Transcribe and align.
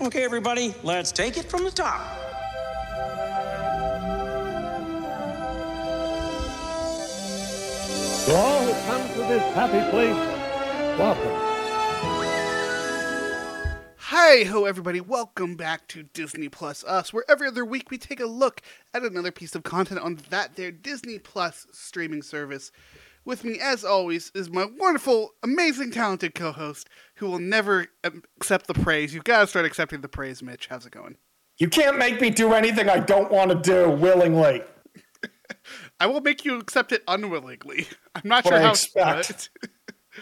Okay, 0.00 0.22
everybody, 0.22 0.76
let's 0.84 1.10
take 1.10 1.36
it 1.36 1.46
from 1.46 1.64
the 1.64 1.72
top. 1.72 2.00
To 8.26 8.34
all 8.36 8.62
who 8.62 8.72
come 8.86 9.08
to 9.14 9.18
this 9.26 9.42
happy 9.54 9.90
place, 9.90 10.14
welcome. 10.96 11.48
Hi 13.96 14.44
ho 14.44 14.66
everybody, 14.66 15.00
welcome 15.00 15.56
back 15.56 15.88
to 15.88 16.04
Disney 16.04 16.48
Plus 16.48 16.84
Us, 16.84 17.12
where 17.12 17.24
every 17.28 17.48
other 17.48 17.64
week 17.64 17.90
we 17.90 17.98
take 17.98 18.20
a 18.20 18.26
look 18.26 18.62
at 18.94 19.02
another 19.02 19.32
piece 19.32 19.56
of 19.56 19.64
content 19.64 19.98
on 20.00 20.20
that 20.30 20.54
there 20.54 20.70
Disney 20.70 21.18
Plus 21.18 21.66
streaming 21.72 22.22
service. 22.22 22.70
With 23.28 23.44
me, 23.44 23.58
as 23.60 23.84
always, 23.84 24.32
is 24.34 24.48
my 24.48 24.64
wonderful, 24.78 25.34
amazing, 25.42 25.90
talented 25.90 26.34
co-host 26.34 26.88
who 27.16 27.26
will 27.26 27.38
never 27.38 27.88
accept 28.02 28.66
the 28.66 28.72
praise. 28.72 29.12
You've 29.12 29.24
got 29.24 29.42
to 29.42 29.46
start 29.46 29.66
accepting 29.66 30.00
the 30.00 30.08
praise, 30.08 30.42
Mitch. 30.42 30.66
How's 30.68 30.86
it 30.86 30.92
going? 30.92 31.16
You 31.58 31.68
can't 31.68 31.98
make 31.98 32.22
me 32.22 32.30
do 32.30 32.54
anything 32.54 32.88
I 32.88 33.00
don't 33.00 33.30
want 33.30 33.50
to 33.50 33.56
do 33.56 33.90
willingly. 33.90 34.62
I 36.00 36.06
will 36.06 36.22
make 36.22 36.46
you 36.46 36.56
accept 36.58 36.90
it 36.90 37.02
unwillingly. 37.06 37.86
I'm 38.14 38.22
not 38.24 38.46
What 38.46 38.52
sure 38.52 38.60
I 38.60 38.62
how. 38.62 38.70
expect. 38.70 39.50
but- 39.60 39.70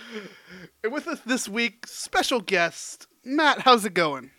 and 0.82 0.92
with 0.92 1.06
us 1.06 1.20
this 1.24 1.48
week, 1.48 1.86
special 1.86 2.40
guest 2.40 3.06
Matt. 3.24 3.60
How's 3.60 3.84
it 3.84 3.94
going? 3.94 4.32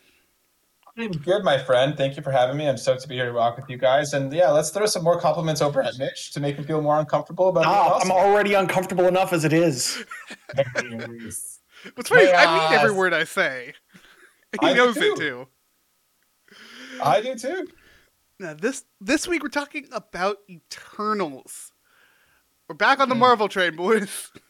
I'm 1.00 1.12
good, 1.12 1.44
my 1.44 1.60
friend. 1.60 1.96
Thank 1.96 2.18
you 2.18 2.24
for 2.24 2.32
having 2.32 2.58
me. 2.58 2.68
I'm 2.68 2.78
stoked 2.78 3.02
to 3.04 3.08
be 3.08 3.16
here 3.16 3.28
to 3.28 3.34
walk 3.34 3.56
with 3.56 3.70
you 3.70 3.78
guys. 3.78 4.14
And 4.14 4.34
yeah, 4.34 4.50
let's 4.50 4.72
throw 4.72 4.88
some 4.88 5.04
more 5.04 5.20
compliments 5.20 5.62
over 5.62 5.82
at 5.82 5.98
Mitch 6.00 6.32
to 6.32 6.40
make 6.40 6.56
him 6.56 6.64
feel 6.64 6.82
more 6.82 7.00
uncomfortable 7.00 7.50
about 7.50 7.64
being 7.66 7.76
Ah, 7.76 7.94
awesome. 7.96 8.12
I'm 8.12 8.18
already 8.18 8.56
uncomfortable 8.56 9.06
enough 9.06 9.32
as 9.32 9.46
it 9.46 9.54
is. 9.54 10.04
What's 11.94 12.10
funny 12.10 12.24
is 12.24 12.32
I 12.36 12.70
mean 12.70 12.80
every 12.80 12.96
word 12.96 13.14
I 13.14 13.24
say. 13.24 13.74
He 14.62 14.68
I 14.68 14.74
do 14.74 14.78
knows 14.78 14.96
it 14.98 15.02
too. 15.02 15.16
too. 15.18 15.48
I 17.04 17.22
do 17.22 17.36
too. 17.36 17.68
Now 18.40 18.54
this 18.54 18.86
this 19.02 19.28
week 19.28 19.44
we're 19.44 19.50
talking 19.50 19.88
about 19.92 20.38
Eternals. 20.50 21.74
We're 22.70 22.76
back 22.76 23.00
on 23.02 23.10
the 23.10 23.16
Marvel 23.16 23.50
train, 23.50 23.76
boys. 23.76 24.32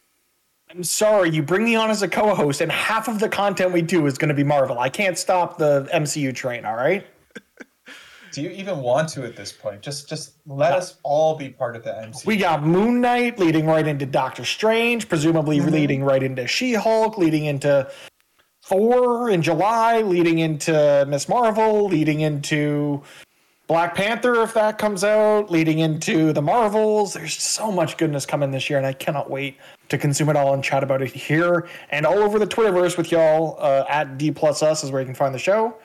I'm 0.70 0.84
sorry, 0.84 1.30
you 1.30 1.42
bring 1.42 1.64
me 1.64 1.76
on 1.76 1.90
as 1.90 2.02
a 2.02 2.08
co-host, 2.08 2.60
and 2.62 2.72
half 2.72 3.08
of 3.08 3.20
the 3.20 3.30
content 3.30 3.72
we 3.72 3.82
do 3.82 4.06
is 4.06 4.18
going 4.18 4.30
to 4.30 4.36
be 4.36 4.44
Marvel. 4.44 4.80
I 4.80 4.90
can't 4.90 5.18
stop 5.18 5.58
the 5.58 5.88
MCU 5.94 6.36
train. 6.36 6.66
All 6.66 6.76
right. 6.76 7.08
Do 8.34 8.42
you 8.42 8.50
even 8.50 8.80
want 8.80 9.08
to 9.10 9.24
at 9.24 9.36
this 9.38 9.54
point? 9.54 9.82
Just 9.82 10.10
just 10.10 10.34
let 10.46 10.74
us 10.74 10.98
all 11.04 11.38
be 11.38 11.50
part 11.50 11.76
of 11.78 11.84
the 11.84 11.92
MCU. 11.92 12.26
We 12.26 12.36
got 12.36 12.64
Moon 12.64 13.00
Knight 13.00 13.40
leading 13.40 13.66
right 13.66 13.88
into 13.88 14.06
Doctor 14.06 14.44
Strange, 14.44 15.08
presumably 15.08 15.60
mm-hmm. 15.60 15.70
leading 15.70 16.04
right 16.04 16.22
into 16.22 16.46
She-Hulk, 16.46 17.18
leading 17.18 17.46
into 17.46 17.90
Thor 18.64 19.30
in 19.30 19.42
July, 19.42 20.02
leading 20.02 20.40
into 20.40 21.06
Miss 21.08 21.30
Marvel, 21.30 21.88
leading 21.88 22.20
into 22.20 23.02
Black 23.68 23.96
Panther 23.96 24.42
if 24.44 24.54
that 24.54 24.78
comes 24.78 25.04
out, 25.04 25.52
leading 25.52 25.80
into 25.80 26.32
the 26.32 26.42
Marvels. 26.42 27.14
There's 27.14 27.42
so 27.42 27.70
much 27.70 27.98
goodness 27.98 28.26
coming 28.26 28.50
this 28.50 28.70
year, 28.70 28.78
and 28.78 28.88
I 28.88 28.94
cannot 28.94 29.30
wait 29.30 29.58
to 29.90 29.98
consume 29.98 30.30
it 30.30 30.38
all 30.38 30.54
and 30.54 30.64
chat 30.64 30.84
about 30.84 31.02
it 31.02 31.12
here 31.12 31.68
and 31.90 32.06
all 32.06 32.20
over 32.20 32.40
the 32.40 32.48
Twitterverse 32.48 32.98
with 32.98 33.12
y'all. 33.12 33.58
Uh, 33.60 33.84
at 33.90 34.18
D 34.18 34.32
plus 34.32 34.64
us 34.64 34.86
is 34.86 34.92
where 34.92 35.02
you 35.02 35.06
can 35.06 35.16
find 35.16 35.36
the 35.36 35.40
show, 35.40 35.76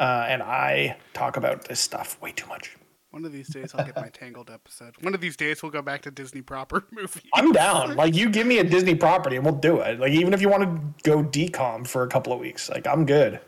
uh, 0.00 0.26
and 0.28 0.42
I 0.42 0.96
talk 1.14 1.36
about 1.36 1.68
this 1.68 1.78
stuff 1.78 2.20
way 2.20 2.32
too 2.32 2.48
much. 2.48 2.76
One 3.10 3.24
of 3.24 3.32
these 3.32 3.48
days 3.48 3.74
I'll 3.74 3.86
get 3.86 3.96
my 3.96 4.08
Tangled 4.10 4.50
episode. 4.50 4.94
One 5.00 5.14
of 5.14 5.20
these 5.20 5.36
days 5.36 5.62
we'll 5.62 5.72
go 5.72 5.80
back 5.80 6.02
to 6.02 6.10
Disney 6.10 6.42
proper 6.42 6.84
movies. 6.92 7.22
I'm 7.34 7.52
down. 7.52 7.96
Like 7.96 8.14
you 8.14 8.28
give 8.28 8.46
me 8.46 8.58
a 8.58 8.64
Disney 8.64 8.94
property 8.94 9.36
and 9.36 9.44
we'll 9.44 9.54
do 9.54 9.80
it. 9.80 9.98
Like 9.98 10.12
even 10.12 10.34
if 10.34 10.42
you 10.42 10.48
want 10.50 10.64
to 10.64 11.10
go 11.10 11.22
DCOM 11.22 11.86
for 11.86 12.02
a 12.02 12.08
couple 12.08 12.34
of 12.34 12.38
weeks, 12.38 12.68
like 12.68 12.86
I'm 12.86 13.06
good. 13.06 13.40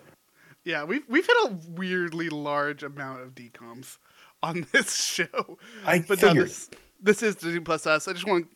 Yeah, 0.70 0.84
we've 0.84 1.02
we've 1.08 1.26
hit 1.26 1.36
a 1.46 1.58
weirdly 1.70 2.28
large 2.28 2.84
amount 2.84 3.22
of 3.22 3.34
DCOMs 3.34 3.98
on 4.40 4.66
this 4.72 5.04
show. 5.04 5.58
I 5.84 6.04
but 6.06 6.22
no, 6.22 6.32
this, 6.32 6.70
this 7.02 7.24
is 7.24 7.34
Disney 7.34 7.58
Plus 7.58 7.88
Us. 7.88 8.06
I 8.06 8.12
just 8.12 8.26
want 8.26 8.46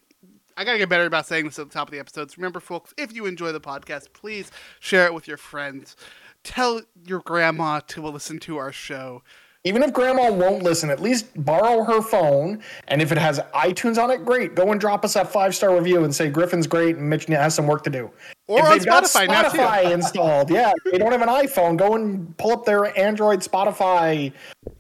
I 0.57 0.65
gotta 0.65 0.79
get 0.79 0.89
better 0.89 1.07
about 1.07 1.27
saying 1.27 1.47
this 1.47 1.59
at 1.59 1.69
the 1.69 1.75
top 1.75 1.89
of 1.89 1.93
the 1.93 1.99
episodes. 1.99 2.39
Remember, 2.39 2.61
folks, 2.61 2.95
if 2.97 3.13
you 3.13 3.27
enjoy 3.27 3.51
the 3.51 3.61
podcast, 3.61 4.13
please 4.13 4.53
share 4.79 5.07
it 5.07 5.15
with 5.15 5.27
your 5.27 5.37
friends. 5.37 5.97
Tell 6.45 6.83
your 7.05 7.19
grandma 7.19 7.81
to 7.89 8.07
listen 8.07 8.39
to 8.41 8.59
our 8.59 8.71
show. 8.71 9.25
Even 9.67 9.83
if 9.83 9.95
grandma 9.95 10.31
won't 10.31 10.63
listen, 10.63 10.91
at 10.91 11.01
least 11.01 11.27
borrow 11.43 11.83
her 11.85 12.03
phone. 12.03 12.61
And 12.89 13.01
if 13.01 13.11
it 13.13 13.19
has 13.19 13.41
iTunes 13.55 14.03
on 14.03 14.11
it, 14.11 14.23
great. 14.23 14.55
Go 14.55 14.73
and 14.73 14.81
drop 14.81 15.07
us 15.07 15.15
that 15.15 15.33
five 15.33 15.55
star 15.55 15.75
review 15.75 16.05
and 16.05 16.15
say 16.15 16.29
Griffin's 16.29 16.67
great 16.67 16.97
and 16.97 17.09
Mitch 17.09 17.25
has 17.27 17.55
some 17.55 17.67
work 17.67 17.83
to 17.85 17.91
do. 17.91 18.11
Or 18.47 18.59
if 18.59 18.65
on 18.67 18.71
they've 18.73 18.87
got 18.87 19.05
Spotify 19.05 19.29
now. 19.29 19.43
Spotify 19.45 19.93
installed, 19.93 20.51
yeah. 20.51 20.73
If 20.85 20.93
they 20.93 20.99
don't 20.99 21.13
have 21.13 21.23
an 21.23 21.29
iPhone, 21.29 21.79
go 21.79 21.95
and 21.95 22.37
pull 22.37 22.53
up 22.53 22.67
their 22.67 22.97
Android 22.99 23.41
Spotify 23.41 24.33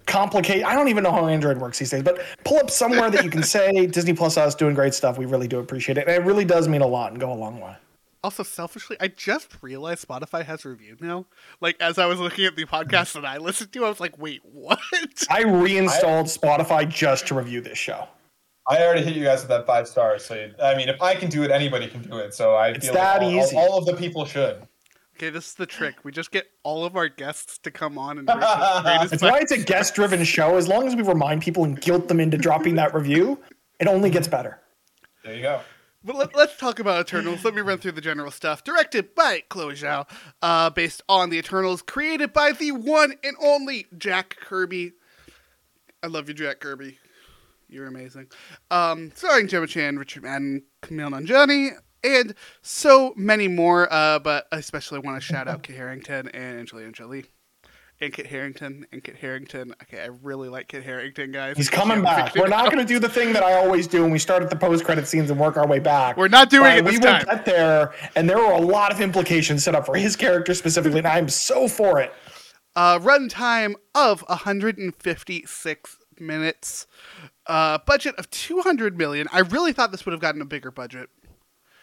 complicate. 0.06 0.64
I 0.66 0.74
don't 0.74 0.88
even 0.88 1.02
know 1.02 1.12
how 1.12 1.26
Android 1.28 1.56
works 1.56 1.78
these 1.78 1.90
days, 1.90 2.02
but 2.02 2.20
pull 2.44 2.58
up 2.58 2.70
somewhere 2.70 3.10
that 3.10 3.24
you 3.24 3.30
can 3.30 3.42
say 3.42 3.86
Disney 3.86 4.12
Plus 4.12 4.36
us 4.36 4.54
doing 4.54 4.74
great 4.74 4.92
stuff. 4.92 5.16
We 5.16 5.24
really 5.24 5.48
do 5.48 5.60
appreciate 5.60 5.96
it. 5.96 6.06
And 6.06 6.22
it 6.22 6.26
really 6.26 6.44
does 6.44 6.68
mean 6.68 6.82
a 6.82 6.86
lot 6.86 7.12
and 7.12 7.20
go 7.20 7.32
a 7.32 7.34
long 7.34 7.58
way. 7.58 7.74
Also, 8.24 8.42
selfishly, 8.42 8.96
I 9.00 9.08
just 9.08 9.50
realized 9.62 10.08
Spotify 10.08 10.44
has 10.46 10.64
reviewed 10.64 11.02
now. 11.02 11.26
Like 11.60 11.76
as 11.78 11.98
I 11.98 12.06
was 12.06 12.18
looking 12.18 12.46
at 12.46 12.56
the 12.56 12.64
podcast 12.64 13.12
that 13.12 13.24
I 13.26 13.36
listened 13.36 13.70
to, 13.74 13.84
I 13.84 13.88
was 13.90 14.00
like, 14.00 14.18
"Wait, 14.18 14.40
what?" 14.44 14.80
I 15.30 15.42
reinstalled 15.42 16.26
Spotify 16.26 16.88
just 16.88 17.26
to 17.26 17.34
review 17.34 17.60
this 17.60 17.76
show. 17.76 18.08
I 18.66 18.82
already 18.82 19.02
hit 19.02 19.14
you 19.14 19.24
guys 19.24 19.40
with 19.42 19.50
that 19.50 19.66
five 19.66 19.86
stars. 19.86 20.24
So 20.24 20.34
you- 20.36 20.54
I 20.62 20.74
mean, 20.74 20.88
if 20.88 21.02
I 21.02 21.14
can 21.14 21.28
do 21.28 21.42
it, 21.42 21.50
anybody 21.50 21.86
can 21.86 22.00
do 22.00 22.16
it. 22.16 22.32
So 22.32 22.54
I 22.54 22.68
It's 22.68 22.86
feel 22.86 22.94
that 22.94 23.20
like 23.20 23.22
all, 23.30 23.38
all- 23.38 23.44
easy. 23.44 23.56
all 23.56 23.76
of 23.78 23.84
the 23.84 23.94
people 23.94 24.24
should. 24.24 24.66
Okay, 25.16 25.28
this 25.28 25.48
is 25.48 25.54
the 25.54 25.66
trick. 25.66 25.96
We 26.02 26.10
just 26.10 26.30
get 26.32 26.46
all 26.62 26.86
of 26.86 26.96
our 26.96 27.08
guests 27.08 27.58
to 27.58 27.70
come 27.70 27.98
on 27.98 28.16
and 28.18 28.26
rate 28.26 28.36
us- 28.42 28.84
rate 28.86 28.90
us 29.00 29.10
That's 29.10 29.22
by- 29.22 29.30
why 29.32 29.38
it's 29.40 29.52
a 29.52 29.58
guest 29.62 29.94
driven 29.94 30.24
show. 30.24 30.56
As 30.56 30.66
long 30.66 30.88
as 30.88 30.96
we 30.96 31.02
remind 31.02 31.42
people 31.42 31.64
and 31.64 31.78
guilt 31.78 32.08
them 32.08 32.20
into 32.20 32.38
dropping 32.38 32.76
that 32.76 32.94
review, 32.94 33.38
it 33.78 33.86
only 33.86 34.08
gets 34.08 34.28
better. 34.28 34.58
There 35.22 35.34
you 35.34 35.42
go. 35.42 35.60
But 36.04 36.16
let, 36.16 36.36
let's 36.36 36.56
talk 36.58 36.78
about 36.78 37.00
Eternals. 37.00 37.44
Let 37.44 37.54
me 37.54 37.62
run 37.62 37.78
through 37.78 37.92
the 37.92 38.02
general 38.02 38.30
stuff. 38.30 38.62
Directed 38.62 39.14
by 39.14 39.42
Chloe 39.48 39.74
Zhao, 39.74 40.06
uh, 40.42 40.68
based 40.68 41.02
on 41.08 41.30
the 41.30 41.38
Eternals, 41.38 41.80
created 41.80 42.32
by 42.32 42.52
the 42.52 42.72
one 42.72 43.14
and 43.24 43.36
only 43.42 43.86
Jack 43.96 44.36
Kirby. 44.38 44.92
I 46.02 46.08
love 46.08 46.28
you, 46.28 46.34
Jack 46.34 46.60
Kirby. 46.60 46.98
You're 47.68 47.86
amazing. 47.86 48.28
Um, 48.70 49.12
starring 49.14 49.48
Gemma 49.48 49.66
Chan, 49.66 49.98
Richard 49.98 50.24
Madden, 50.24 50.64
Kumail 50.82 51.10
Nanjiani, 51.10 51.70
and 52.04 52.34
so 52.60 53.14
many 53.16 53.48
more. 53.48 53.90
Uh, 53.90 54.18
but 54.18 54.46
I 54.52 54.58
especially 54.58 54.98
want 54.98 55.16
to 55.16 55.26
shout 55.26 55.48
out 55.48 55.62
Kit 55.62 55.76
Harington 55.76 56.28
and 56.28 56.58
Angelina 56.58 56.92
Jolie. 56.92 57.24
And 58.00 58.12
Kit 58.12 58.26
Harington 58.26 58.84
and 58.92 59.02
Kit 59.04 59.16
Harington. 59.16 59.72
Okay, 59.84 60.02
I 60.02 60.08
really 60.22 60.48
like 60.48 60.66
Kit 60.68 60.82
Harington, 60.82 61.30
guys. 61.30 61.56
He's 61.56 61.70
coming 61.70 62.02
back. 62.02 62.34
We're 62.34 62.48
not 62.48 62.64
going 62.66 62.84
to 62.84 62.92
do 62.92 62.98
the 62.98 63.08
thing 63.08 63.32
that 63.34 63.42
I 63.44 63.54
always 63.54 63.86
do 63.86 64.02
when 64.02 64.10
we 64.10 64.18
start 64.18 64.42
at 64.42 64.50
the 64.50 64.56
post 64.56 64.84
credit 64.84 65.06
scenes 65.06 65.30
and 65.30 65.38
work 65.38 65.56
our 65.56 65.66
way 65.66 65.78
back. 65.78 66.16
We're 66.16 66.26
not 66.28 66.50
doing 66.50 66.64
But 66.64 66.78
it 66.78 66.84
this 66.84 66.92
we 66.94 66.98
will 66.98 67.12
time. 67.12 67.24
get 67.24 67.44
there, 67.44 67.94
and 68.16 68.28
there 68.28 68.36
were 68.38 68.50
a 68.52 68.60
lot 68.60 68.92
of 68.92 69.00
implications 69.00 69.62
set 69.62 69.74
up 69.76 69.86
for 69.86 69.94
his 69.94 70.16
character 70.16 70.54
specifically, 70.54 70.98
and 70.98 71.06
I'm 71.06 71.28
so 71.28 71.68
for 71.68 72.00
it. 72.00 72.12
Uh, 72.74 72.98
runtime 72.98 73.74
of 73.94 74.22
156 74.22 75.96
minutes. 76.18 76.86
Uh, 77.46 77.78
budget 77.86 78.14
of 78.16 78.28
200 78.30 78.98
million. 78.98 79.28
I 79.32 79.40
really 79.40 79.72
thought 79.72 79.92
this 79.92 80.04
would 80.04 80.12
have 80.12 80.20
gotten 80.20 80.40
a 80.40 80.46
bigger 80.46 80.70
budget. 80.72 81.10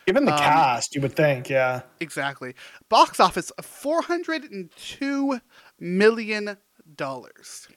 Given 0.08 0.24
Um, 0.24 0.34
the 0.36 0.42
cast, 0.42 0.96
you 0.96 1.02
would 1.02 1.14
think, 1.16 1.48
yeah. 1.50 1.84
Exactly. 2.00 2.56
Box 2.90 3.20
office 3.20 3.52
of 3.52 3.66
402 3.66 5.40
million 5.82 6.58
dollars. 6.96 7.68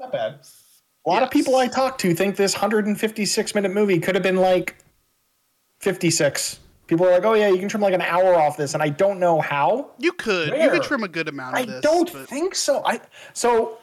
Not 0.00 0.12
bad. 0.12 0.40
A 1.04 1.10
lot 1.10 1.22
of 1.22 1.30
people 1.30 1.56
I 1.56 1.66
talk 1.66 1.98
to 1.98 2.14
think 2.14 2.36
this 2.36 2.54
156 2.54 3.54
minute 3.54 3.72
movie 3.72 3.98
could 3.98 4.14
have 4.14 4.22
been 4.22 4.36
like 4.36 4.76
56. 5.80 6.60
People 6.86 7.06
are 7.06 7.10
like, 7.10 7.24
oh 7.24 7.34
yeah, 7.34 7.48
you 7.48 7.58
can 7.58 7.68
trim 7.68 7.82
like 7.82 7.94
an 7.94 8.02
hour 8.02 8.34
off 8.34 8.56
this, 8.56 8.74
and 8.74 8.82
I 8.82 8.88
don't 8.88 9.18
know 9.18 9.40
how. 9.40 9.90
You 9.98 10.12
could 10.12 10.48
you 10.56 10.70
could 10.70 10.82
trim 10.82 11.02
a 11.02 11.08
good 11.08 11.28
amount 11.28 11.56
I 11.56 11.60
of 11.60 11.66
this. 11.66 11.76
I 11.78 11.80
don't 11.80 12.08
think 12.08 12.54
so. 12.54 12.82
I 12.84 13.00
so 13.32 13.78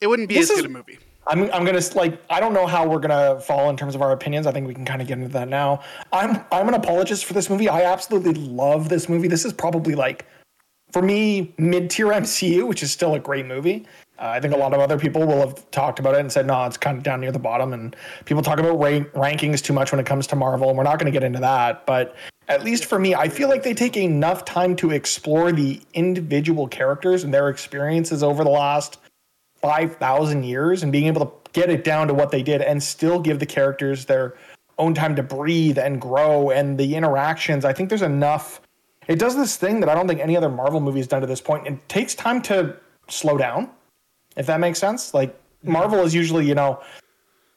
it 0.00 0.06
wouldn't 0.06 0.28
be 0.28 0.38
as 0.38 0.50
is- 0.50 0.56
good 0.56 0.66
a 0.66 0.68
movie. 0.68 0.98
I'm 1.26 1.42
I'm 1.52 1.64
gonna 1.64 1.82
like 1.94 2.20
I 2.30 2.40
don't 2.40 2.54
know 2.54 2.66
how 2.66 2.88
we're 2.88 3.00
gonna 3.00 3.38
fall 3.40 3.68
in 3.68 3.76
terms 3.76 3.94
of 3.94 4.00
our 4.00 4.12
opinions. 4.12 4.46
I 4.46 4.52
think 4.52 4.66
we 4.66 4.74
can 4.74 4.86
kind 4.86 5.02
of 5.02 5.08
get 5.08 5.18
into 5.18 5.30
that 5.34 5.48
now. 5.48 5.82
I'm 6.10 6.42
I'm 6.50 6.68
an 6.68 6.74
apologist 6.74 7.26
for 7.26 7.34
this 7.34 7.50
movie. 7.50 7.68
I 7.68 7.82
absolutely 7.82 8.32
love 8.32 8.88
this 8.88 9.08
movie. 9.08 9.28
This 9.28 9.44
is 9.44 9.52
probably 9.52 9.94
like 9.94 10.24
for 10.92 11.02
me 11.02 11.54
mid 11.58 11.90
tier 11.90 12.06
MCU, 12.06 12.66
which 12.66 12.82
is 12.82 12.90
still 12.90 13.14
a 13.14 13.18
great 13.18 13.46
movie. 13.46 13.86
Uh, 14.18 14.26
I 14.26 14.40
think 14.40 14.52
a 14.52 14.56
lot 14.56 14.74
of 14.74 14.80
other 14.80 14.98
people 14.98 15.24
will 15.26 15.38
have 15.38 15.70
talked 15.70 16.00
about 16.00 16.14
it 16.14 16.20
and 16.20 16.32
said, 16.32 16.46
no, 16.46 16.64
it's 16.64 16.76
kind 16.76 16.96
of 16.96 17.04
down 17.04 17.20
near 17.20 17.30
the 17.30 17.38
bottom. 17.38 17.72
And 17.72 17.94
people 18.24 18.42
talk 18.42 18.58
about 18.58 18.80
rank- 18.80 19.12
rankings 19.12 19.62
too 19.62 19.72
much 19.72 19.92
when 19.92 20.00
it 20.00 20.06
comes 20.06 20.26
to 20.28 20.36
Marvel, 20.36 20.68
and 20.68 20.76
we're 20.76 20.84
not 20.84 20.98
going 20.98 21.06
to 21.06 21.12
get 21.12 21.22
into 21.22 21.38
that. 21.38 21.86
But 21.86 22.16
at 22.48 22.64
least 22.64 22.86
for 22.86 22.98
me, 22.98 23.14
I 23.14 23.28
feel 23.28 23.48
like 23.48 23.62
they 23.62 23.74
take 23.74 23.96
enough 23.96 24.44
time 24.44 24.74
to 24.76 24.90
explore 24.90 25.52
the 25.52 25.80
individual 25.94 26.66
characters 26.66 27.22
and 27.22 27.32
their 27.32 27.48
experiences 27.48 28.24
over 28.24 28.42
the 28.42 28.50
last 28.50 28.98
5,000 29.60 30.42
years 30.42 30.82
and 30.82 30.90
being 30.90 31.06
able 31.06 31.24
to 31.26 31.32
get 31.52 31.70
it 31.70 31.84
down 31.84 32.08
to 32.08 32.14
what 32.14 32.30
they 32.30 32.42
did 32.42 32.60
and 32.60 32.82
still 32.82 33.20
give 33.20 33.38
the 33.38 33.46
characters 33.46 34.06
their 34.06 34.34
own 34.78 34.94
time 34.94 35.14
to 35.16 35.22
breathe 35.22 35.78
and 35.78 36.00
grow 36.00 36.50
and 36.50 36.78
the 36.78 36.94
interactions. 36.94 37.64
I 37.64 37.72
think 37.72 37.88
there's 37.88 38.02
enough. 38.02 38.60
It 39.08 39.18
does 39.18 39.34
this 39.34 39.56
thing 39.56 39.80
that 39.80 39.88
I 39.88 39.94
don't 39.94 40.06
think 40.06 40.20
any 40.20 40.36
other 40.36 40.50
Marvel 40.50 40.80
movie 40.80 40.98
has 40.98 41.06
done 41.06 41.22
to 41.22 41.26
this 41.26 41.40
point. 41.40 41.66
It 41.66 41.88
takes 41.88 42.14
time 42.14 42.42
to 42.42 42.76
slow 43.08 43.38
down, 43.38 43.70
if 44.36 44.46
that 44.46 44.60
makes 44.60 44.78
sense. 44.78 45.14
Like 45.14 45.38
Marvel 45.62 46.00
is 46.00 46.14
usually, 46.14 46.46
you 46.46 46.54
know, 46.54 46.82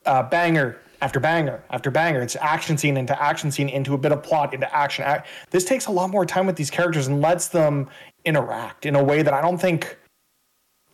uh, 0.05 0.23
banger 0.23 0.79
after 1.01 1.19
banger 1.19 1.61
after 1.69 1.91
banger. 1.91 2.21
It's 2.21 2.37
action 2.37 2.77
scene 2.77 2.95
into 2.95 3.21
action 3.21 3.51
scene 3.51 3.67
into 3.67 3.93
a 3.93 3.97
bit 3.97 4.11
of 4.11 4.23
plot 4.23 4.53
into 4.53 4.73
action. 4.73 5.05
This 5.49 5.65
takes 5.65 5.87
a 5.87 5.91
lot 5.91 6.09
more 6.09 6.25
time 6.25 6.45
with 6.45 6.55
these 6.55 6.69
characters 6.69 7.07
and 7.07 7.21
lets 7.21 7.49
them 7.49 7.89
interact 8.23 8.85
in 8.85 8.95
a 8.95 9.03
way 9.03 9.21
that 9.21 9.33
I 9.33 9.41
don't 9.41 9.57
think. 9.57 9.97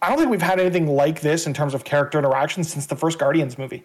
I 0.01 0.09
don't 0.09 0.17
think 0.19 0.29
we've 0.29 0.41
had 0.41 0.59
anything 0.59 0.87
like 0.87 1.21
this 1.21 1.47
in 1.47 1.53
terms 1.53 1.73
of 1.73 1.83
character 1.83 2.19
interaction 2.19 2.63
since 2.63 2.85
the 2.85 2.95
first 2.95 3.17
Guardians 3.19 3.57
movie. 3.57 3.83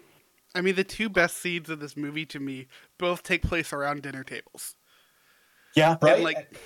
I 0.54 0.60
mean, 0.60 0.74
the 0.74 0.84
two 0.84 1.08
best 1.08 1.38
scenes 1.38 1.70
of 1.70 1.80
this 1.80 1.96
movie 1.96 2.26
to 2.26 2.38
me 2.38 2.66
both 2.98 3.22
take 3.22 3.42
place 3.42 3.72
around 3.72 4.02
dinner 4.02 4.22
tables. 4.22 4.74
Yeah, 5.74 5.96
Right? 6.00 6.14
And 6.14 6.24
like 6.24 6.58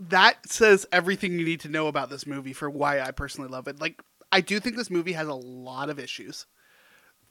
that 0.00 0.50
says 0.50 0.86
everything 0.92 1.38
you 1.38 1.44
need 1.44 1.60
to 1.60 1.68
know 1.68 1.86
about 1.86 2.10
this 2.10 2.26
movie 2.26 2.52
for 2.52 2.68
why 2.68 3.00
I 3.00 3.10
personally 3.10 3.48
love 3.48 3.68
it. 3.68 3.80
Like 3.80 4.02
I 4.30 4.40
do 4.40 4.60
think 4.60 4.76
this 4.76 4.90
movie 4.90 5.12
has 5.12 5.28
a 5.28 5.34
lot 5.34 5.88
of 5.88 5.98
issues. 5.98 6.46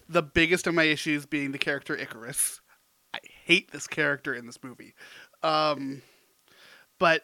The 0.08 0.24
biggest 0.24 0.68
of 0.68 0.74
my 0.74 0.84
issues 0.84 1.26
being 1.26 1.52
the 1.52 1.58
character 1.58 1.96
Ikaris. 1.96 2.60
I 3.14 3.20
hate 3.44 3.72
this 3.72 3.88
character 3.88 4.34
in 4.34 4.46
this 4.46 4.64
movie. 4.64 4.94
Um 5.44 6.02
but 6.98 7.24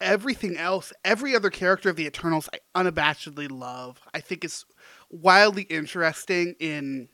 everything 0.00 0.56
else, 0.56 0.92
every 1.04 1.34
other 1.34 1.50
character 1.50 1.88
of 1.88 1.96
the 1.96 2.06
Eternals 2.06 2.48
I 2.52 2.58
unabashedly 2.80 3.50
love. 3.50 4.00
I 4.12 4.20
think 4.20 4.44
it's 4.44 4.64
wildly 5.10 5.62
interesting 5.62 6.54
in 6.60 7.08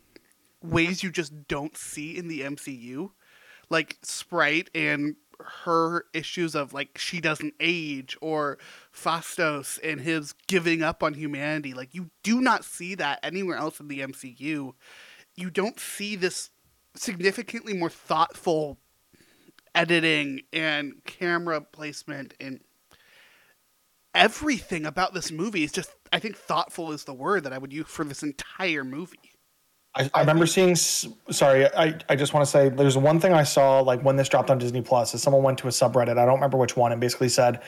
ways 0.63 1.03
you 1.03 1.11
just 1.11 1.47
don't 1.49 1.77
see 1.77 2.17
in 2.17 2.29
the 2.29 2.41
MCU. 2.41 3.11
Like 3.71 3.99
Sprite 4.03 4.71
and 4.75 5.17
her 5.44 6.05
issues 6.12 6.55
of 6.55 6.73
like 6.73 6.99
she 6.99 7.20
doesn't 7.20 7.55
age 7.61 8.17
or 8.20 8.58
Phastos 8.94 9.79
and 9.82 10.00
his 10.00 10.35
giving 10.46 10.82
up 10.82 11.02
on 11.02 11.14
humanity. 11.14 11.75
Like 11.75 11.94
you 11.94 12.11
do 12.23 12.40
not 12.40 12.64
see 12.64 12.94
that 12.96 13.20
anywhere 13.23 13.56
else 13.56 13.81
in 13.81 13.88
the 13.88 14.00
MCU. 14.00 14.73
You 15.37 15.50
don't 15.50 15.79
see 15.79 16.17
this 16.17 16.50
significantly 16.94 17.75
more 17.75 17.90
thoughtful 17.90 18.79
editing 19.75 20.40
and 20.52 20.94
camera 21.05 21.61
placement 21.61 22.34
and 22.41 22.61
everything 24.14 24.84
about 24.84 25.14
this 25.14 25.31
movie 25.31 25.62
is 25.62 25.73
just 25.73 25.94
I 26.12 26.19
think 26.19 26.37
thoughtful 26.37 26.93
is 26.93 27.05
the 27.05 27.14
word 27.14 27.44
that 27.44 27.52
I 27.52 27.58
would 27.58 27.73
use 27.73 27.87
for 27.87 28.05
this 28.05 28.23
entire 28.23 28.82
movie. 28.82 29.28
I, 29.99 30.11
I 30.15 30.21
remember 30.21 30.47
seeing. 30.47 30.77
Sorry, 30.77 31.67
I, 31.75 31.99
I 32.09 32.17
just 32.17 32.33
want 32.33 32.47
to 32.47 32.50
say 32.50 32.69
there's 32.69 32.97
one 32.97 33.21
thing 33.21 33.33
I 33.33 33.43
saw 33.43 33.81
like 33.81 34.00
when 34.03 34.17
this 34.17 34.29
dropped 34.29 34.50
on 34.50 34.59
Disney 34.59 34.81
Plus 34.81 35.12
is 35.15 35.23
someone 35.23 35.43
went 35.43 35.59
to 35.59 35.67
a 35.67 35.71
subreddit. 35.71 36.19
I 36.19 36.25
don't 36.25 36.35
remember 36.35 36.56
which 36.56 36.77
one, 36.77 36.93
and 36.93 37.00
basically 37.00 37.29
said 37.29 37.61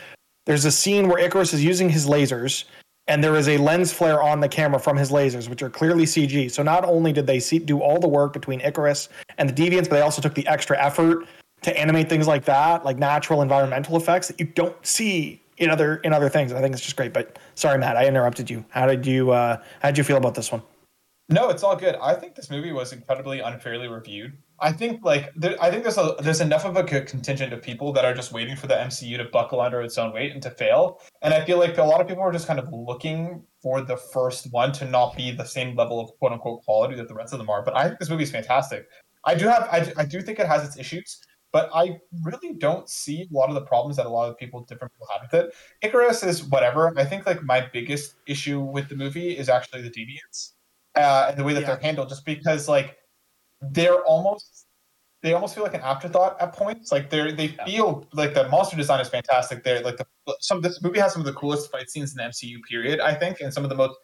there's 0.47 0.65
a 0.65 0.73
scene 0.73 1.09
where 1.09 1.29
Ikaris 1.29 1.53
is 1.53 1.63
using 1.63 1.91
his 1.91 2.07
lasers, 2.07 2.65
and 3.09 3.23
there 3.23 3.37
is 3.37 3.49
a 3.49 3.59
lens 3.59 3.93
flare 3.93 4.23
on 4.23 4.41
the 4.41 4.49
camera 4.49 4.79
from 4.79 4.97
his 4.97 5.11
lasers, 5.11 5.49
which 5.49 5.63
are 5.63 5.71
clearly 5.71 6.05
CG. 6.05 6.51
So 6.51 6.63
not 6.63 6.85
only 6.85 7.13
did 7.13 7.27
they 7.27 7.41
see, 7.41 7.59
do 7.59 7.81
all 7.81 7.99
the 7.99 8.09
work 8.09 8.33
between 8.33 8.61
Ikaris 8.61 9.09
and 9.39 9.49
the 9.49 9.53
Deviants, 9.53 9.89
but 9.89 9.97
they 9.97 10.03
also 10.03 10.23
took 10.23 10.35
the 10.35 10.47
extra 10.47 10.81
effort 10.81 11.27
to 11.63 11.79
animate 11.79 12.09
things 12.09 12.27
like 12.27 12.45
that, 12.45 12.85
like 12.85 12.97
natural 12.97 13.43
environmental 13.43 13.97
effects 13.97 14.29
that 14.29 14.41
you 14.41 14.47
don't 14.47 14.75
see 14.87 15.43
in 15.59 15.69
other 15.69 15.97
in 15.97 16.13
other 16.13 16.29
things. 16.29 16.53
I 16.53 16.61
think 16.61 16.75
it's 16.75 16.83
just 16.83 16.97
great. 16.97 17.13
But 17.13 17.39
sorry, 17.55 17.79
Matt, 17.79 17.97
I 17.97 18.07
interrupted 18.07 18.49
you. 18.49 18.65
How 18.71 18.87
did 18.87 19.05
you 19.05 19.33
uh, 19.33 19.63
how 19.81 19.89
did 19.91 19.99
you 19.99 20.05
feel 20.05 20.17
about 20.17 20.35
this 20.35 20.53
one? 20.53 20.63
No, 21.33 21.49
it's 21.49 21.63
all 21.63 21.77
good. 21.77 21.95
I 22.03 22.15
think 22.15 22.35
this 22.35 22.51
movie 22.51 22.73
was 22.73 22.93
incredibly 22.93 23.39
unfairly 23.39 23.87
reviewed. 23.87 24.37
I 24.59 24.73
think 24.73 25.05
like 25.05 25.33
there, 25.37 25.57
I 25.63 25.71
think 25.71 25.85
there's 25.85 25.97
a 25.97 26.17
there's 26.21 26.41
enough 26.41 26.65
of 26.65 26.77
a 26.77 26.83
contingent 26.83 27.53
of 27.53 27.63
people 27.63 27.93
that 27.93 28.05
are 28.05 28.13
just 28.13 28.33
waiting 28.33 28.57
for 28.57 28.67
the 28.67 28.75
MCU 28.75 29.17
to 29.17 29.27
buckle 29.27 29.61
under 29.61 29.81
its 29.81 29.97
own 29.97 30.13
weight 30.13 30.33
and 30.33 30.43
to 30.43 30.51
fail. 30.51 31.01
And 31.23 31.33
I 31.33 31.45
feel 31.45 31.59
like 31.59 31.79
a 31.79 31.85
lot 31.85 32.01
of 32.01 32.09
people 32.09 32.25
are 32.25 32.33
just 32.33 32.49
kind 32.49 32.59
of 32.59 32.69
looking 32.73 33.45
for 33.63 33.81
the 33.81 33.97
first 33.97 34.53
one 34.53 34.73
to 34.73 34.85
not 34.85 35.17
be 35.17 35.31
the 35.31 35.45
same 35.45 35.77
level 35.77 36.01
of 36.01 36.11
quote 36.19 36.33
unquote 36.33 36.65
quality 36.65 36.97
that 36.97 37.07
the 37.07 37.15
rest 37.15 37.33
of 37.33 37.39
them 37.39 37.49
are. 37.49 37.63
But 37.63 37.77
I 37.77 37.87
think 37.87 38.01
this 38.01 38.11
movie 38.11 38.25
is 38.25 38.33
fantastic. 38.33 38.89
I 39.25 39.37
do 39.37 39.47
have 39.47 39.69
I, 39.71 39.93
I 39.99 40.05
do 40.07 40.21
think 40.23 40.41
it 40.41 40.49
has 40.49 40.67
its 40.67 40.79
issues, 40.79 41.21
but 41.53 41.71
I 41.73 42.01
really 42.25 42.55
don't 42.59 42.89
see 42.89 43.29
a 43.33 43.33
lot 43.33 43.51
of 43.51 43.55
the 43.55 43.63
problems 43.63 43.97
that 43.99 44.07
a 44.07 44.11
lot 44.11 44.29
of 44.29 44.37
people 44.37 44.65
different 44.65 44.93
people 44.95 45.07
have 45.13 45.29
with 45.31 45.45
it. 45.45 45.55
Ikaris 45.85 46.27
is 46.27 46.43
whatever. 46.43 46.93
I 46.99 47.05
think 47.05 47.25
like 47.25 47.45
my 47.45 47.69
biggest 47.73 48.17
issue 48.27 48.59
with 48.59 48.89
the 48.89 48.97
movie 48.97 49.39
is 49.39 49.49
actually 49.49 49.83
the 49.83 49.91
deviants 49.91 50.55
uh, 50.97 51.27
and 51.31 51.39
the 51.39 51.45
way 51.45 51.55
that 51.55 51.61
Yeah. 51.63 51.67
they're 51.69 51.81
handled, 51.81 52.09
just 52.09 52.25
because 52.25 52.69
like 52.69 52.97
they're 53.61 54.01
almost 54.05 54.67
they 55.23 55.35
almost 55.35 55.55
feel 55.55 55.63
like 55.65 55.75
an 55.75 55.83
afterthought 55.83 56.41
at 56.41 56.55
points. 56.55 56.91
Like 56.91 57.11
they're 57.11 57.31
they 57.33 57.49
feel 57.67 58.07
like 58.13 58.33
the 58.35 58.49
monster 58.49 58.77
design 58.77 59.01
is 59.01 59.09
fantastic. 59.09 59.63
They're 59.65 59.81
like 59.83 59.99
the 59.99 60.07
some 60.41 60.61
this 60.63 60.83
movie 60.83 60.99
has 61.01 61.13
some 61.13 61.21
of 61.21 61.27
the 61.27 61.35
coolest 61.35 61.71
fight 61.71 61.91
scenes 61.91 62.13
in 62.13 62.17
the 62.17 62.23
MCU 62.25 62.57
period, 62.69 63.01
I 63.01 63.15
think, 63.15 63.41
and 63.41 63.53
some 63.53 63.63
of 63.65 63.71
the 63.71 63.77
most 63.77 63.99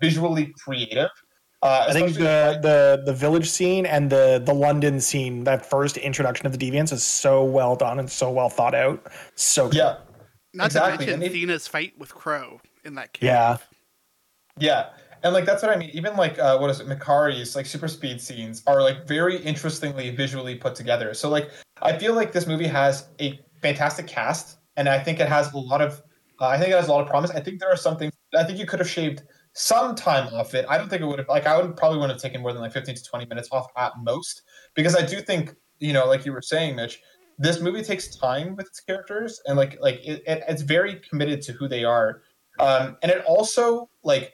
visually 0.00 0.52
creative. 0.64 1.10
Uh, 1.60 1.86
I 1.88 1.92
think 1.92 2.08
especially 2.08 2.24
the, 2.24 2.58
the 2.62 3.02
the 3.06 3.12
village 3.12 3.48
scene 3.50 3.84
and 3.86 4.10
the 4.10 4.42
the 4.44 4.54
London 4.54 4.98
scene, 5.00 5.44
that 5.44 5.64
first 5.64 5.96
introduction 5.98 6.46
of 6.46 6.58
the 6.58 6.58
deviants, 6.58 6.92
is 6.92 7.04
so 7.04 7.44
well 7.44 7.76
done 7.76 7.98
and 8.00 8.10
so 8.10 8.30
well 8.32 8.48
thought 8.48 8.74
out. 8.74 9.06
So 9.36 9.66
good. 9.68 9.76
yeah, 9.76 9.96
Not 10.54 10.66
Exactly, 10.66 11.04
to 11.06 11.16
mention 11.18 11.22
it- 11.22 11.48
Thena's 11.48 11.68
fight 11.68 11.92
with 11.98 12.12
Kro 12.14 12.60
in 12.84 12.94
that 12.96 13.12
cave. 13.12 13.28
yeah, 13.28 13.58
Yeah, 14.58 14.88
and 15.22 15.32
like 15.34 15.44
that's 15.44 15.62
what 15.62 15.70
I 15.70 15.76
mean. 15.76 15.90
Even 15.92 16.16
like 16.16 16.38
uh, 16.38 16.58
what 16.58 16.70
is 16.70 16.80
it, 16.80 16.88
Makkari's 16.88 17.54
like 17.56 17.66
super 17.66 17.88
speed 17.88 18.20
scenes 18.20 18.62
are 18.66 18.82
like 18.82 19.06
very 19.06 19.36
interestingly 19.38 20.10
visually 20.10 20.54
put 20.54 20.74
together. 20.74 21.14
So 21.14 21.28
like 21.28 21.50
I 21.80 21.96
feel 21.98 22.14
like 22.14 22.32
this 22.32 22.46
movie 22.46 22.66
has 22.66 23.08
a 23.20 23.40
fantastic 23.60 24.06
cast, 24.06 24.58
and 24.76 24.88
I 24.88 24.98
think 24.98 25.20
it 25.20 25.28
has 25.28 25.52
a 25.52 25.58
lot 25.58 25.80
of. 25.80 26.02
Uh, 26.40 26.48
I 26.48 26.58
think 26.58 26.70
it 26.70 26.76
has 26.76 26.88
a 26.88 26.92
lot 26.92 27.02
of 27.02 27.08
promise. 27.08 27.30
I 27.30 27.40
think 27.40 27.60
there 27.60 27.70
are 27.70 27.76
some 27.76 27.96
things. 27.96 28.12
I 28.36 28.44
think 28.44 28.58
you 28.58 28.66
could 28.66 28.80
have 28.80 28.88
shaved 28.88 29.22
some 29.54 29.94
time 29.94 30.32
off 30.34 30.54
it. 30.54 30.64
I 30.68 30.78
don't 30.78 30.88
think 30.88 31.02
it 31.02 31.06
would 31.06 31.18
have. 31.18 31.28
Like 31.28 31.46
I 31.46 31.60
would 31.60 31.76
probably 31.76 31.98
wouldn't 31.98 32.14
have 32.14 32.22
taken 32.22 32.40
more 32.40 32.52
than 32.52 32.62
like 32.62 32.72
fifteen 32.72 32.94
to 32.94 33.04
twenty 33.04 33.26
minutes 33.26 33.48
off 33.52 33.66
at 33.76 33.92
most, 34.02 34.42
because 34.74 34.96
I 34.96 35.04
do 35.04 35.20
think 35.20 35.54
you 35.78 35.92
know, 35.92 36.06
like 36.06 36.24
you 36.24 36.32
were 36.32 36.42
saying, 36.42 36.76
Mitch, 36.76 37.00
this 37.38 37.60
movie 37.60 37.82
takes 37.82 38.14
time 38.16 38.56
with 38.56 38.66
its 38.66 38.80
characters, 38.80 39.40
and 39.46 39.56
like 39.56 39.78
like 39.80 39.96
it, 40.04 40.22
it, 40.26 40.44
it's 40.48 40.62
very 40.62 41.00
committed 41.08 41.42
to 41.42 41.52
who 41.52 41.68
they 41.68 41.84
are, 41.84 42.22
um, 42.60 42.96
and 43.02 43.10
it 43.10 43.24
also 43.26 43.90
like 44.02 44.32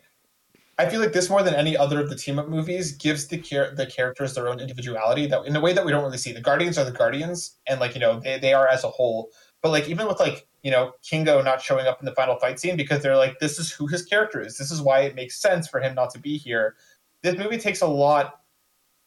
I 0.79 0.89
feel 0.89 1.01
like 1.01 1.13
this 1.13 1.29
more 1.29 1.43
than 1.43 1.55
any 1.55 1.77
other 1.77 2.01
of 2.01 2.09
the 2.09 2.15
team 2.15 2.39
up 2.39 2.49
movies 2.49 2.93
gives 2.93 3.27
the 3.27 3.39
char- 3.39 3.75
the 3.75 3.87
characters 3.87 4.35
their 4.35 4.49
own 4.49 4.61
individuality 4.61 5.27
that 5.27 5.45
in 5.45 5.57
a 5.57 5.61
way 5.61 5.73
that 5.73 5.85
we 5.85 5.91
don't 5.91 6.05
really 6.05 6.19
see. 6.19 6.33
The 6.33 6.41
Guardians 6.41 6.79
are 6.79 6.85
the 6.85 6.93
Guardians, 6.93 7.59
and 7.67 7.81
like 7.81 7.95
you 7.95 8.01
know 8.01 8.21
they, 8.21 8.39
they 8.39 8.55
are 8.55 8.69
as 8.69 8.85
a 8.85 8.89
whole. 8.89 9.31
But 9.61 9.71
like 9.71 9.89
even 9.89 10.07
with 10.07 10.21
like 10.21 10.47
you 10.63 10.71
know 10.71 10.93
Kingo 11.03 11.43
not 11.43 11.61
showing 11.61 11.87
up 11.87 11.99
in 12.01 12.07
the 12.07 12.15
final 12.15 12.39
fight 12.39 12.61
scene 12.61 12.77
because 12.77 13.03
they're 13.03 13.17
like 13.17 13.41
this 13.41 13.59
is 13.59 13.73
who 13.73 13.89
his 13.89 14.05
character 14.05 14.41
is. 14.41 14.57
This 14.57 14.71
is 14.71 14.81
why 14.81 15.01
it 15.01 15.17
makes 15.17 15.41
sense 15.41 15.67
for 15.67 15.81
him 15.81 15.97
not 15.97 16.11
to 16.11 16.20
be 16.20 16.39
here. 16.39 16.77
This 17.23 17.37
movie 17.37 17.58
takes 17.58 17.81
a 17.81 17.87
lot 17.89 18.41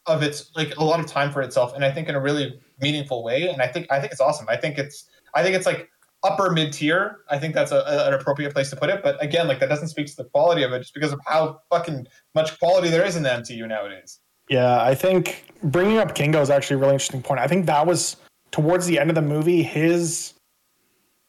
of 0.08 0.24
its 0.24 0.51
like 0.56 0.75
a 0.75 0.84
lot 0.84 1.00
of 1.00 1.06
time 1.06 1.32
for 1.32 1.42
itself, 1.42 1.74
and 1.74 1.86
I 1.86 1.92
think 1.92 2.10
in 2.10 2.16
a 2.16 2.22
really 2.22 2.60
meaningful 2.82 3.24
way. 3.24 3.48
And 3.48 3.62
I 3.62 3.68
think 3.68 3.88
I 3.90 4.01
think 4.01 4.12
it's 4.12 4.22
awesome. 4.22 4.48
I 4.50 4.58
think 4.58 4.78
it's 4.78 5.06
I 5.34 5.42
think 5.42 5.56
it's 5.56 5.66
like 5.66 5.90
upper 6.24 6.51
mid 6.51 6.74
tier. 6.74 7.20
I 7.30 7.40
think 7.40 7.54
that's 7.54 7.72
a, 7.72 7.78
a- 7.78 8.08
an 8.10 8.13
appropriate 8.13 8.54
place 8.54 8.70
to 8.72 8.75
put 8.75 8.90
it. 8.90 9.01
But 9.04 9.22
again, 9.24 9.48
like 9.48 9.60
that 9.60 9.70
doesn't 9.70 9.90
speak 9.90 10.08
to 10.08 10.16
the 10.16 10.25
quality 10.25 10.63
of 10.63 10.72
it, 10.74 10.80
just 10.80 10.94
because 10.94 11.12
of 11.12 11.20
how 11.25 11.60
fucking 11.70 12.08
much 12.36 12.58
quality 12.60 12.90
there 12.90 13.06
is 13.06 13.16
in 13.16 13.24
the 13.24 13.30
MCU 13.30 13.68
nowadays. 13.68 14.20
yeah. 14.50 14.82
I 14.84 14.96
think 14.96 15.46
bringing 15.63 15.98
up 15.98 16.16
Kingo 16.16 16.42
is 16.42 16.50
actually 16.50 16.75
a 16.75 16.80
really 16.80 16.94
interesting 16.94 17.22
point. 17.22 17.40
I 17.40 17.48
think 17.48 17.66
that 17.66 17.86
was 17.86 18.18
towards 18.51 18.86
the 18.86 19.00
end 19.00 19.10
of 19.10 19.16
the 19.16 19.22
movie. 19.22 19.63
His 19.63 20.34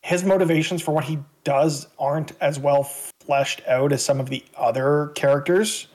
his 0.03 0.25
motivations 0.25 0.83
for 0.83 0.93
what 0.93 1.05
he 1.05 1.19
does 1.45 1.87
aren't 1.99 2.33
as 2.41 2.59
well 2.59 2.83
fleshed 3.21 3.63
out 3.69 3.93
as 3.93 4.05
some 4.05 4.19
of 4.19 4.29
the 4.31 4.45
other 4.57 5.13
characters 5.15 5.87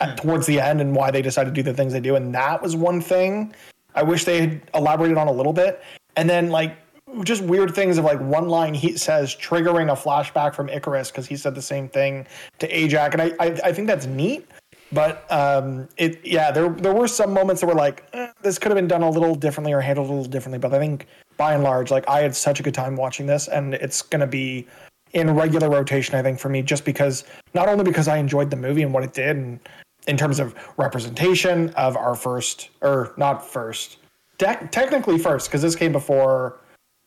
at, 0.00 0.10
hmm. 0.10 0.14
towards 0.16 0.46
the 0.46 0.60
end, 0.60 0.80
and 0.80 0.94
why 0.94 1.10
they 1.10 1.20
decide 1.22 1.44
to 1.44 1.50
do 1.50 1.62
the 1.62 1.74
things 1.74 1.92
they 1.92 2.00
do. 2.00 2.14
And 2.16 2.34
that 2.34 2.62
was 2.62 2.76
one 2.76 3.00
thing 3.00 3.54
I 3.96 4.02
wish 4.02 4.24
they 4.24 4.40
had 4.40 4.62
elaborated 4.74 5.16
on 5.18 5.26
a 5.26 5.32
little 5.32 5.52
bit. 5.52 5.82
And 6.16 6.30
then 6.30 6.50
like 6.50 6.76
just 7.24 7.42
weird 7.42 7.74
things 7.74 7.98
of 7.98 8.04
like 8.04 8.20
one 8.20 8.48
line 8.48 8.74
he 8.74 8.96
says 8.96 9.34
triggering 9.34 9.92
a 9.92 9.96
flashback 9.96 10.54
from 10.54 10.68
Ikaris 10.68 11.10
because 11.10 11.26
he 11.26 11.36
said 11.36 11.54
the 11.54 11.62
same 11.62 11.88
thing 11.88 12.26
to 12.58 12.68
Ajak, 12.68 13.12
and 13.12 13.22
I, 13.22 13.32
I 13.40 13.46
I 13.64 13.72
think 13.72 13.86
that's 13.86 14.06
neat. 14.06 14.46
But 14.92 15.30
um, 15.32 15.88
it 15.96 16.24
yeah, 16.24 16.50
there 16.50 16.68
there 16.68 16.94
were 16.94 17.08
some 17.08 17.32
moments 17.32 17.60
that 17.60 17.66
were 17.66 17.74
like 17.74 18.04
eh, 18.12 18.28
this 18.42 18.58
could 18.58 18.70
have 18.70 18.76
been 18.76 18.88
done 18.88 19.02
a 19.02 19.10
little 19.10 19.34
differently 19.34 19.72
or 19.72 19.80
handled 19.80 20.08
a 20.08 20.12
little 20.12 20.30
differently. 20.30 20.58
But 20.58 20.74
I 20.74 20.78
think 20.78 21.06
by 21.36 21.54
and 21.54 21.62
large, 21.62 21.90
like 21.90 22.08
I 22.08 22.20
had 22.20 22.34
such 22.34 22.60
a 22.60 22.62
good 22.62 22.74
time 22.74 22.96
watching 22.96 23.26
this, 23.26 23.48
and 23.48 23.74
it's 23.74 24.02
gonna 24.02 24.26
be 24.26 24.66
in 25.12 25.30
regular 25.34 25.70
rotation. 25.70 26.14
I 26.14 26.22
think 26.22 26.38
for 26.38 26.48
me, 26.48 26.62
just 26.62 26.84
because 26.84 27.24
not 27.54 27.68
only 27.68 27.84
because 27.84 28.08
I 28.08 28.18
enjoyed 28.18 28.50
the 28.50 28.56
movie 28.56 28.82
and 28.82 28.92
what 28.92 29.02
it 29.02 29.12
did, 29.12 29.36
and 29.36 29.60
in 30.06 30.16
terms 30.16 30.38
of 30.38 30.54
representation 30.76 31.70
of 31.70 31.96
our 31.96 32.14
first 32.14 32.70
or 32.80 33.12
not 33.16 33.44
first, 33.44 33.98
tec- 34.38 34.70
technically 34.70 35.18
first 35.18 35.48
because 35.48 35.62
this 35.62 35.74
came 35.74 35.92
before 35.92 36.60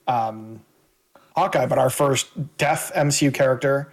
um, 0.10 0.62
Hawkeye, 1.36 1.68
but 1.68 1.78
our 1.78 1.90
first 1.90 2.28
deaf 2.58 2.92
MCU 2.94 3.34
character, 3.34 3.92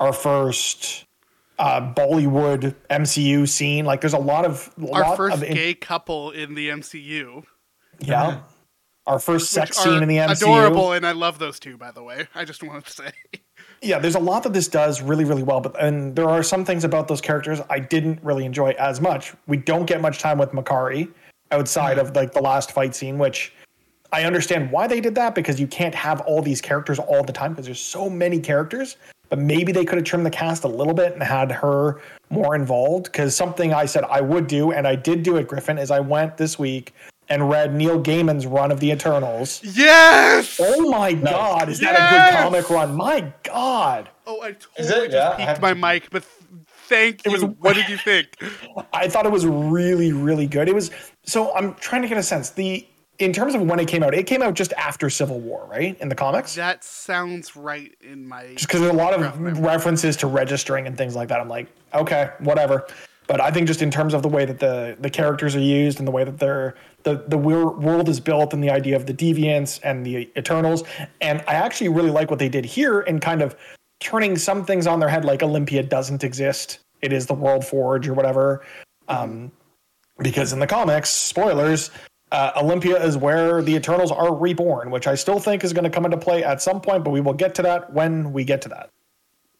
our 0.00 0.12
first 0.12 1.04
uh, 1.58 1.80
Bollywood 1.94 2.74
MCU 2.90 3.46
scene. 3.48 3.84
Like, 3.84 4.00
there's 4.00 4.14
a 4.14 4.18
lot 4.18 4.44
of 4.44 4.72
Our 4.92 5.02
lot 5.02 5.16
first 5.16 5.36
of 5.36 5.42
in- 5.42 5.54
gay 5.54 5.74
couple 5.74 6.30
in 6.30 6.54
the 6.54 6.70
MCU. 6.70 7.44
yeah. 8.00 8.40
Our 9.06 9.18
first 9.18 9.50
sex 9.50 9.76
which 9.76 9.84
scene 9.84 10.02
in 10.02 10.08
the 10.08 10.18
MCU. 10.18 10.42
Adorable, 10.42 10.92
and 10.92 11.06
I 11.06 11.12
love 11.12 11.38
those 11.38 11.58
two, 11.58 11.76
by 11.76 11.90
the 11.90 12.02
way. 12.02 12.28
I 12.34 12.44
just 12.44 12.62
wanted 12.62 12.84
to 12.84 12.92
say. 12.92 13.10
yeah, 13.82 13.98
there's 13.98 14.14
a 14.14 14.20
lot 14.20 14.42
that 14.44 14.52
this 14.52 14.68
does 14.68 15.02
really, 15.02 15.24
really 15.24 15.42
well, 15.42 15.60
but 15.60 15.74
and 15.82 16.14
there 16.14 16.28
are 16.28 16.42
some 16.42 16.64
things 16.64 16.84
about 16.84 17.08
those 17.08 17.20
characters 17.20 17.60
I 17.70 17.80
didn't 17.80 18.22
really 18.22 18.44
enjoy 18.44 18.70
as 18.72 19.00
much. 19.00 19.32
We 19.48 19.56
don't 19.56 19.86
get 19.86 20.00
much 20.00 20.18
time 20.18 20.38
with 20.38 20.50
Makkari 20.52 21.12
outside 21.50 21.98
of 21.98 22.14
like 22.14 22.32
the 22.32 22.42
last 22.42 22.70
fight 22.72 22.94
scene, 22.94 23.18
which 23.18 23.52
I 24.12 24.24
understand 24.24 24.70
why 24.72 24.86
they 24.86 25.00
did 25.00 25.14
that 25.14 25.34
because 25.34 25.60
you 25.60 25.66
can't 25.66 25.94
have 25.94 26.20
all 26.22 26.42
these 26.42 26.60
characters 26.60 26.98
all 26.98 27.22
the 27.22 27.32
time 27.32 27.52
because 27.52 27.66
there's 27.66 27.80
so 27.80 28.10
many 28.10 28.40
characters. 28.40 28.96
But 29.28 29.38
maybe 29.38 29.70
they 29.70 29.84
could 29.84 29.96
have 29.96 30.04
trimmed 30.04 30.26
the 30.26 30.30
cast 30.30 30.64
a 30.64 30.68
little 30.68 30.94
bit 30.94 31.12
and 31.12 31.22
had 31.22 31.52
her 31.52 32.00
more 32.30 32.56
involved. 32.56 33.04
Because 33.04 33.36
something 33.36 33.72
I 33.72 33.84
said 33.86 34.02
I 34.04 34.20
would 34.20 34.48
do, 34.48 34.72
and 34.72 34.88
I 34.88 34.96
did 34.96 35.22
do 35.22 35.36
it, 35.36 35.46
Griffin, 35.46 35.78
is 35.78 35.92
I 35.92 36.00
went 36.00 36.36
this 36.36 36.58
week 36.58 36.92
and 37.28 37.48
read 37.48 37.72
Neil 37.72 38.02
Gaiman's 38.02 38.44
run 38.44 38.72
of 38.72 38.80
the 38.80 38.90
Eternals. 38.90 39.60
Yes. 39.62 40.58
Oh 40.60 40.90
my 40.90 41.12
god, 41.12 41.68
is 41.68 41.78
that 41.78 41.94
a 41.94 42.32
good 42.32 42.42
comic 42.42 42.68
run? 42.70 42.96
My 42.96 43.32
god. 43.44 44.08
Oh, 44.26 44.40
I 44.42 44.48
Is 44.48 44.88
totally 44.88 45.06
it? 45.06 45.12
Yeah, 45.12 45.28
just 45.36 45.40
I 45.40 45.46
peeked 45.46 45.62
my 45.62 45.74
mic, 45.74 46.10
but 46.10 46.24
th- 46.24 46.62
thank 46.88 47.24
you. 47.24 47.30
was- 47.30 47.44
what 47.44 47.76
did 47.76 47.88
you 47.88 47.96
think? 47.98 48.30
I 48.92 49.06
thought 49.06 49.26
it 49.26 49.32
was 49.32 49.46
really, 49.46 50.12
really 50.12 50.48
good. 50.48 50.68
It 50.68 50.74
was 50.74 50.90
so 51.22 51.54
I'm 51.54 51.74
trying 51.74 52.02
to 52.02 52.08
get 52.08 52.18
a 52.18 52.22
sense. 52.24 52.50
The 52.50 52.84
in 53.20 53.34
terms 53.34 53.54
of 53.54 53.60
when 53.60 53.78
it 53.78 53.86
came 53.86 54.02
out, 54.02 54.14
it 54.14 54.26
came 54.26 54.42
out 54.42 54.54
just 54.54 54.72
after 54.72 55.10
Civil 55.10 55.38
War, 55.38 55.66
right? 55.70 55.96
In 56.00 56.08
the 56.08 56.14
comics? 56.14 56.54
that 56.54 56.82
sounds 56.82 57.54
right 57.54 57.94
in 58.00 58.26
my. 58.26 58.54
Just 58.54 58.66
because 58.66 58.80
there's 58.80 58.92
a 58.92 58.96
lot 58.96 59.12
of 59.12 59.20
memory. 59.20 59.52
references 59.62 60.16
to 60.16 60.26
registering 60.26 60.86
and 60.86 60.96
things 60.96 61.14
like 61.14 61.28
that. 61.28 61.38
I'm 61.38 61.48
like, 61.48 61.68
okay, 61.94 62.30
whatever. 62.40 62.86
But 63.26 63.40
I 63.40 63.50
think 63.52 63.68
just 63.68 63.82
in 63.82 63.90
terms 63.90 64.14
of 64.14 64.22
the 64.22 64.28
way 64.28 64.44
that 64.46 64.58
the 64.58 64.96
the 64.98 65.10
characters 65.10 65.54
are 65.54 65.60
used 65.60 65.98
and 65.98 66.08
the 66.08 66.10
way 66.10 66.24
that 66.24 66.38
they're 66.38 66.74
the 67.04 67.22
the 67.28 67.38
wor- 67.38 67.76
world 67.78 68.08
is 68.08 68.18
built 68.18 68.52
and 68.54 68.64
the 68.64 68.70
idea 68.70 68.96
of 68.96 69.06
the 69.06 69.14
deviants 69.14 69.78
and 69.84 70.04
the 70.04 70.28
Eternals, 70.36 70.82
and 71.20 71.44
I 71.46 71.54
actually 71.54 71.90
really 71.90 72.10
like 72.10 72.30
what 72.30 72.38
they 72.38 72.48
did 72.48 72.64
here 72.64 73.02
in 73.02 73.20
kind 73.20 73.42
of 73.42 73.54
turning 74.00 74.36
some 74.36 74.64
things 74.64 74.86
on 74.86 74.98
their 74.98 75.10
head, 75.10 75.24
like 75.26 75.42
Olympia 75.42 75.82
doesn't 75.82 76.24
exist. 76.24 76.80
It 77.02 77.12
is 77.12 77.26
the 77.26 77.34
World 77.34 77.64
Forge 77.64 78.08
or 78.08 78.14
whatever. 78.14 78.64
Um, 79.08 79.52
because 80.18 80.52
in 80.52 80.58
the 80.58 80.66
comics, 80.66 81.10
spoilers, 81.10 81.90
uh, 82.32 82.52
Olympia 82.56 83.02
is 83.04 83.16
where 83.16 83.62
the 83.62 83.74
Eternals 83.74 84.10
are 84.12 84.34
reborn, 84.34 84.90
which 84.90 85.06
I 85.06 85.14
still 85.14 85.38
think 85.38 85.64
is 85.64 85.72
going 85.72 85.84
to 85.84 85.90
come 85.90 86.04
into 86.04 86.16
play 86.16 86.44
at 86.44 86.62
some 86.62 86.80
point, 86.80 87.04
but 87.04 87.10
we 87.10 87.20
will 87.20 87.32
get 87.34 87.54
to 87.56 87.62
that 87.62 87.92
when 87.92 88.32
we 88.32 88.44
get 88.44 88.62
to 88.62 88.68
that. 88.70 88.90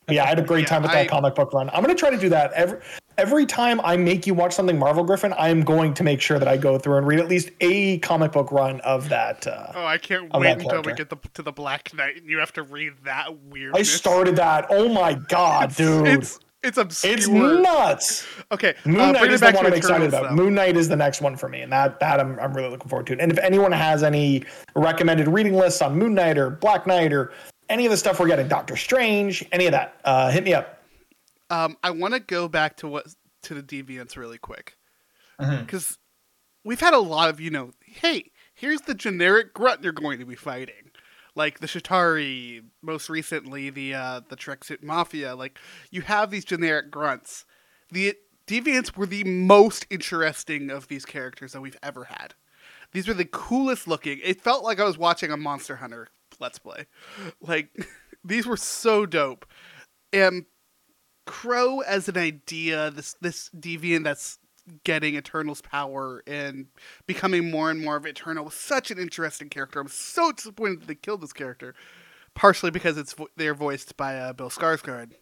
But 0.07 0.17
yeah, 0.17 0.25
I 0.25 0.27
had 0.29 0.39
a 0.39 0.43
great 0.43 0.63
Yeah, 0.63 0.67
time 0.69 0.83
with 0.83 0.93
that 0.93 0.99
I- 1.01 1.07
comic 1.07 1.35
book 1.35 1.53
run. 1.53 1.69
I'm 1.71 1.83
going 1.85 1.95
to 1.95 1.99
try 1.99 2.11
to 2.11 2.19
do 2.19 2.29
that 2.31 2.53
every 2.53 2.79
every 3.19 3.45
time 3.45 3.81
I 3.85 3.97
make 3.99 4.27
you 4.27 4.33
watch 4.35 4.55
something 4.55 4.79
Marvel 4.79 5.05
Griffin. 5.05 5.35
I'm 5.39 5.63
going 5.63 5.93
to 5.95 6.03
make 6.03 6.21
sure 6.23 6.39
that 6.39 6.49
I 6.49 6.57
go 6.57 6.79
through 6.79 6.97
and 6.99 7.07
read 7.07 7.21
at 7.21 7.29
least 7.29 7.51
a 7.61 7.99
comic 7.99 8.33
book 8.33 8.51
run 8.51 8.81
of 8.81 9.09
that. 9.11 9.47
Uh, 9.47 9.73
Oh, 9.75 9.85
I 9.85 9.99
can't 9.99 10.33
wait 10.33 10.53
until 10.53 10.83
we 10.83 10.95
get 10.95 11.11
the, 11.11 11.17
to 11.35 11.43
the 11.43 11.53
Black 11.53 11.93
Knight 11.95 12.17
and 12.17 12.27
you 12.31 12.39
have 12.39 12.53
to 12.55 12.63
read 12.63 12.95
that 13.05 13.37
weird. 13.51 13.77
I 13.77 13.83
started 13.83 14.37
that. 14.37 14.67
Oh 14.71 14.89
my 14.89 15.15
god, 15.15 15.75
dude! 15.77 16.07
It's 16.09 16.41
it's 16.63 16.79
obscure. 16.79 17.15
It's 17.15 17.29
nuts. 17.29 18.27
Okay, 18.53 18.75
Moon 18.85 19.01
uh, 19.01 19.13
Knight 19.13 19.21
bring 19.21 19.31
it 19.31 19.35
is 19.35 19.41
the 19.41 19.53
one 19.53 19.67
I'm 19.67 19.73
excited 19.73 20.09
about. 20.09 20.31
though. 20.31 20.35
Moon 20.35 20.55
Knight 20.55 20.77
is 20.77 20.89
the 20.89 20.97
next 20.97 21.21
one 21.21 21.37
for 21.37 21.49
me, 21.49 21.63
and 21.63 21.73
that 21.73 21.99
that 22.01 22.21
I'm, 22.21 22.39
I'm 22.39 22.53
really 22.53 22.69
looking 22.69 22.89
forward 22.89 23.07
to. 23.09 23.21
And 23.21 23.33
if 23.33 23.39
anyone 23.39 23.73
has 23.73 24.03
any 24.03 24.45
recommended 24.75 25.29
reading 25.29 25.55
lists 25.55 25.81
on 25.83 25.99
Moon 25.99 26.15
Knight 26.15 26.39
or 26.39 26.51
Black 26.51 26.87
Knight 26.87 27.13
or 27.13 27.33
any 27.69 27.87
of 27.87 27.91
the 27.91 27.97
stuff 27.97 28.21
we're 28.21 28.27
getting, 28.27 28.49
Doctor 28.49 28.77
Strange, 28.77 29.45
any 29.53 29.67
of 29.67 29.73
that, 29.73 30.01
uh, 30.05 30.31
hit 30.31 30.45
me 30.45 30.55
up. 30.55 30.83
Um, 31.49 31.77
I 31.83 31.91
want 31.91 32.15
to 32.15 32.21
go 32.21 32.49
back 32.49 32.77
to 32.79 32.89
what 32.89 33.07
to 33.43 33.55
the 33.55 33.63
deviants 33.63 34.17
really 34.17 34.39
quick 34.39 34.77
because 35.39 35.99
we've 36.65 36.81
had 36.81 36.95
a 36.95 36.99
lot 36.99 37.31
of 37.31 37.41
you 37.41 37.51
know, 37.51 37.73
hey, 37.81 38.31
here's 38.55 38.83
the 38.83 38.95
generic 38.95 39.55
grunt 39.55 39.83
you're 39.83 39.93
going 39.93 40.19
to 40.19 40.27
be 40.27 40.35
fighting, 40.35 40.90
like 41.35 41.61
the 41.61 41.67
Chitauri, 41.67 42.65
most 42.83 43.09
recently 43.09 43.71
the 43.71 43.95
uh, 43.95 44.21
the 44.29 44.37
Tracksuit 44.37 44.83
Mafia. 44.83 45.35
Like 45.35 45.59
you 45.91 46.03
have 46.03 46.31
these 46.31 46.45
generic 46.45 46.91
grunts. 46.91 47.45
The 47.91 48.15
deviants 48.47 48.97
were 48.97 49.07
the 49.07 49.25
most 49.25 49.87
interesting 49.91 50.71
of 50.71 50.89
these 50.89 51.05
characters 51.05 51.53
that 51.53 51.61
we've 51.61 51.79
ever 51.83 52.05
had. 52.05 52.35
These 52.93 53.07
were 53.07 53.15
the 53.15 53.25
coolest 53.25 53.87
looking. 53.87 54.21
It 54.23 54.41
felt 54.41 54.65
like 54.65 54.81
I 54.81 54.85
was 54.85 54.99
watching 54.99 55.31
a 55.31 55.37
Monster 55.37 55.77
Hunter 55.77 56.09
let's 56.41 56.59
play. 56.59 56.87
Like 57.41 57.69
these 58.25 58.47
were 58.47 58.57
so 58.57 59.07
dope. 59.07 59.47
And 60.13 60.47
Kro 61.27 61.81
as 61.81 62.09
an 62.09 62.19
idea, 62.19 62.91
this 62.91 63.15
this 63.21 63.51
deviant 63.57 64.05
that's 64.05 64.39
getting 64.85 65.17
Eternal's 65.17 65.61
power 65.61 66.23
and 66.27 66.67
becoming 67.07 67.51
more 67.51 67.71
and 67.71 67.83
more 67.83 67.97
of 67.97 68.07
Eternal 68.07 68.45
was 68.45 68.55
such 68.55 68.91
an 68.91 68.99
interesting 68.99 69.49
character. 69.49 69.81
I'm 69.81 69.89
so 69.89 70.33
disappointed 70.33 70.83
that 70.83 70.87
they 70.87 70.95
killed 70.95 71.21
this 71.21 71.33
character, 71.33 71.75
partially 72.35 72.71
because 72.71 72.97
it's 72.97 73.13
vo- 73.13 73.29
they're 73.37 73.55
voiced 73.55 73.97
by 73.97 74.17
uh, 74.17 74.33
Bill 74.33 74.51
Skarsgård. 74.51 75.13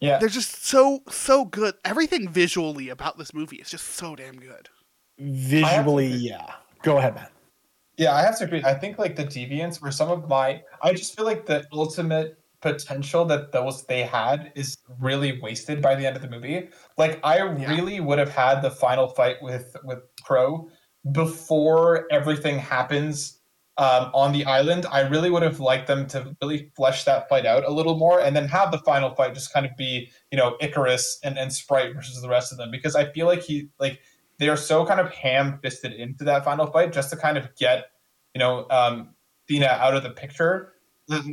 Yeah. 0.00 0.18
They're 0.18 0.28
just 0.28 0.64
so 0.64 1.00
so 1.10 1.44
good. 1.44 1.74
Everything 1.84 2.28
visually 2.28 2.88
about 2.88 3.18
this 3.18 3.34
movie 3.34 3.56
is 3.56 3.70
just 3.70 3.86
so 3.86 4.14
damn 4.14 4.36
good. 4.36 4.68
Visually, 5.18 6.06
yeah. 6.06 6.52
Go 6.82 6.98
ahead, 6.98 7.16
Matt. 7.16 7.32
Yeah, 7.96 8.14
I 8.14 8.22
have 8.22 8.38
to 8.38 8.44
agree. 8.44 8.62
I 8.62 8.74
think 8.74 8.98
like 8.98 9.16
the 9.16 9.24
deviants 9.24 9.82
were 9.82 9.90
some 9.90 10.08
of 10.08 10.28
my. 10.28 10.62
I 10.80 10.92
just 10.92 11.16
feel 11.16 11.24
like 11.24 11.46
the 11.46 11.66
ultimate 11.72 12.37
potential 12.60 13.24
that 13.26 13.52
those 13.52 13.84
they 13.86 14.02
had 14.02 14.52
is 14.56 14.76
really 14.98 15.40
wasted 15.40 15.80
by 15.80 15.94
the 15.94 16.06
end 16.06 16.16
of 16.16 16.22
the 16.22 16.28
movie. 16.30 16.68
Like 16.96 17.20
I 17.24 17.36
Yeah. 17.38 17.70
really 17.70 18.00
would 18.00 18.18
have 18.18 18.30
had 18.30 18.62
the 18.62 18.70
final 18.70 19.08
fight 19.08 19.36
with 19.42 19.76
with 19.84 20.00
Kro 20.24 20.68
before 21.12 22.06
everything 22.10 22.58
happens 22.58 23.40
um, 23.78 24.10
on 24.12 24.32
the 24.32 24.44
island. 24.44 24.86
I 24.90 25.00
really 25.02 25.30
would 25.30 25.42
have 25.44 25.60
liked 25.60 25.86
them 25.86 26.06
to 26.08 26.36
really 26.42 26.72
flesh 26.76 27.04
that 27.04 27.28
fight 27.28 27.46
out 27.46 27.64
a 27.64 27.70
little 27.70 27.96
more, 27.96 28.20
and 28.20 28.34
then 28.34 28.48
have 28.48 28.72
the 28.72 28.78
final 28.78 29.14
fight 29.14 29.34
just 29.34 29.52
kind 29.52 29.64
of 29.64 29.76
be 29.76 30.10
you 30.32 30.38
know 30.38 30.56
Ikaris 30.60 31.18
and 31.22 31.38
and 31.38 31.52
Sprite 31.52 31.94
versus 31.94 32.20
the 32.20 32.28
rest 32.28 32.50
of 32.52 32.58
them 32.58 32.70
because 32.72 32.96
I 32.96 33.10
feel 33.12 33.26
like 33.26 33.42
he 33.42 33.68
like 33.78 34.00
they 34.38 34.48
are 34.48 34.56
so 34.56 34.84
kind 34.84 35.00
of 35.00 35.10
ham 35.12 35.58
fisted 35.62 35.92
into 35.92 36.24
that 36.24 36.44
final 36.44 36.66
fight 36.66 36.92
just 36.92 37.10
to 37.10 37.16
kind 37.16 37.38
of 37.38 37.54
get 37.56 37.86
you 38.34 38.40
know 38.40 38.66
um 38.70 39.14
Thena 39.48 39.68
out 39.68 39.94
of 39.94 40.02
the 40.02 40.10
picture. 40.10 40.72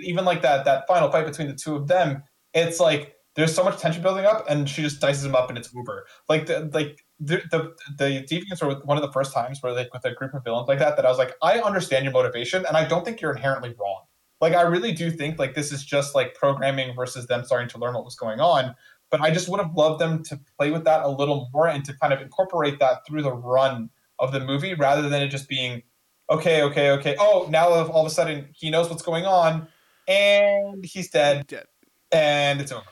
Even 0.01 0.25
like 0.25 0.41
that 0.41 0.65
that 0.65 0.87
final 0.87 1.11
fight 1.11 1.25
between 1.25 1.47
the 1.47 1.55
two 1.55 1.75
of 1.75 1.87
them, 1.87 2.23
it's 2.53 2.79
like 2.79 3.15
there's 3.35 3.53
so 3.53 3.63
much 3.63 3.79
tension 3.79 4.01
building 4.01 4.25
up, 4.25 4.45
and 4.49 4.69
she 4.69 4.81
just 4.81 5.01
dices 5.01 5.25
him 5.25 5.35
up, 5.35 5.49
and 5.49 5.57
it's 5.57 5.69
over. 5.75 6.05
Like 6.29 6.45
the 6.45 6.69
like 6.73 7.05
the 7.19 7.41
the, 7.51 7.73
the 7.97 8.25
deviants 8.29 8.63
were 8.63 8.79
one 8.85 8.97
of 8.97 9.03
the 9.03 9.11
first 9.11 9.33
times 9.33 9.61
where 9.61 9.73
like 9.73 9.93
with 9.93 10.05
a 10.05 10.13
group 10.13 10.33
of 10.33 10.43
villains 10.43 10.67
like 10.67 10.79
that 10.79 10.95
that 10.95 11.05
I 11.05 11.09
was 11.09 11.17
like, 11.17 11.33
I 11.41 11.59
understand 11.59 12.05
your 12.05 12.13
motivation, 12.13 12.65
and 12.65 12.77
I 12.77 12.87
don't 12.87 13.03
think 13.03 13.21
you're 13.21 13.33
inherently 13.33 13.75
wrong. 13.79 14.03
Like 14.41 14.53
I 14.53 14.61
really 14.61 14.91
do 14.91 15.11
think 15.11 15.39
like 15.39 15.53
this 15.53 15.71
is 15.71 15.83
just 15.83 16.15
like 16.15 16.35
programming 16.35 16.95
versus 16.95 17.27
them 17.27 17.43
starting 17.43 17.69
to 17.69 17.77
learn 17.77 17.93
what 17.93 18.05
was 18.05 18.15
going 18.15 18.39
on. 18.39 18.75
But 19.11 19.21
I 19.21 19.31
just 19.31 19.47
would 19.49 19.59
have 19.59 19.75
loved 19.75 19.99
them 19.99 20.23
to 20.23 20.39
play 20.57 20.71
with 20.71 20.83
that 20.85 21.03
a 21.03 21.09
little 21.09 21.49
more 21.53 21.67
and 21.67 21.85
to 21.85 21.93
kind 21.93 22.11
of 22.11 22.21
incorporate 22.21 22.79
that 22.79 23.05
through 23.07 23.21
the 23.21 23.31
run 23.31 23.89
of 24.19 24.31
the 24.31 24.39
movie 24.39 24.73
rather 24.73 25.07
than 25.07 25.21
it 25.21 25.27
just 25.27 25.47
being 25.47 25.83
okay, 26.29 26.61
okay, 26.63 26.91
okay. 26.91 27.15
Oh, 27.19 27.47
now 27.49 27.67
all 27.69 28.01
of 28.05 28.07
a 28.07 28.13
sudden 28.13 28.47
he 28.53 28.69
knows 28.69 28.89
what's 28.89 29.03
going 29.03 29.25
on 29.25 29.67
and 30.07 30.83
he's 30.85 31.09
dead 31.09 31.47
Dead. 31.47 31.65
and 32.11 32.61
it's 32.61 32.71
over. 32.71 32.83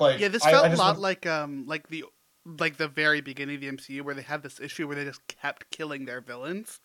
Like 0.00 0.20
Yeah, 0.20 0.28
this 0.28 0.44
I- 0.44 0.48
I 0.48 0.52
felt 0.52 0.72
a 0.72 0.76
lot 0.76 0.96
would- 0.96 1.02
like 1.02 1.26
um 1.26 1.66
like 1.66 1.88
the 1.88 2.04
like 2.46 2.76
the 2.76 2.88
very 2.88 3.20
beginning 3.22 3.54
of 3.56 3.60
the 3.62 3.68
MCU 3.68 4.02
where 4.02 4.14
they 4.14 4.22
had 4.22 4.42
this 4.42 4.60
issue 4.60 4.86
where 4.86 4.96
they 4.96 5.04
just 5.04 5.26
kept 5.28 5.70
killing 5.70 6.04
their 6.04 6.20
villains. 6.20 6.80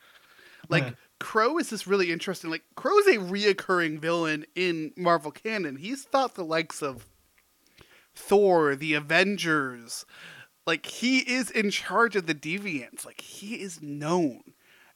Like 0.69 0.83
Hmm. 0.85 0.93
Kro 1.19 1.57
is 1.57 1.69
this 1.69 1.85
really 1.87 2.11
interesting. 2.11 2.49
Like 2.49 2.63
Kro 2.75 2.97
is 2.99 3.07
a 3.07 3.17
reoccurring 3.19 3.99
villain 3.99 4.45
in 4.55 4.93
Marvel 4.95 5.31
canon. 5.31 5.75
He's 5.77 6.03
thought 6.03 6.35
the 6.35 6.45
likes 6.45 6.81
of 6.81 7.05
Thor, 8.15 8.75
the 8.75 8.93
Avengers. 8.93 10.05
Like 10.65 10.85
he 10.85 11.19
is 11.19 11.49
in 11.49 11.71
charge 11.71 12.15
of 12.15 12.25
the 12.27 12.35
Deviants. 12.35 13.05
Like 13.05 13.21
he 13.21 13.55
is 13.55 13.81
known, 13.81 14.41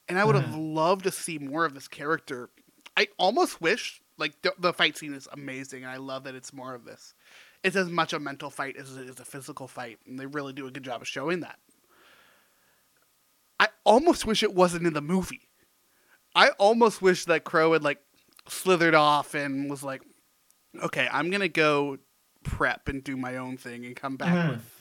and 0.10 0.19
I 0.19 0.25
would 0.25 0.36
have 0.36 0.55
loved 0.55 1.03
to 1.05 1.12
see 1.12 1.38
more 1.39 1.65
of 1.65 1.74
this 1.74 1.88
character. 1.88 2.50
I 2.95 3.07
almost 3.17 3.62
wish 3.62 4.01
like 4.17 4.39
the, 4.41 4.53
the 4.60 4.74
fight 4.74 4.98
scene 4.98 5.13
is 5.13 5.27
amazing, 5.31 5.83
and 5.83 5.91
I 5.91 5.98
love 5.98 6.24
that 6.25 6.36
it's 6.36 6.53
more 6.53 6.75
of 6.75 6.86
this. 6.86 7.13
It's 7.63 7.75
as 7.75 7.89
much 7.89 8.13
a 8.13 8.19
mental 8.19 8.50
fight 8.50 8.75
as 8.77 8.95
it 8.98 9.10
is 9.10 9.19
a 9.19 9.25
physical 9.25 9.67
fight, 9.67 9.98
and 10.05 10.19
they 10.19 10.25
really 10.25 10.53
do 10.53 10.67
a 10.67 10.72
good 10.72 10.83
job 10.83 11.01
of 11.01 11.07
showing 11.07 11.39
that. 11.39 11.57
I 13.60 13.69
almost 13.83 14.25
wish 14.25 14.43
it 14.43 14.53
wasn't 14.53 14.86
in 14.86 14.93
the 14.93 15.01
movie. 15.01 15.50
I 16.36 16.50
almost 16.51 17.01
wish 17.01 17.25
that 17.25 17.43
Kro 17.43 17.74
had 17.74 17.83
like 17.83 18.00
slithered 18.48 18.95
off 18.95 19.33
and 19.33 19.69
was 19.69 19.83
like, 19.83 20.01
"Okay, 20.81 21.07
I'm 21.12 21.29
gonna 21.31 21.48
go 21.48 21.98
prep 22.43 22.89
and 22.89 23.03
do 23.03 23.15
my 23.15 23.38
own 23.38 23.57
thing 23.57 23.86
and 23.86 23.95
come 23.95 24.17
back 24.17 24.33
Mhm. 24.33 24.50
with." 24.50 24.73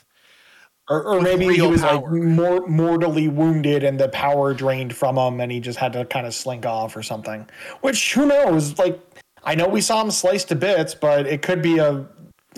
Or, 0.88 1.04
or 1.04 1.20
maybe 1.20 1.46
he 1.54 1.62
was 1.62 1.80
power. 1.80 1.94
like 1.94 2.22
more 2.24 2.66
mortally 2.66 3.28
wounded 3.28 3.84
and 3.84 4.00
the 4.00 4.08
power 4.08 4.52
drained 4.52 4.94
from 4.94 5.16
him 5.16 5.40
and 5.40 5.52
he 5.52 5.60
just 5.60 5.78
had 5.78 5.92
to 5.92 6.04
kind 6.04 6.26
of 6.26 6.34
slink 6.34 6.66
off 6.66 6.96
or 6.96 7.02
something. 7.02 7.48
Which 7.82 8.14
who 8.14 8.26
knows? 8.26 8.78
Like 8.78 9.00
I 9.44 9.54
know 9.54 9.68
we 9.68 9.80
saw 9.80 10.02
him 10.02 10.10
sliced 10.10 10.48
to 10.48 10.56
bits, 10.56 10.94
but 10.94 11.26
it 11.26 11.42
could 11.42 11.62
be 11.62 11.78
a 11.78 12.06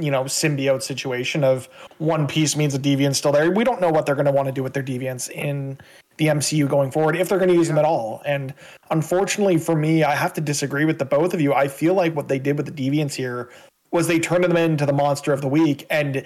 you 0.01 0.11
know 0.11 0.25
symbiote 0.25 0.83
situation 0.83 1.45
of 1.45 1.69
one 1.99 2.27
piece 2.27 2.57
means 2.57 2.75
a 2.75 2.79
deviant's 2.79 3.19
still 3.19 3.31
there. 3.31 3.51
We 3.51 3.63
don't 3.63 3.81
know 3.81 3.91
what 3.91 4.07
they're 4.07 4.15
going 4.15 4.25
to 4.25 4.33
want 4.33 4.47
to 4.47 4.53
do 4.53 4.63
with 4.63 4.73
their 4.73 4.83
deviants 4.83 5.31
in 5.31 5.79
the 6.17 6.27
MCU 6.27 6.69
going 6.69 6.91
forward 6.91 7.17
if 7.17 7.29
they're 7.29 7.39
going 7.39 7.51
to 7.51 7.57
use 7.57 7.69
them 7.69 7.79
at 7.79 7.85
all. 7.85 8.23
And 8.25 8.55
unfortunately 8.91 9.59
for 9.59 9.77
me, 9.77 10.03
I 10.05 10.15
have 10.15 10.33
to 10.35 10.41
disagree 10.41 10.85
with 10.85 10.99
the 10.99 11.05
both 11.05 11.35
of 11.35 11.41
you. 11.41 11.53
I 11.53 11.69
feel 11.69 11.95
like 11.95 12.15
what 12.15 12.29
they 12.29 12.39
did 12.39 12.57
with 12.57 12.67
the 12.67 12.73
deviants 12.73 13.15
here 13.15 13.51
was 13.91 14.07
they 14.07 14.19
turned 14.19 14.45
them 14.45 14.57
into 14.57 14.87
the 14.87 14.93
monster 14.93 15.33
of 15.33 15.41
the 15.41 15.49
week 15.49 15.87
and 15.91 16.25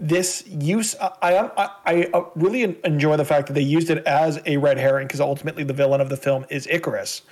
this 0.00 0.44
use 0.46 0.96
I 1.00 1.50
I, 1.56 1.70
I 1.86 2.10
uh, 2.14 2.24
really 2.34 2.62
enjoy 2.84 3.16
the 3.16 3.24
fact 3.24 3.46
that 3.48 3.52
they 3.52 3.60
used 3.60 3.90
it 3.90 4.04
as 4.06 4.40
a 4.46 4.56
red 4.56 4.78
herring 4.78 5.06
because 5.06 5.20
ultimately 5.20 5.62
the 5.62 5.74
villain 5.74 6.00
of 6.00 6.08
the 6.08 6.16
film 6.16 6.46
is 6.48 6.66
Ikaris 6.66 7.22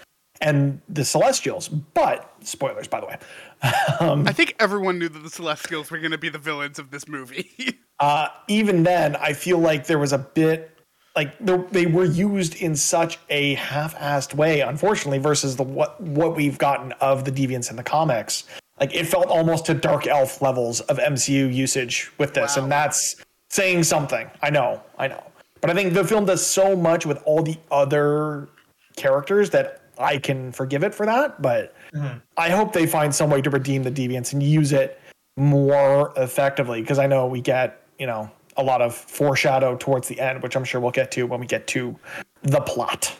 and 0.41 0.81
the 0.89 1.05
Celestials. 1.05 1.69
But 1.69 2.33
spoilers, 2.41 2.89
by 2.89 3.01
the 3.01 3.07
way. 3.07 3.19
um, 4.01 4.27
I 4.29 4.33
think 4.33 4.55
everyone 4.61 4.99
knew 4.99 5.09
that 5.09 5.23
the 5.23 5.31
Celestials 5.31 5.91
were 5.91 5.99
going 5.99 6.13
to 6.13 6.19
be 6.19 6.29
the 6.29 6.39
villains 6.39 6.79
of 6.79 6.91
this 6.91 7.09
movie. 7.09 7.79
uh, 8.01 8.29
even 8.47 8.83
then, 8.83 9.17
I 9.17 9.33
feel 9.33 9.59
like 9.59 9.87
there 9.87 9.99
was 9.99 10.13
a 10.13 10.19
bit 10.19 10.75
like 11.17 11.37
they 11.73 11.87
were 11.87 12.05
used 12.05 12.55
in 12.57 12.77
such 12.77 13.19
a 13.29 13.55
half-assed 13.55 14.35
way, 14.35 14.61
unfortunately, 14.61 15.19
versus 15.19 15.57
the 15.57 15.65
what 15.65 16.01
what 16.01 16.37
we've 16.37 16.59
gotten 16.59 16.93
of 17.01 17.25
the 17.25 17.33
deviants 17.33 17.71
in 17.71 17.77
the 17.77 17.83
comics. 17.83 18.45
Like 18.81 18.95
it 18.95 19.07
felt 19.07 19.27
almost 19.27 19.67
to 19.67 19.75
dark 19.75 20.07
elf 20.07 20.41
levels 20.41 20.81
of 20.83 20.99
MCU 20.99 21.53
usage 21.53 22.11
with 22.19 22.35
this, 22.35 22.57
wow. 22.57 22.63
and 22.63 22.73
that's 22.73 23.17
saying 23.51 23.83
something. 23.85 24.31
I 24.43 24.51
know, 24.51 24.83
I 24.99 25.09
know, 25.09 25.23
but 25.61 25.71
I 25.71 25.75
think 25.75 25.95
the 25.95 26.05
film 26.05 26.25
does 26.27 26.47
so 26.47 26.77
much 26.77 27.07
with 27.07 27.23
all 27.25 27.43
the 27.43 27.57
other 27.71 28.49
characters 28.97 29.51
that 29.51 29.83
I 29.99 30.19
can 30.19 30.53
forgive 30.53 30.85
it 30.85 30.95
for 30.95 31.07
that. 31.07 31.43
But 31.43 31.75
mm-hmm. 31.93 32.19
I 32.37 32.51
hope 32.51 32.73
they 32.73 32.87
find 32.87 33.15
some 33.15 33.31
way 33.31 33.43
to 33.43 33.51
redeem 33.51 33.83
the 33.83 33.91
deviants 33.91 34.33
and 34.33 34.43
use 34.43 34.73
it 34.73 35.01
more 35.37 36.13
effectively 36.17 36.81
because 36.81 36.99
I 36.99 37.07
know 37.07 37.27
we 37.27 37.41
get 37.41 37.83
you 37.99 38.07
know 38.07 38.31
a 38.57 38.63
lot 38.63 38.83
of 38.83 38.95
foreshadow 38.95 39.77
towards 39.77 40.09
the 40.09 40.21
end, 40.21 40.43
which 40.43 40.57
I'm 40.57 40.65
sure 40.65 40.81
we'll 40.81 40.91
get 40.91 41.11
to 41.13 41.27
when 41.27 41.41
we 41.41 41.47
get 41.47 41.67
to 41.69 41.97
the 42.43 42.61
plot. 42.61 43.17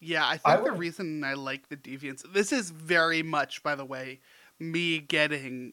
Yeah, 0.00 0.26
I 0.26 0.36
think 0.36 0.40
I 0.44 0.56
the 0.62 0.72
reason 0.72 1.24
I 1.24 1.34
like 1.34 1.68
the 1.68 1.76
deviants. 1.76 2.30
This 2.32 2.52
is 2.52 2.70
very 2.70 3.22
much, 3.22 3.62
by 3.62 3.74
the 3.74 3.84
way, 3.84 4.20
me 4.70 4.98
getting 5.00 5.72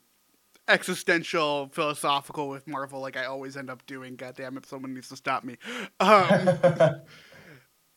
existential, 0.67 1.69
philosophical 1.71 2.49
with 2.49 2.67
Marvel, 2.67 3.01
like 3.01 3.17
I 3.17 3.25
always 3.25 3.57
end 3.57 3.69
up 3.69 3.85
doing. 3.85 4.15
God 4.15 4.35
damn 4.35 4.57
it, 4.57 4.65
someone 4.65 4.93
needs 4.93 5.09
to 5.09 5.15
stop 5.15 5.43
me. 5.43 5.57
Um, 5.99 6.49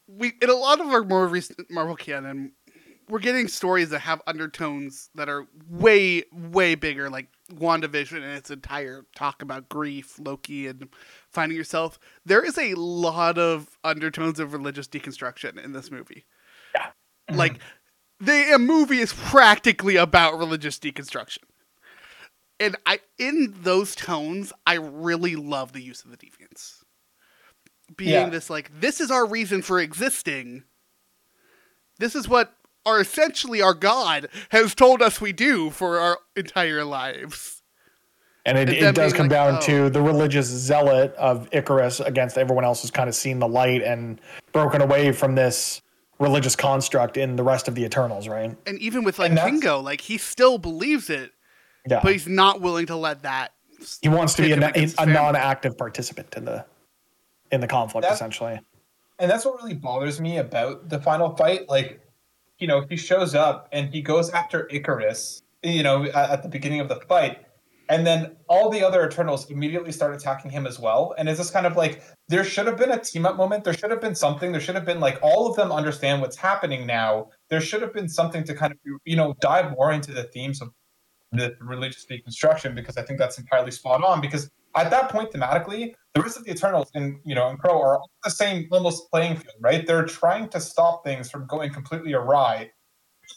we 0.06 0.32
in 0.40 0.50
a 0.50 0.54
lot 0.54 0.80
of 0.80 0.88
our 0.88 1.04
more 1.04 1.26
recent 1.26 1.70
Marvel 1.70 1.96
canon, 1.96 2.52
we're 3.08 3.18
getting 3.18 3.48
stories 3.48 3.90
that 3.90 4.00
have 4.00 4.22
undertones 4.26 5.10
that 5.14 5.28
are 5.28 5.46
way, 5.68 6.24
way 6.32 6.74
bigger, 6.74 7.10
like 7.10 7.28
WandaVision 7.52 8.16
and 8.16 8.32
its 8.32 8.50
entire 8.50 9.04
talk 9.14 9.42
about 9.42 9.68
grief, 9.68 10.18
Loki, 10.18 10.66
and 10.66 10.88
finding 11.30 11.56
yourself. 11.56 11.98
There 12.24 12.44
is 12.44 12.56
a 12.56 12.74
lot 12.74 13.38
of 13.38 13.78
undertones 13.84 14.40
of 14.40 14.52
religious 14.52 14.88
deconstruction 14.88 15.62
in 15.62 15.72
this 15.72 15.90
movie. 15.90 16.24
Yeah. 16.74 16.86
Mm-hmm. 17.28 17.36
Like, 17.36 17.58
the 18.25 18.59
movie 18.59 19.00
is 19.00 19.12
practically 19.12 19.97
about 19.97 20.38
religious 20.38 20.78
deconstruction. 20.78 21.38
And 22.61 22.76
I, 22.87 23.00
in 23.19 23.54
those 23.62 23.95
tones, 23.95 24.52
I 24.66 24.75
really 24.75 25.37
love 25.37 25.73
the 25.73 25.83
use 25.83 26.04
of 26.04 26.11
the 26.11 26.16
deviants. 26.16 26.83
Being 27.97 28.11
yeah. 28.11 28.28
this, 28.28 28.49
like, 28.49 28.71
this 28.81 29.00
is 29.00 29.11
our 29.11 29.26
reason 29.26 29.61
for 29.61 29.81
existing. 29.81 30.64
This 31.99 32.14
is 32.14 32.28
what 32.28 32.54
are 32.87 33.00
essentially 33.00 33.62
our 33.62 33.75
God 33.75 34.28
has 34.50 34.75
told 34.75 35.02
us 35.02 35.21
we 35.21 35.33
do 35.33 35.71
for 35.71 35.99
our 35.99 36.19
entire 36.37 36.85
lives. 36.85 37.62
And 38.47 38.59
it, 38.59 38.69
it 38.69 38.95
does 38.95 39.14
come 39.14 39.25
like, 39.25 39.31
down 39.31 39.57
oh. 39.57 39.61
to 39.62 39.90
the 39.90 40.02
religious 40.02 40.47
zealot 40.47 41.14
of 41.14 41.50
Ikaris 41.50 42.04
against 42.04 42.37
everyone 42.37 42.64
else 42.64 42.83
who's 42.83 42.90
kind 42.90 43.09
of 43.09 43.14
seen 43.14 43.38
the 43.38 43.49
light 43.49 43.83
and 43.83 44.21
broken 44.52 44.83
away 44.83 45.12
from 45.12 45.35
this 45.35 45.81
religious 46.25 46.57
construct 46.57 47.16
in 47.16 47.37
the 47.37 47.45
rest 47.45 47.69
of 47.69 47.75
the 47.75 47.85
Eternals, 47.85 48.26
right? 48.26 48.57
And 48.66 48.78
even 48.81 49.04
with 49.04 49.19
like 49.19 49.37
Kingo, 49.37 49.78
like 49.81 50.00
he 50.00 50.19
still 50.19 50.59
believes 50.59 51.11
it, 51.11 51.33
yeah. 51.88 52.00
but 52.02 52.12
he's 52.12 52.26
not 52.26 52.61
willing 52.61 52.87
to 52.87 52.97
let 52.97 53.23
that. 53.23 53.52
He 54.02 54.09
wants 54.09 54.35
to 54.35 54.43
be 54.43 54.52
a, 54.52 54.73
a, 54.75 54.88
a 54.99 55.07
non-active 55.07 55.78
participant 55.78 56.35
in 56.37 56.45
the 56.45 56.64
in 57.52 57.60
the 57.60 57.69
conflict, 57.69 58.02
that's, 58.02 58.17
essentially. 58.17 58.58
And 59.19 59.30
that's 59.30 59.45
what 59.45 59.63
really 59.63 59.75
bothers 59.75 60.21
me 60.21 60.39
about 60.39 60.89
the 60.89 60.99
final 60.99 61.37
fight. 61.37 61.69
Like 61.69 62.00
you 62.58 62.67
know, 62.67 62.84
he 62.89 62.97
shows 62.97 63.34
up 63.34 63.69
and 63.73 63.93
he 63.93 64.00
goes 64.00 64.30
after 64.30 64.69
Ikaris. 64.73 65.43
you 65.63 65.82
know, 65.82 66.04
at, 66.04 66.30
at, 66.30 66.43
the 66.43 66.49
beginning 66.49 66.80
of 66.80 66.89
the 66.89 66.97
fight. 67.08 67.39
And 67.88 68.06
then 68.06 68.36
all 68.49 68.70
the 68.70 68.82
other 68.82 69.06
Eternals 69.06 69.50
immediately 69.50 69.92
start 69.92 70.14
attacking 70.14 70.50
him 70.50 70.66
as 70.66 70.78
well. 70.78 71.14
And 71.18 71.28
it's 71.28 71.38
just 71.38 71.52
kind 71.52 71.66
of 71.66 71.76
like 71.76 72.02
there 72.28 72.44
should 72.44 72.66
have 72.66 72.78
been 72.78 72.90
a 72.90 72.99
team 72.99 73.26
up 73.26 73.36
moment. 73.36 73.64
There 73.64 73.75
should 73.75 73.90
have 73.90 74.00
been 74.00 74.14
something. 74.14 74.52
There 74.52 74.60
should 74.60 74.75
have 74.75 74.86
been 74.86 75.00
like 75.00 75.18
all 75.23 75.49
of 75.49 75.56
them 75.56 75.70
understand 75.70 76.23
what's 76.23 76.36
happening 76.36 76.86
now. 76.86 77.28
There 77.50 77.60
should 77.60 77.82
have 77.82 77.92
been 77.92 78.08
something 78.08 78.44
to 78.44 78.54
kind 78.54 78.73
of, 78.73 78.78
you 79.04 79.16
know, 79.16 79.34
dive 79.40 79.73
more 79.73 79.92
into 79.92 80.12
the 80.12 80.25
themes 80.25 80.62
of 80.62 80.70
the 81.32 81.56
religious 81.60 82.06
deconstruction 82.10 82.75
because 82.75 82.97
I 82.97 83.02
think 83.02 83.18
that's 83.18 83.38
entirely 83.38 83.70
spot 83.70 84.02
on. 84.02 84.20
Because 84.20 84.50
at 84.76 84.90
that 84.90 85.10
point, 85.10 85.32
thematically, 85.32 85.94
the 86.14 86.23
rest 86.23 86.36
of 86.36 86.44
the 86.44 86.52
Eternals 86.52 86.90
and 86.94 87.18
you 87.25 87.34
know 87.34 87.49
and 87.49 87.58
Kro 87.58 87.80
are 87.80 87.97
on 87.99 88.08
the 88.23 88.30
same 88.30 88.68
almost 88.70 89.10
playing 89.10 89.36
field, 89.36 89.56
right? 89.60 89.86
They're 89.86 90.04
trying 90.04 90.49
to 90.50 90.60
stop 90.60 91.04
things 91.04 91.30
from 91.30 91.47
going 91.47 91.73
completely 91.73 92.12
awry. 92.12 92.70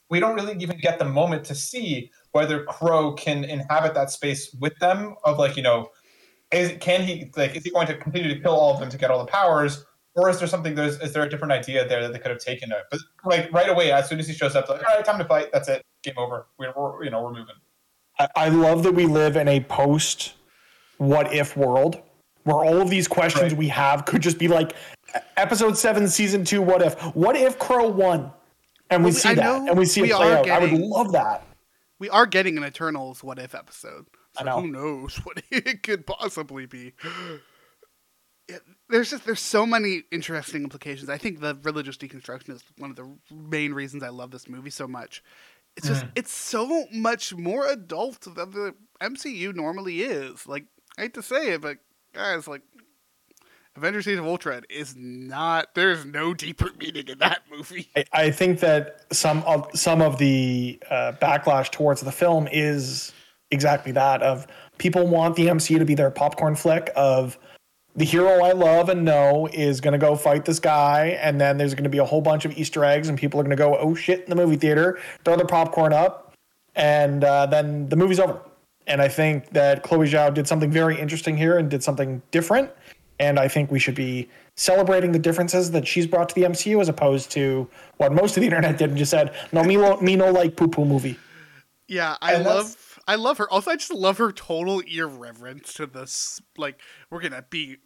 We 0.09 0.19
don't 0.19 0.35
really 0.35 0.55
even 0.61 0.79
get 0.79 0.99
the 0.99 1.05
moment 1.05 1.43
to 1.45 1.55
see 1.55 2.11
whether 2.37 2.63
Kro 2.65 3.13
can 3.13 3.43
inhabit 3.43 3.93
that 3.95 4.11
space 4.11 4.55
with 4.59 4.77
them. 4.79 5.15
Of 5.23 5.39
like, 5.39 5.57
you 5.57 5.63
know, 5.63 5.89
is 6.51 6.77
can 6.79 7.01
he 7.01 7.31
like 7.35 7.55
is 7.55 7.63
he 7.63 7.71
going 7.71 7.87
to 7.87 7.97
continue 7.97 8.33
to 8.33 8.39
kill 8.39 8.53
all 8.53 8.73
of 8.73 8.79
them 8.79 8.89
to 8.89 8.97
get 8.97 9.09
all 9.09 9.19
the 9.19 9.31
powers, 9.31 9.83
or 10.15 10.29
is 10.29 10.37
there 10.39 10.47
something? 10.47 10.75
There's 10.75 10.99
is 10.99 11.13
there 11.13 11.23
a 11.23 11.29
different 11.29 11.51
idea 11.51 11.87
there 11.87 12.01
that 12.03 12.13
they 12.13 12.19
could 12.19 12.31
have 12.31 12.39
taken 12.39 12.71
it? 12.71 12.83
But 12.91 12.99
like 13.25 13.51
right 13.51 13.69
away, 13.69 13.91
as 13.91 14.07
soon 14.07 14.19
as 14.19 14.27
he 14.27 14.33
shows 14.33 14.55
up, 14.55 14.69
like, 14.69 14.87
all 14.87 14.95
right, 14.95 15.03
time 15.03 15.17
to 15.17 15.25
fight. 15.25 15.49
That's 15.51 15.67
it. 15.67 15.81
Game 16.03 16.15
over. 16.17 16.47
We're, 16.59 16.73
we're 16.77 17.03
you 17.03 17.09
know 17.09 17.23
we're 17.23 17.33
moving. 17.33 17.55
I, 18.19 18.27
I 18.35 18.49
love 18.49 18.83
that 18.83 18.93
we 18.93 19.07
live 19.07 19.35
in 19.35 19.47
a 19.47 19.61
post 19.61 20.33
what 20.97 21.33
if 21.33 21.57
world 21.57 22.01
where 22.43 22.55
all 22.55 22.81
of 22.81 22.89
these 22.89 23.07
questions 23.07 23.51
right. 23.51 23.57
we 23.57 23.67
have 23.67 24.05
could 24.05 24.21
just 24.21 24.37
be 24.37 24.47
like 24.47 24.73
episode 25.35 25.77
seven, 25.77 26.07
season 26.07 26.43
two, 26.43 26.61
what 26.61 26.81
if? 26.81 26.99
What 27.15 27.35
if 27.35 27.59
Kro 27.59 27.89
won? 27.89 28.31
And 28.89 29.03
we 29.03 29.11
well, 29.11 29.19
see 29.19 29.29
I 29.29 29.35
that, 29.35 29.69
and 29.69 29.77
we 29.77 29.85
see 29.85 30.03
it 30.03 30.11
play 30.11 30.33
out. 30.33 30.45
Getting, 30.45 30.69
I 30.69 30.71
would 30.71 30.81
love 30.81 31.11
that. 31.11 31.45
We 31.99 32.09
are 32.09 32.25
getting 32.25 32.57
an 32.57 32.63
Eternals 32.63 33.23
what 33.23 33.39
if 33.39 33.55
episode. 33.55 34.05
So 34.33 34.41
I 34.41 34.43
know. 34.43 34.61
Who 34.61 34.67
knows 34.67 35.15
what 35.23 35.41
it 35.51 35.83
could 35.83 36.05
possibly 36.05 36.65
be? 36.65 36.93
there's 38.89 39.09
just 39.09 39.25
there's 39.25 39.41
so 39.41 39.65
many 39.65 40.03
interesting 40.11 40.63
implications. 40.63 41.09
I 41.09 41.17
think 41.17 41.41
the 41.41 41.57
religious 41.63 41.97
deconstruction 41.97 42.51
is 42.51 42.63
one 42.77 42.89
of 42.89 42.95
the 42.95 43.17
main 43.31 43.73
reasons 43.73 44.03
I 44.03 44.09
love 44.09 44.31
this 44.31 44.47
movie 44.47 44.69
so 44.69 44.87
much. 44.87 45.23
It's 45.75 45.87
just 45.87 46.05
mm. 46.05 46.11
it's 46.15 46.31
so 46.31 46.85
much 46.91 47.35
more 47.35 47.67
adult 47.67 48.21
than 48.21 48.51
the 48.51 48.73
MCU 49.01 49.53
normally 49.53 50.01
is. 50.01 50.47
Like 50.47 50.65
I 50.97 51.03
hate 51.03 51.13
to 51.15 51.21
say 51.21 51.53
it, 51.53 51.61
but 51.61 51.77
guys, 52.13 52.47
like 52.47 52.61
Avengers: 53.77 54.07
Age 54.07 54.17
of 54.17 54.25
Ultron 54.25 54.63
is 54.69 54.95
not. 54.97 55.75
There's 55.75 56.03
no 56.03 56.33
deeper 56.33 56.71
meaning 56.79 57.07
in 57.07 57.19
that 57.19 57.43
movie. 57.49 57.89
I, 57.95 58.05
I 58.11 58.31
think 58.31 58.59
that 58.61 59.05
some 59.13 59.43
of 59.43 59.69
some 59.75 60.01
of 60.01 60.17
the 60.17 60.79
uh, 60.89 61.13
backlash 61.21 61.71
towards 61.71 62.01
the 62.01 62.11
film 62.11 62.47
is 62.51 63.13
exactly 63.51 63.91
that. 63.93 64.23
Of 64.23 64.47
people 64.79 65.07
want 65.07 65.35
the 65.35 65.47
MCU 65.47 65.77
to 65.77 65.85
be 65.85 65.93
their 65.95 66.09
popcorn 66.09 66.55
flick 66.55 66.89
of 66.95 67.37
the 67.95 68.05
hero 68.05 68.43
I 68.43 68.51
love 68.51 68.89
and 68.89 69.05
know 69.05 69.47
is 69.53 69.79
going 69.79 69.93
to 69.93 69.97
go 69.97 70.15
fight 70.15 70.45
this 70.45 70.59
guy, 70.59 71.17
and 71.21 71.39
then 71.39 71.57
there's 71.57 71.73
going 71.73 71.83
to 71.83 71.89
be 71.89 71.97
a 71.99 72.05
whole 72.05 72.21
bunch 72.21 72.45
of 72.45 72.57
Easter 72.57 72.83
eggs, 72.83 73.09
and 73.09 73.17
people 73.17 73.39
are 73.39 73.43
going 73.43 73.55
to 73.55 73.55
go, 73.55 73.77
oh 73.77 73.95
shit, 73.95 74.21
in 74.21 74.29
the 74.29 74.35
movie 74.35 74.55
theater, 74.55 74.99
throw 75.23 75.35
their 75.35 75.47
popcorn 75.47 75.93
up, 75.93 76.33
and 76.75 77.23
uh, 77.23 77.45
then 77.45 77.89
the 77.89 77.95
movie's 77.95 78.19
over. 78.19 78.39
And 78.85 79.01
I 79.01 79.07
think 79.07 79.49
that 79.49 79.83
Chloe 79.83 80.07
Zhao 80.07 80.33
did 80.33 80.47
something 80.47 80.71
very 80.71 80.97
interesting 80.97 81.35
here 81.35 81.57
and 81.57 81.69
did 81.69 81.83
something 81.83 82.21
different. 82.31 82.71
And 83.19 83.39
I 83.39 83.47
think 83.47 83.71
we 83.71 83.79
should 83.79 83.95
be 83.95 84.29
celebrating 84.55 85.11
the 85.11 85.19
differences 85.19 85.71
that 85.71 85.87
she's 85.87 86.05
brought 86.05 86.29
to 86.29 86.35
the 86.35 86.43
MCU 86.43 86.79
as 86.79 86.89
opposed 86.89 87.31
to 87.31 87.67
what 87.97 88.13
most 88.13 88.37
of 88.37 88.41
the 88.41 88.47
internet 88.47 88.77
did 88.77 88.89
and 88.89 88.97
just 88.97 89.11
said, 89.11 89.33
no, 89.51 89.63
me, 89.63 89.75
no, 89.75 89.99
me 90.01 90.15
no 90.15 90.31
like 90.31 90.55
poo 90.55 90.67
poo 90.67 90.85
movie. 90.85 91.17
Yeah, 91.87 92.17
I 92.21 92.33
and 92.33 92.45
love 92.45 92.99
I 93.07 93.15
love 93.15 93.37
her. 93.37 93.49
Also, 93.49 93.71
I 93.71 93.75
just 93.77 93.93
love 93.93 94.17
her 94.17 94.31
total 94.31 94.81
irreverence 94.81 95.73
to 95.75 95.85
this. 95.85 96.41
Like, 96.57 96.79
we're 97.09 97.21
gonna 97.21 97.45
be 97.49 97.77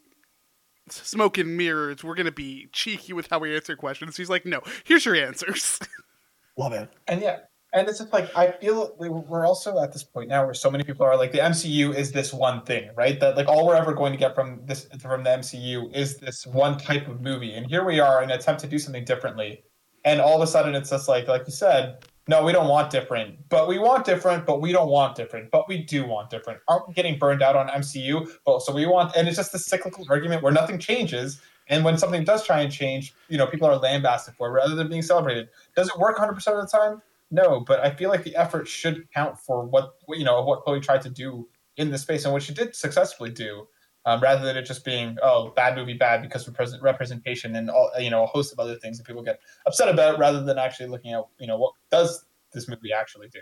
smoke 0.90 1.38
and 1.38 1.56
mirrors. 1.56 2.04
We're 2.04 2.16
gonna 2.16 2.32
be 2.32 2.68
cheeky 2.74 3.14
with 3.14 3.28
how 3.30 3.40
we 3.40 3.56
answer 3.56 3.76
questions. 3.76 4.16
She's 4.16 4.30
like, 4.30 4.46
no, 4.46 4.62
here's 4.84 5.06
your 5.06 5.16
answers. 5.16 5.80
Love 6.58 6.74
it. 6.74 6.90
And 7.08 7.22
yeah, 7.22 7.40
and 7.74 7.88
it's 7.88 8.00
just 8.00 8.12
like 8.12 8.36
I 8.36 8.52
feel 8.52 8.96
we're 8.98 9.46
also 9.46 9.82
at 9.82 9.94
this 9.94 10.04
point 10.04 10.30
now 10.30 10.46
where 10.46 10.54
so 10.54 10.70
many 10.70 10.84
people 10.84 11.06
are 11.06 11.18
like 11.18 11.32
the 11.32 11.40
MCU 11.40 11.96
is 11.96 12.12
this 12.12 12.34
one 12.34 12.64
thing, 12.64 12.90
right? 12.96 13.20
That 13.20 13.38
like 13.38 13.48
all 13.48 13.66
we're 13.68 13.76
ever 13.76 13.94
going 13.94 14.12
to 14.12 14.20
get 14.20 14.36
from 14.36 14.62
this 14.66 14.88
from 15.00 15.24
the 15.24 15.30
MCU 15.30 15.94
is 15.96 16.18
this 16.18 16.46
one 16.46 16.78
type 16.78 17.08
of 17.08 17.22
movie, 17.22 17.54
and 17.54 17.66
here 17.68 17.86
we 17.86 18.00
are 18.00 18.22
in 18.24 18.30
an 18.30 18.38
attempt 18.38 18.62
to 18.62 18.68
do 18.68 18.80
something 18.80 19.06
differently, 19.06 19.64
and 20.06 20.20
all 20.22 20.36
of 20.36 20.42
a 20.42 20.48
sudden 20.48 20.76
it's 20.76 20.90
just 20.90 21.08
like 21.08 21.28
like 21.28 21.44
you 21.48 21.54
said, 21.54 22.06
no, 22.28 22.44
we 22.44 22.52
don't 22.52 22.68
want 22.68 22.92
different, 22.92 23.50
but 23.50 23.68
we 23.68 23.80
want 23.80 24.06
different, 24.06 24.46
but 24.46 24.62
we 24.62 24.72
don't 24.72 24.90
want 24.90 25.16
different, 25.16 25.50
but 25.52 25.68
we 25.68 25.80
do 25.84 26.06
want 26.06 26.30
different. 26.30 26.60
Aren't 26.68 26.88
we 26.88 26.94
getting 26.94 27.18
burned 27.18 27.42
out 27.42 27.56
on 27.56 27.68
MCU? 27.70 28.30
But 28.46 28.62
so 28.62 28.74
we 28.74 28.86
want, 28.86 29.16
and 29.16 29.28
it's 29.28 29.38
just 29.38 29.52
this 29.52 29.66
cyclical 29.66 30.06
argument 30.10 30.44
where 30.44 30.54
nothing 30.54 30.78
changes, 30.78 31.42
And 31.68 31.86
when 31.86 31.98
something 31.98 32.24
does 32.24 32.46
try 32.46 32.62
and 32.62 32.72
change, 32.72 33.14
you 33.30 33.38
know, 33.38 33.48
people 33.48 33.68
are 33.68 33.78
lambasted 33.78 34.36
for 34.36 34.50
it 34.50 34.52
rather 34.52 34.76
than 34.76 34.90
being 34.90 35.02
celebrated. 35.02 35.48
Does 35.76 35.88
it 35.88 35.98
work 35.98 36.18
100% 36.18 36.36
of 36.36 36.44
the 36.44 36.68
time? 36.68 37.02
No, 37.32 37.62
but 37.62 37.80
I 37.80 37.92
feel 37.92 38.10
like 38.10 38.24
the 38.24 38.36
effort 38.36 38.68
should 38.68 39.10
count 39.14 39.40
for 39.40 39.66
what 39.66 39.94
you 40.10 40.26
know 40.26 40.42
what 40.44 40.64
Chloe 40.64 40.82
tried 40.82 41.02
to 41.04 41.10
do 41.10 41.48
in 41.78 41.90
the 41.90 41.98
space 41.98 42.26
and 42.26 42.34
what 42.34 42.44
she 42.44 42.54
did 42.54 42.76
successfully 42.76 43.30
do, 43.30 43.68
um, 44.06 44.22
rather 44.22 44.46
than 44.46 44.58
it 44.58 44.64
just 44.64 44.84
being 44.84 45.18
oh 45.24 45.54
bad 45.56 45.76
movie 45.76 45.94
bad 45.94 46.22
because 46.22 46.46
of 46.46 46.54
present 46.54 46.84
representation 46.84 47.56
and 47.56 47.70
all 47.70 47.90
you 48.00 48.10
know 48.10 48.24
a 48.24 48.28
host 48.28 48.52
of 48.52 48.60
other 48.60 48.76
things 48.76 48.98
that 48.98 49.08
people 49.08 49.24
get 49.24 49.40
upset 49.66 49.88
about, 49.88 50.20
rather 50.20 50.44
than 50.44 50.58
actually 50.58 50.90
looking 50.90 51.14
at 51.14 51.24
you 51.40 51.48
know 51.48 51.58
what 51.58 51.74
does 51.90 52.26
this 52.54 52.68
movie 52.68 52.92
actually 52.92 53.30
do. 53.30 53.40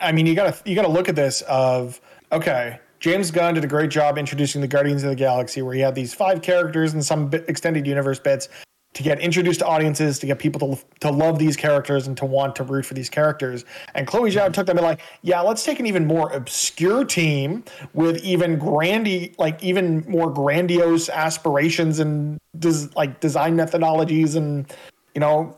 I 0.00 0.12
mean, 0.12 0.26
you 0.26 0.36
gotta 0.36 0.56
you 0.64 0.76
gotta 0.76 0.88
look 0.88 1.08
at 1.08 1.16
this 1.16 1.42
of 1.42 2.00
okay. 2.30 2.78
James 3.00 3.30
Gunn 3.30 3.52
did 3.52 3.64
a 3.64 3.68
great 3.68 3.90
job 3.90 4.16
introducing 4.16 4.62
the 4.62 4.68
Guardians 4.68 5.02
of 5.02 5.10
the 5.10 5.16
Galaxy, 5.16 5.60
where 5.60 5.74
he 5.74 5.80
had 5.80 5.94
these 5.94 6.14
five 6.14 6.40
characters 6.40 6.94
and 6.94 7.04
some 7.04 7.30
extended 7.48 7.86
universe 7.86 8.18
bits 8.18 8.48
to 8.94 9.02
get 9.02 9.20
introduced 9.20 9.58
to 9.58 9.66
audiences, 9.66 10.18
to 10.20 10.26
get 10.26 10.38
people 10.38 10.76
to, 10.76 10.84
to 11.00 11.10
love 11.10 11.38
these 11.38 11.56
characters 11.56 12.06
and 12.06 12.16
to 12.16 12.24
want 12.24 12.56
to 12.56 12.62
root 12.62 12.86
for 12.86 12.94
these 12.94 13.10
characters. 13.10 13.64
And 13.94 14.06
Chloe 14.06 14.30
Zhao 14.30 14.52
took 14.52 14.66
them 14.66 14.78
and 14.78 14.86
like, 14.86 15.00
yeah, 15.22 15.40
let's 15.40 15.64
take 15.64 15.80
an 15.80 15.86
even 15.86 16.06
more 16.06 16.32
obscure 16.32 17.04
team 17.04 17.64
with 17.92 18.22
even 18.24 18.58
grandy, 18.58 19.34
like 19.36 19.62
even 19.62 20.04
more 20.08 20.30
grandiose 20.30 21.08
aspirations 21.08 21.98
and 21.98 22.38
des- 22.58 22.88
like 22.94 23.20
design 23.20 23.56
methodologies 23.56 24.36
and 24.36 24.72
you 25.14 25.20
know 25.20 25.56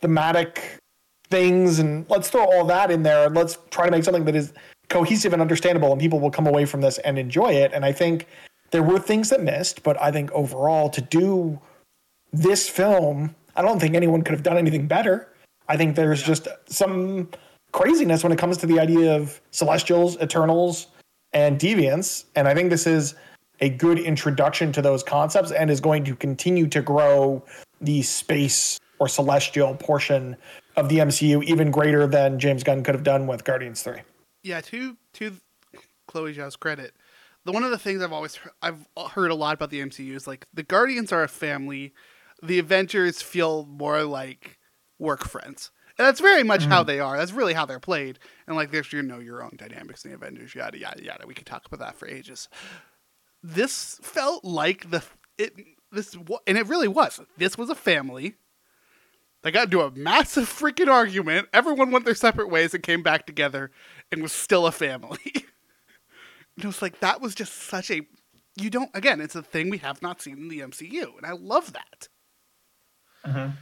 thematic 0.00 0.78
things, 1.30 1.78
and 1.78 2.08
let's 2.10 2.28
throw 2.28 2.44
all 2.44 2.64
that 2.66 2.90
in 2.90 3.02
there 3.02 3.26
and 3.26 3.34
let's 3.34 3.58
try 3.70 3.86
to 3.86 3.90
make 3.90 4.04
something 4.04 4.24
that 4.26 4.36
is 4.36 4.52
cohesive 4.90 5.32
and 5.32 5.40
understandable, 5.40 5.90
and 5.92 6.00
people 6.00 6.20
will 6.20 6.30
come 6.30 6.46
away 6.46 6.66
from 6.66 6.82
this 6.82 6.98
and 6.98 7.18
enjoy 7.18 7.52
it. 7.52 7.72
And 7.72 7.86
I 7.86 7.92
think 7.92 8.26
there 8.70 8.82
were 8.82 8.98
things 8.98 9.30
that 9.30 9.42
missed, 9.42 9.82
but 9.82 10.00
I 10.00 10.10
think 10.10 10.30
overall 10.32 10.90
to 10.90 11.00
do 11.00 11.58
this 12.34 12.68
film, 12.68 13.34
I 13.56 13.62
don't 13.62 13.80
think 13.80 13.94
anyone 13.94 14.22
could 14.22 14.32
have 14.32 14.42
done 14.42 14.58
anything 14.58 14.86
better. 14.86 15.28
I 15.68 15.76
think 15.76 15.96
there's 15.96 16.22
just 16.22 16.48
some 16.66 17.28
craziness 17.72 18.22
when 18.22 18.32
it 18.32 18.38
comes 18.38 18.58
to 18.58 18.66
the 18.66 18.78
idea 18.78 19.16
of 19.16 19.40
celestials, 19.50 20.16
eternals, 20.20 20.88
and 21.32 21.58
deviants. 21.58 22.24
And 22.34 22.46
I 22.48 22.54
think 22.54 22.70
this 22.70 22.86
is 22.86 23.14
a 23.60 23.68
good 23.70 23.98
introduction 23.98 24.72
to 24.72 24.82
those 24.82 25.02
concepts 25.02 25.52
and 25.52 25.70
is 25.70 25.80
going 25.80 26.04
to 26.04 26.16
continue 26.16 26.66
to 26.68 26.82
grow 26.82 27.42
the 27.80 28.02
space 28.02 28.78
or 28.98 29.08
celestial 29.08 29.74
portion 29.76 30.36
of 30.76 30.88
the 30.88 30.98
MCU 30.98 31.42
even 31.44 31.70
greater 31.70 32.06
than 32.06 32.38
James 32.38 32.62
Gunn 32.62 32.82
could 32.82 32.94
have 32.94 33.04
done 33.04 33.26
with 33.26 33.44
Guardians 33.44 33.82
3. 33.82 33.96
Yeah, 34.42 34.60
to 34.60 34.96
to 35.14 35.36
Chloe 36.06 36.34
Zhao's 36.34 36.56
credit, 36.56 36.94
the 37.44 37.52
one 37.52 37.64
of 37.64 37.70
the 37.70 37.78
things 37.78 38.02
I've 38.02 38.12
always 38.12 38.38
I've 38.60 38.86
heard 39.12 39.30
a 39.30 39.34
lot 39.34 39.54
about 39.54 39.70
the 39.70 39.80
MCU 39.80 40.14
is 40.14 40.26
like 40.26 40.46
the 40.52 40.62
Guardians 40.62 41.12
are 41.12 41.22
a 41.22 41.28
family, 41.28 41.92
the 42.44 42.58
Avengers 42.58 43.22
feel 43.22 43.66
more 43.66 44.04
like 44.04 44.58
work 44.98 45.24
friends. 45.24 45.70
And 45.96 46.06
that's 46.06 46.20
very 46.20 46.42
much 46.42 46.64
how 46.64 46.82
mm. 46.82 46.86
they 46.86 47.00
are. 47.00 47.16
That's 47.16 47.32
really 47.32 47.54
how 47.54 47.66
they're 47.66 47.78
played. 47.78 48.18
And 48.46 48.56
like 48.56 48.70
there's 48.70 48.92
you 48.92 49.02
know 49.02 49.20
your 49.20 49.42
own 49.42 49.52
dynamics 49.56 50.04
in 50.04 50.10
the 50.10 50.16
Avengers, 50.16 50.54
yada 50.54 50.78
yada 50.78 51.02
yada. 51.02 51.26
We 51.26 51.34
could 51.34 51.46
talk 51.46 51.66
about 51.66 51.80
that 51.80 51.96
for 51.96 52.08
ages. 52.08 52.48
This 53.42 53.98
felt 54.02 54.44
like 54.44 54.90
the 54.90 55.02
it 55.38 55.54
this 55.92 56.16
and 56.46 56.58
it 56.58 56.66
really 56.66 56.88
was. 56.88 57.20
This 57.36 57.56
was 57.56 57.70
a 57.70 57.76
family. 57.76 58.34
They 59.42 59.52
got 59.52 59.66
into 59.66 59.82
a 59.82 59.90
massive 59.90 60.48
freaking 60.48 60.88
argument. 60.88 61.48
Everyone 61.52 61.90
went 61.90 62.06
their 62.06 62.14
separate 62.14 62.48
ways 62.48 62.72
and 62.74 62.82
came 62.82 63.02
back 63.02 63.26
together 63.26 63.70
and 64.10 64.22
was 64.22 64.32
still 64.32 64.66
a 64.66 64.72
family. 64.72 65.20
and 65.34 65.44
it 66.58 66.64
was 66.64 66.82
like 66.82 67.00
that 67.00 67.20
was 67.20 67.34
just 67.34 67.52
such 67.52 67.90
a 67.90 68.00
you 68.56 68.68
don't 68.70 68.90
again, 68.94 69.20
it's 69.20 69.36
a 69.36 69.42
thing 69.42 69.70
we 69.70 69.78
have 69.78 70.02
not 70.02 70.20
seen 70.20 70.38
in 70.38 70.48
the 70.48 70.60
MCU, 70.60 71.16
and 71.16 71.26
I 71.26 71.32
love 71.32 71.72
that. 71.72 72.08
I 73.24 73.52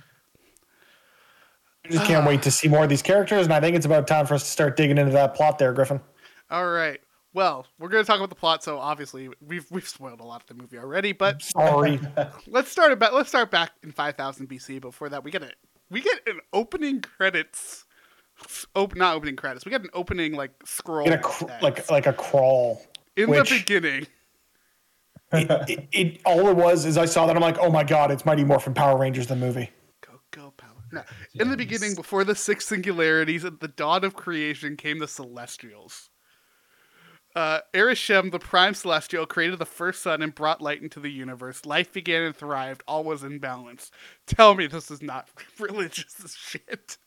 just 1.91 2.05
can't 2.05 2.27
wait 2.27 2.43
to 2.43 2.51
see 2.51 2.69
more 2.69 2.85
of 2.85 2.89
these 2.89 3.03
characters, 3.03 3.45
and 3.45 3.53
I 3.53 3.61
think 3.61 3.77
it's 3.77 3.87
about 3.87 4.07
time 4.07 4.27
for 4.27 4.35
us 4.35 4.43
to 4.45 4.49
start 4.49 4.77
digging 4.77 4.99
into 4.99 5.13
that 5.13 5.35
plot 5.35 5.59
there, 5.59 5.73
Griffin. 5.73 6.01
All 6.51 6.69
right. 6.71 7.01
Well, 7.35 7.67
we're 7.79 7.89
going 7.89 8.05
to 8.05 8.07
talk 8.07 8.19
about 8.19 8.29
the 8.29 8.35
plot, 8.37 8.63
so 8.63 8.79
obviously 8.79 9.31
we've 9.41 9.65
we've 9.71 9.89
spoiled 9.89 10.21
a 10.21 10.25
lot 10.25 10.43
of 10.43 10.47
the 10.49 10.55
movie 10.55 10.79
already. 10.79 11.13
But 11.13 11.43
Sorry. 11.43 11.99
let's 12.47 12.71
start 12.71 12.93
about 12.93 13.15
let's 13.15 13.31
start 13.31 13.51
back 13.51 13.73
in 13.83 13.91
5000 13.91 14.49
BC. 14.49 14.81
Before 14.81 15.09
that, 15.09 15.25
we 15.25 15.31
get 15.31 15.43
a 15.43 15.51
we 15.91 16.03
get 16.03 16.21
an 16.27 16.41
opening 16.53 17.01
credits, 17.01 17.87
open 18.77 18.99
not 18.99 19.17
opening 19.17 19.37
credits. 19.37 19.65
We 19.65 19.71
get 19.71 19.81
an 19.81 19.89
opening 19.95 20.35
like 20.35 20.51
scroll 20.67 21.07
cr- 21.23 21.47
like 21.63 21.91
like 21.91 22.07
a 22.07 22.13
crawl. 22.13 22.83
in 23.17 23.31
which- 23.31 23.49
the 23.49 23.59
beginning. 23.61 24.07
It, 25.33 25.89
it 25.93 26.21
all 26.25 26.49
it 26.49 26.57
was 26.57 26.85
is 26.85 26.99
I 26.99 27.07
saw 27.07 27.27
that 27.27 27.37
I'm 27.37 27.43
like, 27.43 27.59
oh 27.59 27.71
my 27.71 27.85
god, 27.85 28.11
it's 28.11 28.27
Mighty 28.27 28.45
Morphin 28.45 28.75
Power 28.75 28.99
Rangers 28.99 29.27
the 29.27 29.37
movie. 29.37 29.71
Go 30.01 30.21
go 30.31 30.53
power. 30.57 30.71
No. 30.93 31.03
In 31.41 31.51
the 31.51 31.57
beginning, 31.57 31.95
before 31.95 32.25
the 32.25 32.35
six 32.35 32.67
singularities, 32.67 33.45
at 33.45 33.61
the 33.61 33.69
dawn 33.69 34.05
of 34.05 34.15
creation, 34.15 34.77
came 34.77 34.99
the 34.99 35.09
Celestials. 35.09 36.11
Uh, 37.35 37.61
Arishem, 37.73 38.31
the 38.31 38.39
prime 38.39 38.75
celestial, 38.75 39.25
created 39.25 39.59
the 39.59 39.65
first 39.65 40.03
sun 40.03 40.21
and 40.21 40.35
brought 40.35 40.61
light 40.61 40.83
into 40.83 41.01
the 41.01 41.09
universe. 41.09 41.65
Life 41.65 41.93
began 41.93 42.23
and 42.23 42.37
thrived. 42.37 42.83
All 42.87 43.05
was 43.05 43.25
in 43.25 43.39
balance. 43.39 43.91
Tell 44.27 44.55
me 44.55 44.67
this 44.67 44.91
is 44.91 45.01
not 45.01 45.31
religious 45.59 46.23
as 46.23 46.35
shit. 46.35 46.99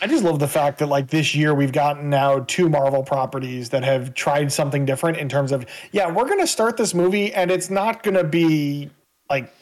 I 0.00 0.06
just 0.06 0.24
love 0.24 0.38
the 0.38 0.48
fact 0.48 0.78
that 0.78 0.86
like 0.86 1.08
this 1.08 1.34
year 1.34 1.54
we've 1.54 1.72
gotten 1.72 2.10
now 2.10 2.40
two 2.40 2.68
Marvel 2.68 3.02
properties 3.02 3.70
that 3.70 3.82
have 3.82 4.14
tried 4.14 4.52
something 4.52 4.84
different 4.84 5.18
in 5.18 5.28
terms 5.28 5.52
of 5.52 5.64
yeah, 5.92 6.10
we're 6.10 6.28
gonna 6.28 6.46
start 6.46 6.76
this 6.76 6.92
movie 6.92 7.32
and 7.32 7.50
it's 7.50 7.70
not 7.70 8.02
gonna 8.02 8.24
be 8.24 8.90
like 9.30 9.52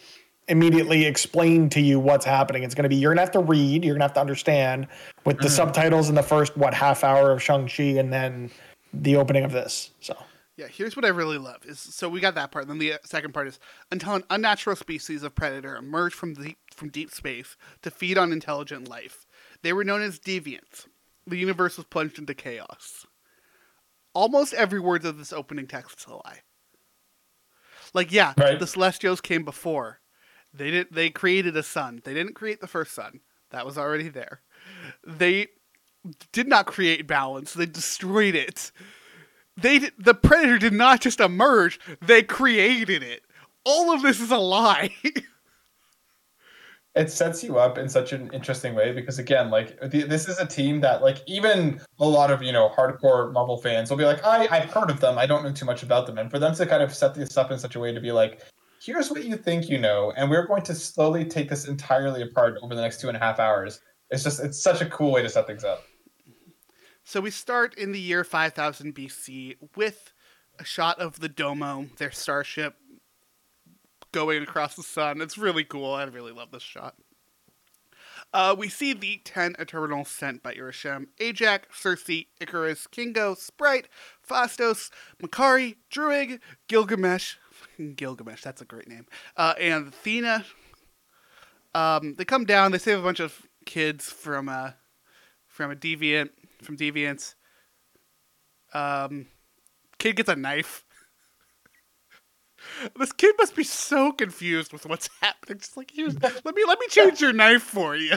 immediately 0.49 1.05
explain 1.05 1.69
to 1.71 1.81
you 1.81 2.01
what's 2.01 2.25
happening. 2.25 2.65
It's 2.65 2.75
gonna 2.75 2.89
be 2.89 2.97
you're 2.97 3.13
gonna 3.13 3.23
have 3.23 3.31
to 3.33 3.41
read, 3.41 3.85
you're 3.85 3.95
gonna 3.95 4.05
have 4.05 4.15
to 4.15 4.21
understand 4.21 4.89
with 5.25 5.39
the 5.39 5.49
subtitles 5.49 6.09
in 6.09 6.15
the 6.15 6.23
first 6.23 6.57
what 6.57 6.75
half 6.75 7.05
hour 7.05 7.31
of 7.31 7.43
Shang-Chi 7.43 7.85
and 7.85 8.13
then 8.13 8.51
the 8.93 9.17
opening 9.17 9.45
of 9.45 9.53
this. 9.53 9.91
So 10.01 10.17
Yeah, 10.57 10.67
here's 10.67 10.97
what 10.97 11.05
I 11.05 11.09
really 11.09 11.39
love 11.39 11.65
is 11.65 11.79
so 11.79 12.09
we 12.09 12.19
got 12.19 12.35
that 12.35 12.51
part. 12.51 12.67
Then 12.67 12.79
the 12.79 12.95
uh, 12.95 12.99
second 13.05 13.33
part 13.35 13.47
is 13.47 13.61
until 13.93 14.17
an 14.17 14.25
unnatural 14.31 14.75
species 14.75 15.23
of 15.23 15.35
predator 15.35 15.77
emerged 15.77 16.17
from 16.17 16.35
deep 16.35 16.59
from 16.75 16.89
deep 16.89 17.13
space 17.13 17.57
to 17.83 17.91
feed 17.91 18.19
on 18.19 18.33
intelligent 18.33 18.89
life. 18.89 19.27
They 19.65 19.73
were 19.73 19.83
known 19.83 20.03
as 20.03 20.21
deviants. 20.21 20.87
The 21.27 21.37
universe 21.39 21.79
was 21.79 21.87
plunged 21.87 22.19
into 22.19 22.35
chaos. 22.35 23.07
Almost 24.13 24.53
every 24.55 24.79
word 24.79 25.05
of 25.05 25.17
this 25.19 25.33
opening 25.33 25.67
text 25.67 26.01
is 26.01 26.07
a 26.07 26.15
lie. 26.15 26.41
Like, 27.95 28.13
yeah, 28.13 28.35
Right. 28.37 28.59
the 28.59 28.67
Celestials 28.67 29.21
came 29.21 29.45
before. 29.45 30.01
They 30.53 30.71
did. 30.71 30.89
They 30.93 31.09
created 31.11 31.57
a 31.57 31.63
sun. 31.63 32.03
They 32.05 32.15
didn't 32.15 32.35
create 32.35 32.61
the 32.61 32.69
first 32.69 32.93
sun. 32.93 33.21
That 33.51 33.65
was 33.67 33.77
already 33.79 34.09
there. 34.09 34.43
They 35.05 35.49
did 36.31 36.47
not 36.47 36.67
create 36.67 37.07
balance. 37.07 37.55
They 37.55 37.67
destroyed 37.67 38.35
it 38.35 38.71
they 39.57 39.79
did, 39.79 39.93
the 39.99 40.15
predator 40.15 40.59
did 40.59 40.73
not 40.73 41.01
just 41.01 41.21
emerge 41.21 41.79
they 42.03 42.23
created 42.23 43.03
it 43.03 43.23
all 43.65 43.95
of 43.95 44.03
this 44.03 44.21
is 44.21 44.31
a 44.31 44.37
lie 44.37 44.91
it 46.95 47.11
sets 47.11 47.43
you 47.43 47.59
up 47.59 47.77
in 47.77 47.89
such 47.89 48.13
an 48.13 48.31
interesting 48.33 48.75
way 48.75 48.93
because 48.93 49.19
again 49.19 49.51
like 49.51 49.79
this 49.91 50.29
is 50.29 50.39
a 50.39 50.47
team 50.47 50.81
that 50.81 51.03
like 51.03 51.19
even 51.27 51.81
a 51.99 52.07
lot 52.07 52.31
of 52.31 52.43
you 52.43 52.53
know 52.53 52.69
hardcore 52.69 53.33
marvel 53.33 53.57
fans 53.57 53.91
will 53.91 53.97
be 53.97 54.05
like 54.05 54.25
i 54.25 54.47
i've 54.51 54.71
heard 54.71 54.91
of 54.91 55.01
them. 55.01 55.19
I 55.19 55.27
don't 55.27 55.43
know 55.43 55.53
too 55.53 55.67
much 55.67 55.83
about 55.83 56.07
them. 56.07 56.19
And 56.19 56.31
for 56.31 56.39
them 56.39 56.55
to 56.55 56.67
kind 56.67 56.83
of 56.83 56.95
set 56.95 57.15
this 57.15 57.37
up 57.37 57.51
in 57.51 57.59
such 57.59 57.75
a 57.75 57.81
way 57.81 57.93
to 57.93 58.01
be 58.01 58.13
like 58.13 58.43
here's 58.81 59.11
what 59.11 59.25
you 59.25 59.37
think 59.37 59.69
you 59.69 59.79
know 59.79 60.13
and 60.17 60.31
we're 60.31 60.47
going 60.47 60.63
to 60.63 60.75
slowly 60.75 61.25
take 61.25 61.49
this 61.49 61.67
entirely 61.67 62.23
apart 62.23 62.59
over 62.63 62.75
the 62.75 62.83
next 62.83 63.01
two 63.01 63.09
and 63.09 63.17
a 63.17 63.21
half 63.21 63.41
hours 63.41 63.81
it's 64.11 64.23
just 64.23 64.41
it's 64.41 64.63
such 64.63 64.81
a 64.81 64.87
cool 64.87 65.13
way 65.13 65.23
to 65.23 65.29
set 65.29 65.47
things 65.47 65.65
up. 65.65 65.83
So 67.03 67.21
we 67.21 67.31
start 67.31 67.77
in 67.77 67.93
the 67.93 68.01
year 68.01 68.25
5000 68.25 68.95
bc 68.95 69.57
with 69.77 70.13
a 70.59 70.65
shot 70.65 71.01
of 71.01 71.19
the 71.19 71.29
domo 71.29 71.87
their 71.99 72.13
starship 72.13 72.77
going 74.15 74.43
across 74.43 74.77
the 74.77 74.83
sun 74.83 75.21
it's 75.21 75.37
really 75.37 75.65
cool 75.65 75.93
i 75.93 76.05
really 76.05 76.33
love 76.33 76.51
this 76.51 76.63
shot 76.63 76.95
uh, 78.33 78.55
we 78.57 78.69
see 78.69 78.93
the 78.93 79.21
ten 79.25 79.55
Eternals 79.61 80.09
sent 80.09 80.43
by 80.43 80.55
Arishem, 80.55 81.07
Ajak, 81.21 81.67
Sersi, 81.73 82.27
Ikaris, 82.41 82.91
Kingo, 82.91 83.35
Sprite, 83.35 83.87
Phastos, 84.29 84.91
Makkari, 85.23 85.77
Druig, 85.89 86.41
Gilgamesh, 86.69 87.37
Gilgamesh, 87.79 88.43
that's 88.43 88.61
a 88.61 88.65
great 88.65 88.89
name, 88.89 89.07
uh, 89.37 89.55
and 89.61 89.89
Athena. 89.89 90.45
Um, 91.77 92.17
they 92.17 92.25
come 92.25 92.45
down, 92.45 92.73
they 92.73 92.79
save 92.79 92.99
a 92.99 93.03
bunch 93.03 93.21
of 93.21 93.47
kids 93.67 94.11
from 94.11 94.49
a, 94.49 94.77
from 95.47 95.71
a 95.71 95.77
deviant, 95.77 96.31
from 96.61 96.77
deviants. 96.77 97.35
Um, 98.73 99.27
kid 99.99 100.17
gets 100.17 100.29
a 100.29 100.37
knife. 100.37 100.85
This 102.99 103.13
kid 103.13 103.35
must 103.39 103.55
be 103.55 103.65
so 103.65 104.13
confused 104.13 104.73
with 104.73 104.87
what's 104.87 105.09
happening. 105.21 105.59
Just 105.59 105.77
like, 105.77 105.91
here's, 105.95 106.21
let 106.23 106.45
me 106.45 106.65
let 106.67 106.79
me 106.79 106.87
change 106.89 107.21
your 107.21 107.33
knife 107.33 107.63
for 107.63 107.97
you. 107.97 108.17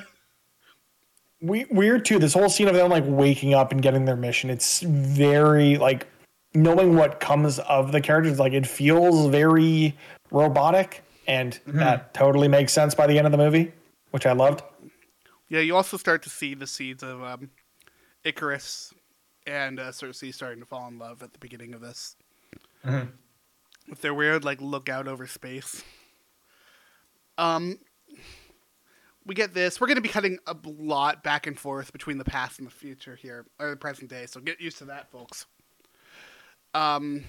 we, 1.42 1.66
weird 1.70 2.06
too. 2.06 2.20
This 2.20 2.34
whole 2.34 2.50
scene 2.50 2.68
of 2.68 2.76
them 2.76 2.90
like 2.90 3.04
waking 3.06 3.54
up 3.54 3.72
and 3.72 3.82
getting 3.82 4.06
their 4.06 4.16
mission. 4.16 4.50
It's 4.50 4.82
very 4.82 5.78
like 5.78 6.08
knowing 6.54 6.96
what 6.96 7.20
comes 7.20 7.60
of 7.60 7.92
the 7.92 8.02
characters. 8.02 8.40
Like 8.40 8.54
it 8.54 8.68
feels 8.68 9.30
very 9.30 9.96
robotic 10.32 11.04
and 11.28 11.60
that 11.68 12.14
totally 12.14 12.48
makes 12.48 12.72
sense 12.72 12.96
by 12.96 13.06
the 13.06 13.18
end 13.18 13.28
of 13.28 13.32
the 13.32 13.38
movie, 13.38 13.74
which 14.12 14.26
I 14.26 14.32
loved. 14.32 14.64
Yeah, 15.50 15.60
you 15.60 15.76
also 15.76 15.98
start 15.98 16.24
to 16.24 16.30
see 16.30 16.56
the 16.56 16.68
seeds 16.68 17.04
of 17.04 17.22
um, 17.22 17.50
Ikaris 18.26 18.94
and 19.46 19.80
uh, 19.80 19.92
Sersi 19.92 20.34
starting 20.34 20.60
to 20.60 20.66
fall 20.66 20.88
in 20.88 20.98
love 20.98 21.22
at 21.22 21.34
the 21.34 21.40
beginning 21.40 21.74
of 21.74 21.82
this. 21.82 22.16
With 23.90 24.02
their 24.02 24.14
weird, 24.14 24.44
like, 24.44 24.62
look 24.62 24.90
out 24.90 25.08
over 25.08 25.28
space. 25.28 25.84
Um, 27.38 27.80
we 29.26 29.36
get 29.36 29.54
this. 29.54 29.80
We're 29.80 29.88
going 29.88 29.96
to 29.96 30.02
be 30.02 30.10
cutting 30.10 30.40
a 30.48 30.56
lot 30.66 31.24
back 31.24 31.48
and 31.48 31.60
forth 31.60 31.92
between 31.92 32.18
the 32.18 32.26
past 32.26 32.60
and 32.60 32.68
the 32.68 32.72
future 32.72 33.16
here, 33.16 33.46
or 33.60 33.70
the 33.70 33.76
present 33.76 34.10
day. 34.10 34.26
So 34.26 34.40
get 34.40 34.60
used 34.60 34.78
to 34.80 34.86
that, 34.86 35.12
folks. 35.12 35.46
Um, 36.74 37.24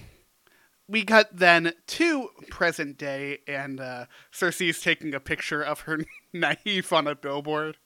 we 0.87 1.03
cut 1.03 1.29
then 1.31 1.73
to 1.87 2.29
present 2.49 2.97
day, 2.97 3.39
and 3.47 3.79
uh, 3.79 4.05
Sersi's 4.31 4.81
taking 4.81 5.13
a 5.13 5.19
picture 5.19 5.61
of 5.61 5.81
her 5.81 5.99
naive 6.33 6.91
on 6.91 7.07
a 7.07 7.15
billboard. 7.15 7.77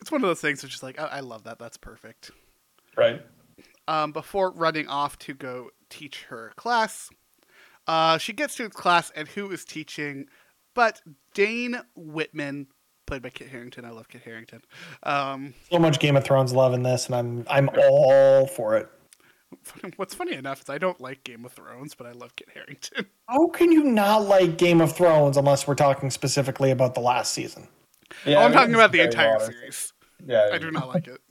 It's 0.00 0.12
one 0.12 0.22
of 0.22 0.28
those 0.28 0.40
things 0.40 0.60
that's 0.60 0.72
just 0.72 0.82
like, 0.82 0.96
oh, 0.98 1.08
I 1.10 1.20
love 1.20 1.44
that. 1.44 1.58
That's 1.58 1.76
perfect. 1.76 2.30
Right. 2.96 3.24
Um, 3.88 4.12
before 4.12 4.50
running 4.50 4.86
off 4.86 5.18
to 5.20 5.34
go 5.34 5.70
teach 5.88 6.24
her 6.24 6.52
class, 6.56 7.10
uh, 7.86 8.18
she 8.18 8.32
gets 8.32 8.54
to 8.56 8.68
class, 8.70 9.10
and 9.14 9.28
who 9.28 9.50
is 9.50 9.64
teaching? 9.64 10.26
But 10.74 11.00
Dane 11.34 11.80
Whitman, 11.96 12.66
played 13.06 13.22
by 13.22 13.30
Kit 13.30 13.48
Harington. 13.48 13.84
I 13.84 13.90
love 13.90 14.08
Kit 14.08 14.22
Harington. 14.22 14.62
Um, 15.02 15.54
So 15.70 15.78
much 15.78 15.98
Game 16.00 16.16
of 16.16 16.24
Thrones 16.24 16.52
love 16.52 16.74
in 16.74 16.82
this, 16.82 17.06
and 17.06 17.14
I'm 17.14 17.44
I'm 17.48 17.68
all 17.78 18.46
for 18.46 18.76
it. 18.76 18.88
what's 19.96 20.14
funny 20.14 20.32
enough 20.34 20.62
is 20.62 20.68
I 20.68 20.78
don't 20.78 21.00
like 21.00 21.22
Game 21.22 21.44
of 21.44 21.52
Thrones, 21.52 21.94
but 21.94 22.06
I 22.08 22.12
love 22.12 22.34
Kit 22.34 22.48
Harington. 22.52 23.06
How 23.28 23.46
can 23.48 23.70
you 23.70 23.84
not 23.84 24.22
like 24.22 24.58
Game 24.58 24.80
of 24.80 24.96
Thrones 24.96 25.36
unless 25.36 25.66
we're 25.68 25.76
talking 25.76 26.10
specifically 26.10 26.70
about 26.72 26.94
the 26.94 27.00
last 27.00 27.32
season? 27.32 27.68
Yeah, 28.26 28.38
Oh, 28.38 28.46
I'm 28.46 28.52
talking 28.52 28.74
about 28.74 28.90
the 28.92 29.00
entire 29.00 29.32
modern. 29.34 29.52
series. 29.52 29.92
Yeah, 30.26 30.48
I 30.52 30.58
do 30.58 30.70
not 30.70 30.88
like 30.88 31.06
it. 31.08 31.20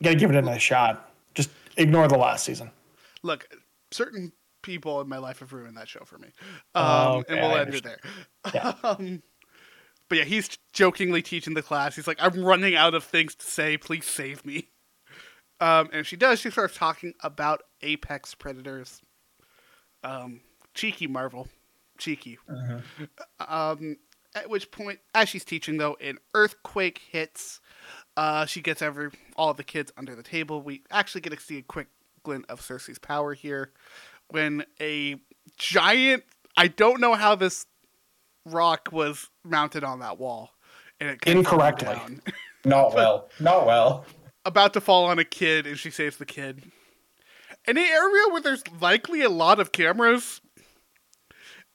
You 0.00 0.04
gotta 0.06 0.16
give 0.16 0.30
it 0.30 0.36
a 0.36 0.42
nice 0.42 0.60
shot. 0.62 1.12
Just 1.34 1.50
ignore 1.76 2.08
the 2.08 2.16
last 2.18 2.44
season. 2.44 2.72
Look, 3.22 3.46
certain 3.92 4.32
people 4.62 5.00
in 5.00 5.08
my 5.08 5.18
life 5.18 5.40
have 5.40 5.52
ruined 5.52 5.76
that 5.76 5.88
show 5.88 6.04
for 6.04 6.18
me. 6.18 6.28
Um, 6.74 6.84
Oh, 6.84 7.12
okay, 7.18 7.38
and 7.38 7.42
we'll 7.42 7.58
end 7.58 7.74
it 7.74 7.84
there. 7.84 7.98
Yeah. 8.54 8.72
um, 8.84 9.22
but 10.08 10.18
yeah, 10.18 10.24
he's 10.24 10.48
jokingly 10.72 11.22
teaching 11.22 11.54
the 11.54 11.62
class. 11.62 11.96
He's 11.96 12.06
like, 12.06 12.18
I'm 12.20 12.44
running 12.44 12.74
out 12.74 12.94
of 12.94 13.04
things 13.04 13.34
to 13.36 13.46
say. 13.46 13.76
Please 13.76 14.04
save 14.06 14.44
me. 14.44 14.68
Um, 15.60 15.88
and 15.92 16.06
she 16.06 16.16
does. 16.16 16.40
She 16.40 16.50
starts 16.50 16.76
talking 16.76 17.14
about 17.22 17.62
apex 17.82 18.34
predators. 18.34 19.00
Um, 20.02 20.40
cheeky 20.74 21.06
Marvel. 21.06 21.48
Cheeky. 21.98 22.38
Um, 23.40 23.96
at 24.34 24.50
which 24.50 24.70
point, 24.70 24.98
as 25.14 25.28
she's 25.28 25.44
teaching, 25.44 25.76
though, 25.76 25.96
an 26.00 26.18
earthquake 26.34 27.00
hits. 27.10 27.60
Uh, 28.16 28.44
she 28.44 28.60
gets 28.60 28.82
every 28.82 29.10
all 29.36 29.50
of 29.50 29.56
the 29.56 29.64
kids 29.64 29.92
under 29.96 30.14
the 30.14 30.22
table. 30.22 30.60
We 30.62 30.82
actually 30.90 31.20
get 31.20 31.32
to 31.32 31.40
see 31.40 31.58
a 31.58 31.62
quick 31.62 31.88
glint 32.24 32.44
of 32.48 32.60
Sersi's 32.60 32.98
power 32.98 33.34
here 33.34 33.72
when 34.32 34.64
a 34.80 35.16
giant. 35.58 36.24
I 36.56 36.68
don't 36.68 37.00
know 37.00 37.14
how 37.14 37.34
this 37.34 37.66
rock 38.44 38.88
was 38.92 39.28
mounted 39.44 39.84
on 39.84 40.00
that 40.00 40.18
wall, 40.18 40.50
and 41.00 41.10
it 41.10 41.18
Incorrectly. 41.26 41.96
Not 42.64 42.94
well. 42.94 43.28
Not 43.40 43.66
well. 43.66 44.06
about 44.44 44.72
to 44.74 44.80
fall 44.80 45.06
on 45.06 45.18
a 45.18 45.24
kid, 45.24 45.66
and 45.66 45.78
she 45.78 45.90
saves 45.90 46.16
the 46.16 46.26
kid. 46.26 46.62
In 47.66 47.76
an 47.76 47.84
area 47.84 48.24
where 48.30 48.40
there's 48.40 48.62
likely 48.80 49.22
a 49.22 49.28
lot 49.28 49.60
of 49.60 49.72
cameras, 49.72 50.40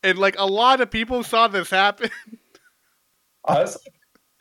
and 0.04 0.18
like 0.18 0.36
a 0.38 0.46
lot 0.46 0.82
of 0.82 0.92
people 0.92 1.24
saw 1.24 1.48
this 1.48 1.70
happen. 1.70 2.10
Honestly, 3.46 3.92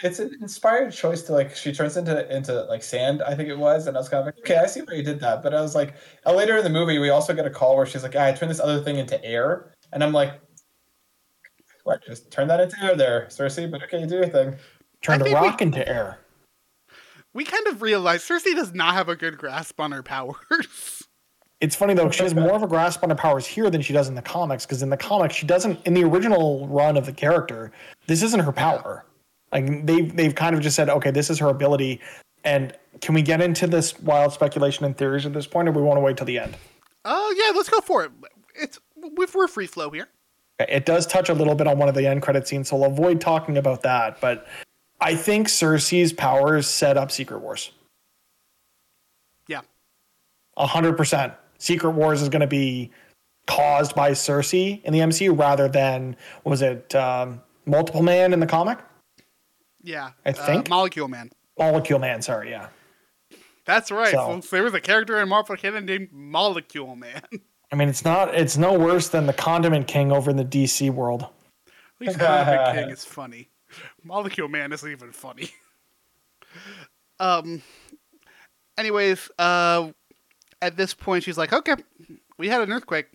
it's 0.02 0.18
an 0.18 0.36
inspired 0.42 0.92
choice 0.92 1.22
to 1.22 1.32
like 1.32 1.56
she 1.56 1.72
turns 1.72 1.96
into 1.96 2.34
into 2.34 2.64
like 2.64 2.82
sand, 2.82 3.22
I 3.22 3.34
think 3.34 3.48
it 3.48 3.56
was, 3.58 3.86
and 3.86 3.96
I 3.96 4.00
was 4.00 4.08
kind 4.08 4.20
of 4.20 4.26
like, 4.26 4.38
okay, 4.40 4.56
I 4.56 4.66
see 4.66 4.80
why 4.80 4.94
you 4.94 5.02
did 5.02 5.20
that. 5.20 5.42
But 5.42 5.54
I 5.54 5.60
was 5.60 5.74
like, 5.74 5.94
uh, 6.26 6.34
later 6.34 6.56
in 6.56 6.64
the 6.64 6.70
movie, 6.70 6.98
we 6.98 7.10
also 7.10 7.32
get 7.34 7.46
a 7.46 7.50
call 7.50 7.76
where 7.76 7.86
she's 7.86 8.02
like, 8.02 8.14
ah, 8.16 8.24
I 8.26 8.32
turned 8.32 8.50
this 8.50 8.60
other 8.60 8.82
thing 8.82 8.96
into 8.98 9.22
air, 9.24 9.72
and 9.92 10.04
I'm 10.04 10.12
like, 10.12 10.40
what? 11.84 12.04
Just 12.06 12.30
turn 12.30 12.48
that 12.48 12.60
into 12.60 12.76
air 12.82 12.94
there, 12.94 13.26
Sersi. 13.30 13.70
But 13.70 13.82
okay, 13.84 14.00
you 14.00 14.06
do 14.06 14.16
your 14.16 14.28
thing. 14.28 14.56
turn 15.02 15.18
the 15.18 15.24
think 15.26 15.40
we- 15.40 15.46
rock 15.46 15.62
into 15.62 15.86
air. 15.88 16.18
we 17.32 17.44
kind 17.44 17.66
of 17.68 17.80
realize 17.80 18.22
Sersi 18.22 18.54
does 18.54 18.74
not 18.74 18.94
have 18.94 19.08
a 19.08 19.16
good 19.16 19.38
grasp 19.38 19.80
on 19.80 19.92
her 19.92 20.02
powers. 20.02 21.02
It's 21.62 21.74
funny 21.74 21.94
though, 21.94 22.10
she 22.10 22.22
has 22.22 22.34
more 22.34 22.52
of 22.52 22.62
a 22.62 22.66
grasp 22.66 23.02
on 23.02 23.08
her 23.08 23.16
powers 23.16 23.46
here 23.46 23.70
than 23.70 23.80
she 23.80 23.94
does 23.94 24.08
in 24.08 24.14
the 24.14 24.20
comics. 24.20 24.66
Because 24.66 24.82
in 24.82 24.90
the 24.90 24.96
comics, 24.98 25.34
she 25.34 25.46
doesn't. 25.46 25.80
In 25.86 25.94
the 25.94 26.04
original 26.04 26.68
run 26.68 26.98
of 26.98 27.06
the 27.06 27.14
character, 27.14 27.72
this 28.06 28.22
isn't 28.22 28.40
her 28.40 28.52
power. 28.52 29.05
Like 29.56 29.86
they've 29.86 30.14
they've 30.14 30.34
kind 30.34 30.54
of 30.54 30.60
just 30.60 30.76
said, 30.76 30.90
okay, 30.90 31.10
this 31.10 31.30
is 31.30 31.38
her 31.38 31.48
ability. 31.48 32.02
And 32.44 32.76
can 33.00 33.14
we 33.14 33.22
get 33.22 33.40
into 33.40 33.66
this 33.66 33.98
wild 34.00 34.34
speculation 34.34 34.84
and 34.84 34.94
theories 34.96 35.24
at 35.24 35.32
this 35.32 35.46
point, 35.46 35.66
or 35.66 35.72
we 35.72 35.80
want 35.80 35.96
to 35.96 36.02
wait 36.02 36.18
till 36.18 36.26
the 36.26 36.38
end? 36.38 36.56
Oh 37.06 37.34
yeah, 37.38 37.56
let's 37.56 37.70
go 37.70 37.80
for 37.80 38.04
it. 38.04 38.12
It's 38.54 38.78
we've- 39.16 39.32
we're 39.34 39.48
free 39.48 39.66
flow 39.66 39.88
here. 39.90 40.08
It 40.58 40.84
does 40.84 41.06
touch 41.06 41.30
a 41.30 41.34
little 41.34 41.54
bit 41.54 41.66
on 41.66 41.78
one 41.78 41.88
of 41.88 41.94
the 41.94 42.06
end 42.06 42.20
credit 42.20 42.46
scenes, 42.46 42.68
so 42.68 42.82
I'll 42.82 42.90
avoid 42.90 43.18
talking 43.18 43.56
about 43.56 43.82
that. 43.84 44.20
But 44.20 44.46
I 45.00 45.14
think 45.14 45.48
Sersi's 45.48 46.12
powers 46.12 46.66
set 46.66 46.98
up 46.98 47.10
Secret 47.10 47.38
Wars. 47.40 47.70
Yeah, 49.48 49.62
A 50.58 50.66
hundred 50.66 50.98
percent. 50.98 51.32
Secret 51.58 51.92
Wars 51.92 52.20
is 52.20 52.28
going 52.28 52.40
to 52.40 52.46
be 52.46 52.90
caused 53.46 53.94
by 53.94 54.10
Cersei 54.10 54.82
in 54.84 54.92
the 54.92 54.98
MCU 54.98 55.38
rather 55.38 55.66
than 55.68 56.14
was 56.44 56.60
it 56.60 56.94
um, 56.94 57.40
Multiple 57.64 58.02
Man 58.02 58.34
in 58.34 58.40
the 58.40 58.46
comic? 58.46 58.78
Yeah. 59.86 60.10
I 60.26 60.30
Uh, 60.30 60.32
think- 60.46 60.68
Molecule 60.68 61.08
Man. 61.08 61.30
Molecule 61.58 61.98
Man. 61.98 62.20
Sorry, 62.20 62.50
yeah. 62.50 62.68
That's 63.64 63.90
right. 63.90 64.12
So-. 64.12 64.40
There 64.50 64.62
was 64.62 64.74
a 64.74 64.80
character 64.80 65.18
in 65.20 65.28
Marvel 65.28 65.56
canon 65.56 65.86
named 65.86 66.10
Molecule 66.12 66.94
Man. 66.96 67.22
I 67.72 67.76
mean, 67.76 67.88
it's 67.88 68.04
not. 68.04 68.34
It's 68.34 68.56
no 68.56 68.78
worse 68.78 69.08
than 69.08 69.26
the 69.26 69.32
Condiment 69.32 69.86
King 69.88 70.12
over 70.12 70.30
in 70.30 70.36
the 70.36 70.44
DC 70.44 70.90
world. 70.90 71.22
At 71.22 72.06
least 72.06 72.18
Condiment 72.18 72.74
King 72.78 72.90
is 72.90 73.04
funny. 73.04 73.48
Molecule 74.04 74.48
Man 74.48 74.72
isn't 74.72 74.90
even 74.90 75.12
funny. 75.12 75.50
um. 77.20 77.62
Anyways, 78.78 79.30
uh, 79.38 79.90
at 80.60 80.76
this 80.76 80.92
point, 80.92 81.24
she's 81.24 81.38
like, 81.38 81.52
"Okay, 81.52 81.74
we 82.38 82.48
had 82.48 82.60
an 82.60 82.70
earthquake. 82.72 83.06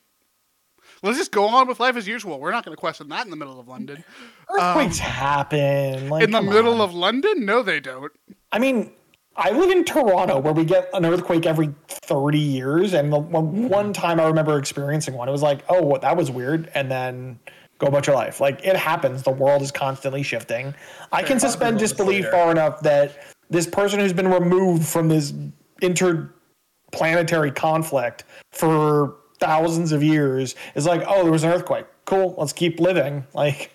Let's 1.04 1.18
just 1.18 1.32
go 1.32 1.48
on 1.48 1.68
with 1.68 1.80
life 1.80 1.96
as 1.96 2.08
usual. 2.08 2.40
We're 2.40 2.52
not 2.52 2.64
going 2.64 2.76
to 2.76 2.80
question 2.80 3.10
that 3.10 3.26
in 3.26 3.32
the 3.32 3.36
middle 3.36 3.60
of 3.60 3.68
London. 3.68 4.04
Earthquakes 4.50 5.00
happen. 5.00 6.10
Like, 6.10 6.24
Um, 6.24 6.26
in 6.26 6.32
the 6.32 6.42
middle 6.52 6.76
on. 6.76 6.82
of 6.82 6.94
London? 6.94 7.44
No, 7.46 7.64
they 7.64 7.80
don't. 7.80 8.12
I 8.52 8.60
mean, 8.60 8.92
I 9.36 9.50
live 9.52 9.72
in 9.72 9.84
Toronto 9.84 10.38
where 10.40 10.54
we 10.54 10.64
get 10.64 10.90
an 10.94 11.06
earthquake 11.06 11.46
every 11.48 11.74
30 11.88 12.38
years. 12.38 12.94
And 12.94 13.12
the 13.12 13.18
one, 13.18 13.68
one 13.70 13.94
time 13.94 14.20
I 14.20 14.26
remember 14.28 14.60
experiencing 14.60 15.16
one, 15.16 15.28
it 15.28 15.32
was 15.32 15.42
like, 15.42 15.64
oh, 15.70 15.98
that 15.98 16.16
was 16.16 16.30
weird. 16.30 16.70
And 16.76 16.92
then 16.92 17.40
go 17.80 17.88
about 17.88 18.06
your 18.06 18.16
life. 18.16 18.40
Like 18.40 18.64
it 18.64 18.76
happens. 18.76 19.24
The 19.24 19.32
world 19.32 19.64
is 19.64 19.72
constantly 19.72 20.22
shifting. 20.22 20.76
I 21.12 21.24
can 21.24 21.40
suspend 21.40 21.60
Talk 21.62 21.70
about 21.72 21.80
this 21.80 21.92
disbelief 21.94 22.26
later. 22.26 22.32
far 22.38 22.52
enough 22.52 22.82
that 22.82 23.18
this 23.50 23.66
person 23.66 24.00
who's 24.00 24.14
been 24.14 24.28
removed 24.28 24.86
from 24.86 25.08
this 25.10 25.34
interplanetary 25.82 27.52
conflict 27.52 28.24
for 28.52 29.16
thousands 29.41 29.91
of 29.91 30.01
years 30.01 30.56
is 30.75 30.86
like, 30.86 31.04
oh, 31.06 31.23
there 31.23 31.32
was 31.32 31.43
an 31.43 31.51
earthquake. 31.51 31.86
Cool. 32.06 32.36
Let's 32.38 32.54
keep 32.54 32.80
living. 32.80 33.25
Like, 33.34 33.71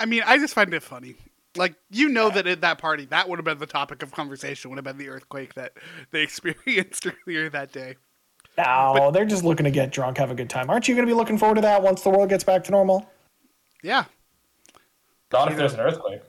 I 0.00 0.06
mean, 0.06 0.22
I 0.26 0.38
just 0.38 0.54
find 0.54 0.74
it 0.74 0.82
funny. 0.82 1.14
Like 1.56 1.76
you 1.90 2.08
know 2.08 2.30
that 2.30 2.48
at 2.48 2.62
that 2.62 2.78
party, 2.78 3.04
that 3.06 3.28
would 3.28 3.38
have 3.38 3.44
been 3.44 3.58
the 3.58 3.66
topic 3.66 4.02
of 4.02 4.10
conversation. 4.10 4.70
Would 4.70 4.78
have 4.78 4.84
been 4.84 4.98
the 4.98 5.08
earthquake 5.08 5.54
that 5.54 5.74
they 6.10 6.22
experienced 6.24 7.06
earlier 7.06 7.48
that 7.50 7.70
day. 7.70 7.94
no, 8.58 9.10
they're 9.12 9.24
just 9.24 9.44
looking 9.44 9.62
to 9.64 9.70
get 9.70 9.92
drunk, 9.92 10.18
have 10.18 10.32
a 10.32 10.34
good 10.34 10.50
time. 10.50 10.68
Aren't 10.68 10.88
you 10.88 10.96
going 10.96 11.06
to 11.06 11.10
be 11.10 11.16
looking 11.16 11.38
forward 11.38 11.54
to 11.56 11.60
that 11.60 11.80
once 11.82 12.02
the 12.02 12.10
world 12.10 12.28
gets 12.28 12.42
back 12.42 12.64
to 12.64 12.72
normal? 12.72 13.08
Yeah, 13.84 14.04
Not 15.32 15.50
if 15.52 15.56
there's 15.58 15.74
an 15.74 15.80
earthquake. 15.80 16.22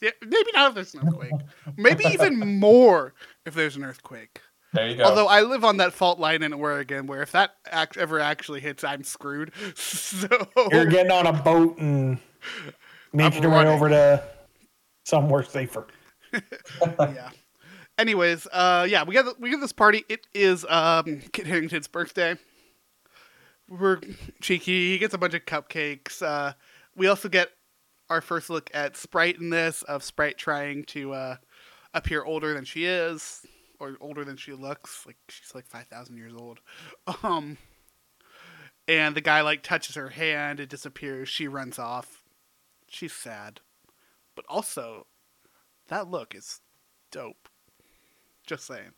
yeah. 0.00 0.10
Maybe 0.22 0.50
not 0.54 0.70
if 0.70 0.74
there's 0.74 0.94
an 0.94 1.06
earthquake. 1.06 1.32
maybe 1.76 2.04
even 2.06 2.38
more 2.58 3.14
if 3.46 3.54
there's 3.54 3.76
an 3.76 3.84
earthquake. 3.84 4.40
There 4.72 4.88
you 4.88 4.96
go. 4.96 5.04
Although 5.04 5.26
I 5.28 5.42
live 5.42 5.64
on 5.64 5.76
that 5.78 5.92
fault 5.92 6.18
line 6.18 6.42
in 6.42 6.52
Oregon, 6.52 7.06
where 7.06 7.22
if 7.22 7.32
that 7.32 7.54
act- 7.70 7.96
ever 7.98 8.18
actually 8.20 8.60
hits, 8.60 8.82
I'm 8.84 9.04
screwed. 9.04 9.52
So 9.76 10.28
You're 10.70 10.86
getting 10.86 11.10
on 11.12 11.26
a 11.26 11.32
boat 11.32 11.78
and 11.78 12.18
making 13.12 13.42
your 13.42 13.50
way 13.50 13.58
running. 13.58 13.72
over 13.74 13.88
to 13.88 14.22
somewhere 15.04 15.42
safer. 15.42 15.86
yeah. 16.98 17.30
Anyways, 17.98 18.46
uh, 18.52 18.86
yeah, 18.88 19.04
we 19.04 19.14
got 19.14 19.38
we 19.40 19.50
got 19.50 19.60
this 19.60 19.72
party. 19.72 20.04
It 20.08 20.26
is 20.34 20.64
um 20.68 21.20
Kit 21.32 21.46
Harington's 21.46 21.88
birthday. 21.88 22.36
We're 23.68 24.00
cheeky. 24.40 24.92
He 24.92 24.98
gets 24.98 25.14
a 25.14 25.18
bunch 25.18 25.34
of 25.34 25.44
cupcakes. 25.44 26.22
Uh, 26.22 26.54
we 26.96 27.06
also 27.06 27.28
get 27.28 27.50
our 28.10 28.20
first 28.20 28.50
look 28.50 28.70
at 28.74 28.96
Sprite 28.96 29.38
in 29.38 29.50
this 29.50 29.82
of 29.82 30.02
Sprite 30.02 30.36
trying 30.38 30.84
to 30.84 31.12
uh, 31.12 31.36
appear 31.94 32.22
older 32.24 32.54
than 32.54 32.64
she 32.64 32.84
is, 32.84 33.44
or 33.82 33.96
older 34.00 34.24
than 34.24 34.36
she 34.36 34.52
looks. 34.52 35.04
Like 35.06 35.16
she's 35.28 35.54
like 35.54 35.66
five 35.66 35.86
thousand 35.86 36.16
years 36.16 36.32
old. 36.34 36.60
Um, 37.22 37.58
and 38.88 39.14
the 39.14 39.20
guy 39.20 39.42
like 39.42 39.62
touches 39.62 39.94
her 39.94 40.10
hand, 40.10 40.60
it 40.60 40.68
disappears, 40.68 41.28
she 41.28 41.46
runs 41.48 41.78
off. 41.78 42.22
She's 42.88 43.12
sad. 43.12 43.60
But 44.34 44.44
also, 44.48 45.06
that 45.88 46.08
look 46.08 46.34
is 46.34 46.60
dope. 47.10 47.48
Just 48.46 48.66
saying. 48.66 48.92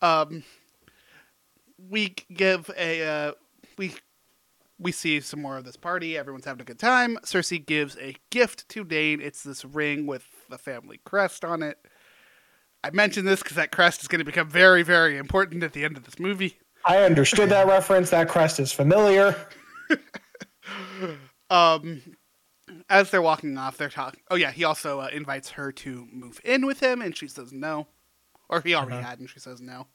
Um, 0.00 0.44
we 1.90 2.14
give 2.32 2.70
a 2.76 3.04
uh, 3.06 3.32
we 3.76 3.94
we 4.78 4.92
see 4.92 5.20
some 5.20 5.42
more 5.42 5.56
of 5.56 5.64
this 5.64 5.76
party. 5.76 6.16
Everyone's 6.16 6.44
having 6.44 6.62
a 6.62 6.64
good 6.64 6.78
time. 6.78 7.18
Sersi 7.24 7.64
gives 7.64 7.96
a 7.98 8.16
gift 8.30 8.68
to 8.70 8.84
Dane. 8.84 9.20
It's 9.20 9.42
this 9.42 9.64
ring 9.64 10.06
with 10.06 10.26
the 10.48 10.58
family 10.58 11.00
crest 11.04 11.44
on 11.44 11.62
it. 11.62 11.78
I 12.84 12.90
mentioned 12.90 13.28
this 13.28 13.42
because 13.42 13.56
that 13.56 13.70
crest 13.70 14.02
is 14.02 14.08
going 14.08 14.18
to 14.18 14.24
become 14.24 14.48
very, 14.48 14.82
very 14.82 15.16
important 15.16 15.62
at 15.62 15.72
the 15.72 15.84
end 15.84 15.96
of 15.96 16.04
this 16.04 16.18
movie. 16.18 16.58
I 16.84 17.02
understood 17.02 17.48
that 17.50 17.68
reference. 17.68 18.10
That 18.10 18.28
crest 18.28 18.58
is 18.60 18.72
familiar. 18.72 19.36
Um, 21.50 22.00
as 22.88 23.10
they're 23.10 23.20
walking 23.20 23.58
off, 23.58 23.76
they're 23.76 23.90
talking. 23.90 24.20
Oh 24.30 24.36
yeah, 24.36 24.50
he 24.52 24.64
also 24.64 25.00
uh, 25.00 25.08
invites 25.12 25.50
her 25.50 25.70
to 25.70 26.08
move 26.10 26.40
in 26.44 26.64
with 26.64 26.80
him, 26.80 27.02
and 27.02 27.14
she 27.14 27.28
says 27.28 27.52
no, 27.52 27.88
or 28.48 28.62
he 28.62 28.74
already 28.74 29.02
had, 29.02 29.20
and 29.20 29.28
she 29.28 29.38
says 29.38 29.60
no. 29.60 29.86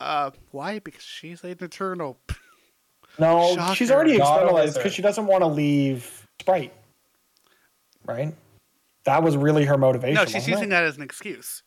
Uh, 0.00 0.32
why? 0.50 0.80
Because 0.80 1.04
she's 1.04 1.44
an 1.44 1.50
eternal. 1.50 2.18
No, 3.20 3.54
Shocker. 3.54 3.74
she's 3.76 3.92
already 3.92 4.18
Not 4.18 4.40
externalized 4.40 4.74
because 4.74 4.92
she 4.92 5.02
doesn't 5.02 5.26
want 5.26 5.42
to 5.42 5.46
leave 5.46 6.26
Sprite. 6.40 6.72
Right? 8.04 8.34
That 9.04 9.22
was 9.22 9.36
really 9.36 9.64
her 9.64 9.78
motivation. 9.78 10.14
No, 10.14 10.24
she's 10.24 10.48
using 10.48 10.64
it? 10.64 10.70
that 10.70 10.82
as 10.82 10.96
an 10.96 11.02
excuse. 11.02 11.62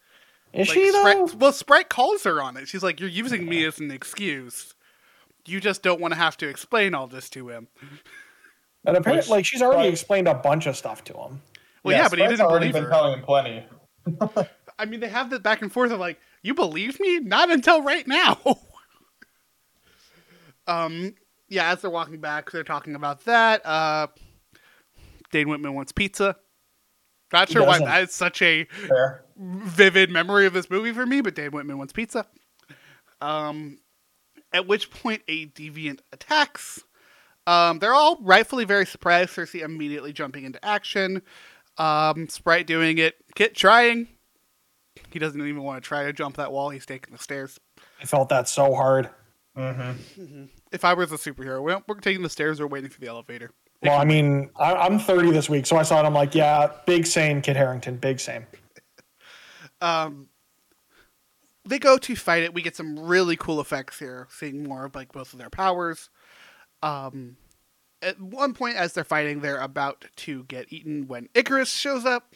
Is 0.53 0.67
Like, 0.67 0.75
she 0.77 0.91
though? 0.91 1.25
Sprite, 1.27 1.35
well, 1.39 1.51
Sprite 1.53 1.89
calls 1.89 2.23
her 2.23 2.41
on 2.41 2.57
it. 2.57 2.67
She's 2.67 2.83
like, 2.83 2.99
"You're 2.99 3.09
using 3.09 3.47
me 3.47 3.63
as 3.65 3.79
an 3.79 3.89
excuse. 3.91 4.73
You 5.45 5.59
just 5.61 5.81
don't 5.81 6.01
want 6.01 6.13
to 6.13 6.19
have 6.19 6.35
to 6.37 6.47
explain 6.49 6.93
all 6.93 7.07
this 7.07 7.29
to 7.31 7.49
him." 7.49 7.67
And 8.85 8.97
apparently, 8.97 9.21
Which- 9.21 9.29
like 9.29 9.45
she's 9.45 9.61
already 9.61 9.83
Sprite- 9.83 9.93
explained 9.93 10.27
a 10.27 10.33
bunch 10.33 10.65
of 10.65 10.75
stuff 10.75 11.03
to 11.05 11.13
him. 11.13 11.41
Well, 11.83 11.95
yeah, 11.95 12.09
but 12.09 12.19
he 12.19 12.25
Sprite's 12.25 12.37
didn't 12.39 12.49
already 12.51 12.67
believe 12.67 12.73
been 12.73 12.83
her. 12.83 12.89
telling 12.89 13.19
him 13.19 13.25
plenty. 13.25 13.65
I 14.79 14.85
mean, 14.85 14.99
they 14.99 15.09
have 15.09 15.29
the 15.29 15.39
back 15.39 15.61
and 15.61 15.71
forth 15.71 15.91
of 15.91 15.99
like, 15.99 16.19
"You 16.41 16.53
believe 16.53 16.99
me? 16.99 17.19
Not 17.19 17.49
until 17.49 17.81
right 17.81 18.05
now." 18.07 18.37
um, 20.67 21.15
yeah. 21.49 21.71
As 21.71 21.81
they're 21.81 21.89
walking 21.91 22.19
back, 22.19 22.51
they're 22.51 22.63
talking 22.63 22.95
about 22.95 23.25
that. 23.25 23.65
Uh, 23.65 24.07
Dane 25.31 25.47
Whitman 25.49 25.73
wants 25.73 25.91
pizza. 25.91 26.35
Not 27.32 27.50
sure 27.50 27.65
why 27.65 27.80
that's 27.80 28.15
such 28.15 28.41
a 28.41 28.65
Fair. 28.65 29.24
vivid 29.38 30.10
memory 30.10 30.46
of 30.46 30.54
this 30.54 30.70
movie 30.70 30.91
for 30.91 31.06
me, 31.06 31.22
but 31.22 31.36
Dane 31.36 31.52
Whitman 31.52 31.78
wants 31.78 31.94
pizza. 31.94 32.26
Um, 33.22 33.80
at 34.54 34.67
which 34.67 34.91
point 34.91 35.22
a 35.28 35.48
deviant 35.48 36.00
attacks. 36.12 36.84
Um, 37.48 37.80
they're 37.80 37.94
all 37.94 38.17
rightfully 38.22 38.65
very 38.65 38.86
surprised. 38.86 39.32
Sersi 39.32 39.62
immediately 39.62 40.13
jumping 40.13 40.44
into 40.44 40.63
action. 40.63 41.22
Um, 41.78 42.28
Sprite 42.28 42.67
doing 42.67 42.98
it. 42.98 43.15
Kit 43.36 43.56
trying. 43.56 44.08
He 45.10 45.20
doesn't 45.20 45.39
even 45.39 45.63
want 45.63 45.84
to 45.84 45.88
try 45.88 46.04
to 46.04 46.13
jump 46.13 46.38
that 46.38 46.52
wall. 46.52 46.70
He's 46.70 46.86
taking 46.86 47.13
the 47.13 47.22
stairs. 47.22 47.60
I 48.02 48.06
felt 48.06 48.30
that 48.30 48.48
so 48.48 48.74
hard. 48.74 49.10
Mm-hmm. 49.58 50.46
If 50.72 50.86
I 50.86 50.94
was 50.94 51.12
a 51.12 51.17
superhero, 51.17 51.62
we're, 51.62 51.82
we're 51.88 52.00
taking 52.00 52.24
the 52.24 52.30
stairs 52.30 52.60
or 52.60 52.67
waiting 52.67 52.89
for 52.89 53.00
the 53.02 53.08
elevator. 53.08 53.52
Well, 53.84 54.00
I 54.00 54.06
mean, 54.06 54.50
I, 54.58 54.76
I'm 54.76 55.00
30 55.00 55.32
this 55.32 55.50
week, 55.50 55.65
so 55.65 55.78
I 55.78 55.84
saw 55.84 56.02
it. 56.02 56.06
I'm 56.06 56.13
like, 56.13 56.36
yeah, 56.36 56.72
big 56.86 57.08
same, 57.08 57.41
Kit 57.41 57.56
Harington, 57.56 57.98
big 57.98 58.20
same. 58.20 58.46
Um, 59.82 60.30
they 61.65 61.80
go 61.80 61.98
to 61.98 62.15
fight 62.15 62.44
it. 62.44 62.54
We 62.54 62.62
get 62.62 62.76
some 62.76 63.00
really 63.00 63.36
cool 63.36 63.60
effects 63.60 63.98
here, 63.98 64.28
seeing 64.30 64.63
more 64.63 64.86
of 64.86 64.94
like 64.94 65.12
both 65.12 65.34
of 65.34 65.39
their 65.39 65.50
powers. 65.50 66.10
Um, 66.84 67.38
at 68.02 68.20
one 68.20 68.54
point, 68.54 68.76
as 68.76 68.94
they're 68.94 69.04
fighting, 69.04 69.41
they're 69.41 69.60
about 69.60 70.06
to 70.17 70.44
get 70.44 70.72
eaten 70.72 71.08
when 71.08 71.28
Ikaris 71.34 71.76
shows 71.76 72.06
up, 72.06 72.36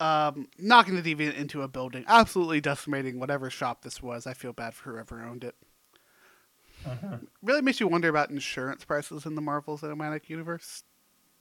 um, 0.00 0.48
knocking 0.58 1.00
the 1.00 1.14
deviant 1.14 1.36
into 1.36 1.62
a 1.62 1.68
building, 1.68 2.04
absolutely 2.06 2.60
decimating 2.60 3.18
whatever 3.18 3.50
shop 3.50 3.82
this 3.82 4.02
was. 4.02 4.26
I 4.26 4.34
feel 4.34 4.52
bad 4.52 4.74
for 4.74 4.92
whoever 4.92 5.22
owned 5.22 5.44
it. 5.44 5.54
Mm-hmm. 6.86 7.14
Really 7.42 7.62
makes 7.62 7.80
you 7.80 7.88
wonder 7.88 8.08
about 8.08 8.30
insurance 8.30 8.84
prices 8.84 9.26
in 9.26 9.34
the 9.34 9.40
Marvel 9.40 9.76
Cinematic 9.78 10.28
Universe. 10.28 10.84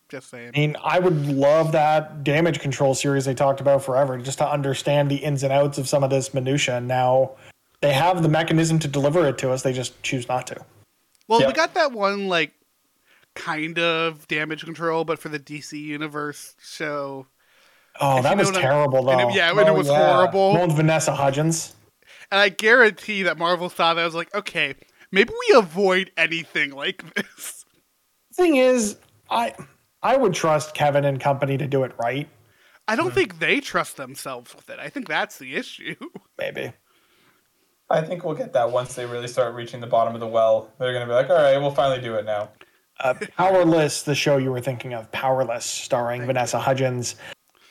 Just 0.09 0.29
saying. 0.29 0.51
I 0.55 0.59
mean, 0.59 0.75
I 0.83 0.99
would 0.99 1.25
love 1.27 1.71
that 1.71 2.23
damage 2.23 2.59
control 2.59 2.93
series 2.93 3.25
they 3.25 3.33
talked 3.33 3.59
about 3.59 3.83
forever, 3.83 4.17
just 4.19 4.37
to 4.37 4.47
understand 4.49 5.09
the 5.09 5.15
ins 5.15 5.41
and 5.41 5.51
outs 5.51 5.77
of 5.79 5.87
some 5.89 6.03
of 6.03 6.09
this 6.11 6.31
minutia. 6.33 6.79
Now 6.79 7.31
they 7.81 7.91
have 7.91 8.21
the 8.21 8.29
mechanism 8.29 8.77
to 8.79 8.87
deliver 8.87 9.27
it 9.27 9.37
to 9.39 9.51
us; 9.51 9.63
they 9.63 9.73
just 9.73 10.01
choose 10.03 10.27
not 10.27 10.45
to. 10.47 10.57
Well, 11.27 11.45
we 11.47 11.53
got 11.53 11.73
that 11.73 11.91
one 11.91 12.27
like 12.27 12.51
kind 13.33 13.79
of 13.79 14.27
damage 14.27 14.63
control, 14.63 15.05
but 15.05 15.17
for 15.17 15.29
the 15.29 15.39
DC 15.39 15.73
Universe 15.81 16.55
show. 16.61 17.25
Oh, 17.99 18.21
that 18.21 18.37
was 18.37 18.47
what 18.47 18.57
I'm- 18.57 18.63
terrible, 18.63 19.09
and 19.09 19.19
though. 19.21 19.29
it- 19.29 19.35
yeah, 19.35 19.49
and 19.49 19.59
it 19.59 19.67
Oh, 19.69 19.73
was 19.73 19.87
yeah. 19.87 20.13
horrible. 20.13 20.51
One 20.53 20.67
with 20.67 20.75
Vanessa 20.77 21.15
Hudgens. 21.15 21.73
And 22.31 22.39
I 22.39 22.49
guarantee 22.49 23.23
that 23.23 23.37
Marvel 23.39 23.69
saw 23.69 23.93
that. 23.95 24.01
I 24.01 24.05
was 24.05 24.13
like, 24.15 24.33
okay, 24.35 24.75
maybe 25.15 25.33
we 25.47 25.55
avoid 25.57 26.11
anything 26.17 26.71
like 26.71 27.03
this. 27.15 27.65
Thing 28.35 28.57
is, 28.57 28.97
I 29.31 29.55
I 30.03 30.17
would 30.17 30.33
trust 30.33 30.75
Kevin 30.75 31.05
and 31.05 31.19
company 31.19 31.57
to 31.57 31.65
do 31.65 31.83
it 31.83 31.93
right. 31.97 32.29
I 32.87 32.95
don't 32.95 33.13
think 33.13 33.39
they 33.39 33.59
trust 33.61 33.97
themselves 33.97 34.53
with 34.55 34.69
it. 34.69 34.77
I 34.77 34.89
think 34.89 35.07
that's 35.07 35.39
the 35.39 35.55
issue. 35.55 35.95
Maybe. 36.37 36.71
I 37.89 38.01
think 38.01 38.23
we'll 38.23 38.35
get 38.35 38.53
that 38.53 38.69
once 38.69 38.93
they 38.93 39.05
really 39.05 39.27
start 39.27 39.55
reaching 39.55 39.79
the 39.79 39.87
bottom 39.87 40.13
of 40.13 40.19
the 40.19 40.27
well. 40.27 40.71
They're 40.77 40.93
gonna 40.93 41.07
be 41.07 41.13
like, 41.13 41.29
all 41.29 41.37
right, 41.37 41.57
we'll 41.57 41.71
finally 41.71 42.01
do 42.01 42.15
it 42.15 42.25
now. 42.25 42.49
Uh, 42.99 43.13
Powerless, 43.37 44.03
the 44.03 44.15
show 44.15 44.37
you 44.37 44.51
were 44.51 44.61
thinking 44.61 44.93
of, 44.93 45.11
Powerless, 45.11 45.65
starring 45.65 46.25
Vanessa 46.25 46.59
Hudgens, 46.59 47.15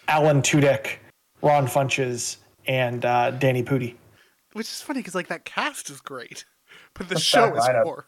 Alan 0.09 0.43
Tudyk, 0.43 0.99
Ron 1.43 1.67
Funches, 1.67 2.37
and 2.67 3.05
uh, 3.05 3.31
Danny 3.33 3.63
Pudi. 3.63 3.95
Which 4.53 4.67
is 4.67 4.83
funny 4.83 5.01
because 5.01 5.15
like 5.15 5.29
that 5.29 5.45
cast 5.45 5.91
is 5.91 6.01
great, 6.01 6.45
but 6.95 7.09
the 7.09 7.19
show 7.19 7.55
is 7.55 7.65
horrible. 7.67 8.05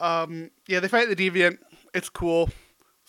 Um, 0.00 0.50
yeah, 0.66 0.80
they 0.80 0.88
fight 0.88 1.08
the 1.08 1.16
deviant. 1.16 1.58
It's 1.94 2.08
cool. 2.08 2.50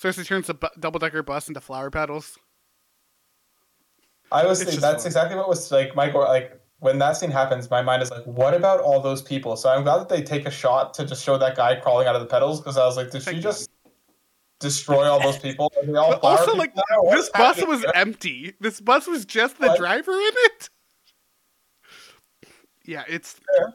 Sersi 0.02 0.26
turns 0.26 0.48
the 0.48 0.54
bu- 0.54 0.68
double 0.80 1.00
decker 1.00 1.22
bus 1.24 1.48
into 1.48 1.60
flower 1.62 1.90
petals. 1.92 2.38
I 4.32 4.46
was 4.46 4.64
thinking 4.64 4.80
that's 4.80 5.06
exactly 5.06 5.36
what 5.36 5.50
was 5.50 5.72
like 5.72 5.96
Michael 5.96 6.22
like 6.22 6.60
when 6.80 6.98
that 7.00 7.18
scene 7.18 7.32
happens, 7.32 7.70
my 7.70 7.82
mind 7.82 8.02
is 8.02 8.10
like, 8.10 8.24
what 8.24 8.54
about 8.54 8.80
all 8.80 9.02
those 9.02 9.22
people? 9.22 9.58
So 9.58 9.70
I'm 9.70 9.84
glad 9.84 9.98
that 10.00 10.10
they 10.10 10.22
take 10.22 10.46
a 10.46 10.52
shot 10.52 10.94
to 10.94 11.06
just 11.06 11.24
show 11.26 11.38
that 11.38 11.58
guy 11.58 11.76
crawling 11.76 12.08
out 12.08 12.16
of 12.16 12.22
the 12.22 12.28
pedals 12.28 12.62
because 12.62 12.78
I 12.78 12.86
was 12.86 12.96
like, 12.96 13.12
did 13.12 13.22
she 13.22 13.32
Thank 13.32 13.44
just 13.44 13.70
destroy 14.60 15.04
all 15.04 15.20
those 15.22 15.38
people? 15.40 15.72
Are 15.78 15.86
they 15.86 15.96
all 15.96 16.12
But 16.12 16.24
also, 16.24 16.56
like? 16.56 16.74
This 17.12 17.30
bus 17.30 17.66
was 17.66 17.82
here? 17.82 17.92
empty. 17.96 18.54
This 18.62 18.80
bus 18.80 19.08
was 19.08 19.26
just 19.26 19.60
the 19.60 19.68
What? 19.68 19.78
driver 19.78 20.14
in 20.14 20.32
it. 20.36 20.70
Yeah, 22.86 23.04
it's. 23.08 23.34
Fair. 23.34 23.74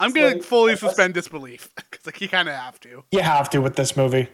I'm 0.00 0.08
It's 0.10 0.14
gonna 0.16 0.26
like- 0.34 0.42
fully 0.42 0.74
that's- 0.74 0.90
suspend 0.90 1.14
disbelief 1.14 1.70
because 1.76 2.06
like 2.06 2.20
you 2.20 2.28
kind 2.28 2.48
of 2.48 2.54
have 2.54 2.78
to. 2.80 3.04
You 3.10 3.20
have 3.20 3.50
to 3.50 3.60
with 3.60 3.76
this 3.76 3.96
movie. 3.96 4.28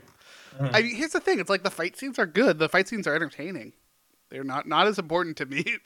I 0.61 0.83
mean, 0.83 0.95
here's 0.95 1.13
the 1.13 1.21
thing: 1.21 1.41
it's 1.41 1.51
like 1.51 1.65
the 1.65 1.71
fight 1.71 1.97
scenes 1.97 2.19
are 2.19 2.27
good. 2.27 2.59
The 2.59 2.69
fight 2.69 2.87
scenes 2.89 3.07
are 3.07 3.15
entertaining. 3.15 3.73
They're 4.31 4.45
not 4.45 4.69
not 4.69 4.87
as 4.87 4.99
important 4.99 5.37
to 5.39 5.47
me. 5.47 5.65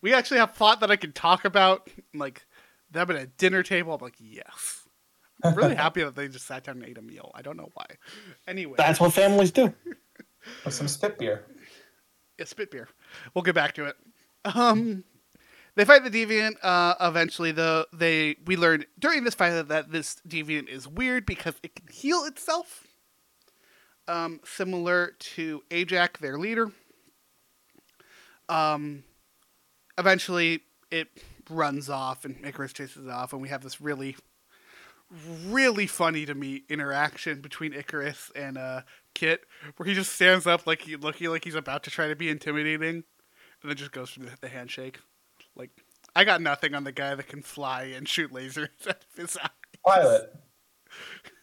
We 0.00 0.12
actually 0.12 0.38
have 0.38 0.56
plot 0.56 0.80
that 0.80 0.90
I 0.90 0.96
can 0.96 1.12
talk 1.12 1.44
about, 1.44 1.88
like 2.12 2.44
them 2.90 3.08
at 3.12 3.16
a 3.16 3.26
dinner 3.26 3.62
table. 3.62 3.94
I'm 3.94 4.00
like, 4.00 4.16
yes. 4.18 4.88
I'm 5.44 5.54
really 5.54 5.74
happy 5.84 6.02
that 6.02 6.16
they 6.16 6.26
just 6.26 6.44
sat 6.44 6.64
down 6.64 6.78
and 6.78 6.84
ate 6.86 6.98
a 6.98 7.02
meal. 7.02 7.30
I 7.36 7.42
don't 7.42 7.56
know 7.56 7.68
why. 7.74 7.86
Anyway, 8.48 8.74
That's 8.78 8.98
what 8.98 9.12
families 9.12 9.52
do. 9.52 9.72
with 10.64 10.74
some 10.74 10.88
spit 10.88 11.18
beer. 11.20 11.44
Yeah, 12.36 12.46
spit 12.46 12.72
beer. 12.72 12.88
We'll 13.32 13.42
get 13.42 13.54
back 13.54 13.74
to 13.74 13.84
it. 13.84 13.96
Um, 14.44 15.04
they 15.74 15.84
fight 15.84 16.04
the 16.04 16.10
deviant. 16.10 16.56
Uh, 16.62 16.94
eventually, 17.00 17.52
though, 17.52 17.86
they 17.92 18.36
we 18.44 18.56
learn 18.56 18.84
during 18.98 19.24
this 19.24 19.34
fight 19.34 19.68
that 19.68 19.90
this 19.90 20.16
deviant 20.26 20.68
is 20.68 20.86
weird 20.86 21.26
because 21.26 21.54
it 21.62 21.74
can 21.74 21.86
heal 21.88 22.24
itself. 22.24 22.86
Um, 24.08 24.40
similar 24.44 25.14
to 25.18 25.62
Ajak, 25.70 26.18
their 26.18 26.36
leader. 26.36 26.72
Um, 28.48 29.04
eventually, 29.96 30.62
it 30.90 31.08
runs 31.48 31.88
off, 31.88 32.24
and 32.24 32.42
Ikaris 32.42 32.74
chases 32.74 33.06
it 33.06 33.10
off, 33.10 33.32
and 33.32 33.40
we 33.40 33.48
have 33.48 33.62
this 33.62 33.80
really, 33.80 34.16
really 35.46 35.86
funny 35.86 36.26
to 36.26 36.34
me 36.34 36.64
interaction 36.68 37.40
between 37.40 37.72
Ikaris 37.72 38.30
and 38.34 38.58
uh, 38.58 38.82
Kit, 39.14 39.44
where 39.76 39.88
he 39.88 39.94
just 39.94 40.12
stands 40.12 40.46
up 40.46 40.66
like 40.66 40.82
he 40.82 40.96
looking 40.96 41.30
like 41.30 41.44
he's 41.44 41.54
about 41.54 41.84
to 41.84 41.90
try 41.90 42.08
to 42.08 42.16
be 42.16 42.28
intimidating, 42.28 43.04
and 43.62 43.70
then 43.70 43.76
just 43.76 43.92
goes 43.92 44.10
for 44.10 44.20
the, 44.20 44.30
the 44.40 44.48
handshake. 44.48 44.98
Like 45.56 45.70
I 46.14 46.24
got 46.24 46.40
nothing 46.42 46.74
on 46.74 46.84
the 46.84 46.92
guy 46.92 47.14
that 47.14 47.28
can 47.28 47.42
fly 47.42 47.84
and 47.96 48.08
shoot 48.08 48.32
lasers 48.32 48.68
out 48.88 48.96
of 48.96 49.16
his 49.16 49.36
eye. 49.36 49.48
Pilot. 49.86 50.34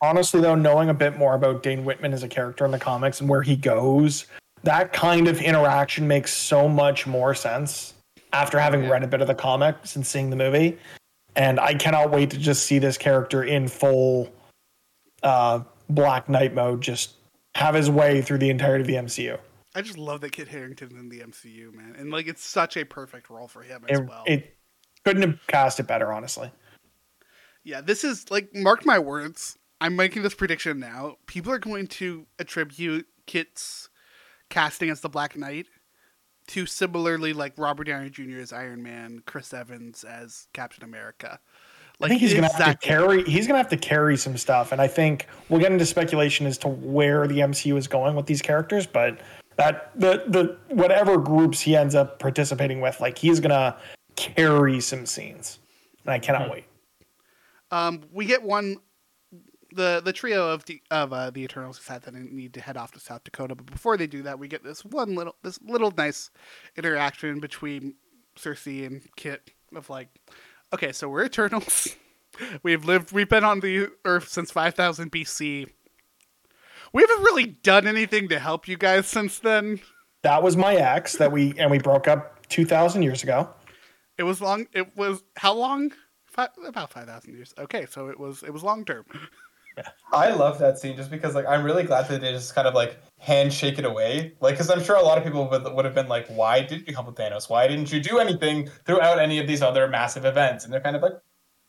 Honestly, 0.01 0.39
though, 0.41 0.55
knowing 0.55 0.89
a 0.89 0.93
bit 0.93 1.17
more 1.17 1.33
about 1.35 1.63
Dane 1.63 1.83
Whitman 1.83 2.13
as 2.13 2.23
a 2.23 2.27
character 2.27 2.63
in 2.65 2.71
the 2.71 2.79
comics 2.79 3.19
and 3.19 3.29
where 3.29 3.41
he 3.41 3.55
goes, 3.55 4.27
that 4.63 4.93
kind 4.93 5.27
of 5.27 5.41
interaction 5.41 6.07
makes 6.07 6.33
so 6.33 6.69
much 6.69 7.05
more 7.07 7.33
sense 7.35 7.93
after 8.31 8.59
having 8.59 8.83
Yeah. 8.83 8.89
read 8.91 9.03
a 9.03 9.07
bit 9.07 9.21
of 9.21 9.27
the 9.27 9.35
comics 9.35 9.95
and 9.95 10.05
seeing 10.05 10.29
the 10.29 10.35
movie. 10.35 10.77
and 11.35 11.59
I 11.59 11.73
cannot 11.75 12.11
wait 12.11 12.31
to 12.31 12.37
just 12.37 12.65
see 12.65 12.79
this 12.79 12.97
character 12.97 13.43
in 13.43 13.67
full 13.67 14.29
uh, 15.23 15.61
Black 15.89 16.27
Knight 16.27 16.53
mode, 16.53 16.81
just 16.81 17.13
have 17.55 17.75
his 17.75 17.89
way 17.89 18.21
through 18.21 18.39
the 18.39 18.49
entirety 18.49 18.81
of 18.81 18.87
the 18.87 18.95
MCU. 18.95 19.39
I 19.75 19.81
just 19.81 19.97
love 19.97 20.21
that 20.21 20.31
Kit 20.31 20.47
Harington's 20.47 20.93
in 20.93 21.09
the 21.09 21.19
MCU, 21.19 21.73
man, 21.73 21.95
and 21.97 22.11
like 22.11 22.27
it's 22.27 22.43
such 22.43 22.75
a 22.77 22.83
perfect 22.85 23.29
role 23.29 23.47
for 23.47 23.61
him 23.61 23.85
as 23.87 23.99
It, 23.99 24.07
well. 24.07 24.23
it 24.25 24.57
couldn't 25.05 25.21
have 25.21 25.39
cast 25.47 25.79
it 25.79 25.87
better, 25.87 26.11
honestly. 26.11 26.51
Yeah, 27.63 27.81
this 27.81 28.03
is 28.03 28.29
like 28.31 28.53
mark 28.55 28.85
my 28.85 28.97
words. 28.99 29.57
I'm 29.81 29.95
making 29.95 30.23
this 30.23 30.33
prediction 30.33 30.79
now. 30.79 31.17
People 31.27 31.51
are 31.51 31.59
going 31.59 31.87
to 31.87 32.25
attribute 32.37 33.07
Kit's 33.27 33.89
casting 34.49 34.89
as 34.89 35.01
the 35.01 35.09
Black 35.09 35.37
Knight 35.37 35.67
to 36.47 36.65
similarly 36.65 37.31
like 37.31 37.53
Robert 37.57 37.85
Downey 37.85 38.09
Jr. 38.09 38.39
as 38.39 38.51
Iron 38.51 38.81
Man, 38.81 39.21
Chris 39.25 39.53
Evans 39.53 40.03
as 40.03 40.47
Captain 40.53 40.83
America. 40.83 41.39
Like, 41.99 42.07
I 42.07 42.09
think 42.09 42.21
he's 42.21 42.33
gonna 42.33 42.51
have 42.51 42.79
to 42.79 42.87
carry. 42.87 43.23
He's 43.23 43.45
gonna 43.45 43.59
have 43.59 43.69
to 43.69 43.77
carry 43.77 44.15
some 44.17 44.37
stuff, 44.37 44.71
and 44.71 44.81
I 44.81 44.87
think 44.87 45.27
we'll 45.49 45.59
get 45.59 45.71
into 45.71 45.85
speculation 45.85 46.47
as 46.47 46.57
to 46.59 46.69
where 46.69 47.27
the 47.27 47.39
MCU 47.39 47.77
is 47.77 47.87
going 47.87 48.15
with 48.15 48.25
these 48.25 48.41
characters. 48.41 48.87
But 48.87 49.19
that 49.59 49.91
the 49.93 50.23
the 50.27 50.57
whatever 50.73 51.17
groups 51.17 51.59
he 51.59 51.75
ends 51.75 51.93
up 51.93 52.17
participating 52.17 52.79
with, 52.79 53.01
like 53.01 53.17
he's 53.17 53.41
gonna 53.41 53.75
carry 54.15 54.79
some 54.79 55.05
scenes, 55.05 55.59
and 56.05 56.13
I 56.13 56.19
cannot 56.19 56.49
wait. 56.49 56.63
Um, 57.69 58.05
we 58.13 58.25
get 58.25 58.41
one. 58.41 58.77
The 59.73 60.01
the 60.03 60.13
trio 60.13 60.49
of 60.49 60.63
the 60.63 60.81
of 60.89 61.11
uh, 61.11 61.29
the 61.29 61.43
Eternals 61.43 61.77
decide 61.77 62.03
that 62.03 62.13
they 62.13 62.21
need 62.21 62.53
to 62.53 62.61
head 62.61 62.77
off 62.77 62.93
to 62.93 63.01
South 63.01 63.25
Dakota, 63.25 63.53
but 63.53 63.65
before 63.65 63.97
they 63.97 64.07
do 64.07 64.23
that, 64.23 64.39
we 64.39 64.47
get 64.47 64.63
this 64.63 64.85
one 64.85 65.13
little 65.13 65.35
this 65.43 65.59
little 65.61 65.91
nice 65.91 66.31
interaction 66.77 67.41
between 67.41 67.95
Sersi 68.37 68.87
and 68.87 69.01
Kit 69.17 69.51
of 69.75 69.89
like, 69.89 70.07
okay, 70.73 70.93
so 70.93 71.09
we're 71.09 71.25
Eternals. 71.25 71.95
We've 72.63 72.85
lived, 72.85 73.11
we've 73.11 73.27
been 73.27 73.43
on 73.43 73.59
the 73.59 73.89
Earth 74.05 74.29
since 74.29 74.49
5000 74.51 75.11
BC. 75.11 75.67
We 76.93 77.03
haven't 77.03 77.23
really 77.23 77.45
done 77.45 77.87
anything 77.87 78.29
to 78.29 78.39
help 78.39 78.67
you 78.67 78.77
guys 78.77 79.07
since 79.07 79.39
then. 79.39 79.79
That 80.23 80.43
was 80.43 80.57
my 80.57 80.75
ex 80.75 81.17
that 81.17 81.31
we 81.31 81.53
and 81.57 81.71
we 81.71 81.79
broke 81.79 82.07
up 82.07 82.47
two 82.47 82.65
thousand 82.65 83.03
years 83.03 83.23
ago. 83.23 83.49
It 84.17 84.23
was 84.23 84.41
long. 84.41 84.67
It 84.73 84.95
was 84.97 85.23
how 85.37 85.53
long? 85.53 85.91
Five, 86.25 86.49
about 86.63 86.91
5,000 86.91 87.33
years. 87.33 87.55
Okay, 87.57 87.87
so 87.89 88.07
it 88.09 88.19
was 88.19 88.43
it 88.43 88.53
was 88.53 88.63
long 88.63 88.85
term. 88.85 89.03
I 90.13 90.31
love 90.31 90.59
that 90.59 90.77
scene 90.77 90.95
just 90.95 91.09
because 91.09 91.35
like 91.35 91.45
I'm 91.47 91.63
really 91.63 91.83
glad 91.83 92.07
that 92.09 92.21
they 92.21 92.31
just 92.31 92.53
kind 92.53 92.67
of 92.67 92.73
like 92.73 92.99
handshake 93.17 93.79
it 93.79 93.85
away. 93.85 94.33
Like, 94.41 94.55
because 94.55 94.69
I'm 94.69 94.83
sure 94.83 94.95
a 94.95 95.01
lot 95.01 95.17
of 95.17 95.23
people 95.23 95.49
would, 95.49 95.63
would 95.73 95.85
have 95.85 95.95
been 95.95 96.07
like, 96.07 96.27
"Why 96.27 96.61
did 96.61 96.87
you 96.87 96.93
help 96.93 97.07
with 97.07 97.15
Thanos? 97.15 97.49
Why 97.49 97.67
didn't 97.67 97.91
you 97.91 97.99
do 97.99 98.19
anything 98.19 98.69
throughout 98.85 99.19
any 99.19 99.39
of 99.39 99.47
these 99.47 99.61
other 99.61 99.87
massive 99.87 100.25
events?" 100.25 100.65
And 100.65 100.73
they're 100.73 100.81
kind 100.81 100.95
of 100.95 101.01
like, 101.01 101.13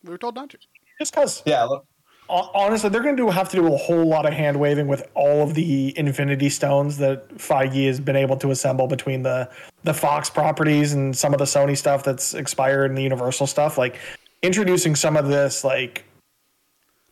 We 0.03 0.11
were 0.11 0.19
told 0.19 0.35
not 0.35 0.51
to. 0.51 0.59
Just 0.99 1.15
because 1.15 1.43
"Yeah, 1.47 1.65
look, 1.65 1.87
honestly, 2.31 2.89
they're 2.91 3.03
going 3.03 3.17
to 3.17 3.31
have 3.31 3.49
to 3.51 3.57
do 3.57 3.73
a 3.73 3.77
whole 3.77 4.05
lot 4.05 4.27
of 4.27 4.33
hand 4.33 4.59
waving 4.59 4.87
with 4.87 5.09
all 5.15 5.43
of 5.43 5.55
the 5.55 5.97
Infinity 5.99 6.49
Stones 6.49 6.99
that 6.99 7.29
Feige 7.37 7.87
has 7.87 8.01
been 8.01 8.17
able 8.17 8.37
to 8.39 8.51
assemble 8.51 8.87
between 8.87 9.23
the 9.23 9.51
the 9.83 9.95
Fox 9.95 10.29
properties 10.31 10.93
and 10.93 11.17
some 11.17 11.33
of 11.33 11.39
the 11.39 11.45
Sony 11.45 11.77
stuff 11.77 12.05
that's 12.05 12.35
expired 12.35 12.91
and 12.91 12.99
the 12.99 13.03
Universal 13.03 13.47
stuff. 13.47 13.79
Like 13.79 13.99
introducing 14.43 14.95
some 14.95 15.17
of 15.17 15.29
this, 15.29 15.65
like 15.65 16.05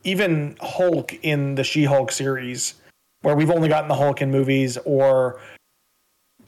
even 0.03 0.55
Hulk 0.61 1.13
in 1.23 1.55
the 1.55 1.63
She-Hulk 1.63 2.11
series, 2.11 2.75
where 3.21 3.35
we've 3.35 3.51
only 3.51 3.67
gotten 3.67 3.89
the 3.89 3.95
Hulk 3.95 4.21
in 4.21 4.31
movies, 4.31 4.77
or 4.85 5.39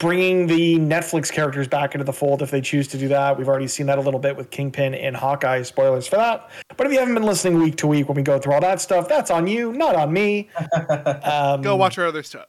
bringing 0.02 0.48
the 0.48 0.78
Netflix 0.80 1.30
characters 1.30 1.68
back 1.68 1.94
into 1.94 2.02
the 2.04 2.12
fold 2.12 2.42
if 2.42 2.50
they 2.50 2.60
choose 2.60 2.88
to 2.88 2.98
do 2.98 3.06
that. 3.06 3.38
We've 3.38 3.48
already 3.48 3.68
seen 3.68 3.86
that 3.86 3.98
a 3.98 4.00
little 4.00 4.18
bit 4.18 4.36
with 4.36 4.50
Kingpin 4.50 4.94
and 4.94 5.16
Hawkeye. 5.16 5.62
Spoilers 5.62 6.08
for 6.08 6.16
that. 6.16 6.50
But 6.76 6.88
if 6.88 6.92
you 6.92 6.98
haven't 6.98 7.14
been 7.14 7.22
listening 7.22 7.60
week 7.62 7.76
to 7.76 7.86
week 7.86 8.08
when 8.08 8.16
we 8.16 8.22
go 8.22 8.40
through 8.40 8.54
all 8.54 8.60
that 8.62 8.80
stuff, 8.80 9.08
that's 9.08 9.30
on 9.30 9.46
you, 9.46 9.72
not 9.72 9.94
on 9.94 10.12
me. 10.12 10.48
Um, 11.22 11.62
Go 11.62 11.76
watch 11.76 11.96
our 11.98 12.06
other 12.06 12.24
stuff. 12.24 12.46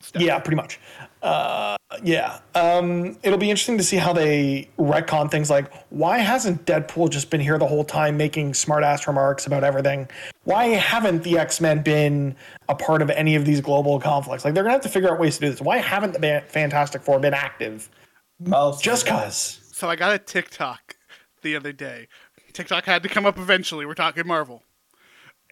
stuff. 0.00 0.20
yeah, 0.20 0.38
pretty 0.40 0.56
much. 0.56 0.80
Uh, 1.22 1.76
yeah. 2.02 2.40
Um, 2.54 3.16
it'll 3.22 3.38
be 3.38 3.50
interesting 3.50 3.78
to 3.78 3.84
see 3.84 3.96
how 3.96 4.12
they 4.12 4.68
retcon 4.78 5.30
things 5.30 5.50
like 5.50 5.72
why 5.90 6.18
hasn't 6.18 6.64
Deadpool 6.66 7.10
just 7.10 7.30
been 7.30 7.40
here 7.40 7.58
the 7.58 7.66
whole 7.66 7.84
time 7.84 8.16
making 8.16 8.54
smart 8.54 8.84
ass 8.84 9.06
remarks 9.06 9.46
about 9.46 9.64
everything? 9.64 10.08
Why 10.44 10.66
haven't 10.66 11.22
the 11.22 11.38
X 11.38 11.60
Men 11.60 11.82
been 11.82 12.36
a 12.68 12.74
part 12.74 13.02
of 13.02 13.10
any 13.10 13.34
of 13.34 13.44
these 13.44 13.60
global 13.60 13.98
conflicts? 13.98 14.44
Like, 14.44 14.54
they're 14.54 14.62
going 14.62 14.72
to 14.72 14.76
have 14.76 14.82
to 14.82 14.88
figure 14.88 15.10
out 15.10 15.18
ways 15.18 15.36
to 15.36 15.40
do 15.42 15.50
this. 15.50 15.60
Why 15.60 15.78
haven't 15.78 16.12
the 16.12 16.42
Fantastic 16.48 17.02
Four 17.02 17.18
been 17.18 17.34
active? 17.34 17.90
well, 18.38 18.76
Just 18.76 19.04
because. 19.04 19.60
So 19.72 19.88
I 19.88 19.96
got 19.96 20.14
a 20.14 20.18
TikTok 20.18 20.96
the 21.42 21.56
other 21.56 21.72
day. 21.72 22.08
TikTok 22.52 22.84
had 22.84 23.02
to 23.02 23.08
come 23.08 23.26
up 23.26 23.38
eventually. 23.38 23.84
We're 23.84 23.94
talking 23.94 24.26
Marvel. 24.26 24.62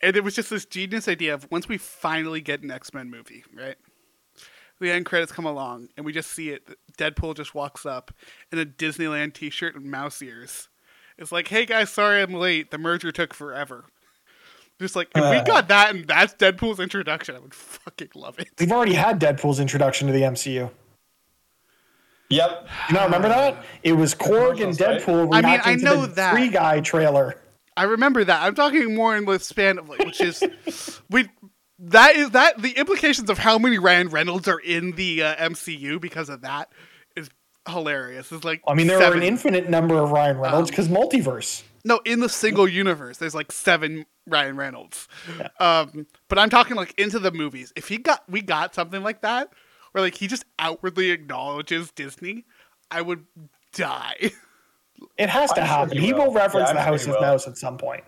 And 0.02 0.16
it 0.16 0.24
was 0.24 0.34
just 0.34 0.50
this 0.50 0.64
genius 0.64 1.08
idea 1.08 1.34
of 1.34 1.50
once 1.50 1.68
we 1.68 1.78
finally 1.78 2.40
get 2.40 2.62
an 2.62 2.70
X 2.70 2.92
Men 2.92 3.10
movie, 3.10 3.44
right? 3.54 3.76
The 4.80 4.90
end 4.90 5.06
credits 5.06 5.32
come 5.32 5.44
along, 5.46 5.88
and 5.96 6.04
we 6.04 6.12
just 6.12 6.30
see 6.30 6.50
it. 6.50 6.68
Deadpool 6.98 7.36
just 7.36 7.54
walks 7.54 7.86
up 7.86 8.12
in 8.52 8.58
a 8.58 8.66
Disneyland 8.66 9.34
t 9.34 9.48
shirt 9.50 9.74
and 9.76 9.90
mouse 9.90 10.20
ears. 10.20 10.68
It's 11.16 11.30
like, 11.32 11.48
hey 11.48 11.64
guys, 11.64 11.90
sorry 11.90 12.20
I'm 12.22 12.34
late. 12.34 12.70
The 12.70 12.78
merger 12.78 13.12
took 13.12 13.32
forever. 13.32 13.84
Just 14.80 14.96
like, 14.96 15.08
if 15.14 15.22
we 15.22 15.36
uh, 15.36 15.44
got 15.44 15.68
that 15.68 15.94
and 15.94 16.04
that's 16.06 16.34
Deadpool's 16.34 16.80
introduction, 16.80 17.36
I 17.36 17.38
would 17.38 17.54
fucking 17.54 18.08
love 18.16 18.40
it. 18.40 18.48
We've 18.58 18.72
already 18.72 18.94
had 18.94 19.20
Deadpool's 19.20 19.60
introduction 19.60 20.08
to 20.08 20.12
the 20.12 20.22
MCU. 20.22 20.68
yep, 22.28 22.66
You 22.88 22.94
not 22.94 23.04
remember 23.04 23.28
that? 23.28 23.64
It 23.84 23.92
was 23.92 24.14
Korg 24.14 24.60
and 24.62 24.76
commercials, 24.76 24.80
right? 24.80 25.00
Deadpool 25.00 25.28
I 25.34 25.40
mean, 25.42 25.60
I 25.64 25.74
know 25.76 26.02
the 26.06 26.14
that. 26.14 26.32
Free 26.34 26.48
Guy 26.48 26.80
trailer. 26.80 27.40
I 27.76 27.84
remember 27.84 28.24
that. 28.24 28.42
I'm 28.42 28.54
talking 28.54 28.94
more 28.94 29.16
in 29.16 29.24
the 29.24 29.38
span 29.38 29.78
of 29.78 29.88
like, 29.88 30.00
which 30.00 30.20
is 30.20 30.42
we. 31.10 31.28
That 31.78 32.16
is 32.16 32.30
that 32.30 32.60
the 32.62 32.72
implications 32.72 33.28
of 33.30 33.38
how 33.38 33.58
many 33.58 33.78
Ryan 33.78 34.08
Reynolds 34.08 34.46
are 34.48 34.58
in 34.60 34.92
the 34.92 35.22
uh, 35.22 35.36
MCU 35.50 36.00
because 36.00 36.28
of 36.28 36.42
that 36.42 36.70
is 37.16 37.28
hilarious. 37.68 38.30
It's 38.30 38.44
like 38.44 38.62
I 38.66 38.74
mean, 38.74 38.86
there 38.86 38.98
seven, 39.00 39.18
are 39.18 39.22
an 39.22 39.26
infinite 39.26 39.68
number 39.68 39.96
of 39.96 40.10
Ryan 40.12 40.38
Reynolds 40.38 40.70
Um, 40.70 40.72
because 40.72 40.88
multiverse. 40.88 41.62
no 41.84 42.00
in 42.04 42.20
the 42.20 42.28
single 42.28 42.68
universe. 42.68 43.18
There's 43.18 43.34
like 43.34 43.50
seven 43.50 44.06
Ryan 44.26 44.56
Reynolds. 44.56 45.08
Um, 45.60 46.06
but 46.28 46.38
I'm 46.38 46.48
talking 46.50 46.76
like 46.76 46.94
into 46.98 47.18
the 47.18 47.32
movies. 47.32 47.72
If 47.76 47.88
he 47.88 47.98
got 47.98 48.22
we 48.28 48.40
got 48.40 48.74
something 48.74 49.02
like 49.02 49.22
that 49.22 49.48
where 49.92 50.02
like 50.02 50.14
he 50.14 50.26
just 50.28 50.44
outwardly 50.58 51.10
acknowledges 51.10 51.90
Disney, 51.90 52.44
I 52.90 53.02
would 53.02 53.24
die. 53.72 54.30
It 55.18 55.28
has 55.28 55.50
to 55.52 55.60
I'm 55.60 55.66
sure 55.66 55.76
happen. 55.76 55.98
he 55.98 56.06
he 56.06 56.12
will. 56.12 56.26
will 56.26 56.32
reference 56.34 56.68
Yeah, 56.68 56.74
the 56.74 56.78
sure 56.78 56.92
House 56.92 57.02
of 57.06 57.08
will. 57.14 57.20
Mouse 57.20 57.46
at 57.48 57.58
some 57.58 57.76
point. 57.76 58.04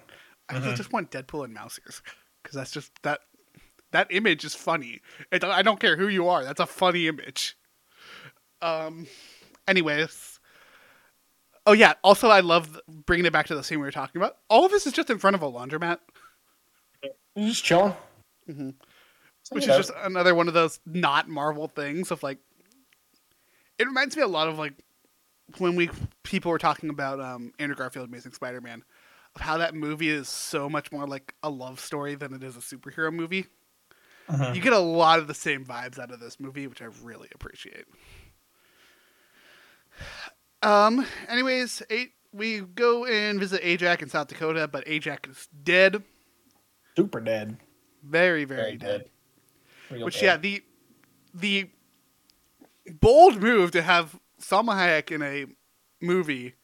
I 0.48 0.60
just 0.76 0.92
want 0.92 1.10
Deadpool 1.10 1.44
and 1.44 1.52
mouse 1.52 1.78
ears 1.84 2.00
because 2.42 2.54
that's 2.56 2.70
just 2.70 2.92
that 3.02 3.20
that 3.92 4.08
image 4.10 4.44
is 4.44 4.54
funny. 4.54 5.00
It, 5.30 5.44
I 5.44 5.62
don't 5.62 5.80
care 5.80 5.96
who 5.96 6.08
you 6.08 6.28
are. 6.28 6.44
That's 6.44 6.60
a 6.60 6.66
funny 6.66 7.08
image. 7.08 7.56
Um. 8.62 9.06
Anyways. 9.68 10.40
Oh 11.66 11.72
yeah. 11.72 11.94
Also, 12.04 12.28
I 12.28 12.40
love 12.40 12.80
bringing 12.88 13.26
it 13.26 13.32
back 13.32 13.46
to 13.48 13.54
the 13.54 13.64
scene 13.64 13.78
we 13.78 13.84
were 13.84 13.90
talking 13.90 14.20
about. 14.20 14.36
All 14.48 14.64
of 14.64 14.70
this 14.70 14.86
is 14.86 14.92
just 14.92 15.10
in 15.10 15.18
front 15.18 15.34
of 15.34 15.42
a 15.42 15.50
laundromat, 15.50 15.98
Just 17.36 17.64
chilling. 17.64 17.94
which 18.46 19.66
is 19.66 19.76
just 19.76 19.90
another 20.02 20.34
one 20.34 20.46
of 20.48 20.54
those 20.54 20.78
not 20.86 21.28
Marvel 21.28 21.68
things 21.68 22.10
of 22.10 22.22
like. 22.22 22.38
It 23.78 23.86
reminds 23.86 24.16
me 24.16 24.22
a 24.22 24.28
lot 24.28 24.48
of 24.48 24.58
like 24.58 24.74
when 25.58 25.76
we 25.76 25.90
people 26.22 26.50
were 26.50 26.58
talking 26.58 26.88
about 26.88 27.20
um, 27.20 27.52
Andrew 27.58 27.76
Garfield 27.76 28.08
Amazing 28.08 28.32
Spider-Man, 28.32 28.82
of 29.34 29.40
how 29.40 29.58
that 29.58 29.74
movie 29.74 30.08
is 30.08 30.28
so 30.28 30.68
much 30.68 30.90
more 30.92 31.06
like 31.06 31.34
a 31.42 31.50
love 31.50 31.80
story 31.80 32.14
than 32.14 32.32
it 32.32 32.42
is 32.42 32.56
a 32.56 32.60
superhero 32.60 33.12
movie. 33.12 33.46
You 34.54 34.60
get 34.60 34.72
a 34.72 34.78
lot 34.78 35.18
of 35.20 35.28
the 35.28 35.34
same 35.34 35.64
vibes 35.64 35.98
out 35.98 36.10
of 36.10 36.18
this 36.20 36.40
movie, 36.40 36.66
which 36.66 36.82
I 36.82 36.86
really 37.02 37.28
appreciate. 37.34 37.84
Um. 40.62 41.06
Anyways, 41.28 41.82
eight, 41.90 42.12
we 42.32 42.60
go 42.60 43.04
and 43.06 43.38
visit 43.38 43.62
Ajak 43.62 44.02
in 44.02 44.08
South 44.08 44.28
Dakota, 44.28 44.66
but 44.68 44.84
Ajak 44.86 45.30
is 45.30 45.48
dead, 45.62 46.02
Super 46.96 47.20
dead. 47.20 47.58
very, 48.02 48.44
very, 48.44 48.60
very 48.60 48.76
dead. 48.76 49.04
dead. 49.90 50.02
Which 50.02 50.20
dead. 50.20 50.24
yeah, 50.24 50.36
the 50.36 50.62
the 51.34 51.70
bold 53.00 53.40
move 53.40 53.70
to 53.72 53.82
have 53.82 54.18
Salma 54.40 54.74
Hayek 54.74 55.10
in 55.12 55.22
a 55.22 55.46
movie 56.04 56.54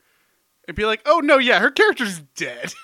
and 0.67 0.77
be 0.77 0.85
like, 0.85 1.01
oh 1.07 1.21
no, 1.21 1.39
yeah, 1.39 1.61
her 1.61 1.71
character's 1.71 2.21
dead. 2.37 2.73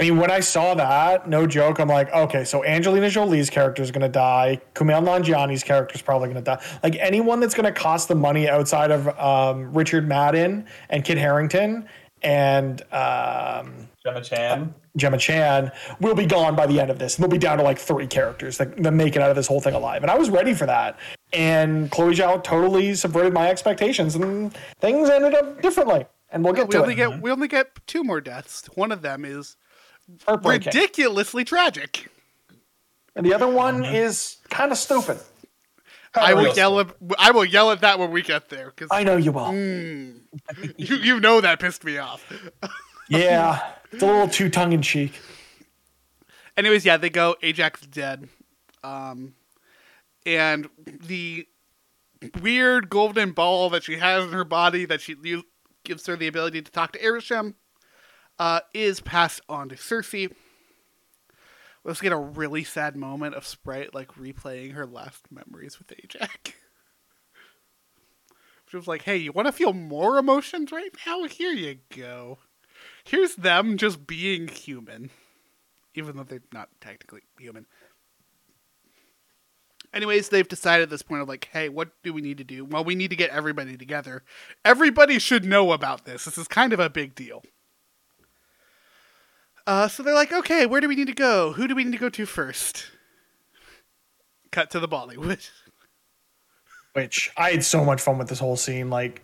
I 0.00 0.04
mean, 0.04 0.16
when 0.16 0.30
I 0.30 0.40
saw 0.40 0.72
that, 0.76 1.28
no 1.28 1.46
joke, 1.46 1.78
I'm 1.78 1.88
like, 1.88 2.10
okay, 2.10 2.42
so 2.42 2.64
Angelina 2.64 3.10
Jolie's 3.10 3.50
character 3.50 3.82
is 3.82 3.90
going 3.90 4.00
to 4.00 4.08
die. 4.08 4.58
Kumail 4.74 5.04
Nanjiani's 5.04 5.62
character 5.62 5.94
is 5.94 6.00
probably 6.00 6.28
going 6.28 6.42
to 6.42 6.50
die. 6.56 6.64
Like 6.82 6.96
anyone 6.96 7.38
that's 7.38 7.52
going 7.52 7.66
to 7.66 7.78
cost 7.78 8.08
the 8.08 8.14
money 8.14 8.48
outside 8.48 8.90
of 8.90 9.08
um, 9.18 9.70
Richard 9.74 10.08
Madden 10.08 10.66
and 10.88 11.04
Kit 11.04 11.18
Harington 11.18 11.86
and 12.22 12.80
um, 12.92 13.90
Gemma 14.02 14.22
Chan. 14.22 14.74
Gemma 14.96 15.18
Chan 15.18 15.70
will 16.00 16.14
be 16.14 16.24
gone 16.24 16.56
by 16.56 16.66
the 16.66 16.80
end 16.80 16.90
of 16.90 16.98
this. 16.98 17.16
They'll 17.16 17.28
be 17.28 17.36
down 17.36 17.58
to 17.58 17.62
like 17.62 17.78
three 17.78 18.06
characters 18.06 18.56
that, 18.56 18.82
that 18.82 18.92
make 18.92 19.16
it 19.16 19.22
out 19.22 19.28
of 19.28 19.36
this 19.36 19.46
whole 19.46 19.60
thing 19.60 19.74
alive. 19.74 20.00
And 20.00 20.10
I 20.10 20.16
was 20.16 20.30
ready 20.30 20.54
for 20.54 20.64
that. 20.64 20.98
And 21.34 21.90
Chloe 21.90 22.14
Zhao 22.14 22.42
totally 22.42 22.94
subverted 22.94 23.34
my 23.34 23.50
expectations, 23.50 24.14
and 24.14 24.56
things 24.80 25.10
ended 25.10 25.34
up 25.34 25.60
differently. 25.60 26.06
and 26.30 26.42
we'll 26.42 26.54
get 26.54 26.68
we 26.68 26.72
to 26.72 26.80
only 26.80 26.94
it. 26.94 26.96
get 26.96 27.20
we 27.20 27.30
only 27.30 27.48
get 27.48 27.86
two 27.86 28.02
more 28.02 28.22
deaths. 28.22 28.66
One 28.74 28.92
of 28.92 29.02
them 29.02 29.26
is 29.26 29.56
Heartbreaking. 29.69 29.69
Ridiculously 30.28 31.44
tragic. 31.44 32.08
And 33.16 33.26
the 33.26 33.34
other 33.34 33.48
one 33.48 33.84
is 33.84 34.38
kind 34.48 34.72
of 34.72 34.78
stupid. 34.78 35.18
I 36.14 36.34
will 36.34 36.44
Real 36.44 36.56
yell 36.56 36.80
at 36.80 36.88
I 37.18 37.30
will 37.30 37.44
yell 37.44 37.70
at 37.70 37.82
that 37.82 37.98
when 37.98 38.10
we 38.10 38.22
get 38.22 38.48
there 38.48 38.66
because 38.66 38.88
I 38.90 39.04
know 39.04 39.16
you 39.16 39.30
will. 39.30 39.52
you 39.54 40.96
you 40.96 41.20
know 41.20 41.40
that 41.40 41.60
pissed 41.60 41.84
me 41.84 41.98
off. 41.98 42.24
Yeah, 43.10 43.72
it's 43.90 44.04
a 44.04 44.06
little 44.06 44.28
too 44.28 44.48
tongue 44.48 44.72
in 44.72 44.82
cheek. 44.82 45.20
Anyways, 46.56 46.84
yeah, 46.84 46.96
they 46.96 47.10
go. 47.10 47.34
Ajak 47.42 47.90
dead, 47.90 48.28
um, 48.84 49.34
and 50.24 50.68
the 50.84 51.48
weird 52.40 52.88
golden 52.88 53.32
ball 53.32 53.68
that 53.70 53.82
she 53.82 53.96
has 53.96 54.26
in 54.26 54.30
her 54.30 54.44
body 54.44 54.84
that 54.84 55.00
she 55.00 55.16
gives 55.82 56.06
her 56.06 56.14
the 56.14 56.28
ability 56.28 56.62
to 56.62 56.70
talk 56.70 56.92
to 56.92 57.00
Arishem 57.00 57.54
uh, 58.40 58.60
is 58.74 59.00
passed 59.00 59.40
on 59.48 59.68
to 59.68 59.76
Sersi. 59.76 60.32
Let's 61.84 62.00
get 62.00 62.10
a 62.10 62.16
really 62.16 62.64
sad 62.64 62.96
moment 62.96 63.36
of 63.36 63.46
Sprite 63.46 63.94
like 63.94 64.14
replaying 64.14 64.72
her 64.72 64.84
last 64.86 65.30
memories 65.30 65.78
with 65.78 65.88
Ajak. 65.88 66.54
She 68.66 68.76
was 68.76 68.86
like, 68.86 69.02
"Hey, 69.02 69.16
you 69.16 69.32
want 69.32 69.46
to 69.46 69.52
feel 69.52 69.72
more 69.72 70.16
emotions 70.16 70.70
right 70.70 70.92
now? 71.04 71.24
Here 71.24 71.50
you 71.50 71.78
go. 71.92 72.38
Here's 73.02 73.34
them 73.34 73.76
just 73.76 74.06
being 74.06 74.46
human." 74.46 75.10
even 75.94 76.16
though 76.16 76.24
they're 76.24 76.42
not 76.52 76.68
technically 76.80 77.22
human. 77.38 77.66
Anyways, 79.92 80.28
they've 80.28 80.46
decided 80.46 80.84
at 80.84 80.90
this 80.90 81.02
point 81.02 81.22
of 81.22 81.28
like, 81.28 81.48
hey, 81.52 81.68
what 81.68 81.90
do 82.04 82.12
we 82.12 82.20
need 82.20 82.38
to 82.38 82.44
do? 82.44 82.64
Well, 82.64 82.84
we 82.84 82.94
need 82.94 83.10
to 83.10 83.16
get 83.16 83.30
everybody 83.30 83.76
together. 83.76 84.22
Everybody 84.64 85.18
should 85.18 85.44
know 85.44 85.72
about 85.72 86.04
this. 86.04 86.24
This 86.24 86.38
is 86.38 86.46
kind 86.46 86.72
of 86.72 86.78
a 86.78 86.88
big 86.88 87.14
deal. 87.14 87.42
Uh, 89.70 89.86
so 89.86 90.02
they're 90.02 90.14
like, 90.14 90.32
okay, 90.32 90.66
where 90.66 90.80
do 90.80 90.88
we 90.88 90.96
need 90.96 91.06
to 91.06 91.14
go? 91.14 91.52
Who 91.52 91.68
do 91.68 91.76
we 91.76 91.84
need 91.84 91.92
to 91.92 91.98
go 91.98 92.08
to 92.08 92.26
first? 92.26 92.86
Cut 94.50 94.68
to 94.72 94.80
the 94.80 94.88
Bollywood. 94.88 95.48
Which 96.94 97.30
I 97.36 97.52
had 97.52 97.62
so 97.62 97.84
much 97.84 98.00
fun 98.00 98.18
with 98.18 98.28
this 98.28 98.40
whole 98.40 98.56
scene. 98.56 98.90
Like, 98.90 99.22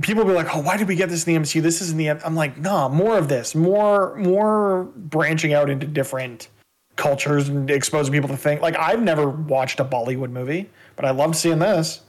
people 0.00 0.24
be 0.24 0.32
like, 0.32 0.52
"Oh, 0.52 0.60
why 0.60 0.76
did 0.76 0.88
we 0.88 0.96
get 0.96 1.08
this 1.08 1.24
in 1.24 1.34
the 1.34 1.40
MCU? 1.40 1.62
This 1.62 1.80
is 1.80 1.92
in 1.92 1.98
the." 1.98 2.08
M-. 2.08 2.18
I'm 2.24 2.34
like, 2.34 2.58
nah, 2.58 2.88
more 2.88 3.16
of 3.16 3.28
this, 3.28 3.54
more, 3.54 4.16
more 4.16 4.90
branching 4.96 5.54
out 5.54 5.70
into 5.70 5.86
different 5.86 6.48
cultures 6.96 7.48
and 7.48 7.70
exposing 7.70 8.12
people 8.12 8.28
to 8.30 8.36
things. 8.36 8.60
Like, 8.60 8.76
I've 8.76 9.02
never 9.02 9.30
watched 9.30 9.78
a 9.78 9.84
Bollywood 9.84 10.30
movie, 10.30 10.68
but 10.96 11.04
I 11.04 11.12
love 11.12 11.36
seeing 11.36 11.60
this. 11.60 12.00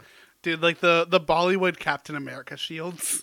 Dude, 0.41 0.63
like 0.63 0.79
the, 0.79 1.05
the 1.07 1.19
Bollywood 1.19 1.77
Captain 1.77 2.15
America 2.15 2.57
shields 2.57 3.21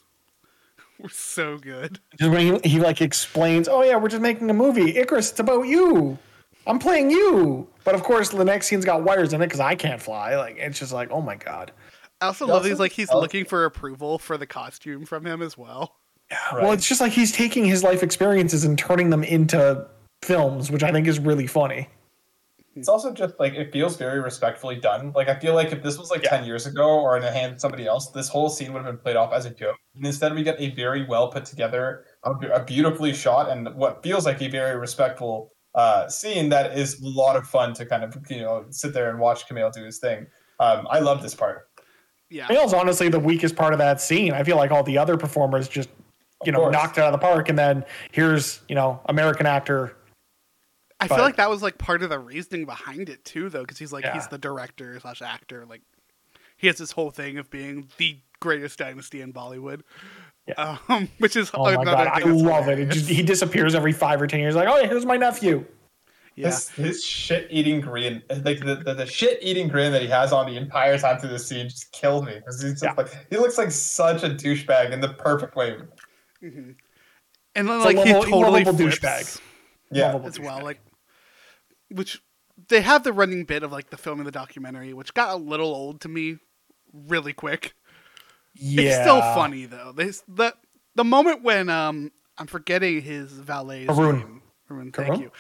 were 1.03 1.09
so 1.09 1.59
good. 1.59 2.01
Just 2.18 2.30
when 2.30 2.61
he, 2.62 2.70
he 2.70 2.80
like 2.80 3.01
explains, 3.01 3.68
"Oh 3.68 3.82
yeah, 3.82 3.97
we're 3.97 4.09
just 4.09 4.22
making 4.22 4.49
a 4.51 4.55
movie. 4.55 4.95
Ikaris, 4.95 5.30
it's 5.30 5.40
about 5.40 5.62
you. 5.62 6.18
I'm 6.66 6.78
playing 6.78 7.11
you." 7.11 7.68
But 7.84 7.95
of 7.95 8.03
course, 8.03 8.30
the 8.30 8.45
next 8.45 8.66
scene's 8.66 8.84
got 8.84 9.03
wires 9.03 9.32
in 9.32 9.42
it 9.42 9.47
because 9.47 9.61
I 9.61 9.74
can't 9.74 10.01
fly. 10.01 10.36
Like, 10.36 10.57
it's 10.59 10.78
just 10.78 10.92
like, 10.92 11.11
oh 11.11 11.20
my 11.20 11.36
god. 11.36 11.72
I 12.20 12.28
also 12.28 12.47
He 12.47 12.53
love 12.53 12.64
these 12.64 12.80
like 12.80 12.92
he's 12.92 13.11
oh. 13.11 13.20
looking 13.20 13.45
for 13.45 13.64
approval 13.64 14.18
for 14.18 14.38
the 14.38 14.47
costume 14.47 15.05
from 15.05 15.26
him 15.26 15.42
as 15.42 15.59
well. 15.59 15.97
Well, 16.53 16.72
it's 16.72 16.88
just 16.88 17.01
like 17.01 17.12
he's 17.12 17.32
taking 17.32 17.64
his 17.64 17.82
life 17.84 18.03
experiences 18.03 18.64
and 18.64 18.78
turning 18.78 19.11
them 19.11 19.22
into 19.22 19.86
films, 20.22 20.70
which 20.70 20.82
I 20.82 20.90
think 20.90 21.07
is 21.07 21.18
really 21.18 21.47
funny. 21.47 21.88
It's 22.77 22.89
also 22.89 23.12
just 23.12 23.35
like 23.39 23.55
it 23.55 23.72
feels 23.72 23.97
very 23.97 24.20
respectfully 24.20 24.77
done. 24.77 25.12
Like 25.14 25.29
I 25.29 25.39
feel 25.39 25.55
like 25.55 25.72
if 25.72 25.83
this 25.83 25.99
was 25.99 26.11
like 26.11 26.22
ten 26.22 26.45
years 26.45 26.66
ago 26.66 26.99
or 26.99 27.16
in 27.16 27.22
the 27.22 27.31
hands 27.31 27.55
of 27.55 27.61
somebody 27.61 27.87
else, 27.87 28.11
this 28.11 28.29
whole 28.29 28.49
scene 28.49 28.72
would 28.72 28.85
have 28.85 28.93
been 28.93 29.03
played 29.03 29.16
off 29.16 29.33
as 29.33 29.47
a 29.47 29.51
joke. 29.51 29.77
And 29.95 30.05
instead, 30.05 30.35
we 30.35 30.43
get 30.43 30.61
a 30.61 30.75
very 30.75 31.07
well 31.07 31.29
put 31.29 31.45
together, 31.45 32.05
a, 32.25 32.33
a 32.33 32.64
beautifully 32.64 33.12
shot, 33.12 33.49
and 33.49 33.75
what 33.75 34.03
feels 34.03 34.27
like 34.27 34.43
a 34.43 34.49
very 34.49 34.77
respectful 34.77 35.53
uh, 35.75 36.09
scene 36.09 36.49
that 36.51 36.77
is 36.77 37.01
a 37.01 37.09
lot 37.09 37.37
of 37.37 37.47
fun 37.47 37.75
to 37.75 37.87
kind 37.87 38.05
of 38.05 38.16
you 38.29 38.41
know 38.41 38.64
sit 38.70 38.93
there 38.93 39.11
and 39.11 39.18
watch 39.18 39.47
Kumail 39.49 39.72
do 39.72 39.85
his 39.85 39.99
thing. 39.99 40.27
Um, 40.61 40.87
I 40.91 41.01
love 41.01 41.22
this 41.22 41.35
part. 41.35 41.68
Yeah. 42.31 42.47
Kumail's 42.49 42.72
honestly 42.72 43.09
the 43.09 43.18
weakest 43.18 43.57
part 43.57 43.72
of 43.72 43.79
that 43.79 44.01
scene. 44.01 44.33
I 44.33 44.43
feel 44.43 44.57
like 44.57 44.70
all 44.70 44.83
the 44.83 44.99
other 44.99 45.16
performers 45.16 45.68
just, 45.68 45.89
you 46.45 46.53
know, 46.53 46.61
course. 46.61 46.72
knocked 46.72 46.99
it 46.99 47.03
out 47.03 47.12
of 47.12 47.20
the 47.20 47.25
park. 47.25 47.49
And 47.49 47.59
then 47.59 47.85
here's, 48.12 48.61
you 48.68 48.75
know, 48.75 49.01
American 49.07 49.47
actor. 49.47 49.97
I 51.01 51.09
feel 51.09 51.18
like 51.18 51.36
that 51.36 51.51
was 51.51 51.62
like 51.62 51.76
part 51.78 52.03
of 52.03 52.11
the 52.11 52.18
reasoning 52.18 52.64
behind 52.66 53.09
it 53.09 53.24
too, 53.24 53.49
though, 53.51 53.61
because 53.62 53.78
he's 53.78 53.92
like 53.92 54.07
he's 54.12 54.26
the 54.28 54.38
director 54.38 54.99
slash 55.01 55.20
actor. 55.22 55.66
Like 55.66 55.82
he 56.57 56.66
has 56.68 56.78
this 56.78 56.92
whole 56.92 57.11
thing 57.11 57.36
of 57.38 57.51
being 57.51 57.88
the 57.99 58.18
greatest 58.40 58.78
dynasty 58.78 59.20
in 59.20 59.32
Bollywood, 59.32 59.82
Yeah. 60.47 60.78
um, 60.88 61.09
which 61.18 61.36
is 61.36 61.51
Oh 61.53 61.64
my 61.64 61.82
god, 61.84 62.07
I 62.09 62.20
thing 62.20 62.32
that's 62.32 62.42
love 62.42 62.68
it. 62.68 62.78
it 62.78 62.90
just, 62.90 63.09
he 63.09 63.22
disappears 63.22 63.74
every 63.74 63.92
five 63.92 64.20
or 64.22 64.26
ten 64.26 64.40
years. 64.40 64.55
Like, 64.55 64.68
oh, 64.68 64.78
yeah, 64.78 64.86
here's 64.86 65.05
my 65.07 65.16
nephew. 65.16 65.64
yeah, 66.36 66.47
His, 66.47 66.68
his 66.70 67.05
shit 67.05 67.49
eating 67.51 67.80
grin, 67.80 68.22
like 68.42 68.61
the, 68.61 68.76
the, 68.84 68.95
the 68.95 69.07
shit 69.07 69.38
eating 69.42 69.68
grin 69.68 69.92
that 69.92 70.03
he 70.03 70.09
has 70.09 70.32
on 70.32 70.47
the 70.47 70.57
entire 70.57 70.97
time 70.99 71.18
through 71.18 71.30
the 71.30 71.38
scene 71.38 71.68
just 71.68 71.90
kills 71.92 72.24
me. 72.24 72.40
'Cause 72.45 72.62
He's 72.62 72.72
just 72.72 72.84
Yeah. 72.84 72.95
like 72.97 73.09
he 73.30 73.36
looks 73.36 73.59
like 73.59 73.70
such 73.70 74.22
a 74.22 74.28
douchebag 74.30 74.92
in 74.92 75.01
the 75.01 75.09
perfect 75.14 75.57
way. 75.57 75.76
and 76.42 76.76
then 77.55 77.66
a 77.68 77.78
like 77.78 77.97
he 77.99 78.12
lovable- 78.12 78.30
totally 78.30 78.64
lovable 78.64 78.86
douchebag. 78.86 79.40
Yeah, 79.91 80.07
Lovable 80.07 80.26
as 80.28 80.41
well. 80.41 80.62
Like 80.62 80.80
which 81.91 82.20
they 82.68 82.80
have 82.80 83.05
the 83.05 83.12
running 83.12 83.45
bit 83.45 83.62
of 83.62 83.72
like 83.72 83.91
the 83.91 83.97
film 83.97 84.16
filming 84.18 84.24
the 84.26 84.32
documentary, 84.32 84.93
which 84.93 85.14
got 85.14 85.30
a 85.30 85.37
little 85.37 85.74
old 85.74 86.01
to 86.03 86.09
me 86.09 86.39
really 86.93 87.32
quick. 87.32 87.74
yeah. 88.55 88.82
It's 88.82 89.01
still 89.01 89.20
funny 89.20 89.66
though. 89.66 89.93
This 89.95 90.22
the 90.28 90.55
the 90.95 91.05
moment 91.05 91.43
when 91.43 91.68
um 91.68 92.12
I'm 92.39 92.47
forgetting 92.47 93.01
his 93.03 93.32
valet's 93.32 93.89
Karun. 93.89 94.18
name. 94.18 94.43
Karun, 94.70 94.95
thank 94.95 95.14
Karun? 95.14 95.20
you. 95.20 95.32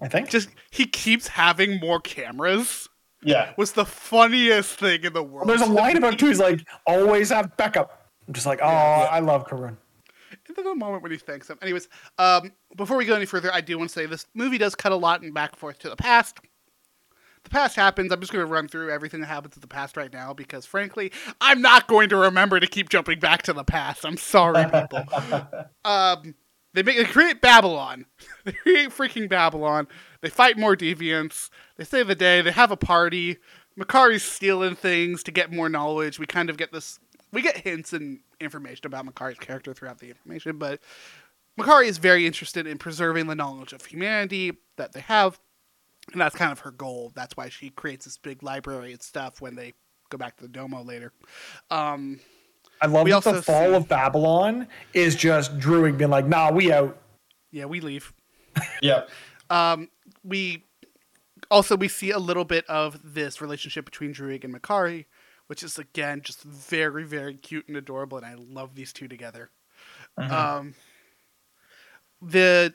I 0.00 0.08
think. 0.08 0.28
Just 0.28 0.48
he 0.70 0.86
keeps 0.86 1.28
having 1.28 1.78
more 1.80 2.00
cameras. 2.00 2.88
yeah. 3.22 3.52
Was 3.56 3.72
the 3.72 3.84
funniest 3.86 4.78
thing 4.78 5.04
in 5.04 5.12
the 5.12 5.22
world. 5.22 5.48
There's 5.48 5.60
a 5.62 5.66
line 5.66 5.96
about 5.96 6.18
too. 6.18 6.26
He's 6.26 6.40
like, 6.40 6.66
always 6.86 7.30
have 7.30 7.56
backup. 7.56 8.10
I'm 8.26 8.34
just 8.34 8.46
like, 8.46 8.60
oh, 8.62 8.66
I 8.66 9.20
love 9.20 9.46
Karun. 9.46 9.76
And 10.56 10.66
the 10.66 10.74
moment 10.74 11.02
when 11.02 11.12
he 11.12 11.18
thanks 11.18 11.48
him. 11.48 11.58
Anyways, 11.62 11.88
um, 12.18 12.52
before 12.76 12.96
we 12.96 13.04
go 13.04 13.14
any 13.14 13.26
further, 13.26 13.52
I 13.52 13.60
do 13.60 13.78
want 13.78 13.90
to 13.90 13.94
say 13.94 14.06
this 14.06 14.26
movie 14.34 14.58
does 14.58 14.74
cut 14.74 14.92
a 14.92 14.96
lot 14.96 15.22
and 15.22 15.34
back 15.34 15.52
and 15.52 15.58
forth 15.58 15.78
to 15.80 15.90
the 15.90 15.96
past. 15.96 16.38
The 17.44 17.50
past 17.50 17.76
happens. 17.76 18.10
I'm 18.10 18.20
just 18.20 18.32
going 18.32 18.44
to 18.44 18.50
run 18.50 18.68
through 18.68 18.90
everything 18.90 19.20
that 19.20 19.26
happens 19.26 19.54
in 19.54 19.60
the 19.60 19.66
past 19.66 19.96
right 19.96 20.12
now 20.12 20.32
because, 20.32 20.64
frankly, 20.64 21.12
I'm 21.40 21.60
not 21.60 21.86
going 21.86 22.08
to 22.08 22.16
remember 22.16 22.58
to 22.58 22.66
keep 22.66 22.88
jumping 22.88 23.20
back 23.20 23.42
to 23.42 23.52
the 23.52 23.64
past. 23.64 24.06
I'm 24.06 24.16
sorry, 24.16 24.64
people. 24.64 25.04
um, 25.84 26.34
they 26.72 26.82
make 26.82 26.96
they 26.96 27.04
create 27.04 27.40
Babylon. 27.40 28.06
they 28.44 28.52
create 28.52 28.90
freaking 28.90 29.28
Babylon. 29.28 29.86
They 30.22 30.30
fight 30.30 30.58
more 30.58 30.74
deviants. 30.76 31.50
They 31.76 31.84
save 31.84 32.08
the 32.08 32.14
day. 32.14 32.40
They 32.40 32.50
have 32.50 32.70
a 32.70 32.76
party. 32.76 33.38
Makkari's 33.76 34.24
stealing 34.24 34.74
things 34.74 35.22
to 35.24 35.30
get 35.30 35.52
more 35.52 35.68
knowledge. 35.68 36.18
We 36.18 36.26
kind 36.26 36.48
of 36.48 36.56
get 36.56 36.72
this. 36.72 36.98
We 37.32 37.42
get 37.42 37.58
hints 37.58 37.92
and 37.92 38.20
information 38.40 38.86
about 38.86 39.06
Makkari's 39.06 39.38
character 39.38 39.74
throughout 39.74 39.98
the 39.98 40.08
information, 40.08 40.58
but 40.58 40.80
Makkari 41.58 41.86
is 41.86 41.98
very 41.98 42.26
interested 42.26 42.66
in 42.66 42.78
preserving 42.78 43.26
the 43.26 43.34
knowledge 43.34 43.72
of 43.72 43.84
humanity 43.86 44.56
that 44.76 44.92
they 44.92 45.00
have, 45.00 45.38
and 46.12 46.20
that's 46.20 46.34
kind 46.34 46.50
of 46.52 46.60
her 46.60 46.70
goal. 46.70 47.12
That's 47.14 47.36
why 47.36 47.48
she 47.48 47.70
creates 47.70 48.04
this 48.04 48.16
big 48.18 48.42
library 48.42 48.92
and 48.92 49.02
stuff 49.02 49.40
when 49.40 49.54
they 49.54 49.74
go 50.10 50.18
back 50.18 50.36
to 50.36 50.42
the 50.42 50.48
Domo 50.48 50.82
later. 50.82 51.12
Um, 51.70 52.20
I 52.82 52.86
love 52.86 53.06
that 53.06 53.22
the 53.22 53.42
fall 53.42 53.68
see- 53.70 53.74
of 53.74 53.88
Babylon 53.88 54.66
is 54.92 55.14
just 55.16 55.58
Druig 55.58 55.96
being 55.96 56.10
like, 56.10 56.26
nah, 56.26 56.50
we 56.50 56.72
out. 56.72 57.00
yeah, 57.50 57.64
we 57.66 57.80
leave. 57.80 58.12
Yeah. 58.82 59.02
Um, 59.50 59.88
we 60.22 60.64
also 61.50 61.76
we 61.76 61.88
see 61.88 62.10
a 62.10 62.18
little 62.18 62.44
bit 62.44 62.64
of 62.66 63.00
this 63.14 63.40
relationship 63.40 63.84
between 63.84 64.14
Druig 64.14 64.44
and 64.44 64.54
Makkari, 64.54 65.06
which 65.46 65.62
is 65.62 65.78
again 65.78 66.20
just 66.22 66.42
very 66.42 67.04
very 67.04 67.34
cute 67.34 67.66
and 67.68 67.76
adorable, 67.76 68.18
and 68.18 68.26
I 68.26 68.34
love 68.34 68.74
these 68.74 68.92
two 68.92 69.08
together. 69.08 69.50
Um, 70.16 70.74
the 72.22 72.74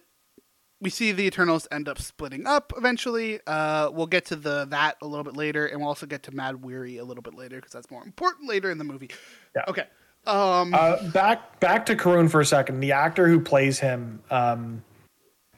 we 0.82 0.89
see 0.89 1.11
the 1.11 1.24
Eternals 1.24 1.67
end 1.72 1.89
up 1.89 1.99
splitting 1.99 2.47
up 2.47 2.72
eventually. 2.78 3.39
Uh, 3.45 3.89
we'll 3.91 4.07
get 4.07 4.26
to 4.26 4.36
the 4.36 4.65
that 4.70 4.95
a 5.01 5.07
little 5.07 5.24
bit 5.24 5.36
later, 5.36 5.65
and 5.65 5.80
we'll 5.80 5.89
also 5.89 6.05
get 6.05 6.24
to 6.24 6.32
Mad 6.32 6.63
Weary 6.63 6.97
a 6.97 7.03
little 7.03 7.22
bit 7.22 7.34
later 7.36 7.57
because 7.57 7.74
that's 7.74 7.91
more 7.91 8.03
important 8.03 8.47
later 8.47 8.72
in 8.72 8.78
the 8.78 8.84
movie. 8.84 9.09
Yeah. 9.55 9.63
Okay. 9.67 9.86
Um, 10.26 10.74
Uh, 10.74 11.09
back 11.11 11.59
back 11.59 11.86
to 11.88 11.95
Karun 11.95 12.30
for 12.30 12.39
a 12.41 12.45
second. 12.45 12.80
The 12.82 12.91
actor 12.91 13.28
who 13.28 13.39
plays 13.39 13.80
him, 13.80 14.22
um, 14.30 14.84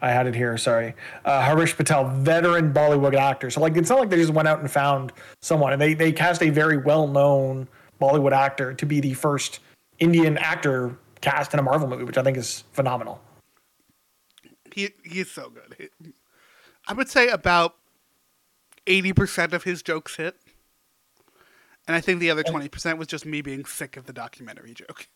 I 0.01 0.09
had 0.09 0.25
it 0.27 0.35
here. 0.35 0.57
Sorry, 0.57 0.95
uh, 1.25 1.41
Harish 1.41 1.77
Patel, 1.77 2.05
veteran 2.05 2.73
Bollywood 2.73 3.15
actor. 3.15 3.49
So 3.51 3.61
like, 3.61 3.77
it's 3.77 3.89
not 3.89 3.99
like 3.99 4.09
they 4.09 4.17
just 4.17 4.33
went 4.33 4.47
out 4.47 4.59
and 4.59 4.69
found 4.69 5.13
someone, 5.41 5.73
and 5.73 5.81
they 5.81 5.93
they 5.93 6.11
cast 6.11 6.41
a 6.41 6.49
very 6.49 6.77
well 6.77 7.07
known 7.07 7.67
Bollywood 8.01 8.31
actor 8.31 8.73
to 8.73 8.85
be 8.85 8.99
the 8.99 9.13
first 9.13 9.59
Indian 9.99 10.37
actor 10.39 10.97
cast 11.21 11.53
in 11.53 11.59
a 11.59 11.63
Marvel 11.63 11.87
movie, 11.87 12.03
which 12.03 12.17
I 12.17 12.23
think 12.23 12.35
is 12.37 12.63
phenomenal. 12.73 13.21
he 14.73 14.89
he's 15.03 15.29
so 15.29 15.49
good. 15.49 15.89
I 16.87 16.93
would 16.93 17.09
say 17.09 17.27
about 17.29 17.75
eighty 18.87 19.13
percent 19.13 19.53
of 19.53 19.63
his 19.63 19.83
jokes 19.83 20.15
hit, 20.15 20.35
and 21.87 21.95
I 21.95 22.01
think 22.01 22.19
the 22.19 22.31
other 22.31 22.43
twenty 22.43 22.69
percent 22.69 22.97
was 22.97 23.07
just 23.07 23.25
me 23.25 23.41
being 23.41 23.65
sick 23.65 23.97
of 23.97 24.07
the 24.07 24.13
documentary 24.13 24.73
joke. 24.73 25.07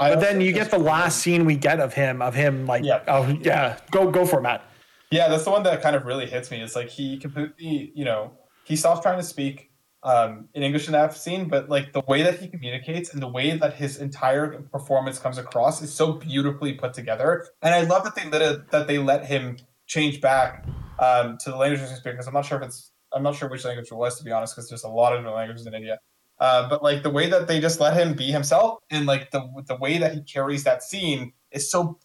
I 0.00 0.14
But 0.14 0.20
then 0.20 0.40
you 0.40 0.52
get 0.52 0.70
the 0.70 0.78
last 0.78 1.18
scene 1.18 1.44
we 1.44 1.56
get 1.56 1.78
of 1.78 1.92
him, 1.92 2.22
of 2.22 2.34
him 2.34 2.66
like, 2.66 2.82
Yeah. 2.84 3.02
oh 3.06 3.28
yeah, 3.42 3.78
go 3.90 4.10
go 4.10 4.24
for 4.24 4.38
it, 4.38 4.42
Matt. 4.42 4.64
Yeah, 5.10 5.28
that's 5.28 5.44
the 5.44 5.50
one 5.50 5.62
that 5.64 5.82
kind 5.82 5.94
of 5.94 6.06
really 6.06 6.26
hits 6.26 6.50
me. 6.50 6.62
It's 6.62 6.74
like 6.74 6.88
he 6.88 7.18
completely, 7.18 7.92
you 7.94 8.04
know, 8.04 8.32
he 8.64 8.76
stops 8.76 9.00
trying 9.02 9.18
to 9.18 9.24
speak 9.24 9.70
um, 10.02 10.48
in 10.54 10.62
English 10.62 10.86
in 10.86 10.92
that 10.92 11.14
scene, 11.14 11.48
but 11.48 11.68
like 11.68 11.92
the 11.92 12.02
way 12.08 12.22
that 12.22 12.38
he 12.38 12.48
communicates 12.48 13.12
and 13.12 13.22
the 13.22 13.28
way 13.28 13.56
that 13.58 13.74
his 13.74 13.98
entire 13.98 14.62
performance 14.72 15.18
comes 15.18 15.36
across 15.36 15.82
is 15.82 15.92
so 15.92 16.14
beautifully 16.14 16.72
put 16.72 16.94
together. 16.94 17.46
And 17.60 17.74
I 17.74 17.82
love 17.82 18.04
that 18.04 18.14
they 18.14 18.24
let 18.30 18.40
it, 18.40 18.70
that 18.70 18.86
they 18.86 18.98
let 18.98 19.26
him 19.26 19.58
change 19.86 20.20
back 20.22 20.64
um, 20.98 21.36
to 21.44 21.50
the 21.50 21.56
language 21.56 21.80
he 21.80 21.86
speaks 21.86 22.02
because 22.04 22.26
I'm 22.26 22.34
not 22.34 22.46
sure 22.46 22.58
if 22.58 22.64
it's 22.64 22.92
I'm 23.12 23.24
not 23.24 23.34
sure 23.34 23.48
which 23.48 23.64
language 23.64 23.88
it 23.90 23.94
was 23.94 24.16
to 24.18 24.24
be 24.24 24.30
honest 24.30 24.54
because 24.54 24.68
there's 24.68 24.84
a 24.84 24.88
lot 24.88 25.12
of 25.12 25.18
different 25.18 25.36
languages 25.36 25.66
in 25.66 25.74
India. 25.74 25.98
Uh, 26.40 26.68
but 26.68 26.82
like 26.82 27.02
the 27.02 27.10
way 27.10 27.28
that 27.28 27.46
they 27.46 27.60
just 27.60 27.80
let 27.80 27.94
him 27.94 28.14
be 28.14 28.30
himself 28.30 28.78
and 28.90 29.06
like 29.06 29.30
the 29.30 29.46
the 29.66 29.76
way 29.76 29.98
that 29.98 30.14
he 30.14 30.22
carries 30.22 30.64
that 30.64 30.82
scene 30.82 31.32
is 31.52 31.70
so 31.70 31.98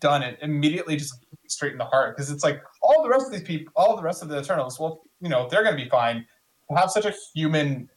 done 0.00 0.22
it 0.22 0.38
immediately 0.42 0.96
just 0.96 1.24
straight 1.48 1.72
in 1.72 1.78
the 1.78 1.84
heart 1.84 2.14
because 2.14 2.30
it's 2.30 2.44
like 2.44 2.62
all 2.82 3.02
the 3.02 3.08
rest 3.08 3.26
of 3.26 3.32
these 3.32 3.42
people 3.42 3.72
all 3.76 3.96
the 3.96 4.02
rest 4.02 4.22
of 4.22 4.28
the 4.28 4.38
eternals 4.38 4.78
well 4.78 5.02
you 5.20 5.28
know 5.28 5.48
they're 5.48 5.62
going 5.62 5.76
to 5.76 5.82
be 5.82 5.88
fine 5.88 6.26
to 6.70 6.76
have 6.76 6.90
such 6.90 7.04
a 7.04 7.14
human 7.34 7.88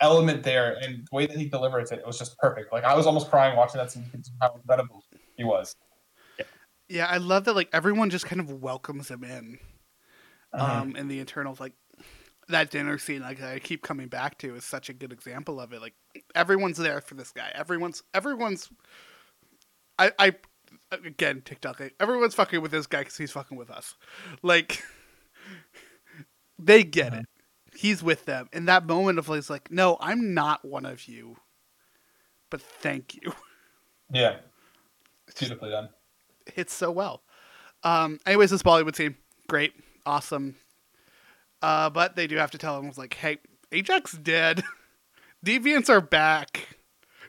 element 0.00 0.42
there 0.42 0.76
and 0.82 1.06
the 1.10 1.16
way 1.16 1.26
that 1.26 1.36
he 1.36 1.48
delivers 1.48 1.90
it 1.90 1.98
it 2.00 2.06
was 2.06 2.18
just 2.18 2.36
perfect 2.38 2.72
like 2.72 2.84
i 2.84 2.94
was 2.94 3.06
almost 3.06 3.30
crying 3.30 3.56
watching 3.56 3.78
that 3.78 3.90
scene 3.90 4.04
because 4.10 4.30
how 4.40 4.52
incredible 4.54 5.02
he 5.36 5.44
was 5.44 5.74
Yeah, 6.88 7.06
I 7.06 7.18
love 7.18 7.44
that 7.44 7.54
like 7.54 7.68
everyone 7.72 8.10
just 8.10 8.26
kind 8.26 8.40
of 8.40 8.50
welcomes 8.50 9.10
him 9.10 9.22
in. 9.24 9.58
Uh-huh. 10.52 10.82
Um 10.82 10.96
in 10.96 11.08
the 11.08 11.20
Eternals 11.20 11.60
like 11.60 11.74
that 12.48 12.70
dinner 12.70 12.98
scene 12.98 13.22
like 13.22 13.42
I 13.42 13.58
keep 13.58 13.82
coming 13.82 14.08
back 14.08 14.38
to 14.38 14.54
is 14.54 14.64
such 14.64 14.88
a 14.88 14.92
good 14.92 15.12
example 15.12 15.60
of 15.60 15.72
it. 15.72 15.80
Like 15.80 15.94
everyone's 16.34 16.78
there 16.78 17.00
for 17.00 17.14
this 17.14 17.32
guy. 17.32 17.50
Everyone's 17.54 18.02
everyone's 18.14 18.70
I 19.98 20.12
I 20.18 20.32
again 20.90 21.42
TikTok 21.44 21.80
everyone's 22.00 22.34
fucking 22.34 22.60
with 22.60 22.70
this 22.70 22.86
guy 22.86 23.04
cuz 23.04 23.16
he's 23.16 23.32
fucking 23.32 23.56
with 23.56 23.70
us. 23.70 23.94
Like 24.42 24.82
they 26.58 26.84
get 26.84 27.14
it. 27.14 27.26
He's 27.74 28.02
with 28.02 28.24
them. 28.24 28.48
In 28.52 28.64
that 28.64 28.86
moment 28.86 29.18
of 29.18 29.28
like, 29.28 29.48
like, 29.48 29.70
no, 29.70 29.96
I'm 30.00 30.34
not 30.34 30.64
one 30.64 30.84
of 30.84 31.06
you. 31.06 31.36
But 32.50 32.62
thank 32.62 33.14
you. 33.14 33.32
yeah 34.10 34.36
it's 35.26 35.38
beautifully 35.38 35.70
done 35.70 35.90
hits 36.54 36.74
so 36.74 36.90
well. 36.90 37.22
Um, 37.82 38.18
anyways, 38.26 38.50
this 38.50 38.62
Bollywood 38.62 38.96
scene, 38.96 39.16
great, 39.48 39.72
awesome. 40.04 40.56
Uh, 41.60 41.90
but 41.90 42.16
they 42.16 42.26
do 42.26 42.36
have 42.36 42.50
to 42.52 42.58
tell 42.58 42.78
him, 42.78 42.90
like, 42.96 43.14
hey, 43.14 43.38
Ajak 43.72 44.22
dead. 44.22 44.62
Deviants 45.44 45.88
are 45.88 46.00
back. 46.00 46.76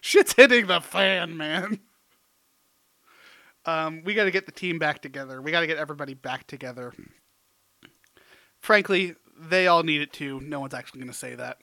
Shit's 0.02 0.34
hitting 0.34 0.68
the 0.68 0.80
fan, 0.80 1.36
man. 1.38 1.80
Um, 3.66 4.04
we 4.04 4.14
got 4.14 4.24
to 4.24 4.32
get 4.32 4.46
the 4.46 4.52
team 4.52 4.80
back 4.80 5.02
together. 5.02 5.42
We 5.42 5.52
got 5.52 5.62
to 5.62 5.68
get 5.68 5.78
everybody 5.78 6.14
back 6.14 6.48
together. 6.48 6.94
Frankly, 8.60 9.16
they 9.38 9.68
all 9.68 9.84
need 9.84 10.02
it 10.02 10.14
too. 10.14 10.40
No 10.42 10.60
one's 10.60 10.74
actually 10.74 11.02
going 11.02 11.12
to 11.12 11.18
say 11.18 11.36
that. 11.36 11.58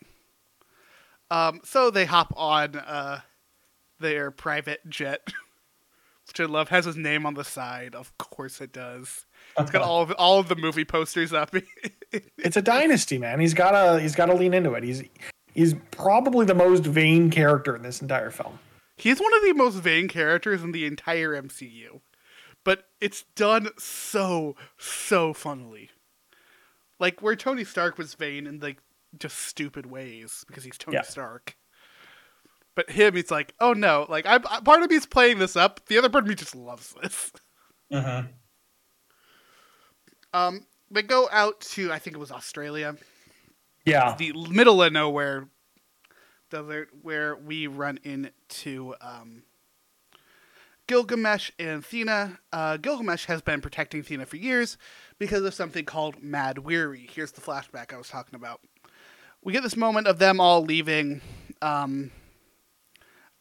Um, 1.30 1.60
so 1.64 1.90
they 1.90 2.04
hop 2.04 2.32
on 2.36 2.76
uh, 2.76 3.20
their 3.98 4.30
private 4.30 4.88
jet 4.88 5.28
which 6.26 6.40
I 6.40 6.44
love, 6.44 6.68
has 6.70 6.84
his 6.84 6.96
name 6.96 7.24
on 7.24 7.34
the 7.34 7.44
side. 7.44 7.94
Of 7.94 8.16
course 8.18 8.60
it 8.60 8.72
does. 8.72 9.25
It's 9.58 9.70
got 9.70 9.82
all 9.82 10.02
of 10.02 10.12
all 10.12 10.38
of 10.38 10.48
the 10.48 10.56
movie 10.56 10.84
posters 10.84 11.32
up. 11.32 11.54
It's 12.38 12.56
a 12.56 12.62
dynasty, 12.62 13.18
man. 13.18 13.40
He's 13.40 13.52
gotta 13.52 14.00
he's 14.00 14.14
gotta 14.14 14.32
lean 14.34 14.54
into 14.54 14.72
it. 14.74 14.84
He's 14.84 15.02
he's 15.52 15.74
probably 15.90 16.46
the 16.46 16.54
most 16.54 16.84
vain 16.84 17.30
character 17.30 17.74
in 17.76 17.82
this 17.82 18.00
entire 18.00 18.30
film. 18.30 18.58
He's 18.96 19.20
one 19.20 19.34
of 19.34 19.42
the 19.42 19.52
most 19.52 19.74
vain 19.76 20.08
characters 20.08 20.62
in 20.62 20.72
the 20.72 20.86
entire 20.86 21.30
MCU, 21.40 22.00
but 22.64 22.84
it's 23.00 23.24
done 23.34 23.68
so 23.76 24.54
so 24.78 25.32
funnily. 25.34 25.90
Like 26.98 27.20
where 27.20 27.36
Tony 27.36 27.64
Stark 27.64 27.98
was 27.98 28.14
vain 28.14 28.46
in 28.46 28.60
like 28.60 28.78
just 29.18 29.38
stupid 29.38 29.86
ways 29.86 30.44
because 30.46 30.64
he's 30.64 30.78
Tony 30.78 30.96
Yeah. 30.96 31.02
Stark. 31.02 31.56
But 32.74 32.90
him, 32.90 33.16
he's 33.16 33.30
like, 33.30 33.54
oh 33.60 33.72
no, 33.72 34.06
like 34.08 34.26
I, 34.26 34.36
I 34.36 34.60
part 34.60 34.82
of 34.82 34.90
me's 34.90 35.06
playing 35.06 35.38
this 35.38 35.56
up. 35.56 35.84
The 35.86 35.98
other 35.98 36.08
part 36.08 36.24
of 36.24 36.28
me 36.28 36.34
just 36.34 36.54
loves 36.54 36.94
this. 37.02 37.32
mm-hmm. 37.92 38.28
Um, 40.36 40.66
they 40.90 41.02
go 41.02 41.28
out 41.32 41.60
to 41.60 41.92
I 41.92 41.98
think 41.98 42.16
it 42.16 42.20
was 42.20 42.30
Australia. 42.30 42.96
Yeah. 43.84 44.16
the 44.18 44.32
middle 44.50 44.82
of 44.82 44.92
nowhere 44.92 45.48
desert 46.50 46.88
where 47.02 47.36
we 47.36 47.66
run 47.66 47.98
into 48.02 48.94
um, 49.00 49.44
Gilgamesh 50.86 51.50
and 51.58 51.82
Thena. 51.82 52.38
Uh, 52.52 52.76
Gilgamesh 52.76 53.26
has 53.26 53.42
been 53.42 53.60
protecting 53.60 54.02
Thena 54.02 54.26
for 54.26 54.36
years 54.36 54.76
because 55.18 55.42
of 55.42 55.54
something 55.54 55.84
called 55.84 56.22
Mad 56.22 56.58
Weary. 56.58 57.08
Here's 57.10 57.32
the 57.32 57.40
flashback 57.40 57.92
I 57.92 57.96
was 57.96 58.08
talking 58.08 58.34
about. 58.34 58.60
We 59.42 59.52
get 59.52 59.62
this 59.62 59.76
moment 59.76 60.06
of 60.06 60.18
them 60.18 60.40
all 60.40 60.62
leaving. 60.62 61.20
Um, 61.62 62.10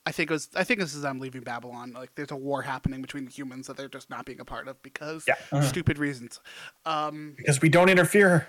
I 0.06 0.12
think 0.12 0.30
it 0.30 0.34
was. 0.34 0.50
I 0.56 0.64
think 0.64 0.80
this 0.80 0.94
is 0.94 1.02
them 1.02 1.20
leaving 1.20 1.42
Babylon. 1.42 1.92
Like 1.94 2.14
there's 2.16 2.32
a 2.32 2.36
war 2.36 2.62
happening 2.62 3.02
between 3.02 3.26
the 3.26 3.32
humans 3.32 3.66
that 3.68 3.76
they're 3.78 3.88
just 3.90 4.10
not 4.10 4.26
being 4.26 4.40
a 4.40 4.46
part 4.46 4.68
of 4.68 4.82
because 4.84 5.26
Yeah. 5.28 5.62
stupid 5.62 5.98
reasons. 5.98 6.40
Um, 6.86 7.34
Because 7.38 7.60
we 7.62 7.70
don't 7.70 7.90
interfere. 7.90 8.48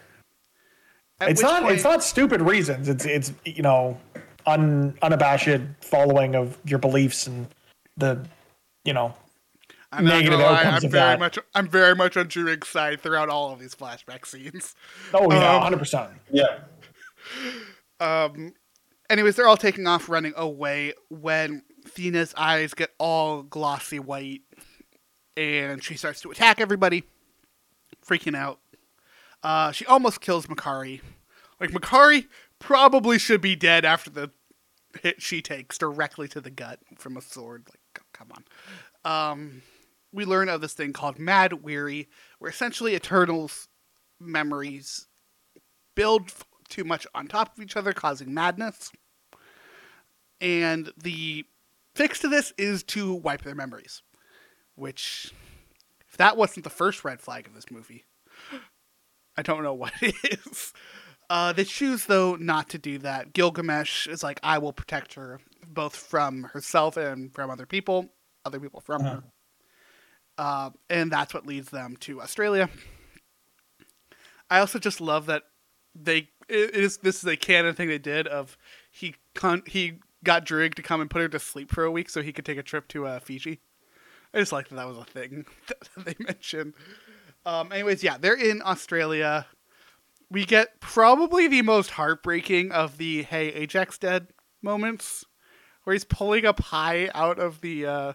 It's 1.20 1.40
not 1.40 1.62
point- 1.62 1.74
it's 1.76 1.84
not 1.84 2.02
stupid 2.04 2.42
reasons. 2.42 2.88
It's 2.90 3.06
it's 3.06 3.32
you 3.46 3.62
know, 3.62 3.98
un 4.44 4.98
unabashed 5.00 5.60
following 5.80 6.34
of 6.34 6.58
your 6.66 6.78
beliefs 6.78 7.26
and 7.26 7.46
the 7.96 8.26
you 8.84 8.92
know 8.92 9.14
I'm 9.92 10.04
negative 10.04 10.32
gonna 10.38 10.44
lie, 10.44 10.58
outcomes 10.64 10.84
I'm 10.84 10.86
of 10.88 10.92
very 10.92 11.04
that. 11.12 11.18
much 11.18 11.38
I'm 11.54 11.68
very 11.68 11.94
much 11.94 12.18
on 12.18 12.26
Druig's 12.28 12.68
side 12.68 13.00
throughout 13.00 13.30
all 13.30 13.50
of 13.50 13.60
these 13.60 13.74
flashback 13.74 14.26
scenes. 14.26 14.74
Oh 15.14 15.32
yeah, 15.32 15.54
Um, 15.56 15.62
hundred 15.62 15.78
percent. 15.78 16.10
yeah 16.30 16.58
Um 18.00 18.52
anyways, 19.10 19.36
they're 19.36 19.48
all 19.48 19.56
taking 19.56 19.86
off 19.86 20.08
running 20.08 20.32
away 20.36 20.94
when 21.08 21.62
Thena's 21.88 22.34
eyes 22.36 22.74
get 22.74 22.90
all 22.98 23.42
glossy 23.42 23.98
white 23.98 24.42
and 25.36 25.82
she 25.82 25.96
starts 25.96 26.20
to 26.22 26.30
attack 26.30 26.60
everybody, 26.60 27.04
freaking 28.06 28.36
out. 28.36 28.60
Uh, 29.42 29.70
she 29.70 29.84
almost 29.86 30.20
kills 30.20 30.46
Makkari. 30.46 31.00
Like 31.60 31.70
Makkari 31.70 32.26
probably 32.58 33.18
should 33.18 33.40
be 33.40 33.54
dead 33.54 33.84
after 33.84 34.10
the 34.10 34.30
hit 35.02 35.20
she 35.22 35.42
takes 35.42 35.78
directly 35.78 36.26
to 36.28 36.40
the 36.40 36.50
gut 36.50 36.80
from 36.96 37.16
a 37.16 37.20
sword. 37.20 37.68
Like, 37.68 38.02
come 38.12 38.28
on. 38.32 39.30
Um, 39.30 39.62
we 40.12 40.24
learn 40.24 40.48
of 40.48 40.60
this 40.60 40.72
thing 40.72 40.92
called 40.92 41.18
Mad 41.18 41.62
Weary, 41.62 42.08
where 42.38 42.50
essentially 42.50 42.94
Eternals 42.94 43.68
memories 44.18 45.06
build 45.94 46.32
too 46.66 46.84
much 46.84 47.06
on 47.14 47.26
top 47.26 47.56
of 47.56 47.62
each 47.62 47.76
other, 47.76 47.92
causing 47.92 48.32
madness. 48.34 48.90
And 50.40 50.92
the 50.96 51.44
fix 51.94 52.20
to 52.20 52.28
this 52.28 52.52
is 52.58 52.82
to 52.84 53.14
wipe 53.14 53.42
their 53.42 53.54
memories, 53.54 54.02
which, 54.74 55.32
if 56.08 56.16
that 56.16 56.36
wasn't 56.36 56.64
the 56.64 56.70
first 56.70 57.04
red 57.04 57.20
flag 57.20 57.46
of 57.46 57.54
this 57.54 57.70
movie, 57.70 58.04
I 59.36 59.42
don't 59.42 59.62
know 59.62 59.74
what 59.74 59.92
is. 60.02 60.72
Uh, 61.28 61.52
they 61.52 61.64
choose, 61.64 62.06
though, 62.06 62.36
not 62.36 62.68
to 62.70 62.78
do 62.78 62.98
that. 62.98 63.32
Gilgamesh 63.32 64.06
is 64.06 64.22
like, 64.22 64.38
I 64.42 64.58
will 64.58 64.72
protect 64.72 65.14
her, 65.14 65.40
both 65.66 65.96
from 65.96 66.44
herself 66.44 66.96
and 66.96 67.34
from 67.34 67.50
other 67.50 67.66
people, 67.66 68.12
other 68.44 68.60
people 68.60 68.80
from 68.80 69.02
her. 69.02 69.24
Uh, 70.38 70.70
and 70.88 71.10
that's 71.10 71.34
what 71.34 71.46
leads 71.46 71.70
them 71.70 71.96
to 72.00 72.20
Australia. 72.20 72.68
I 74.48 74.60
also 74.60 74.78
just 74.78 75.00
love 75.00 75.26
that 75.26 75.44
they 76.02 76.28
it 76.48 76.74
is 76.74 76.98
this 76.98 77.16
is 77.16 77.24
a 77.24 77.36
canon 77.36 77.74
thing 77.74 77.88
they 77.88 77.98
did 77.98 78.26
of 78.26 78.56
he 78.90 79.14
con- 79.34 79.62
he 79.66 79.94
got 80.24 80.44
Druig 80.44 80.74
to 80.74 80.82
come 80.82 81.00
and 81.00 81.10
put 81.10 81.20
her 81.20 81.28
to 81.28 81.38
sleep 81.38 81.70
for 81.70 81.84
a 81.84 81.90
week 81.90 82.08
so 82.08 82.22
he 82.22 82.32
could 82.32 82.44
take 82.44 82.58
a 82.58 82.62
trip 82.62 82.88
to 82.88 83.06
uh, 83.06 83.18
Fiji. 83.20 83.60
I 84.34 84.38
just 84.38 84.52
like 84.52 84.68
that 84.68 84.76
that 84.76 84.88
was 84.88 84.98
a 84.98 85.04
thing 85.04 85.46
that 85.68 86.04
they 86.04 86.14
mentioned. 86.18 86.74
Um, 87.44 87.70
anyways, 87.72 88.02
yeah, 88.02 88.16
they're 88.18 88.34
in 88.34 88.60
Australia. 88.64 89.46
We 90.30 90.44
get 90.44 90.80
probably 90.80 91.46
the 91.46 91.62
most 91.62 91.92
heartbreaking 91.92 92.72
of 92.72 92.98
the 92.98 93.22
"Hey, 93.22 93.66
Ajak 93.66 93.98
dead" 94.00 94.28
moments, 94.62 95.24
where 95.84 95.94
he's 95.94 96.04
pulling 96.04 96.44
a 96.44 96.52
pie 96.52 97.08
out 97.14 97.38
of 97.38 97.60
the 97.60 97.86
uh, 97.86 98.12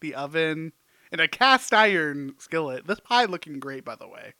the 0.00 0.14
oven 0.14 0.72
in 1.12 1.20
a 1.20 1.28
cast 1.28 1.74
iron 1.74 2.34
skillet. 2.38 2.86
This 2.86 3.00
pie 3.00 3.26
looking 3.26 3.60
great, 3.60 3.84
by 3.84 3.96
the 3.96 4.08
way. 4.08 4.32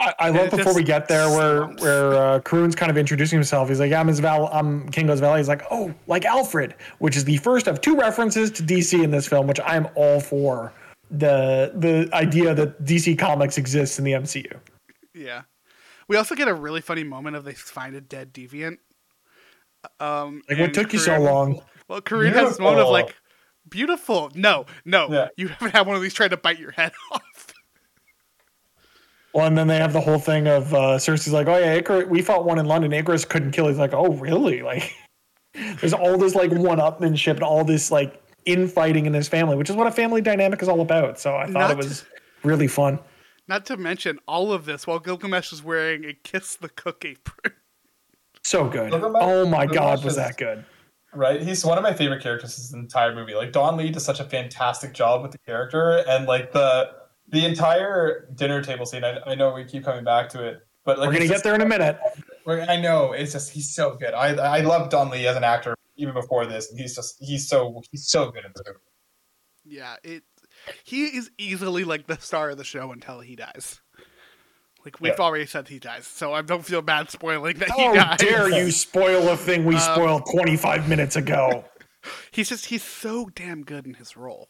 I, 0.00 0.14
I 0.18 0.28
love 0.30 0.50
before 0.50 0.74
we 0.74 0.82
get 0.82 1.08
there 1.08 1.28
where 1.28 1.66
where 1.66 2.14
uh, 2.14 2.40
Karun's 2.40 2.74
kind 2.74 2.90
of 2.90 2.96
introducing 2.96 3.36
himself. 3.38 3.68
He's 3.68 3.78
like, 3.80 3.90
"Yeah, 3.90 4.00
I'm 4.00 4.08
his 4.08 4.18
Val. 4.18 4.48
I'm 4.52 4.88
Kingo's 4.88 5.20
Valley." 5.20 5.38
He's 5.40 5.48
like, 5.48 5.62
"Oh, 5.70 5.94
like 6.06 6.24
Alfred," 6.24 6.74
which 6.98 7.16
is 7.16 7.24
the 7.24 7.36
first 7.36 7.66
of 7.68 7.80
two 7.80 7.96
references 7.96 8.50
to 8.52 8.62
DC 8.62 9.04
in 9.04 9.10
this 9.10 9.28
film, 9.28 9.46
which 9.46 9.60
I 9.60 9.76
am 9.76 9.88
all 9.94 10.18
for. 10.20 10.72
The 11.10 11.72
the 11.74 12.08
idea 12.14 12.54
that 12.54 12.84
DC 12.84 13.18
Comics 13.18 13.58
exists 13.58 13.98
in 13.98 14.04
the 14.04 14.12
MCU. 14.12 14.58
Yeah. 15.14 15.42
We 16.08 16.16
also 16.16 16.34
get 16.34 16.48
a 16.48 16.54
really 16.54 16.80
funny 16.80 17.04
moment 17.04 17.36
of 17.36 17.44
they 17.44 17.52
find 17.52 17.94
a 17.94 18.00
dead 18.00 18.32
deviant. 18.32 18.78
Um, 19.98 20.42
Like, 20.48 20.58
what 20.58 20.74
took 20.74 20.92
you 20.92 20.98
so 20.98 21.18
long? 21.20 21.62
Well, 21.88 22.00
Karun 22.00 22.32
has 22.32 22.50
this 22.50 22.58
moment 22.58 22.80
of 22.80 22.88
like 22.88 23.14
beautiful. 23.68 24.30
No, 24.34 24.66
no, 24.84 25.08
Yeah. 25.10 25.28
you 25.36 25.48
haven't 25.48 25.72
had 25.72 25.86
one 25.86 25.96
of 25.96 26.02
these 26.02 26.14
trying 26.14 26.30
to 26.30 26.36
bite 26.36 26.58
your 26.58 26.72
head 26.72 26.92
off. 27.12 27.22
Well, 29.32 29.46
and 29.46 29.56
then 29.56 29.68
they 29.68 29.76
have 29.76 29.92
the 29.92 30.00
whole 30.00 30.18
thing 30.18 30.48
of 30.48 30.74
uh, 30.74 30.98
Sersi's 30.98 31.32
like, 31.32 31.46
"Oh 31.46 31.56
yeah, 31.56 31.78
Ikaris, 31.80 32.08
we 32.08 32.20
fought 32.22 32.44
one 32.44 32.58
in 32.58 32.66
London. 32.66 32.90
Ikaris 32.90 33.28
couldn't 33.28 33.52
kill." 33.52 33.68
He's 33.68 33.78
like, 33.78 33.94
"Oh 33.94 34.12
really?" 34.14 34.62
Like, 35.54 35.78
there's 35.80 35.92
all 35.92 36.16
this 36.16 36.34
like 36.36 36.52
one-upmanship 36.52 37.32
and 37.34 37.42
all 37.42 37.64
this 37.64 37.90
like 37.90 38.22
infighting 38.46 39.06
in 39.06 39.14
his 39.14 39.26
family, 39.28 39.56
which 39.56 39.68
is 39.68 39.74
what 39.76 39.86
a 39.88 39.90
family 39.92 40.20
dynamic 40.20 40.62
is 40.62 40.68
all 40.68 40.80
about. 40.80 41.18
So 41.18 41.34
I 41.36 41.46
thought 41.46 41.52
Not 41.52 41.70
it 41.72 41.76
was 41.76 42.04
really 42.44 42.68
fun. 42.68 43.00
Not 43.48 43.66
to 43.66 43.76
mention 43.76 44.20
all 44.28 44.52
of 44.52 44.64
this 44.64 44.86
while 44.86 45.00
Gilgamesh 45.00 45.52
is 45.52 45.62
wearing 45.62 46.04
a 46.04 46.12
kiss 46.14 46.54
the 46.54 46.68
cook 46.68 47.04
apron. 47.04 47.54
So 48.44 48.68
good. 48.68 48.92
Look 48.92 49.02
at 49.02 49.10
my- 49.10 49.18
Oh 49.20 49.44
my 49.44 49.62
look 49.64 49.70
at 49.72 49.74
god, 49.74 50.04
was 50.04 50.14
shit. 50.14 50.22
that 50.24 50.36
good? 50.36 50.64
right? 51.12 51.42
He's 51.42 51.64
one 51.64 51.76
of 51.76 51.82
my 51.82 51.92
favorite 51.92 52.22
characters 52.22 52.56
in 52.56 52.62
this 52.62 52.72
entire 52.72 53.12
movie. 53.12 53.34
Like 53.34 53.50
Don 53.50 53.76
Lee 53.76 53.90
does 53.90 54.04
such 54.04 54.20
a 54.20 54.24
fantastic 54.24 54.92
job 54.94 55.22
with 55.22 55.32
the 55.32 55.38
character, 55.38 56.04
and 56.08 56.26
like 56.26 56.52
the 56.52 56.90
the 57.30 57.44
entire 57.46 58.28
dinner 58.34 58.62
table 58.62 58.86
scene. 58.86 59.04
I, 59.04 59.18
I 59.26 59.34
know 59.34 59.52
we 59.54 59.64
keep 59.64 59.84
coming 59.84 60.04
back 60.04 60.28
to 60.30 60.46
it, 60.46 60.58
but 60.84 60.98
like 60.98 61.08
We're 61.08 61.14
gonna 61.14 61.26
get 61.26 61.32
just- 61.34 61.44
there 61.44 61.54
in 61.54 61.60
a 61.62 61.66
minute. 61.66 61.98
I 62.46 62.76
know 62.80 63.12
it's 63.12 63.32
just 63.32 63.52
he's 63.52 63.74
so 63.74 63.94
good. 63.96 64.12
I 64.12 64.34
I 64.34 64.60
love 64.62 64.90
Don 64.90 65.10
Lee 65.10 65.26
as 65.28 65.36
an 65.36 65.44
actor 65.44 65.74
even 65.96 66.14
before 66.14 66.46
this. 66.46 66.70
And 66.70 66.80
he's 66.80 66.96
just 66.96 67.16
he's 67.20 67.48
so 67.48 67.80
he's 67.92 68.08
so 68.08 68.30
good 68.30 68.44
in 68.44 68.50
this 68.54 68.62
movie. 68.66 68.78
Yeah, 69.64 69.96
it. 70.02 70.24
He 70.84 71.04
is 71.04 71.30
easily 71.38 71.84
like 71.84 72.06
the 72.08 72.16
star 72.18 72.50
of 72.50 72.58
the 72.58 72.64
show 72.64 72.90
until 72.92 73.20
he 73.20 73.36
dies. 73.36 73.80
Like 74.84 75.00
we've 75.00 75.12
Yeah. 75.16 75.24
already 75.24 75.46
said 75.46 75.68
he 75.68 75.78
dies, 75.78 76.06
so 76.06 76.32
I 76.32 76.42
don't 76.42 76.64
feel 76.64 76.82
bad 76.82 77.10
spoiling 77.10 77.58
that 77.58 77.70
he 77.72 77.84
How 77.84 77.92
dies. 77.94 78.18
dare 78.18 78.48
you 78.50 78.70
spoil 78.72 79.28
a 79.28 79.36
thing 79.36 79.64
we 79.64 79.76
Um, 79.76 79.80
spoiled 79.80 80.22
25 80.32 80.88
minutes 80.88 81.16
ago? 81.16 81.64
He's 82.32 82.48
just 82.48 82.66
he's 82.66 82.82
so 82.82 83.28
damn 83.34 83.62
good 83.62 83.86
in 83.86 83.94
his 83.94 84.16
role. 84.16 84.48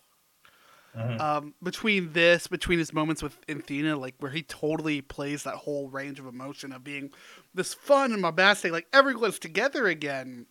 Mhm. 0.97 1.21
Um, 1.21 1.55
between 1.63 2.13
this, 2.13 2.47
between 2.49 2.79
his 2.79 2.93
moments 2.93 3.23
with 3.23 3.39
Athena, 3.49 3.97
like 3.97 4.15
where 4.19 4.33
he 4.33 4.43
totally 4.43 5.01
plays 5.01 5.45
that 5.45 5.55
whole 5.55 5.89
range 5.89 6.19
of 6.19 6.27
emotion 6.27 6.73
of 6.73 6.83
being 6.83 7.11
this 7.55 7.75
fun 7.75 8.13
and 8.13 8.23
bombastic, 8.23 8.73
like 8.73 8.89
everyone's 8.93 9.39
together 9.39 9.87
again. 9.87 10.47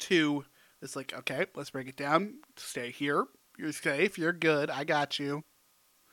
To 0.00 0.44
it's 0.80 0.94
like 0.94 1.12
okay, 1.12 1.46
let's 1.56 1.70
break 1.70 1.88
it 1.88 1.96
down. 1.96 2.34
Stay 2.56 2.90
here. 2.90 3.24
You're 3.56 3.72
safe. 3.72 4.16
You're 4.16 4.32
good. 4.32 4.70
I 4.70 4.84
got 4.84 5.18
you. 5.18 5.42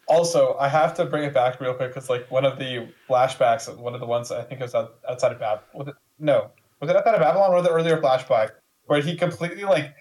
Also, 0.08 0.56
I 0.60 0.68
have 0.68 0.94
to 0.96 1.06
bring 1.06 1.24
it 1.24 1.34
back 1.34 1.60
real 1.60 1.74
quick 1.74 1.90
because 1.94 2.10
like 2.10 2.30
one 2.32 2.46
of 2.46 2.58
the 2.58 2.88
flashbacks, 3.10 3.76
one 3.78 3.94
of 3.94 4.00
the 4.00 4.06
ones 4.06 4.32
I 4.32 4.44
think 4.44 4.62
it 4.62 4.64
was 4.64 4.76
outside 4.76 5.32
of 5.32 5.40
Bab. 5.40 5.62
Was 5.74 5.88
it, 5.88 5.96
no, 6.20 6.52
was 6.80 6.90
it 6.90 6.96
outside 6.96 7.16
of 7.16 7.22
Babylon 7.22 7.52
or 7.52 7.62
the 7.62 7.70
earlier 7.70 8.02
flashback 8.02 8.52
where 8.86 9.02
he 9.02 9.16
completely 9.16 9.64
like 9.64 9.96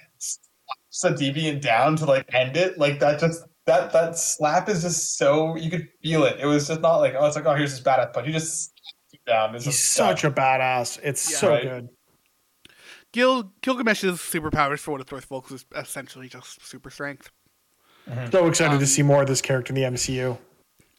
slaps 0.94 1.20
the 1.20 1.32
deviant 1.32 1.60
down 1.60 1.96
to 1.96 2.04
like 2.04 2.32
end 2.34 2.56
it? 2.56 2.78
Like 2.78 3.00
that 3.00 3.18
just 3.20 3.42
that 3.66 3.92
that 3.92 4.16
slap 4.18 4.68
is 4.68 4.82
just 4.82 5.16
so 5.18 5.56
you 5.56 5.70
could 5.70 5.88
feel 6.02 6.24
it. 6.24 6.38
It 6.40 6.46
was 6.46 6.68
just 6.68 6.80
not 6.80 6.96
like 6.98 7.14
oh 7.18 7.26
it's 7.26 7.36
like 7.36 7.46
oh 7.46 7.54
here's 7.54 7.70
this 7.72 7.80
badass, 7.80 8.12
but 8.12 8.26
he 8.26 8.32
just 8.32 8.72
slaps 8.72 9.24
down. 9.26 9.54
It's 9.54 9.64
He's 9.64 9.74
just 9.76 9.92
such 9.92 10.24
a 10.24 10.30
badass. 10.30 10.98
It's 11.02 11.30
Yeah. 11.30 11.36
so 11.38 11.48
Right. 11.50 11.62
good. 11.62 11.88
Gil 13.12 13.52
Gilgamesh's 13.62 14.18
superpowers, 14.18 14.80
for 14.80 14.90
what 14.92 15.00
it's 15.00 15.12
worth, 15.12 15.24
folks, 15.24 15.50
is 15.52 15.64
essentially 15.76 16.28
just 16.28 16.64
super 16.66 16.90
strength. 16.90 17.30
So 18.32 18.46
excited 18.48 18.74
Um, 18.74 18.80
to 18.80 18.86
see 18.86 19.02
more 19.02 19.22
of 19.22 19.28
this 19.28 19.40
character 19.40 19.70
in 19.72 19.76
the 19.76 19.84
MCU. 19.84 20.36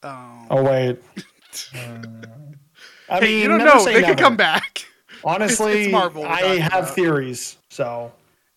Um, 0.02 0.48
Oh 0.50 0.64
wait. 0.64 0.98
I 1.74 3.20
hey, 3.20 3.22
mean, 3.22 3.42
you 3.42 3.48
don't 3.48 3.60
know. 3.60 3.84
They 3.86 3.96
never. 4.02 4.08
could 4.08 4.18
come 4.18 4.36
back. 4.36 4.86
Honestly, 5.24 5.72
It's- 5.72 5.86
it's 5.88 5.92
Marvel 5.92 6.26
I 6.26 6.42
have 6.58 6.84
about. 6.86 6.96
theories. 6.96 7.58
So 7.70 8.12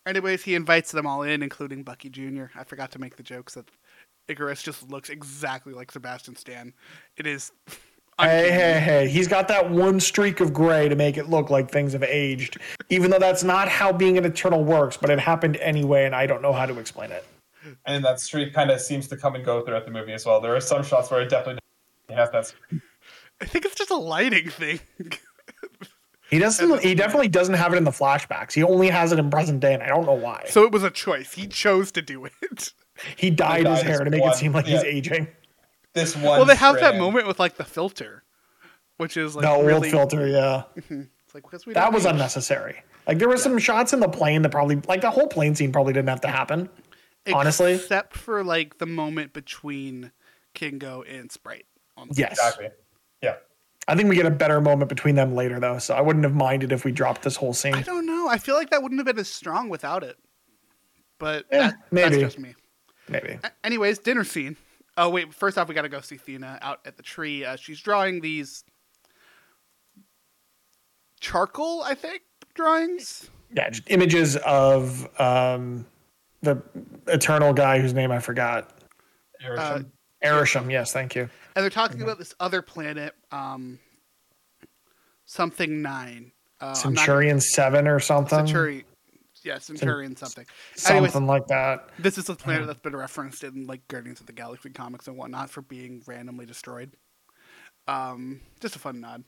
Anyways, 0.08 0.42
he 0.42 0.54
invites 0.54 0.90
them 0.90 1.06
all 1.06 1.20
in, 1.22 1.42
including 1.42 1.82
Bucky 1.82 2.08
Jr. 2.08 2.46
I 2.54 2.64
forgot 2.64 2.90
to 2.92 2.98
make 2.98 3.16
the 3.16 3.22
jokes 3.22 3.54
that 3.54 3.70
Ikaris 4.30 4.62
just 4.62 4.88
looks 4.90 5.10
exactly 5.10 5.74
like 5.74 5.92
Sebastian 5.92 6.34
Stan. 6.34 6.72
It 7.18 7.26
is. 7.26 7.52
hey, 7.68 7.74
uncanny. 8.18 8.50
hey, 8.50 8.80
hey, 8.80 9.08
he's 9.08 9.28
got 9.28 9.48
that 9.48 9.70
one 9.70 10.00
streak 10.00 10.40
of 10.40 10.54
gray 10.54 10.88
to 10.88 10.96
make 10.96 11.18
it 11.18 11.28
look 11.28 11.50
like 11.50 11.70
things 11.70 11.92
have 11.92 12.02
aged, 12.02 12.56
even 12.88 13.10
though 13.10 13.18
that's 13.18 13.44
not 13.44 13.68
how 13.68 13.92
being 13.92 14.16
an 14.16 14.24
Eternal 14.24 14.64
works. 14.64 14.96
But 14.96 15.10
it 15.10 15.20
happened 15.20 15.58
anyway, 15.58 16.06
and 16.06 16.14
I 16.14 16.26
don't 16.26 16.40
know 16.40 16.54
how 16.54 16.64
to 16.64 16.78
explain 16.78 17.10
it. 17.12 17.26
and 17.84 18.02
that 18.02 18.18
streak 18.18 18.54
kind 18.54 18.70
of 18.70 18.80
seems 18.80 19.08
to 19.08 19.16
come 19.16 19.34
and 19.34 19.44
go 19.44 19.60
throughout 19.60 19.84
the 19.84 19.90
movie 19.90 20.14
as 20.14 20.24
well. 20.24 20.40
There 20.40 20.56
are 20.56 20.60
some 20.60 20.82
shots 20.82 21.10
where 21.10 21.20
it 21.20 21.28
definitely 21.28 21.60
has 22.08 22.30
that. 22.30 22.54
I 23.42 23.44
think 23.44 23.66
it's 23.66 23.74
just 23.74 23.90
a 23.90 23.96
lighting 23.96 24.48
thing. 24.48 24.80
He 26.30 26.38
doesn't. 26.38 26.82
He 26.82 26.94
definitely 26.94 27.28
doesn't 27.28 27.54
have 27.54 27.72
it 27.72 27.76
in 27.76 27.84
the 27.84 27.90
flashbacks. 27.90 28.52
He 28.52 28.62
only 28.62 28.88
has 28.88 29.12
it 29.12 29.18
in 29.18 29.30
present 29.30 29.60
day, 29.60 29.74
and 29.74 29.82
I 29.82 29.86
don't 29.88 30.04
know 30.06 30.12
why. 30.14 30.44
so 30.48 30.64
it 30.64 30.72
was 30.72 30.84
a 30.84 30.90
choice. 30.90 31.32
He 31.34 31.46
chose 31.46 31.90
to 31.92 32.02
do 32.02 32.24
it. 32.26 32.72
He 33.16 33.30
dyed 33.30 33.66
his 33.66 33.78
dyed 33.78 33.86
hair 33.86 34.04
to 34.04 34.10
make 34.10 34.22
one- 34.22 34.32
it 34.32 34.36
seem 34.36 34.52
like 34.52 34.66
he's 34.66 34.82
aging. 34.84 35.28
This 35.94 36.14
one. 36.14 36.24
well, 36.24 36.44
they 36.44 36.54
have 36.56 36.80
that 36.80 36.96
moment 36.96 37.26
with 37.26 37.38
like 37.38 37.56
the 37.56 37.64
filter, 37.64 38.24
which 38.98 39.16
is 39.16 39.34
like 39.36 39.44
the 39.44 39.50
old 39.50 39.66
really. 39.66 39.90
filter, 39.90 40.26
yeah. 40.26 40.64
Mm-hmm. 40.76 41.02
It's 41.24 41.34
like 41.34 41.44
because 41.44 41.64
we 41.66 41.74
That 41.74 41.92
was 41.92 42.04
age. 42.06 42.12
unnecessary. 42.12 42.82
Like 43.06 43.18
there 43.18 43.28
were 43.28 43.36
some 43.38 43.56
shots 43.58 43.92
in 43.92 44.00
the 44.00 44.08
plane 44.08 44.42
that 44.42 44.50
probably, 44.50 44.76
like 44.86 45.00
the 45.00 45.10
whole 45.10 45.28
plane 45.28 45.54
scene, 45.54 45.72
probably 45.72 45.92
didn't 45.92 46.08
have 46.08 46.20
to 46.22 46.28
happen. 46.28 46.68
honestly. 47.32 47.74
except 47.74 48.16
for 48.16 48.42
like 48.44 48.78
the 48.78 48.86
moment 48.86 49.32
between 49.32 50.12
Kingo 50.54 51.02
and 51.02 51.30
Sprite. 51.32 51.66
On 51.96 52.08
the 52.08 52.14
Yes, 52.16 52.32
Exactly. 52.32 52.68
Yeah. 53.88 53.92
I 53.92 53.96
think 53.96 54.08
we 54.08 54.16
get 54.16 54.26
a 54.26 54.30
better 54.30 54.60
moment 54.60 54.88
between 54.88 55.14
them 55.14 55.34
later, 55.34 55.58
though. 55.58 55.78
So 55.78 55.94
I 55.94 56.00
wouldn't 56.00 56.24
have 56.24 56.34
minded 56.34 56.72
if 56.72 56.84
we 56.84 56.92
dropped 56.92 57.22
this 57.22 57.36
whole 57.36 57.54
scene. 57.54 57.74
I 57.74 57.82
don't 57.82 58.06
know. 58.06 58.28
I 58.28 58.38
feel 58.38 58.54
like 58.54 58.70
that 58.70 58.82
wouldn't 58.82 58.98
have 58.98 59.06
been 59.06 59.18
as 59.18 59.28
strong 59.28 59.68
without 59.68 60.02
it. 60.02 60.16
But 61.18 61.46
Eh, 61.50 61.58
that, 61.58 61.74
maybe. 61.90 62.10
that's 62.20 62.34
just 62.34 62.38
me. 62.38 62.54
Maybe. 63.08 63.38
A- 63.42 63.50
Anyways, 63.64 63.98
dinner 63.98 64.24
scene. 64.24 64.56
Oh 64.96 65.08
wait, 65.08 65.32
first 65.32 65.56
off, 65.58 65.68
we 65.68 65.74
got 65.74 65.82
to 65.82 65.88
go 65.88 66.00
see 66.00 66.16
Thena 66.16 66.58
out 66.60 66.80
at 66.84 66.96
the 66.96 67.02
tree. 67.02 67.44
Uh, 67.44 67.56
she's 67.56 67.80
drawing 67.80 68.20
these 68.20 68.64
charcoal, 71.20 71.82
I 71.82 71.94
think, 71.94 72.22
drawings. 72.54 73.30
Yeah, 73.52 73.70
just 73.70 73.88
images 73.90 74.36
of 74.38 75.08
um, 75.20 75.86
the 76.42 76.62
eternal 77.06 77.52
guy 77.52 77.78
whose 77.80 77.94
name 77.94 78.10
I 78.12 78.18
forgot. 78.18 78.70
Uh, 79.48 79.80
Arishem. 80.24 80.70
Yes, 80.70 80.92
thank 80.92 81.14
you. 81.14 81.22
and 81.54 81.62
they're 81.62 81.70
talking 81.70 82.02
about 82.02 82.18
this 82.18 82.34
other 82.40 82.62
planet, 82.62 83.14
um, 83.30 83.78
something 85.26 85.82
nine. 85.82 86.32
Uh, 86.60 86.74
Centurion 86.74 87.40
Seven 87.40 87.86
or 87.86 88.00
something. 88.00 88.46
Centurion. 88.46 88.84
Yeah, 89.44 89.58
Centurion 89.58 90.16
something. 90.16 90.44
Something 90.74 90.96
Anyways, 90.96 91.28
like 91.28 91.46
that. 91.46 91.90
this 91.98 92.18
is 92.18 92.28
a 92.28 92.34
planet 92.34 92.66
that's 92.66 92.80
been 92.80 92.96
referenced 92.96 93.44
in 93.44 93.66
like 93.66 93.86
Guardians 93.86 94.18
of 94.20 94.26
the 94.26 94.32
Galaxy 94.32 94.70
comics 94.70 95.06
and 95.06 95.16
whatnot 95.16 95.48
for 95.48 95.62
being 95.62 96.02
randomly 96.06 96.44
destroyed. 96.44 96.92
Um, 97.86 98.40
just 98.60 98.74
a 98.74 98.80
fun 98.80 99.00
nod. 99.00 99.22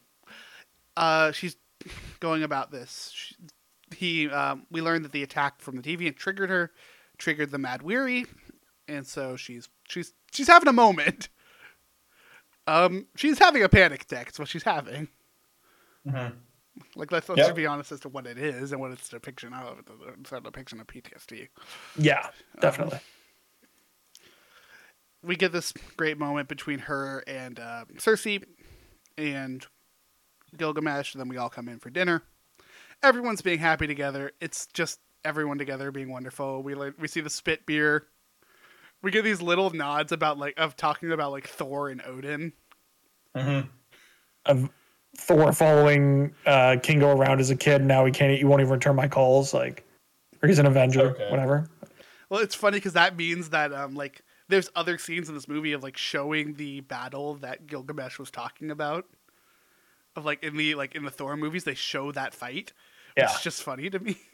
Uh, 0.96 1.30
she's 1.30 1.56
going 2.18 2.42
about 2.42 2.72
this. 2.72 3.12
She, 3.14 3.36
he, 3.96 4.30
um, 4.30 4.66
we 4.70 4.82
learned 4.82 5.04
that 5.04 5.12
the 5.12 5.22
attack 5.22 5.60
from 5.60 5.76
the 5.76 5.82
deviant 5.82 6.16
triggered 6.16 6.50
her, 6.50 6.72
triggered 7.16 7.50
the 7.52 7.58
Mad 7.58 7.80
Weary, 7.82 8.26
and 8.90 9.06
so 9.06 9.36
she's 9.36 9.68
she's 9.88 10.12
she's 10.32 10.48
having 10.48 10.68
a 10.68 10.72
moment. 10.72 11.28
Um, 12.66 13.06
she's 13.16 13.38
having 13.38 13.62
a 13.62 13.68
panic 13.68 14.02
attack. 14.02 14.28
It's 14.28 14.38
what 14.38 14.46
she's 14.48 14.62
having. 14.62 15.08
Mhm. 16.06 16.34
Like 16.94 17.10
let's, 17.10 17.28
let's 17.28 17.40
Yep. 17.40 17.56
be 17.56 17.66
honest 17.66 17.90
as 17.92 18.00
to 18.00 18.08
what 18.08 18.26
it 18.26 18.38
is 18.38 18.70
and 18.72 18.80
what 18.80 18.92
it's 18.92 19.08
a 19.08 19.12
depiction 19.12 19.52
of. 19.52 19.78
It's 20.20 20.30
a 20.32 20.40
depiction 20.40 20.80
of 20.80 20.86
PTSD. 20.86 21.48
Yeah, 21.98 22.28
definitely. 22.60 23.00
we 25.22 25.36
get 25.36 25.52
this 25.52 25.72
great 25.96 26.18
moment 26.18 26.48
between 26.48 26.78
her 26.80 27.22
and 27.26 27.58
uh, 27.60 27.84
Sersi 27.96 28.42
and 29.18 29.66
Gilgamesh, 30.56 31.14
and 31.14 31.20
then 31.20 31.28
we 31.28 31.36
all 31.36 31.50
come 31.50 31.68
in 31.68 31.78
for 31.78 31.90
dinner. 31.90 32.22
Everyone's 33.02 33.42
being 33.42 33.58
happy 33.58 33.86
together. 33.86 34.32
It's 34.40 34.66
just 34.68 35.00
everyone 35.24 35.58
together 35.58 35.90
being 35.90 36.10
wonderful. 36.10 36.62
We 36.62 36.74
we 36.74 37.08
see 37.08 37.20
the 37.20 37.30
spit 37.30 37.66
beer. 37.66 38.06
We 39.02 39.10
get 39.10 39.24
these 39.24 39.40
little 39.40 39.70
nods 39.70 40.12
about 40.12 40.38
like 40.38 40.54
of 40.58 40.76
talking 40.76 41.10
about 41.12 41.32
like 41.32 41.48
Thor 41.48 41.88
and 41.88 42.02
Odin. 42.06 42.52
Mhm. 43.34 43.68
Of 44.46 44.70
Thor 45.16 45.52
following 45.52 46.34
uh, 46.46 46.76
Kingo 46.82 47.16
around 47.16 47.40
as 47.40 47.50
a 47.50 47.56
kid. 47.56 47.82
Now 47.82 48.04
he 48.04 48.12
can't. 48.12 48.36
He 48.36 48.44
won't 48.44 48.60
even 48.60 48.72
return 48.72 48.96
my 48.96 49.08
calls. 49.08 49.54
Like, 49.54 49.84
or 50.42 50.48
he's 50.48 50.58
an 50.58 50.66
Avenger. 50.66 51.10
Okay. 51.10 51.30
Whatever. 51.30 51.68
Well, 52.28 52.40
it's 52.40 52.54
funny 52.54 52.76
because 52.78 52.92
that 52.92 53.16
means 53.16 53.50
that 53.50 53.72
um 53.72 53.94
like 53.94 54.22
there's 54.48 54.68
other 54.76 54.98
scenes 54.98 55.28
in 55.28 55.34
this 55.34 55.48
movie 55.48 55.72
of 55.72 55.82
like 55.82 55.96
showing 55.96 56.54
the 56.54 56.80
battle 56.80 57.34
that 57.36 57.66
Gilgamesh 57.66 58.18
was 58.18 58.30
talking 58.30 58.70
about. 58.70 59.06
Of 60.16 60.24
like 60.24 60.42
in 60.42 60.56
the 60.56 60.74
like 60.74 60.94
in 60.94 61.04
the 61.04 61.10
Thor 61.10 61.36
movies, 61.36 61.64
they 61.64 61.74
show 61.74 62.12
that 62.12 62.34
fight. 62.34 62.72
Which 63.16 63.24
Yeah. 63.24 63.34
is 63.34 63.40
just 63.40 63.62
funny 63.62 63.88
to 63.90 63.98
me. 63.98 64.16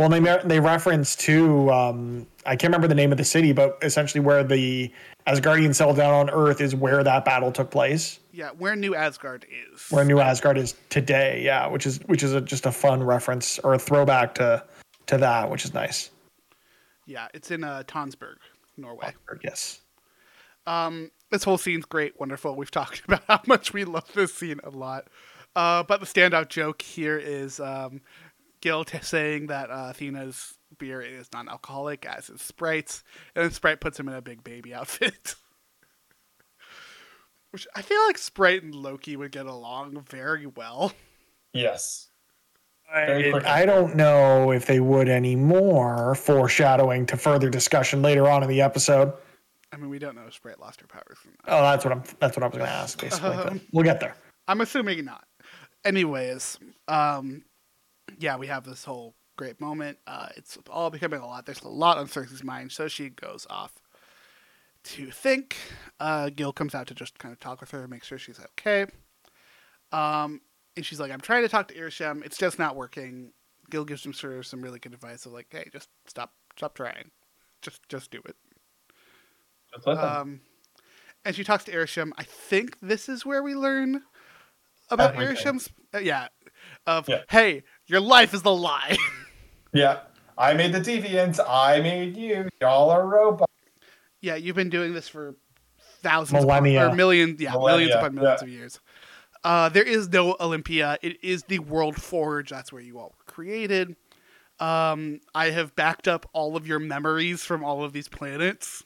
Well, 0.00 0.08
they 0.08 0.48
they 0.48 0.60
reference 0.60 1.14
to 1.16 1.70
um, 1.70 2.26
I 2.46 2.56
can't 2.56 2.70
remember 2.70 2.88
the 2.88 2.94
name 2.94 3.12
of 3.12 3.18
the 3.18 3.24
city, 3.24 3.52
but 3.52 3.76
essentially 3.82 4.20
where 4.20 4.42
the 4.42 4.90
Asgardians 5.26 5.74
settled 5.74 5.98
down 5.98 6.14
on 6.14 6.30
Earth 6.30 6.62
is 6.62 6.74
where 6.74 7.04
that 7.04 7.26
battle 7.26 7.52
took 7.52 7.70
place. 7.70 8.18
Yeah, 8.32 8.48
where 8.56 8.74
New 8.74 8.94
Asgard 8.94 9.44
is. 9.50 9.84
Where 9.90 10.06
New 10.06 10.18
Asgard 10.18 10.56
is 10.56 10.74
today. 10.88 11.42
Yeah, 11.44 11.66
which 11.66 11.84
is 11.84 12.00
which 12.06 12.22
is 12.22 12.32
a, 12.32 12.40
just 12.40 12.64
a 12.64 12.72
fun 12.72 13.02
reference 13.02 13.58
or 13.58 13.74
a 13.74 13.78
throwback 13.78 14.34
to 14.36 14.64
to 15.08 15.18
that, 15.18 15.50
which 15.50 15.66
is 15.66 15.74
nice. 15.74 16.10
Yeah, 17.04 17.28
it's 17.34 17.50
in 17.50 17.62
uh, 17.62 17.82
Tonsberg, 17.86 18.36
Norway. 18.78 19.12
Yes. 19.44 19.82
Um, 20.66 21.10
this 21.30 21.44
whole 21.44 21.58
scene's 21.58 21.84
great, 21.84 22.18
wonderful. 22.18 22.56
We've 22.56 22.70
talked 22.70 23.02
about 23.04 23.22
how 23.28 23.42
much 23.46 23.74
we 23.74 23.84
love 23.84 24.10
this 24.14 24.32
scene 24.32 24.60
a 24.64 24.70
lot. 24.70 25.08
Uh, 25.54 25.82
but 25.82 26.00
the 26.00 26.06
standout 26.06 26.48
joke 26.48 26.80
here 26.80 27.18
is 27.18 27.60
um, 27.60 28.00
Gil 28.60 28.84
t- 28.84 28.98
saying 29.02 29.46
that 29.48 29.70
uh, 29.70 29.88
Athena's 29.90 30.54
beer 30.78 31.00
is 31.00 31.28
non-alcoholic, 31.32 32.06
as 32.06 32.30
is 32.30 32.40
Sprite's, 32.42 33.02
and 33.34 33.44
then 33.44 33.50
Sprite 33.52 33.80
puts 33.80 33.98
him 33.98 34.08
in 34.08 34.14
a 34.14 34.22
big 34.22 34.44
baby 34.44 34.72
outfit. 34.74 35.34
Which 37.50 37.66
I 37.74 37.82
feel 37.82 38.00
like 38.06 38.16
Sprite 38.18 38.62
and 38.62 38.74
Loki 38.74 39.16
would 39.16 39.32
get 39.32 39.46
along 39.46 40.04
very 40.08 40.46
well. 40.46 40.92
Yes. 41.52 42.06
I, 42.92 43.04
quickly. 43.30 43.44
I 43.44 43.66
don't 43.66 43.96
know 43.96 44.52
if 44.52 44.66
they 44.66 44.80
would 44.80 45.08
anymore, 45.08 46.14
foreshadowing 46.14 47.06
to 47.06 47.16
further 47.16 47.48
discussion 47.50 48.02
later 48.02 48.28
on 48.28 48.42
in 48.42 48.48
the 48.48 48.60
episode. 48.60 49.12
I 49.72 49.76
mean, 49.76 49.90
we 49.90 49.98
don't 50.00 50.16
know 50.16 50.24
if 50.26 50.34
Sprite 50.34 50.60
lost 50.60 50.80
her 50.80 50.86
powers. 50.88 51.18
Or 51.24 51.30
not. 51.30 51.58
Oh, 51.58 51.62
that's 51.62 51.84
what 51.84 51.92
I'm. 51.92 52.02
That's 52.18 52.36
what 52.36 52.42
I 52.42 52.46
was 52.48 52.56
going 52.56 52.66
to 52.66 52.72
ask. 52.72 53.00
Basically, 53.00 53.30
but 53.30 53.46
Um, 53.48 53.60
we'll 53.72 53.84
get 53.84 54.00
there. 54.00 54.16
I'm 54.48 54.60
assuming 54.60 55.04
not. 55.04 55.24
Anyways, 55.84 56.58
um, 56.88 57.44
yeah, 58.18 58.36
we 58.36 58.46
have 58.46 58.64
this 58.64 58.84
whole 58.84 59.14
great 59.36 59.60
moment. 59.60 59.98
Uh, 60.06 60.28
it's 60.36 60.58
all 60.68 60.90
becoming 60.90 61.20
a 61.20 61.26
lot. 61.26 61.46
There's 61.46 61.62
a 61.62 61.68
lot 61.68 61.98
on 61.98 62.06
Sersi's 62.08 62.44
mind, 62.44 62.72
so 62.72 62.88
she 62.88 63.08
goes 63.08 63.46
off 63.48 63.72
to 64.84 65.10
think. 65.10 65.56
Uh, 65.98 66.30
Gil 66.30 66.52
comes 66.52 66.74
out 66.74 66.86
to 66.88 66.94
just 66.94 67.18
kind 67.18 67.32
of 67.32 67.40
talk 67.40 67.60
with 67.60 67.70
her, 67.70 67.86
make 67.88 68.04
sure 68.04 68.18
she's 68.18 68.40
okay. 68.58 68.86
Um, 69.92 70.40
and 70.76 70.84
she's 70.84 71.00
like, 71.00 71.10
"I'm 71.10 71.20
trying 71.20 71.42
to 71.42 71.48
talk 71.48 71.68
to 71.68 71.74
Arishem. 71.74 72.24
It's 72.24 72.38
just 72.38 72.58
not 72.58 72.76
working." 72.76 73.32
Gil 73.70 73.84
gives 73.84 74.04
him 74.04 74.12
sort 74.12 74.34
of 74.34 74.46
some 74.46 74.62
really 74.62 74.78
good 74.78 74.94
advice 74.94 75.26
of 75.26 75.32
like, 75.32 75.46
"Hey, 75.50 75.68
just 75.72 75.88
stop, 76.06 76.32
stop 76.56 76.74
trying. 76.74 77.10
Just, 77.62 77.88
just 77.88 78.10
do 78.10 78.20
it." 78.26 78.36
Just. 79.74 79.86
Um, 79.86 80.40
and 81.24 81.36
she 81.36 81.44
talks 81.44 81.64
to 81.64 81.72
Arishem. 81.72 82.12
I 82.18 82.24
think 82.24 82.78
this 82.80 83.08
is 83.08 83.26
where 83.26 83.42
we 83.42 83.54
learn 83.54 84.02
about. 84.90 85.14
Arishem's. 85.14 85.68
Uh, 85.94 85.98
yeah. 85.98 86.28
Of 86.86 87.08
Yeah. 87.08 87.22
hey, 87.28 87.62
your 87.90 88.00
life 88.00 88.32
is 88.34 88.42
the 88.42 88.54
lie. 88.54 88.96
yeah. 89.72 90.00
I 90.38 90.54
made 90.54 90.72
the 90.72 90.80
deviants. 90.80 91.38
I 91.46 91.80
made 91.80 92.16
you. 92.16 92.48
Y'all 92.60 92.88
are 92.90 93.06
robots. 93.06 93.52
yeah, 94.20 94.36
you've 94.36 94.56
been 94.56 94.70
doing 94.70 94.94
this 94.94 95.08
for 95.08 95.34
thousands 96.00 96.44
Millennia. 96.44 96.82
upon, 96.82 96.92
or 96.92 96.96
millions. 96.96 97.40
Yeah, 97.40 97.52
Millennia, 97.52 97.88
millions 97.88 97.94
upon 97.94 98.14
millions 98.14 98.40
yeah. 98.40 98.46
of 98.46 98.50
years. 98.50 98.80
Uh, 99.42 99.68
there 99.68 99.82
is 99.82 100.08
no 100.08 100.36
Olympia. 100.40 100.98
It 101.02 101.22
is 101.22 101.42
the 101.44 101.58
World 101.58 102.00
Forge. 102.00 102.50
That's 102.50 102.72
where 102.72 102.80
you 102.80 102.98
all 102.98 103.14
were 103.18 103.32
created. 103.32 103.96
Um, 104.60 105.20
I 105.34 105.50
have 105.50 105.74
backed 105.74 106.06
up 106.06 106.28
all 106.32 106.56
of 106.56 106.66
your 106.66 106.78
memories 106.78 107.42
from 107.44 107.64
all 107.64 107.82
of 107.82 107.92
these 107.92 108.08
planets. 108.08 108.84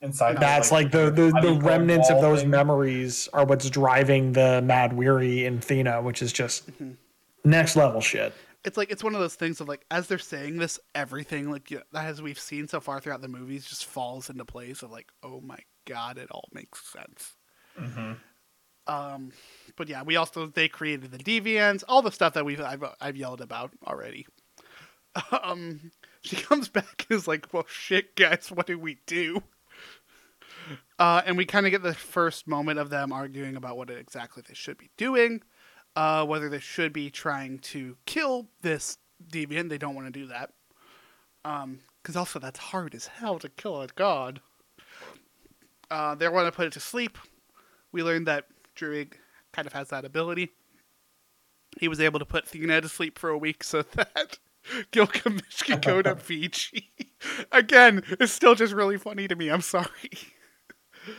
Inside. 0.00 0.38
That's 0.38 0.72
like, 0.72 0.90
the 0.90 1.10
the, 1.10 1.30
the 1.40 1.60
remnants 1.62 2.10
of 2.10 2.20
those 2.20 2.40
thing. 2.40 2.50
memories 2.50 3.28
are 3.32 3.44
what's 3.44 3.70
driving 3.70 4.32
the 4.32 4.60
Mad 4.60 4.92
Weary 4.92 5.46
in 5.46 5.60
Thena, 5.60 6.02
which 6.02 6.22
is 6.22 6.32
just 6.32 6.70
Mm-hmm. 6.72 6.92
Next 7.44 7.76
level 7.76 8.00
shit. 8.00 8.32
it's 8.64 8.76
like 8.76 8.90
it's 8.90 9.02
one 9.02 9.14
of 9.14 9.20
those 9.20 9.34
things 9.34 9.60
of 9.60 9.68
like 9.68 9.84
as 9.90 10.06
they're 10.08 10.18
saying 10.18 10.58
this, 10.58 10.78
everything 10.94 11.50
like 11.50 11.70
yeah, 11.70 11.80
as 11.94 12.22
we've 12.22 12.38
seen 12.38 12.68
so 12.68 12.80
far 12.80 13.00
throughout 13.00 13.20
the 13.22 13.28
movies 13.28 13.66
just 13.66 13.86
falls 13.86 14.30
into 14.30 14.44
place 14.44 14.82
of 14.82 14.90
like, 14.90 15.08
oh 15.22 15.40
my 15.40 15.58
god, 15.86 16.18
it 16.18 16.30
all 16.30 16.48
makes 16.52 16.80
sense. 16.92 17.34
Mhm. 17.78 18.16
Um, 18.86 19.32
but 19.76 19.88
yeah, 19.88 20.02
we 20.02 20.16
also 20.16 20.46
they 20.46 20.68
created 20.68 21.10
the 21.12 21.18
deviants, 21.18 21.84
all 21.88 22.02
the 22.02 22.10
stuff 22.12 22.34
that 22.34 22.44
we've 22.44 22.60
I've, 22.60 22.82
I've 23.00 23.16
yelled 23.16 23.40
about 23.40 23.70
already. 23.86 24.26
Um, 25.42 25.90
she 26.22 26.36
comes 26.36 26.70
back 26.70 27.04
and 27.10 27.18
is 27.18 27.28
like, 27.28 27.52
"Well, 27.52 27.66
shit, 27.68 28.16
guys, 28.16 28.50
what 28.50 28.66
do 28.66 28.78
we 28.78 28.96
do?" 29.06 29.42
Uh, 30.98 31.20
and 31.26 31.36
we 31.36 31.44
kind 31.44 31.66
of 31.66 31.72
get 31.72 31.82
the 31.82 31.92
first 31.94 32.46
moment 32.46 32.78
of 32.78 32.88
them 32.88 33.12
arguing 33.12 33.56
about 33.56 33.76
what 33.76 33.90
exactly 33.90 34.42
they 34.46 34.54
should 34.54 34.78
be 34.78 34.88
doing, 34.96 35.42
uh, 35.96 36.24
whether 36.24 36.48
they 36.48 36.58
should 36.58 36.92
be 36.92 37.10
trying 37.10 37.58
to 37.58 37.96
kill 38.06 38.48
this 38.62 38.98
deviant. 39.30 39.68
They 39.68 39.78
don't 39.78 39.94
want 39.94 40.12
to 40.12 40.20
do 40.20 40.26
that, 40.26 40.50
because 42.02 42.16
also 42.16 42.38
that's 42.38 42.58
hard 42.58 42.94
as 42.94 43.06
hell 43.06 43.38
to 43.38 43.48
kill 43.48 43.82
a 43.82 43.88
god. 43.88 44.40
Uh, 45.90 46.14
they 46.14 46.28
want 46.28 46.46
to 46.46 46.52
put 46.52 46.66
it 46.66 46.72
to 46.72 46.80
sleep. 46.80 47.18
We 47.92 48.02
learned 48.02 48.26
that 48.26 48.46
Druig 48.74 49.14
kind 49.52 49.66
of 49.66 49.74
has 49.74 49.88
that 49.90 50.04
ability. 50.04 50.52
He 51.78 51.88
was 51.88 52.00
able 52.00 52.18
to 52.18 52.24
put 52.24 52.46
Thena 52.46 52.80
to 52.80 52.88
sleep 52.88 53.18
for 53.18 53.30
a 53.30 53.38
week 53.38 53.62
so 53.62 53.82
that 53.92 54.38
Gilgamesh 54.90 55.62
could 55.62 55.82
go 55.82 56.02
to 56.02 56.16
Fiji. 56.16 56.92
Again, 57.50 58.02
it's 58.18 58.32
still 58.32 58.54
just 58.54 58.72
really 58.72 58.96
funny 58.98 59.28
to 59.28 59.36
me. 59.36 59.48
I'm 59.48 59.60
sorry. 59.60 59.86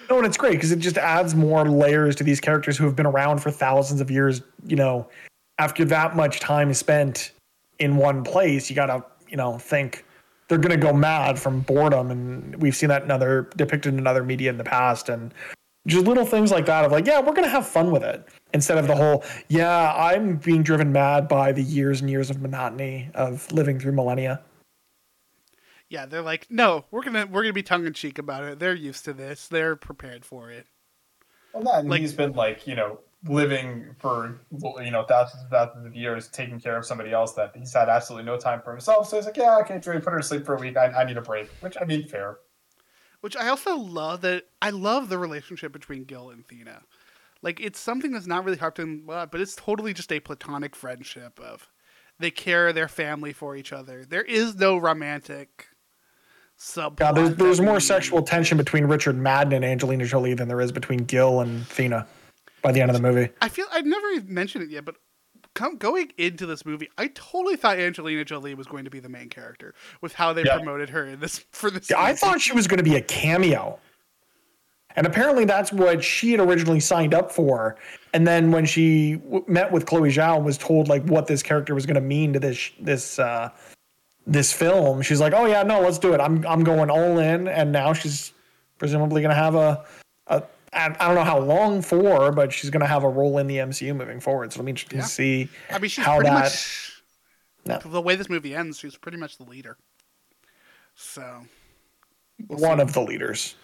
No, 0.10 0.18
and 0.18 0.26
it's 0.26 0.38
great 0.38 0.54
because 0.54 0.72
it 0.72 0.80
just 0.80 0.98
adds 0.98 1.36
more 1.36 1.68
layers 1.68 2.16
to 2.18 2.24
these 2.24 2.40
characters 2.40 2.78
who 2.78 2.86
have 2.86 2.96
been 2.96 3.06
around 3.06 3.40
for 3.40 3.52
thousands 3.52 4.02
of 4.02 4.10
years. 4.10 4.42
You 4.66 4.76
know, 4.76 5.08
after 5.60 5.84
that 5.86 6.16
much 6.16 6.40
time 6.40 6.74
spent 6.74 7.32
in 7.80 7.98
one 7.98 8.24
place, 8.24 8.70
you 8.70 8.76
gotta, 8.76 9.04
you 9.28 9.38
know, 9.38 9.58
think 9.58 10.06
they're 10.48 10.58
gonna 10.58 10.78
go 10.78 10.94
mad 10.94 11.38
from 11.40 11.62
boredom, 11.62 12.12
and 12.12 12.56
we've 12.62 12.76
seen 12.76 12.90
that 12.90 13.04
in 13.04 13.12
other 13.12 13.50
depicted 13.56 13.94
in 13.94 14.08
other 14.08 14.24
media 14.24 14.50
in 14.50 14.58
the 14.58 14.64
past, 14.64 15.10
and 15.10 15.34
just 15.88 16.06
little 16.06 16.26
things 16.26 16.52
like 16.52 16.66
that 16.66 16.86
of 16.86 16.92
like, 16.92 17.06
yeah, 17.06 17.20
we're 17.20 17.34
gonna 17.34 17.48
have 17.48 17.68
fun 17.68 17.92
with 17.92 18.04
it 18.04 18.26
instead 18.54 18.78
of 18.78 18.88
the 18.88 18.96
whole, 18.96 19.24
yeah, 19.50 19.94
I'm 19.96 20.38
being 20.38 20.64
driven 20.64 20.92
mad 20.92 21.28
by 21.28 21.52
the 21.52 21.64
years 21.64 22.02
and 22.02 22.10
years 22.10 22.30
of 22.30 22.42
monotony 22.42 23.10
of 23.16 23.52
living 23.52 23.80
through 23.80 23.94
millennia. 23.94 24.42
Yeah, 25.94 26.08
they're 26.08 26.24
like, 26.24 26.48
no, 26.50 26.86
we're 26.90 27.04
gonna 27.04 27.28
we're 27.28 27.44
gonna 27.44 27.54
be 27.54 27.62
tongue 27.62 27.86
in 27.86 27.94
cheek 27.94 28.18
about 28.18 28.44
it. 28.46 28.58
They're 28.58 28.74
used 28.74 29.06
to 29.06 29.14
this. 29.14 29.48
They're 29.48 29.76
prepared 29.76 30.26
for 30.26 30.50
it. 30.50 30.66
Well, 31.54 31.62
that, 31.66 31.82
and 31.82 31.90
Like- 31.90 32.02
he's 32.02 32.16
been 32.16 32.34
like 32.34 32.66
you 32.66 32.74
know 32.74 33.02
living 33.26 33.96
for 34.00 34.40
you 34.84 34.90
know 34.90 35.04
thousands 35.04 35.44
and 35.44 35.52
thousands 35.52 35.86
of 35.86 35.96
years, 35.96 36.30
taking 36.30 36.60
care 36.60 36.78
of 36.78 36.84
somebody 36.84 37.12
else 37.12 37.34
that 37.34 37.56
he's 37.56 37.72
had 37.72 37.90
absolutely 37.90 38.26
no 38.26 38.40
time 38.40 38.60
for 38.64 38.72
himself. 38.72 39.08
So 39.08 39.18
he's 39.18 39.28
like, 39.28 39.38
yeah, 39.38 39.56
i 39.56 39.62
can't 39.62 39.84
Dre, 39.84 40.00
put 40.02 40.14
her 40.14 40.18
to 40.18 40.26
sleep 40.26 40.48
for 40.48 40.56
a 40.56 40.60
week. 40.60 40.78
I, 40.78 40.88
I 40.88 41.04
need 41.04 41.18
a 41.18 41.22
break. 41.22 41.48
Which 41.60 41.78
I 41.80 41.86
mean, 41.86 42.08
fair. 42.08 42.38
Which 43.22 43.38
I 43.38 43.48
also 43.50 43.78
love 43.78 44.22
that 44.22 44.46
I 44.64 44.72
love 44.72 45.10
the 45.10 45.20
relationship 45.20 45.72
between 45.72 46.06
Gil 46.06 46.32
and 46.32 46.44
Thena. 46.48 46.86
Like 47.44 47.62
it's 47.62 47.80
something 47.80 48.14
that's 48.14 48.26
not 48.26 48.46
really 48.46 48.58
harped 48.58 48.80
hard 48.80 49.06
to, 49.06 49.28
but 49.28 49.40
it's 49.40 49.56
totally 49.56 49.94
just 49.94 50.12
a 50.12 50.20
platonic 50.20 50.76
friendship 50.76 51.40
of 51.40 51.70
they 52.18 52.32
care 52.32 52.74
their 52.74 52.88
family 52.88 53.32
for 53.32 53.56
each 53.56 53.72
other. 53.72 54.06
There 54.06 54.24
is 54.24 54.56
no 54.56 54.76
romantic 54.76 55.68
subplot. 56.64 57.00
Yeah, 57.00 57.12
there's 57.12 57.36
there's 57.36 57.62
more 57.62 57.80
sexual 57.80 58.22
tension 58.22 58.58
between 58.58 58.86
Richard 58.86 59.18
Madden 59.18 59.54
and 59.54 59.66
Angelina 59.66 60.06
Jolie 60.06 60.34
than 60.34 60.48
there 60.48 60.62
is 60.62 60.72
between 60.72 61.00
Gil 61.00 61.42
and 61.42 61.64
Thena 61.68 62.08
by 62.62 62.72
the 62.72 62.82
end 62.82 62.90
of 62.90 62.96
the 62.96 63.02
movie. 63.02 63.30
I 63.42 63.50
feel 63.50 63.66
I've 63.72 63.86
never 63.86 64.08
even 64.10 64.34
mentioned 64.34 64.64
it 64.64 64.70
yet, 64.70 64.86
but 64.86 64.96
come, 65.54 65.78
going 65.78 66.12
into 66.18 66.46
this 66.46 66.66
movie, 66.66 66.90
I 66.98 67.08
totally 67.08 67.58
thought 67.58 67.78
Angelina 67.78 68.24
Jolie 68.26 68.56
was 68.56 68.68
going 68.68 68.86
to 68.86 68.90
be 68.90 69.00
the 69.00 69.10
main 69.10 69.30
character 69.30 69.74
with 70.02 70.14
how 70.14 70.32
they 70.34 70.44
Yeah. 70.44 70.56
promoted 70.58 70.90
her 70.92 71.06
in 71.06 71.20
this 71.20 71.40
for 71.52 71.70
this. 71.70 71.90
Yeah, 71.90 72.02
I 72.02 72.14
thought 72.14 72.40
she 72.42 72.54
was 72.54 72.68
going 72.68 72.78
to 72.80 72.84
be 72.84 72.96
a 72.96 73.02
cameo. 73.02 73.80
And 74.96 75.08
apparently 75.08 75.44
that's 75.46 75.74
what 75.74 76.04
she 76.04 76.32
had 76.32 76.40
originally 76.40 76.80
signed 76.80 77.16
up 77.16 77.32
for. 77.32 77.76
And 78.14 78.28
then 78.28 78.52
when 78.52 78.64
she 78.64 79.16
w- 79.16 79.44
met 79.48 79.72
with 79.72 79.88
Chloe 79.88 80.10
Zhao 80.12 80.36
and 80.36 80.46
was 80.46 80.56
told 80.58 80.88
like 80.88 81.04
what 81.06 81.26
this 81.26 81.42
character 81.42 81.74
was 81.74 81.88
going 81.88 81.96
to 81.96 82.02
mean 82.02 82.32
to 82.34 82.40
this 82.40 82.70
this 82.80 83.18
uh 83.18 83.50
this 84.26 84.54
film, 84.54 85.02
she's 85.02 85.20
like, 85.20 85.34
"Oh 85.34 85.46
yeah, 85.46 85.64
no, 85.64 85.82
let's 85.82 86.00
do 86.00 86.14
it. 86.14 86.20
I'm 86.22 86.46
I'm 86.48 86.64
going 86.64 86.90
all 86.90 87.20
in." 87.20 87.48
And 87.48 87.72
now 87.72 87.94
she's 87.94 88.34
presumably 88.78 89.22
going 89.22 89.30
to 89.36 89.36
have 89.36 89.56
a 89.56 89.86
a 90.28 90.44
I 90.72 90.90
don't 90.90 91.16
know 91.16 91.24
how 91.24 91.40
long 91.40 91.82
for, 91.82 92.32
but 92.32 92.52
she's 92.52 92.70
going 92.72 92.82
to 92.82 92.88
have 92.88 93.04
a 93.04 93.10
role 93.10 93.38
in 93.38 93.48
the 93.48 93.58
MCU 93.58 93.96
moving 93.96 94.20
forward. 94.20 94.52
So 94.52 94.58
it'll 94.58 94.66
be 94.66 94.72
interesting 94.72 95.00
Yeah. 95.00 95.06
to 95.06 95.10
see 95.10 95.50
I 95.70 95.78
mean, 95.80 95.90
she's 95.90 96.04
how 96.06 96.16
pretty 96.16 96.30
that 96.30 96.44
much 96.44 97.02
No. 97.66 97.80
the 97.86 98.02
way 98.02 98.16
this 98.16 98.30
movie 98.30 98.56
ends. 98.56 98.80
She's 98.80 98.98
pretty 98.98 99.18
much 99.18 99.38
the 99.38 99.44
leader. 99.44 99.78
So, 100.96 101.46
we'll 102.48 102.60
one 102.60 102.78
see. 102.78 102.82
of 102.84 102.94
the 102.94 103.02
leaders. 103.02 103.56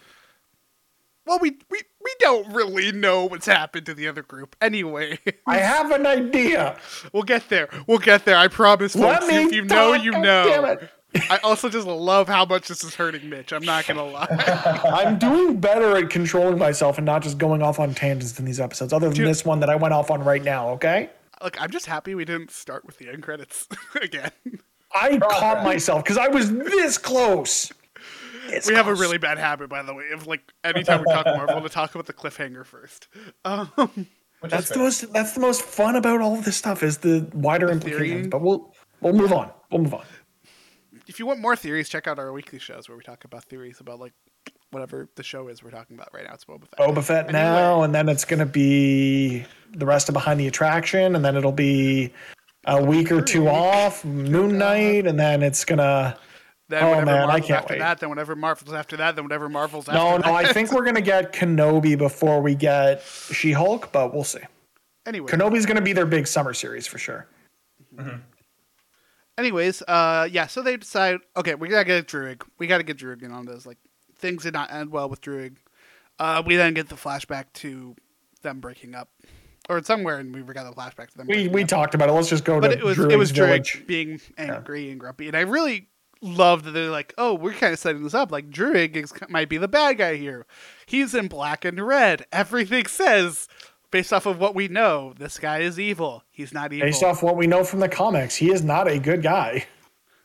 Well, 1.29 1.37
we 1.39 1.51
we 1.69 1.79
we 2.03 2.11
don't 2.19 2.51
really 2.53 2.91
know 2.91 3.23
what's 3.25 3.45
happened 3.45 3.85
to 3.85 3.93
the 3.93 4.07
other 4.07 4.23
group. 4.23 4.55
Anyway, 4.59 5.19
I 5.45 5.57
have 5.57 5.91
an 5.91 6.05
idea. 6.07 6.77
we'll 7.13 7.23
get 7.23 7.49
there. 7.49 7.69
We'll 7.85 7.99
get 7.99 8.25
there. 8.25 8.35
I 8.35 8.47
promise, 8.47 8.95
Let 8.95 9.21
folks. 9.21 9.31
me 9.31 9.43
If 9.43 9.51
you 9.53 9.63
know, 9.63 9.93
you 9.93 10.11
God 10.11 10.21
know. 10.23 10.43
damn 10.49 10.65
it. 10.65 10.89
I 11.29 11.37
also 11.43 11.69
just 11.69 11.87
love 11.87 12.27
how 12.27 12.45
much 12.45 12.67
this 12.67 12.83
is 12.83 12.95
hurting 12.95 13.29
Mitch. 13.29 13.51
I'm 13.51 13.63
not 13.63 13.85
gonna 13.87 14.03
lie. 14.05 14.27
I'm 14.85 15.19
doing 15.19 15.59
better 15.59 15.95
at 15.97 16.09
controlling 16.09 16.57
myself 16.57 16.97
and 16.97 17.05
not 17.05 17.21
just 17.23 17.37
going 17.37 17.61
off 17.61 17.79
on 17.79 17.93
tangents 17.93 18.37
in 18.39 18.45
these 18.45 18.59
episodes, 18.59 18.91
other 18.91 19.07
than 19.07 19.17
Dude. 19.17 19.27
this 19.27 19.45
one 19.45 19.59
that 19.59 19.69
I 19.69 19.75
went 19.75 19.93
off 19.93 20.09
on 20.11 20.23
right 20.23 20.43
now, 20.43 20.69
okay? 20.71 21.09
Look, 21.43 21.61
I'm 21.61 21.71
just 21.71 21.85
happy 21.85 22.15
we 22.15 22.25
didn't 22.25 22.51
start 22.51 22.85
with 22.85 22.97
the 22.97 23.07
end 23.09 23.23
credits 23.23 23.67
again. 24.01 24.31
I 24.95 25.17
caught 25.19 25.63
myself 25.63 26.03
because 26.03 26.17
I 26.17 26.27
was 26.27 26.51
this 26.51 26.97
close. 26.97 27.71
This 28.49 28.67
We 28.67 28.75
have 28.75 28.87
a 28.87 28.95
really 28.95 29.17
bad 29.17 29.37
habit, 29.37 29.69
by 29.69 29.83
the 29.83 29.93
way, 29.93 30.09
of 30.13 30.27
like 30.27 30.41
anytime 30.63 31.01
we 31.05 31.13
talk 31.13 31.25
Marvel, 31.25 31.61
to 31.61 31.69
talk 31.69 31.93
about 31.95 32.05
the 32.07 32.13
cliffhanger 32.13 32.65
first. 32.65 33.07
Um, 33.45 33.71
That's 34.43 34.69
the 34.69 34.79
most. 34.79 35.11
That's 35.13 35.33
the 35.33 35.41
most 35.41 35.61
fun 35.61 35.95
about 35.95 36.21
all 36.21 36.35
of 36.37 36.45
this 36.45 36.55
stuff 36.57 36.81
is 36.83 36.99
the 36.99 37.29
wider 37.33 37.67
theory. 37.67 37.73
implications. 38.11 38.27
But 38.27 38.41
we'll 38.41 38.73
we'll 39.01 39.13
move 39.13 39.33
on. 39.33 39.51
We'll 39.71 39.81
move 39.81 39.93
on. 39.93 40.05
if 41.07 41.19
you 41.19 41.25
want 41.25 41.39
more 41.39 41.55
theories, 41.55 41.89
check 41.89 42.07
out 42.07 42.19
our 42.19 42.31
weekly 42.31 42.59
shows 42.59 42.87
where 42.87 42.97
we 42.97 43.03
talk 43.03 43.23
about 43.25 43.43
theories 43.45 43.79
about 43.79 43.99
like 43.99 44.13
whatever 44.71 45.09
the 45.15 45.23
show 45.23 45.47
is 45.47 45.63
we're 45.63 45.71
talking 45.71 45.95
about 45.95 46.09
right 46.13 46.23
now. 46.25 46.33
It's 46.33 46.45
Boba 46.45 46.67
Fett. 46.67 46.79
Boba 46.79 47.03
Fett 47.03 47.25
Anyway. 47.25 47.43
now, 47.43 47.83
and 47.83 47.93
then 47.93 48.07
it's 48.07 48.23
gonna 48.23 48.45
be 48.45 49.43
the 49.71 49.85
rest 49.85 50.09
of 50.09 50.13
Behind 50.13 50.39
the 50.39 50.47
Attraction, 50.47 51.15
and 51.15 51.25
then 51.25 51.35
it'll 51.35 51.51
be 51.51 52.13
a 52.65 52.81
week 52.81 53.11
or 53.11 53.21
two 53.21 53.47
off, 53.47 54.05
Moon 54.05 54.57
Knight, 54.57 55.05
and 55.07 55.19
then 55.19 55.41
it's 55.43 55.65
gonna. 55.65 56.17
Then 56.69 56.83
Oh, 56.83 56.89
whatever 56.89 57.05
man, 57.07 57.29
I 57.29 57.39
can't 57.39 57.51
after 57.63 57.73
wait. 57.73 57.79
that, 57.79 57.99
then 57.99 58.09
whatever 58.09 58.35
Marvel's 58.35 58.73
after 58.73 58.95
that, 58.97 59.15
then 59.15 59.25
whatever 59.25 59.49
Marvel's 59.49 59.87
No, 59.87 59.93
after 60.17 60.27
no, 60.27 60.33
that. 60.37 60.45
I 60.45 60.53
think 60.53 60.71
we're 60.71 60.85
gonna 60.85 61.01
get 61.01 61.33
Kenobi 61.33 61.97
before 61.97 62.41
we 62.41 62.53
get 62.55 63.01
She 63.03 63.51
Hulk, 63.51 63.91
but 63.91 64.13
we'll 64.13 64.23
see. 64.23 64.39
anyway, 65.05 65.31
Kenobi's 65.31 65.65
gonna 65.65 65.81
be 65.81 65.93
their 65.93 66.05
big 66.05 66.27
summer 66.27 66.53
series 66.53 66.85
for 66.87 66.97
sure. 66.99 67.25
anyways, 69.37 69.81
uh, 69.87 70.27
yeah. 70.31 70.47
So 70.47 70.61
they 70.61 70.77
decide, 70.77 71.17
okay, 71.37 71.55
we 71.55 71.67
gotta 71.69 71.85
get 71.85 72.07
Druig. 72.07 72.41
We 72.57 72.67
gotta 72.67 72.83
get 72.83 72.97
Druig 72.97 73.23
in 73.23 73.31
on 73.31 73.45
this. 73.45 73.65
Like 73.65 73.77
things 74.17 74.43
did 74.43 74.53
not 74.53 74.71
end 74.71 74.91
well 74.91 75.09
with 75.09 75.21
Druig. 75.21 75.55
Uh, 76.19 76.43
we 76.45 76.55
then 76.55 76.73
get 76.73 76.89
the 76.89 76.95
flashback 76.95 77.45
to 77.53 77.95
them 78.41 78.59
breaking 78.59 78.93
up, 78.93 79.09
or 79.69 79.81
somewhere, 79.83 80.17
and 80.17 80.33
we 80.33 80.53
got 80.53 80.63
the 80.69 80.79
flashback 80.79 81.09
to 81.11 81.17
them. 81.17 81.27
We 81.27 81.47
we 81.47 81.63
up. 81.63 81.67
talked 81.69 81.95
about 81.95 82.09
it. 82.09 82.11
Let's 82.11 82.29
just 82.29 82.43
go 82.43 82.59
but 82.59 82.67
to 82.69 82.77
it 82.77 82.83
was 82.83 82.97
Druig's 82.97 83.13
it 83.13 83.17
was 83.17 83.31
village. 83.31 83.73
Druig 83.73 83.87
being 83.87 84.21
angry 84.37 84.91
and 84.91 84.99
grumpy, 84.99 85.27
and 85.27 85.35
I 85.37 85.41
really 85.41 85.87
love 86.21 86.63
that 86.63 86.71
they're 86.71 86.89
like, 86.89 87.13
oh, 87.17 87.33
we're 87.33 87.53
kind 87.53 87.73
of 87.73 87.79
setting 87.79 88.03
this 88.03 88.13
up. 88.13 88.31
Like 88.31 88.49
Druig 88.49 88.95
is, 88.95 89.13
might 89.29 89.49
be 89.49 89.57
the 89.57 89.67
bad 89.67 89.97
guy 89.97 90.15
here. 90.15 90.45
He's 90.85 91.13
in 91.15 91.27
black 91.27 91.65
and 91.65 91.79
red. 91.85 92.25
Everything 92.31 92.85
says, 92.87 93.47
based 93.91 94.11
off 94.11 94.25
of 94.25 94.39
what 94.39 94.55
we 94.55 94.67
know, 94.67 95.13
this 95.17 95.39
guy 95.39 95.59
is 95.59 95.79
evil. 95.79 96.23
He's 96.31 96.53
not 96.53 96.73
evil. 96.73 96.87
Based 96.87 97.03
off 97.03 97.23
what 97.23 97.37
we 97.37 97.47
know 97.47 97.63
from 97.63 97.79
the 97.79 97.89
comics, 97.89 98.35
he 98.35 98.51
is 98.51 98.63
not 98.63 98.87
a 98.87 98.99
good 98.99 99.21
guy. 99.23 99.65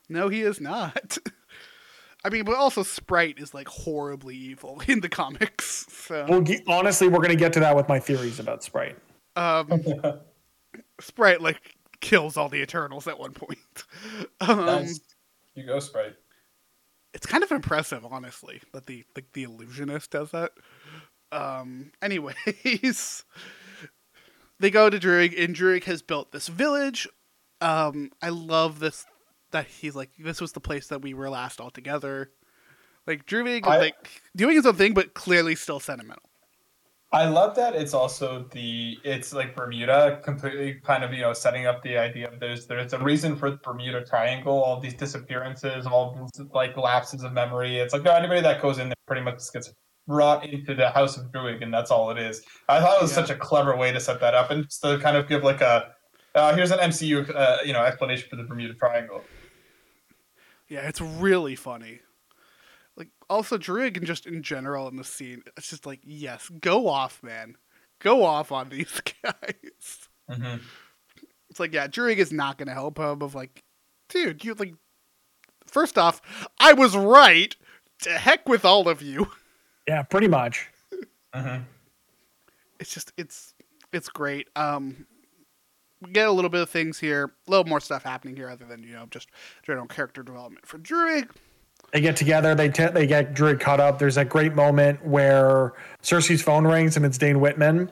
No, 0.09 0.29
he 0.29 0.43
is 0.43 0.61
not. 0.61 1.19
I 2.25 2.31
mean, 2.31 2.45
but 2.45 2.57
also 2.57 2.83
Sprite 2.83 3.39
is 3.39 3.53
like 3.53 3.69
horribly 3.69 4.35
evil 4.35 4.83
in 4.87 5.01
the 5.01 5.09
comics. 5.11 5.87
So 5.91 6.25
Well, 6.29 6.45
honestly, 6.67 7.09
we're 7.09 7.21
gonna 7.21 7.37
get 7.37 7.53
to 7.55 7.61
that 7.61 7.77
with 7.77 7.89
my 7.89 8.01
theories 8.01 8.41
about 8.41 8.65
Sprite. 8.65 8.97
um, 9.37 9.69
Sprite 11.01 11.41
like 11.41 11.77
kills 12.01 12.37
all 12.37 12.49
the 12.49 12.63
Eternals 12.63 13.07
at 13.07 13.19
one 13.19 13.33
point. 13.33 13.59
Um, 14.41 14.67
Nice. 14.67 15.01
You 15.55 15.65
go, 15.67 15.79
Sprite. 15.79 16.15
it's 17.13 17.27
kind 17.27 17.45
of 17.45 17.51
impressive, 17.53 18.05
honestly, 18.05 18.61
that 18.73 18.87
the 18.87 19.05
the, 19.15 19.25
the 19.33 19.43
illusionist 19.45 20.11
does 20.11 20.31
that. 20.33 20.53
Um, 21.33 21.93
anyways, 22.03 23.25
they 24.61 24.71
go 24.71 24.89
to 24.91 24.99
Druig, 24.99 25.43
and 25.43 25.55
Druig 25.55 25.85
has 25.85 26.03
built 26.03 26.33
this 26.33 26.49
village. 26.49 27.09
Um, 27.61 28.11
I 28.23 28.29
love 28.31 28.79
this 28.81 29.05
that 29.53 29.67
he's 29.67 29.95
like, 29.95 30.11
this 30.19 30.41
was 30.41 30.53
the 30.53 30.61
place 30.61 30.89
that 30.89 31.03
we 31.03 31.15
were 31.15 31.31
last 31.31 31.61
all 31.61 31.71
together. 31.71 32.31
Like 33.07 33.27
Druig, 33.27 33.67
I- 33.67 33.79
like 33.79 34.23
doing 34.35 34.57
his 34.57 34.67
own 34.67 34.75
thing, 34.75 34.95
but 34.95 35.15
clearly 35.15 35.55
still 35.55 35.79
sentimental. 35.81 36.23
I 37.15 37.27
love 37.29 37.55
that 37.55 37.77
it's 37.77 37.95
also 37.95 38.45
the 38.51 38.99
it's 39.05 39.33
like 39.33 39.55
Bermuda 39.55 40.21
completely 40.25 40.81
kind 40.85 41.05
of 41.05 41.13
you 41.13 41.21
know 41.21 41.33
setting 41.33 41.65
up 41.65 41.81
the 41.85 41.97
idea 41.97 42.29
of 42.29 42.41
there's 42.41 42.67
there's 42.67 42.93
a 42.93 42.99
reason 42.99 43.37
for 43.37 43.53
the 43.53 43.57
Bermuda 43.59 44.05
Triangle, 44.05 44.53
all 44.53 44.81
these 44.81 44.95
disappearances, 44.95 45.87
all 45.87 46.17
these 46.35 46.47
like 46.53 46.77
lapses 46.77 47.23
of 47.23 47.33
memory. 47.33 47.79
It's 47.79 47.93
like 47.95 48.03
no, 48.03 48.11
anybody 48.13 48.41
that 48.41 48.61
goes 48.61 48.79
in 48.79 48.89
there 48.89 48.97
pretty 49.07 49.23
much 49.23 49.35
just 49.35 49.53
gets 49.53 49.73
brought 50.09 50.45
into 50.45 50.75
the 50.75 50.91
House 50.91 51.17
of 51.17 51.27
Druig, 51.31 51.63
and 51.63 51.73
that's 51.73 51.93
all 51.93 52.11
it 52.11 52.19
is. 52.19 52.43
I 52.69 52.81
thought 52.81 52.97
it 52.99 53.03
was 53.03 53.13
Yeah. 53.13 53.25
such 53.25 53.31
a 53.31 53.37
clever 53.37 53.77
way 53.77 53.93
to 53.93 54.01
set 54.01 54.19
that 54.19 54.35
up, 54.35 54.51
and 54.51 54.65
just 54.65 54.83
to 54.83 54.99
kind 54.99 55.17
of 55.17 55.29
give 55.29 55.45
like 55.45 55.61
a 55.61 55.95
uh, 56.35 56.53
here's 56.57 56.73
an 56.73 56.81
MCU 56.81 57.33
uh, 57.33 57.59
you 57.65 57.73
know 57.73 57.85
explanation 57.85 58.29
for 58.29 58.35
the 58.35 58.43
Bermuda 58.43 58.75
Triangle. 58.75 59.23
Yeah, 60.69 60.89
it's 60.89 61.01
really 61.01 61.55
funny. 61.55 62.01
Like 63.29 63.37
also 63.37 63.59
Druig 63.59 63.97
and 63.97 64.07
just 64.07 64.27
in 64.27 64.43
general 64.43 64.89
in 64.89 64.97
the 64.97 65.05
scene, 65.05 65.43
it's 65.57 65.69
just 65.71 65.87
like, 65.87 66.01
yes, 66.05 66.49
go 66.61 66.89
off, 66.89 67.23
man. 67.23 67.57
Go 68.01 68.25
off 68.25 68.53
on 68.53 68.69
these 68.71 69.01
guys. 69.23 70.09
hmm 70.29 70.57
It's 71.51 71.61
like, 71.61 71.73
yeah, 71.73 71.87
Druig 71.87 72.17
is 72.17 72.33
not 72.33 72.59
gonna 72.59 72.73
help 72.75 72.99
him 72.99 73.23
of 73.23 73.35
like, 73.35 73.63
dude, 74.09 74.45
you 74.45 74.55
like 74.55 74.75
first 75.67 75.97
off, 75.99 76.21
I 76.59 76.73
was 76.73 76.97
right. 76.97 77.55
To 78.03 78.11
heck 78.11 78.49
with 78.49 78.65
all 78.65 78.89
of 78.89 79.01
you. 79.03 79.29
Yeah, 79.87 80.03
pretty 80.03 80.29
much. 80.29 80.71
hmm 81.35 81.59
It's 82.81 82.95
just 82.95 83.13
it's 83.19 83.53
it's 83.93 84.09
great. 84.09 84.49
Um 84.57 85.07
we 86.01 86.11
get 86.11 86.27
a 86.27 86.33
little 86.33 86.49
bit 86.49 86.63
of 86.63 86.71
things 86.71 86.99
here, 86.99 87.33
a 87.47 87.51
little 87.51 87.67
more 87.67 87.81
stuff 87.81 88.03
happening 88.03 88.35
here 88.35 88.49
other 88.49 88.65
than, 88.65 88.83
you 88.83 88.95
know, 88.95 89.07
just 89.11 89.29
general 89.63 89.87
character 89.87 90.23
development 90.23 90.67
for 90.67 90.79
Druig. 90.79 91.29
They 91.93 92.01
get 92.01 92.17
together. 92.17 92.55
They 92.55 92.69
te- 92.69 92.89
they 92.89 93.07
get 93.07 93.35
Druig 93.35 93.61
caught 93.61 93.81
up. 93.81 93.99
There's 93.99 94.17
that 94.17 94.29
great 94.29 94.55
moment 94.55 95.05
where 95.05 95.75
Sersi's 96.03 96.43
phone 96.43 96.67
rings 96.67 96.97
and 96.97 97.07
it's 97.07 97.19
Dane 97.19 97.41
Whitman. 97.41 97.91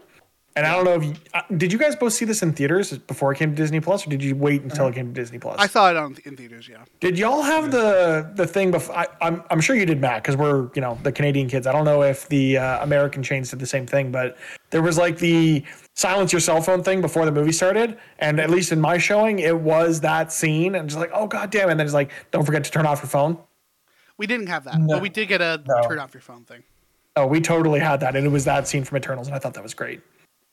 And 0.55 0.66
I 0.66 0.74
don't 0.74 0.84
know 0.84 0.95
if 0.95 1.05
you, 1.05 1.14
uh, 1.32 1.40
did 1.57 1.72
you 1.72 1.78
guys 1.78 1.97
both 1.97 2.12
see 2.12 2.26
this 2.26 2.43
in 2.43 2.53
theaters 2.53 2.97
before 2.99 3.32
it 3.32 3.38
came 3.38 3.51
to 3.51 3.57
Disney 3.57 3.80
Plus, 3.80 4.07
or 4.07 4.11
did 4.11 4.22
you 4.22 4.36
wait 4.36 4.62
until 4.62 4.86
it 4.86 4.95
came 4.95 5.07
to 5.07 5.12
Disney 5.18 5.38
Plus? 5.38 5.57
I 5.59 5.66
saw 5.66 5.90
it 5.90 5.97
on 5.97 6.14
in 6.26 6.36
theaters, 6.36 6.68
yeah. 6.68 6.84
Did 7.01 7.18
y'all 7.18 7.40
have 7.40 7.70
the 7.70 8.30
the 8.34 8.47
thing 8.47 8.70
before? 8.70 8.95
I, 8.95 9.07
I'm 9.22 9.43
I'm 9.49 9.62
sure 9.62 9.74
you 9.74 9.86
did, 9.86 9.99
Matt, 9.99 10.22
because 10.22 10.36
we're 10.36 10.68
you 10.74 10.82
know 10.82 10.99
the 11.03 11.12
Canadian 11.12 11.49
kids. 11.49 11.66
I 11.66 11.72
don't 11.72 11.86
know 11.86 12.03
if 12.03 12.28
the 12.28 12.59
uh, 12.59 12.82
American 12.82 13.22
chains 13.22 13.49
did 13.49 13.61
the 13.61 13.66
same 13.66 13.86
thing, 13.86 14.12
but 14.12 14.36
there 14.68 14.82
was 14.82 14.99
like 14.99 15.18
the 15.18 15.64
silence 15.95 16.32
your 16.32 16.40
cell 16.40 16.61
phone 16.61 16.82
thing 16.82 17.01
before 17.01 17.24
the 17.24 17.32
movie 17.32 17.53
started, 17.53 17.97
and 18.18 18.38
at 18.38 18.51
least 18.51 18.72
in 18.72 18.80
my 18.80 18.99
showing, 18.99 19.38
it 19.38 19.59
was 19.59 20.01
that 20.03 20.32
scene, 20.32 20.74
and 20.74 20.86
just 20.86 21.01
like 21.01 21.11
oh 21.14 21.26
god 21.26 21.51
damn, 21.51 21.68
it. 21.68 21.72
and 21.72 21.80
then 21.80 21.86
it's 21.86 21.95
like 21.95 22.11
don't 22.30 22.45
forget 22.45 22.62
to 22.64 22.70
turn 22.70 22.84
off 22.84 23.01
your 23.01 23.09
phone. 23.09 23.38
We 24.23 24.29
didn't 24.29 24.47
have 24.47 24.62
that, 24.66 24.79
No. 24.79 24.87
but 24.95 25.03
we 25.03 25.09
did 25.09 25.27
get 25.27 25.41
a 25.41 25.61
No. 25.66 25.83
turn 25.83 25.99
off 25.99 26.14
your 26.14 26.20
phone 26.20 26.45
thing. 26.45 26.62
Oh, 27.16 27.27
we 27.27 27.41
totally 27.41 27.81
had 27.81 27.99
that, 27.99 28.14
and 28.14 28.25
it 28.25 28.29
was 28.29 28.45
that 28.45 28.68
scene 28.68 28.85
from 28.85 28.99
Eternals, 28.99 29.27
and 29.27 29.35
I 29.35 29.41
thought 29.41 29.55
that 29.55 29.64
was 29.64 29.75
great. 29.75 30.01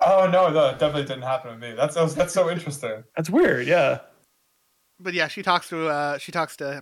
Oh 0.02 0.28
no, 0.28 0.52
that 0.52 0.80
definitely 0.80 1.04
didn't 1.04 1.22
happen 1.22 1.52
to 1.52 1.58
me. 1.60 1.76
That's 1.76 1.94
that's, 1.94 2.16
that's 2.16 2.34
so 2.34 2.50
interesting. 2.50 3.04
That's 3.16 3.30
weird, 3.30 3.68
yeah. 3.68 4.00
But 5.00 5.14
yeah, 5.14 5.28
she 5.28 5.44
talks 5.44 5.70
to 5.70 5.88
uh 5.88 6.18
she 6.18 6.32
talks 6.32 6.58
to 6.58 6.82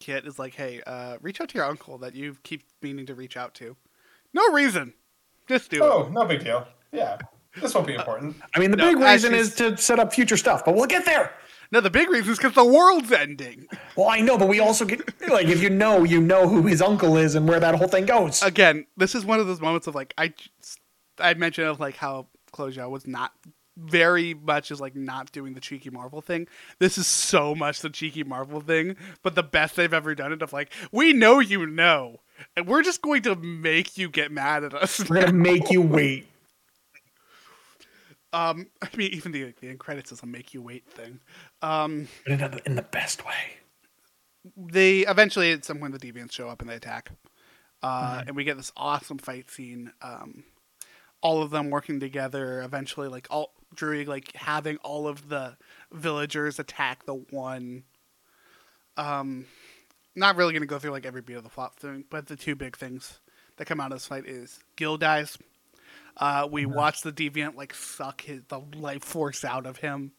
Kit 0.00 0.26
is 0.26 0.38
like, 0.38 0.52
"Hey, 0.54 0.82
uh 0.86 1.16
reach 1.22 1.40
out 1.40 1.48
to 1.48 1.54
your 1.54 1.64
uncle 1.64 1.96
that 1.96 2.14
you 2.14 2.36
keep 2.42 2.62
meaning 2.82 3.06
to 3.06 3.14
reach 3.14 3.38
out 3.38 3.54
to. 3.54 3.74
No 4.34 4.52
reason. 4.52 4.92
Just 5.48 5.70
do 5.70 5.78
it." 5.78 5.82
Oh, 5.82 6.10
no 6.12 6.26
big 6.26 6.44
deal. 6.44 6.68
Yeah, 6.92 7.16
this 7.58 7.74
won't 7.74 7.86
be 7.86 7.94
important. 7.94 8.36
I 8.54 8.58
mean, 8.58 8.70
the 8.70 8.76
No, 8.76 8.88
big 8.92 8.98
reason 9.02 9.32
is 9.32 9.54
to 9.54 9.78
set 9.78 9.98
up 9.98 10.12
future 10.12 10.36
stuff, 10.36 10.62
but 10.62 10.74
we'll 10.74 10.84
get 10.84 11.06
there. 11.06 11.32
No, 11.70 11.80
the 11.80 11.90
big 11.90 12.08
reason 12.08 12.32
is 12.32 12.38
because 12.38 12.54
the 12.54 12.64
world's 12.64 13.12
ending. 13.12 13.66
Well, 13.94 14.08
I 14.08 14.20
know, 14.20 14.38
but 14.38 14.48
we 14.48 14.60
also 14.60 14.84
get 14.84 15.00
like 15.28 15.48
if 15.48 15.62
you 15.62 15.70
know, 15.70 16.04
you 16.04 16.20
know 16.20 16.48
who 16.48 16.62
his 16.62 16.80
uncle 16.80 17.16
is 17.16 17.34
and 17.34 17.48
where 17.48 17.60
that 17.60 17.74
whole 17.74 17.88
thing 17.88 18.06
goes. 18.06 18.42
Again, 18.42 18.86
this 18.96 19.14
is 19.14 19.24
one 19.24 19.40
of 19.40 19.46
those 19.46 19.60
moments 19.60 19.86
of 19.86 19.94
like 19.94 20.14
I 20.16 20.32
I 21.18 21.34
mentioned 21.34 21.68
of 21.68 21.80
like 21.80 21.96
how 21.96 22.28
Chloé 22.52 22.74
Zhao 22.74 22.90
was 22.90 23.06
not 23.06 23.32
very 23.78 24.34
much 24.34 24.70
is 24.70 24.80
like 24.80 24.96
not 24.96 25.30
doing 25.30 25.54
the 25.54 25.60
cheeky 25.60 25.90
Marvel 25.90 26.20
thing. 26.20 26.48
This 26.78 26.98
is 26.98 27.06
so 27.06 27.54
much 27.54 27.80
the 27.80 27.90
cheeky 27.90 28.24
Marvel 28.24 28.60
thing, 28.60 28.96
but 29.22 29.34
the 29.34 29.42
best 29.42 29.76
they've 29.76 29.92
ever 29.92 30.14
done 30.14 30.32
it 30.32 30.42
of 30.42 30.52
like, 30.52 30.72
we 30.90 31.12
know 31.12 31.38
you 31.38 31.66
know, 31.66 32.20
and 32.56 32.66
we're 32.66 32.82
just 32.82 33.02
going 33.02 33.22
to 33.22 33.36
make 33.36 33.96
you 33.96 34.08
get 34.08 34.32
mad 34.32 34.64
at 34.64 34.74
us. 34.74 35.08
We're 35.08 35.20
gonna 35.20 35.32
make 35.32 35.70
you 35.70 35.82
wait. 35.82 36.26
Um, 38.32 38.66
I 38.82 38.88
mean, 38.96 39.12
even 39.12 39.32
the 39.32 39.54
the 39.60 39.68
end 39.68 39.78
credits 39.78 40.12
is 40.12 40.22
a 40.22 40.26
make 40.26 40.54
you 40.54 40.62
wait 40.62 40.86
thing. 40.90 41.20
Um, 41.62 42.08
But 42.24 42.32
in 42.32 42.50
the, 42.50 42.62
in 42.66 42.76
the 42.76 42.82
best 42.82 43.24
way. 43.24 43.34
they 44.56 45.00
eventually 45.00 45.52
at 45.52 45.64
some 45.64 45.78
point 45.78 45.98
the 45.98 46.12
deviants 46.12 46.32
show 46.32 46.48
up 46.48 46.60
and 46.60 46.70
they 46.70 46.74
attack, 46.76 47.10
uh, 47.82 48.22
and 48.26 48.36
we 48.36 48.44
get 48.44 48.56
this 48.56 48.72
awesome 48.76 49.18
fight 49.18 49.50
scene. 49.50 49.92
Um, 50.02 50.44
all 51.20 51.42
of 51.42 51.50
them 51.50 51.70
working 51.70 52.00
together. 52.00 52.62
Eventually, 52.62 53.08
like 53.08 53.26
all 53.30 53.52
like 53.80 54.34
having 54.34 54.76
all 54.78 55.06
of 55.08 55.28
the 55.28 55.56
villagers 55.92 56.58
attack 56.58 57.04
the 57.06 57.14
one. 57.14 57.84
Um, 58.96 59.46
not 60.16 60.36
really 60.36 60.52
gonna 60.52 60.66
go 60.66 60.78
through 60.78 60.90
like 60.90 61.06
every 61.06 61.22
beat 61.22 61.36
of 61.36 61.44
the 61.44 61.48
plot 61.50 61.76
thing, 61.76 62.04
but 62.10 62.26
the 62.26 62.36
two 62.36 62.56
big 62.56 62.76
things 62.76 63.20
that 63.56 63.66
come 63.66 63.80
out 63.80 63.92
of 63.92 63.96
this 63.98 64.06
fight 64.06 64.26
is 64.26 64.60
Gil 64.76 64.96
dies. 64.96 65.38
Uh, 66.18 66.48
we 66.50 66.66
watch 66.66 67.02
the 67.02 67.12
deviant 67.12 67.54
like 67.56 67.72
suck 67.74 68.22
his 68.22 68.42
the 68.48 68.60
life 68.76 69.04
force 69.04 69.44
out 69.44 69.66
of 69.66 69.76
him, 69.78 70.12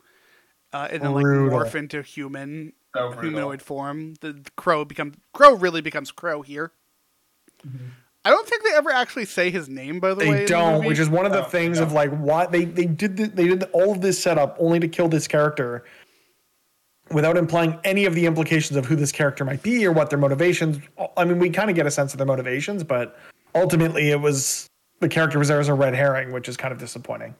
uh, 0.74 0.88
and 0.92 1.02
then 1.02 1.14
like 1.14 1.24
Brutal. 1.24 1.60
morph 1.60 1.76
into 1.76 2.02
human 2.02 2.74
So 2.96 3.12
humanoid 3.12 3.62
form. 3.62 4.14
The, 4.22 4.34
the 4.34 4.52
Kro 4.56 4.86
becomes 4.86 5.16
Kro 5.34 5.56
really 5.56 5.82
becomes 5.82 6.12
Kro 6.12 6.42
here. 6.42 6.72
I 8.26 8.30
don't 8.30 8.48
think 8.48 8.64
they 8.64 8.74
ever 8.76 8.92
actually 8.92 9.26
say 9.26 9.50
his 9.50 9.68
name. 9.70 10.00
By 10.00 10.14
the 10.14 10.26
way, 10.26 10.32
They 10.42 10.46
don't, 10.46 10.76
movie. 10.76 10.88
which 10.88 11.00
is 11.00 11.10
one 11.10 11.26
of 11.26 11.32
the 11.32 11.42
No, 11.42 11.48
things 11.48 11.78
they 11.80 11.84
of 11.84 11.92
like 11.94 12.12
what 12.18 12.52
they 12.52 12.66
they 12.66 12.86
did 12.86 13.18
the, 13.18 13.26
they 13.28 13.48
did 13.48 13.64
all 13.74 13.92
of 13.92 14.02
this 14.02 14.22
setup 14.22 14.56
only 14.60 14.80
to 14.80 14.88
kill 14.88 15.10
this 15.10 15.28
character 15.28 15.84
without 17.12 17.38
implying 17.38 17.78
any 17.84 18.06
of 18.06 18.14
the 18.16 18.26
implications 18.26 18.78
of 18.78 18.86
who 18.86 18.96
this 18.96 19.12
character 19.12 19.44
might 19.44 19.64
be 19.64 19.86
or 19.86 19.92
what 19.92 20.10
their 20.10 20.20
motivations. 20.20 20.78
I 21.18 21.26
mean, 21.26 21.40
we 21.40 21.50
kind 21.50 21.70
of 21.70 21.76
get 21.76 21.88
a 21.88 21.92
sense 21.92 22.14
of 22.14 22.20
their 22.20 22.28
motivations, 22.28 22.84
but 22.84 23.18
ultimately 23.56 24.12
it 24.12 24.22
was 24.22 24.70
the 25.00 25.10
character 25.10 25.40
was 25.40 25.48
there 25.48 25.60
as 25.60 25.68
a 25.68 25.74
red 25.74 25.96
herring, 25.96 26.32
which 26.32 26.50
is 26.50 26.58
kind 26.58 26.72
of 26.72 26.80
disappointing. 26.80 27.36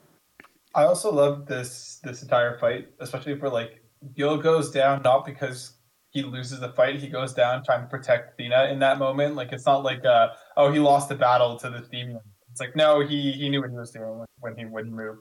I 0.74 0.84
also 0.84 1.12
love 1.12 1.46
this 1.46 2.00
this 2.02 2.22
entire 2.22 2.58
fight, 2.58 2.88
especially 3.00 3.38
for 3.38 3.48
like 3.48 3.82
Gil 4.14 4.38
goes 4.38 4.70
down 4.70 5.02
not 5.02 5.26
because 5.26 5.74
he 6.10 6.22
loses 6.22 6.60
the 6.60 6.72
fight, 6.72 7.00
he 7.00 7.08
goes 7.08 7.32
down 7.32 7.64
trying 7.64 7.82
to 7.82 7.88
protect 7.88 8.34
Athena 8.34 8.68
in 8.70 8.78
that 8.80 8.98
moment. 8.98 9.36
Like 9.36 9.52
it's 9.52 9.66
not 9.66 9.82
like 9.84 10.04
uh 10.04 10.28
oh 10.56 10.72
he 10.72 10.78
lost 10.78 11.08
the 11.08 11.14
battle 11.14 11.58
to 11.58 11.70
the 11.70 11.80
demon. 11.90 12.20
It's 12.50 12.60
like 12.60 12.76
no, 12.76 13.00
he 13.00 13.32
he 13.32 13.48
knew 13.48 13.60
what 13.60 13.70
he 13.70 13.76
was 13.76 13.90
doing 13.90 14.24
when 14.38 14.56
he 14.56 14.64
wouldn't 14.64 14.94
move. 14.94 15.18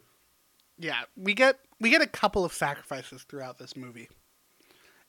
Yeah, 0.77 1.01
we 1.15 1.33
get 1.33 1.59
we 1.79 1.89
get 1.89 2.01
a 2.01 2.07
couple 2.07 2.45
of 2.45 2.53
sacrifices 2.53 3.23
throughout 3.23 3.57
this 3.57 3.75
movie, 3.75 4.09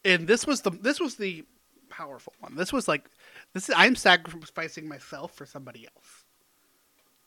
and 0.05 0.27
this 0.27 0.47
was 0.47 0.63
the 0.63 0.71
this 0.71 1.01
was 1.01 1.17
the 1.17 1.45
powerful 1.91 2.33
one. 2.41 2.57
This 2.57 2.73
was 2.73 2.89
like 2.89 3.09
this. 3.55 3.69
Is, 3.69 3.75
I'm 3.77 3.97
sacrificing 3.97 4.89
myself 4.89 5.35
for 5.35 5.47
somebody 5.47 5.87
else, 5.97 6.20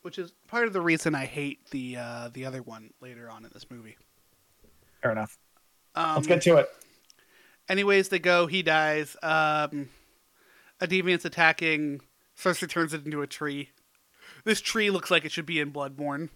which 0.03 0.19
is 0.19 0.31
part 0.47 0.67
of 0.67 0.73
the 0.73 0.81
reason 0.81 1.15
I 1.15 1.25
hate 1.25 1.69
the 1.71 1.97
uh, 1.97 2.29
the 2.31 2.45
other 2.45 2.61
one 2.61 2.91
later 3.01 3.29
on 3.29 3.43
in 3.43 3.51
this 3.53 3.65
movie. 3.69 3.97
Fair 5.01 5.11
enough. 5.11 5.37
Um, 5.95 6.15
Let's 6.15 6.27
get 6.27 6.41
to 6.43 6.57
it. 6.57 6.69
Anyways, 7.67 8.09
they 8.09 8.19
go. 8.19 8.47
He 8.47 8.61
dies. 8.61 9.15
Um, 9.23 9.89
a 10.79 10.87
deviant's 10.87 11.25
attacking. 11.25 12.01
Sersi 12.37 12.69
turns 12.69 12.93
it 12.93 13.05
into 13.05 13.21
a 13.21 13.27
tree. 13.27 13.69
This 14.43 14.59
tree 14.59 14.89
looks 14.89 15.09
like 15.09 15.25
it 15.25 15.31
should 15.31 15.45
be 15.45 15.59
in 15.59 15.71
Bloodborne. 15.71 16.29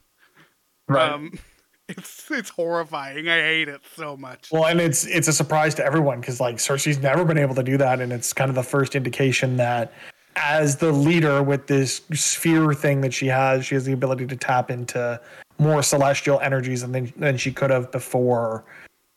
Right. 0.87 1.11
Um, 1.11 1.37
it's 1.89 2.29
it's 2.31 2.49
horrifying. 2.49 3.27
I 3.27 3.41
hate 3.41 3.67
it 3.67 3.81
so 3.95 4.15
much. 4.15 4.49
Well, 4.51 4.65
and 4.65 4.79
it's 4.79 5.05
it's 5.05 5.27
a 5.27 5.33
surprise 5.33 5.75
to 5.75 5.85
everyone 5.85 6.21
because 6.21 6.39
like 6.39 6.57
Sersi's 6.57 6.99
never 6.99 7.25
been 7.25 7.37
able 7.37 7.55
to 7.55 7.63
do 7.63 7.77
that, 7.77 7.99
and 7.99 8.13
it's 8.13 8.31
kind 8.31 8.49
of 8.49 8.55
the 8.55 8.63
first 8.63 8.95
indication 8.95 9.57
that 9.57 9.91
as 10.37 10.77
the 10.77 10.91
leader 10.91 11.41
with 11.41 11.67
this 11.67 12.01
sphere 12.13 12.73
thing 12.73 13.01
that 13.01 13.13
she 13.13 13.27
has, 13.27 13.65
she 13.65 13.75
has 13.75 13.85
the 13.85 13.93
ability 13.93 14.27
to 14.27 14.35
tap 14.35 14.71
into 14.71 15.19
more 15.59 15.81
celestial 15.81 16.39
energies 16.39 16.81
than 16.81 17.11
than 17.17 17.37
she 17.37 17.51
could 17.51 17.69
have 17.69 17.91
before 17.91 18.63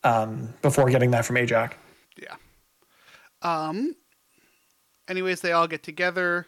um, 0.02 0.52
before 0.62 0.88
getting 0.90 1.10
that 1.10 1.24
from 1.24 1.36
Ajak. 1.36 1.72
Yeah. 2.20 2.36
Um. 3.42 3.94
Anyways, 5.08 5.40
they 5.40 5.52
all 5.52 5.68
get 5.68 5.82
together. 5.82 6.46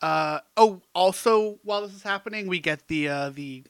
Uh. 0.00 0.40
Oh, 0.56 0.80
also 0.94 1.58
while 1.62 1.82
this 1.82 1.94
is 1.94 2.02
happening, 2.02 2.46
we 2.46 2.58
get 2.58 2.88
the 2.88 3.08
uh 3.08 3.30
the 3.30 3.64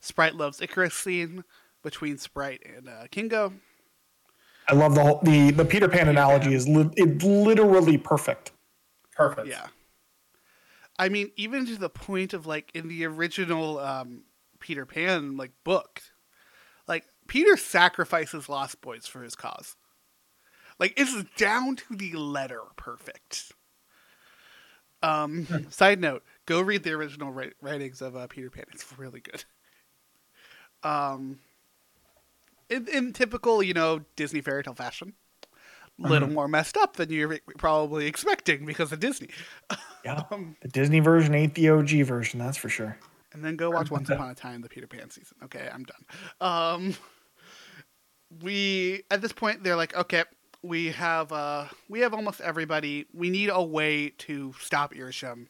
Sprite 0.00 0.34
loves 0.34 0.60
Ikaris 0.60 0.92
scene 0.92 1.44
between 1.82 2.18
Sprite 2.18 2.62
and 2.76 2.88
uh, 2.88 3.06
Kingo. 3.10 3.52
I 4.68 4.74
love 4.74 4.94
the 4.94 5.02
whole 5.02 5.20
the 5.22 5.50
the 5.50 5.64
Peter 5.64 5.88
Pan 5.88 6.08
analogy 6.08 6.54
is 6.54 6.68
li- 6.68 6.90
it 6.96 7.22
literally 7.22 7.96
perfect. 7.96 8.52
Perfect. 9.18 9.48
Yeah. 9.48 9.66
I 10.98 11.08
mean, 11.08 11.32
even 11.36 11.66
to 11.66 11.76
the 11.76 11.90
point 11.90 12.32
of 12.32 12.46
like 12.46 12.70
in 12.72 12.88
the 12.88 13.04
original 13.04 13.78
um, 13.80 14.22
Peter 14.60 14.86
Pan 14.86 15.36
like 15.36 15.52
book, 15.64 16.00
like 16.86 17.04
Peter 17.26 17.56
sacrifices 17.56 18.48
Lost 18.48 18.80
Boys 18.80 19.06
for 19.06 19.22
his 19.22 19.34
cause. 19.34 19.76
Like 20.78 20.94
it's 20.96 21.24
down 21.36 21.76
to 21.76 21.96
the 21.96 22.12
letter 22.12 22.62
perfect. 22.76 23.52
Um, 25.02 25.66
side 25.70 26.00
note: 26.00 26.24
Go 26.46 26.60
read 26.60 26.84
the 26.84 26.92
original 26.92 27.32
wri- 27.32 27.52
writings 27.60 28.00
of 28.00 28.16
uh, 28.16 28.28
Peter 28.28 28.50
Pan. 28.50 28.64
It's 28.72 28.86
really 28.98 29.20
good. 29.20 29.44
Um, 30.84 31.40
in, 32.68 32.86
in 32.86 33.12
typical, 33.12 33.64
you 33.64 33.74
know, 33.74 34.02
Disney 34.14 34.40
fairy 34.40 34.62
tale 34.62 34.74
fashion, 34.74 35.14
a 36.02 36.08
little 36.08 36.28
more 36.28 36.48
messed 36.48 36.76
up 36.76 36.96
than 36.96 37.10
you're 37.10 37.38
probably 37.58 38.06
expecting 38.06 38.64
because 38.64 38.92
of 38.92 39.00
Disney. 39.00 39.28
Yeah, 40.04 40.22
Um, 40.30 40.56
the 40.62 40.68
Disney 40.68 41.00
version 41.00 41.34
ain't 41.34 41.54
the 41.54 41.70
OG 41.70 41.90
version, 42.04 42.38
that's 42.38 42.56
for 42.56 42.68
sure. 42.68 42.96
and 43.32 43.44
then 43.44 43.56
go 43.56 43.70
watch 43.70 43.90
Once 43.90 44.08
Upon 44.10 44.30
a 44.30 44.34
Time, 44.34 44.60
the 44.62 44.68
Peter 44.68 44.86
Pan 44.86 45.10
season. 45.10 45.36
Okay, 45.44 45.68
I'm 45.72 45.84
done. 45.84 46.04
Um, 46.40 46.94
we 48.42 49.02
at 49.10 49.20
this 49.22 49.32
point 49.32 49.64
they're 49.64 49.76
like, 49.76 49.96
okay, 49.96 50.24
we 50.62 50.88
have 50.88 51.32
uh, 51.32 51.66
we 51.88 52.00
have 52.00 52.14
almost 52.14 52.40
everybody. 52.40 53.06
We 53.12 53.30
need 53.30 53.50
a 53.52 53.62
way 53.62 54.10
to 54.18 54.54
stop 54.60 54.94
Arishem. 54.94 55.46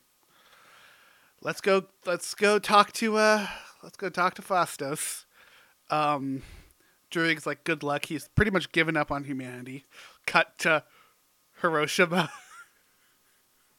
Let's 1.43 1.61
go. 1.61 1.85
Let's 2.07 2.35
go 2.35 2.59
talk 2.59 2.93
to 2.95 3.17
uh. 3.17 3.47
Let's 3.83 3.97
go 3.97 4.09
talk 4.09 4.35
to 4.35 4.43
Phastos. 4.43 5.25
Um, 5.91 6.43
Druig's 7.13 7.47
like, 7.47 7.63
good 7.65 7.83
luck. 7.83 8.07
He's 8.07 8.29
pretty 8.35 8.51
much 8.51 8.73
given 8.73 8.97
up 8.97 9.11
on 9.13 9.25
humanity. 9.25 9.87
Cut 10.29 10.59
to 10.61 10.85
Hiroshima. 11.61 12.31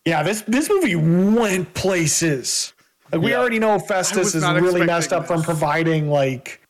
Yeah, 0.06 0.24
this 0.24 0.41
this 0.47 0.70
movie 0.70 0.95
went 0.95 1.74
places. 1.76 2.74
Like 3.12 3.22
we 3.22 3.32
Yeah. 3.32 3.38
already 3.38 3.60
know 3.60 3.78
Phastos 3.78 4.34
is 4.34 4.43
really 4.43 4.84
messed 4.84 5.14
up 5.14 5.28
from 5.28 5.43
providing 5.43 6.10
like 6.10 6.62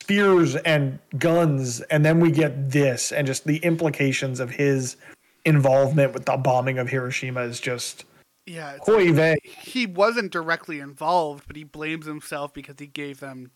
spears 0.00 0.54
and 0.54 1.00
guns, 1.18 1.80
and 1.80 2.04
then 2.04 2.20
we 2.20 2.30
get 2.30 2.70
this, 2.70 3.10
and 3.10 3.26
just 3.26 3.46
the 3.46 3.56
implications 3.58 4.38
of 4.38 4.50
his 4.50 4.96
involvement 5.44 6.12
with 6.12 6.24
the 6.24 6.36
bombing 6.36 6.78
of 6.78 6.88
Hiroshima 6.88 7.40
is 7.40 7.58
just 7.58 8.04
yeah, 8.46 8.78
vey 8.86 9.36
he 9.42 9.86
wasn't 9.86 10.30
directly 10.30 10.78
involved, 10.78 11.44
but 11.46 11.56
he 11.56 11.64
blames 11.64 12.06
himself 12.06 12.52
because 12.52 12.76
he 12.78 12.86
gave 12.86 13.18
them 13.18 13.50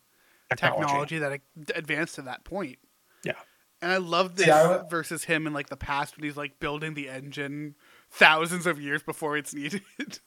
technology, 0.57 1.19
that 1.19 1.41
advanced 1.75 2.17
to 2.17 2.23
that 2.23 2.45
point. 2.45 2.79
And 3.83 3.93
I 3.93 3.99
love 3.99 4.37
this 4.37 4.49
I 4.49 4.83
versus 4.89 5.25
him 5.25 5.47
in 5.47 5.53
like 5.53 5.69
the 5.69 5.77
past 5.77 6.17
when 6.17 6.25
he's 6.25 6.37
like 6.37 6.59
building 6.59 6.95
the 6.95 7.09
engine 7.09 7.75
thousands 8.11 8.67
of 8.67 8.81
years 8.81 9.03
before 9.03 9.37
it's 9.37 9.55
needed. 9.55 9.83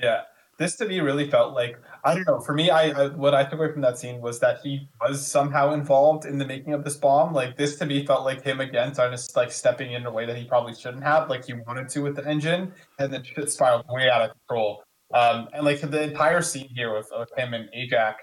Yeah. 0.00 0.22
This 0.58 0.76
to 0.76 0.86
me 0.86 0.98
really 1.00 1.30
felt 1.30 1.54
like 1.54 1.76
I 2.04 2.14
don't 2.14 2.26
know. 2.26 2.40
For 2.40 2.52
me, 2.52 2.68
I, 2.68 2.90
I 2.90 3.08
what 3.08 3.32
I 3.32 3.44
took 3.44 3.60
away 3.60 3.72
from 3.72 3.82
that 3.82 3.96
scene 3.96 4.20
was 4.20 4.40
that 4.40 4.58
he 4.62 4.88
was 5.00 5.24
somehow 5.24 5.72
involved 5.72 6.24
in 6.24 6.38
the 6.38 6.44
making 6.44 6.72
of 6.72 6.82
this 6.82 6.96
bomb. 6.96 7.32
Like 7.32 7.56
this 7.56 7.76
to 7.76 7.86
me 7.86 8.04
felt 8.04 8.24
like 8.24 8.42
him 8.42 8.60
again, 8.60 8.92
trying 8.92 9.16
to 9.16 9.22
like 9.36 9.52
stepping 9.52 9.92
in 9.92 10.04
a 10.04 10.10
way 10.10 10.26
that 10.26 10.36
he 10.36 10.44
probably 10.44 10.74
shouldn't 10.74 11.04
have, 11.04 11.30
like 11.30 11.44
he 11.44 11.52
wanted 11.52 11.88
to 11.90 12.02
with 12.02 12.16
the 12.16 12.26
engine, 12.26 12.72
and 12.98 13.12
then 13.12 13.22
shit 13.22 13.50
spiraled 13.52 13.86
way 13.88 14.10
out 14.10 14.22
of 14.22 14.30
control. 14.36 14.82
Um, 15.14 15.48
and 15.52 15.64
like 15.64 15.80
the 15.80 16.02
entire 16.02 16.42
scene 16.42 16.68
here 16.74 16.92
with, 16.92 17.08
with 17.16 17.30
him 17.36 17.54
and 17.54 17.68
Ajak 17.76 18.14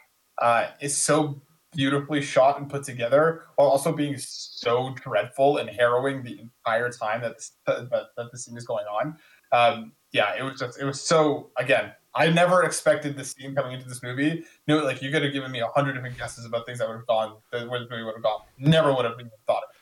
uh, 0.41 0.67
is 0.81 0.95
so 0.95 1.41
beautifully 1.75 2.21
shot 2.21 2.59
and 2.59 2.69
put 2.69 2.83
together, 2.83 3.43
while 3.55 3.67
also 3.67 3.91
being 3.91 4.15
so 4.17 4.93
dreadful 4.95 5.57
and 5.57 5.69
harrowing 5.69 6.23
the 6.23 6.39
entire 6.39 6.89
time 6.89 7.21
that 7.21 7.37
that, 7.67 7.89
that 7.89 8.31
the 8.31 8.37
scene 8.37 8.57
is 8.57 8.65
going 8.65 8.85
on. 8.85 9.17
Um, 9.51 9.91
yeah, 10.11 10.35
it 10.37 10.43
was 10.43 10.59
just 10.59 10.79
it 10.79 10.85
was 10.85 11.01
so 11.01 11.51
again. 11.57 11.91
I 12.17 12.29
never 12.29 12.63
expected 12.63 13.17
this 13.17 13.31
scene 13.31 13.53
coming 13.53 13.73
into 13.73 13.89
this 13.89 14.01
movie. 14.01 14.45
You 14.67 14.75
know, 14.75 14.83
like 14.85 15.01
you 15.01 15.11
could 15.11 15.21
have 15.21 15.33
given 15.33 15.51
me 15.51 15.59
a 15.59 15.67
hundred 15.67 15.93
different 15.93 16.17
guesses 16.17 16.45
about 16.45 16.65
things 16.65 16.79
that 16.79 16.87
would 16.87 16.95
have 16.95 17.07
gone, 17.07 17.35
that 17.51 17.69
where 17.69 17.79
the 17.79 17.89
movie 17.89 18.03
would 18.03 18.13
have 18.13 18.23
gone. 18.23 18.39
Never 18.57 18.93
would 18.93 19.03
have 19.03 19.15
even 19.15 19.31
thought 19.45 19.63
of 19.63 19.75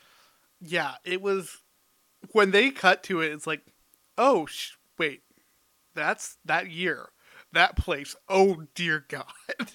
yeah, 0.64 0.96
it 1.04 1.22
was 1.22 1.62
when 2.32 2.52
they 2.52 2.72
cut 2.72 3.04
to 3.04 3.22
it. 3.22 3.32
It's 3.32 3.46
like, 3.48 3.62
oh 4.18 4.46
sh- 4.46 4.78
wait, 4.98 5.24
that's 5.94 6.38
that 6.46 6.72
year, 6.72 7.10
that 7.52 7.76
place. 7.76 8.16
Oh 8.30 8.64
dear 8.74 9.06
God. 9.08 9.26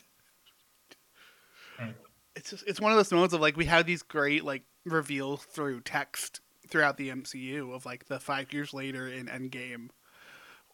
It's 2.38 2.50
just 2.50 2.64
it's 2.68 2.80
one 2.80 2.92
of 2.92 2.96
those 2.96 3.10
moments 3.10 3.34
of 3.34 3.40
like 3.40 3.56
we 3.56 3.64
have 3.64 3.84
these 3.84 4.02
great 4.02 4.44
like 4.44 4.62
reveals 4.84 5.42
through 5.42 5.80
text 5.80 6.40
throughout 6.68 6.96
the 6.96 7.08
MCU 7.08 7.74
of 7.74 7.84
like 7.84 8.06
the 8.06 8.20
five 8.20 8.52
years 8.52 8.72
later 8.72 9.08
in 9.08 9.26
Endgame, 9.26 9.88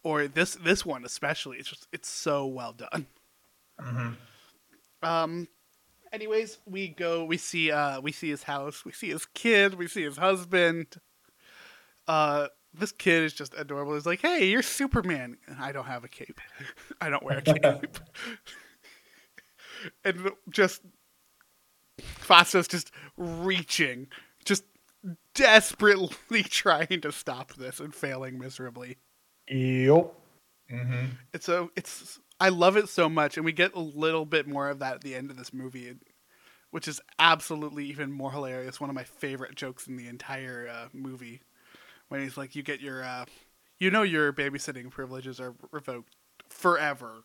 or 0.03 0.27
this 0.27 0.53
this 0.55 0.85
one 0.85 1.03
especially. 1.03 1.57
It's 1.57 1.69
just 1.69 1.87
it's 1.91 2.07
so 2.07 2.45
well 2.45 2.73
done. 2.73 3.07
Um. 5.01 5.47
Anyways, 6.13 6.59
we 6.67 6.87
go. 6.89 7.25
We 7.25 7.37
see. 7.37 7.71
Uh. 7.71 7.99
We 7.99 8.11
see 8.11 8.29
his 8.29 8.43
house. 8.43 8.85
We 8.85 8.91
see 8.91 9.09
his 9.09 9.25
kid. 9.25 9.73
We 9.73 9.87
see 9.87 10.03
his 10.03 10.17
husband. 10.17 10.95
Uh. 12.07 12.47
This 12.73 12.91
kid 12.91 13.23
is 13.23 13.33
just 13.33 13.55
adorable. 13.57 13.95
He's 13.95 14.05
like, 14.05 14.21
"Hey, 14.21 14.49
you're 14.49 14.61
Superman." 14.61 15.37
I 15.59 15.71
don't 15.71 15.85
have 15.85 16.03
a 16.03 16.09
cape. 16.09 16.39
I 17.01 17.09
don't 17.09 17.23
wear 17.23 17.39
a 17.39 17.41
cape. 17.41 17.97
and 20.03 20.29
just 20.49 20.81
Phastos 22.01 22.67
just 22.67 22.91
reaching, 23.17 24.07
just 24.43 24.63
desperately 25.33 26.43
trying 26.43 27.01
to 27.01 27.11
stop 27.11 27.53
this 27.53 27.79
and 27.79 27.93
failing 27.93 28.39
miserably. 28.39 28.97
yep. 29.47 30.13
Mm-hmm. 30.71 31.05
It's 31.33 31.47
a 31.47 31.69
it's 31.75 32.19
I 32.39 32.49
love 32.49 32.75
it 32.75 32.89
so 32.89 33.07
much, 33.07 33.37
and 33.37 33.45
we 33.45 33.51
get 33.51 33.75
a 33.75 33.79
little 33.79 34.25
bit 34.25 34.47
more 34.47 34.69
of 34.69 34.79
that 34.79 34.95
at 34.95 35.01
the 35.01 35.15
end 35.15 35.29
of 35.29 35.37
this 35.37 35.53
movie, 35.53 35.95
which 36.71 36.87
is 36.87 36.99
absolutely 37.19 37.85
even 37.85 38.11
more 38.11 38.31
hilarious. 38.31 38.81
One 38.81 38.89
of 38.89 38.95
my 38.95 39.03
favorite 39.03 39.55
jokes 39.55 39.87
in 39.87 39.95
the 39.95 40.07
entire 40.07 40.67
uh, 40.67 40.87
movie, 40.91 41.41
when 42.09 42.21
he's 42.21 42.35
like, 42.35 42.55
"You 42.55 42.63
get 42.63 42.81
your, 42.81 43.03
uh, 43.03 43.25
you 43.77 43.91
know, 43.91 44.01
your 44.01 44.33
babysitting 44.33 44.89
privileges 44.89 45.39
are 45.39 45.53
revoked 45.71 46.15
forever." 46.49 47.23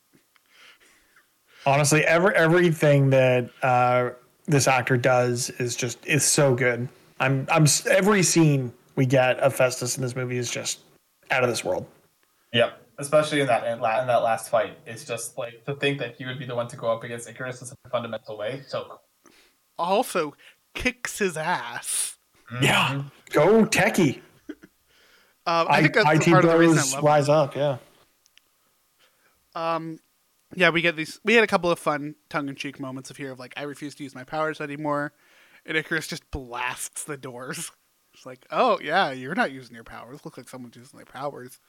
Honestly, 1.67 2.05
every 2.05 2.35
everything 2.37 3.11
that 3.11 3.51
uh, 3.63 4.11
this 4.47 4.69
actor 4.69 4.97
does 4.97 5.51
is 5.51 5.77
just 5.77 6.05
is 6.07 6.25
so 6.25 6.55
good. 6.55 6.89
I'm 7.19 7.47
I'm 7.51 7.67
every 7.89 8.23
scene 8.23 8.73
we 8.97 9.07
get 9.07 9.39
of 9.39 9.57
Phastos 9.57 9.97
in 9.97 10.03
this 10.03 10.17
movie 10.17 10.39
is 10.39 10.51
just 10.51 10.81
out 11.31 11.43
of 11.43 11.51
this 11.51 11.65
world. 11.65 11.87
Yep. 12.53 12.77
Especially 12.99 13.41
in 13.41 13.47
that 13.47 13.67
in, 13.67 13.81
la- 13.81 14.01
in 14.01 14.07
that 14.09 14.23
last 14.23 14.51
fight, 14.51 14.77
it's 14.87 15.05
just 15.05 15.39
like 15.39 15.65
to 15.65 15.75
think 15.75 15.99
that 15.99 16.17
he 16.17 16.27
would 16.27 16.39
be 16.39 16.45
the 16.45 16.55
one 16.55 16.69
to 16.69 16.77
go 16.77 16.93
up 16.93 17.03
against 17.03 17.29
Ikaris 17.29 17.61
in 17.61 17.67
such 17.69 17.79
a 17.85 17.89
fundamental 17.89 18.37
way. 18.37 18.63
So. 18.67 19.01
Also, 19.79 20.35
kicks 20.75 21.19
his 21.19 21.37
ass. 21.37 22.19
Yeah. 22.61 23.05
Go 23.31 23.65
techie. 23.65 24.21
Um, 25.47 25.67
I 25.69 25.79
I, 25.79 25.83
think 25.83 25.95
that's 25.95 26.27
IT 26.27 26.31
part 26.31 26.45
of 26.45 26.51
the 26.51 26.59
reason 26.59 26.79
I 26.79 26.97
love 26.97 27.05
rise 27.05 27.29
up. 27.31 27.57
Yeah. 27.57 27.79
Yeah, 30.55 30.71
we 30.71 30.83
get 30.83 30.97
these. 30.97 31.21
We 31.25 31.35
had 31.35 31.45
a 31.45 31.47
couple 31.47 31.71
of 31.71 31.79
fun 31.79 32.17
tongue-in-cheek 32.29 32.81
moments 32.81 33.11
of 33.11 33.17
here 33.17 33.33
of 33.33 33.39
like, 33.39 33.55
I 33.57 33.63
refuse 33.63 33.95
to 33.97 34.03
use 34.03 34.15
my 34.15 34.25
powers 34.25 34.61
anymore, 34.61 35.13
and 35.65 35.77
Ikaris 35.77 36.09
just 36.09 36.29
blasts 36.31 37.05
the 37.05 37.17
doors. 37.17 37.71
It's 38.13 38.27
like, 38.27 38.45
oh 38.51 38.81
yeah, 38.83 39.13
you're 39.13 39.37
not 39.37 39.53
using 39.53 39.73
your 39.73 39.85
powers. 39.85 40.25
Look 40.25 40.37
like 40.37 40.49
someone's 40.49 40.75
using 40.75 40.97
their 40.97 41.07
powers. 41.07 41.61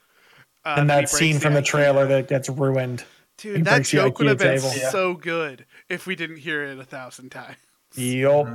Uh, 0.66 0.76
and 0.80 0.90
that 0.90 1.08
scene 1.08 1.40
from 1.40 1.54
the 1.54 1.62
IKEA. 1.62 1.66
trailer 1.66 2.08
that 2.08 2.28
gets 2.28 2.50
ruined. 2.50 3.04
dude, 3.38 3.58
he 3.58 3.62
that 3.62 3.84
joke 3.84 4.18
would 4.18 4.28
have 4.28 4.40
been 4.40 4.60
table. 4.60 4.70
So 4.90 5.14
good 5.14 5.68
if 5.88 6.08
we 6.08 6.16
didn't 6.16 6.38
hear 6.38 6.64
it 6.64 6.80
a 6.80 6.84
thousand 6.84 7.30
times. 7.30 7.58
Yup. 7.96 8.48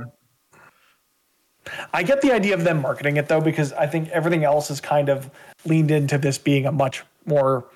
I 1.93 2.03
get 2.03 2.21
the 2.21 2.33
idea 2.33 2.53
of 2.53 2.65
them 2.65 2.81
marketing 2.81 3.17
it 3.17 3.29
though, 3.29 3.41
because 3.41 3.71
I 3.73 3.87
think 3.87 4.09
everything 4.09 4.43
else 4.43 4.69
is 4.69 4.81
kind 4.81 5.09
of 5.09 5.31
leaned 5.65 5.89
into 5.89 6.17
this 6.17 6.37
being 6.37 6.65
a 6.65 6.71
much 6.73 7.03
more 7.25 7.69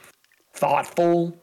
thoughtful 0.54 1.41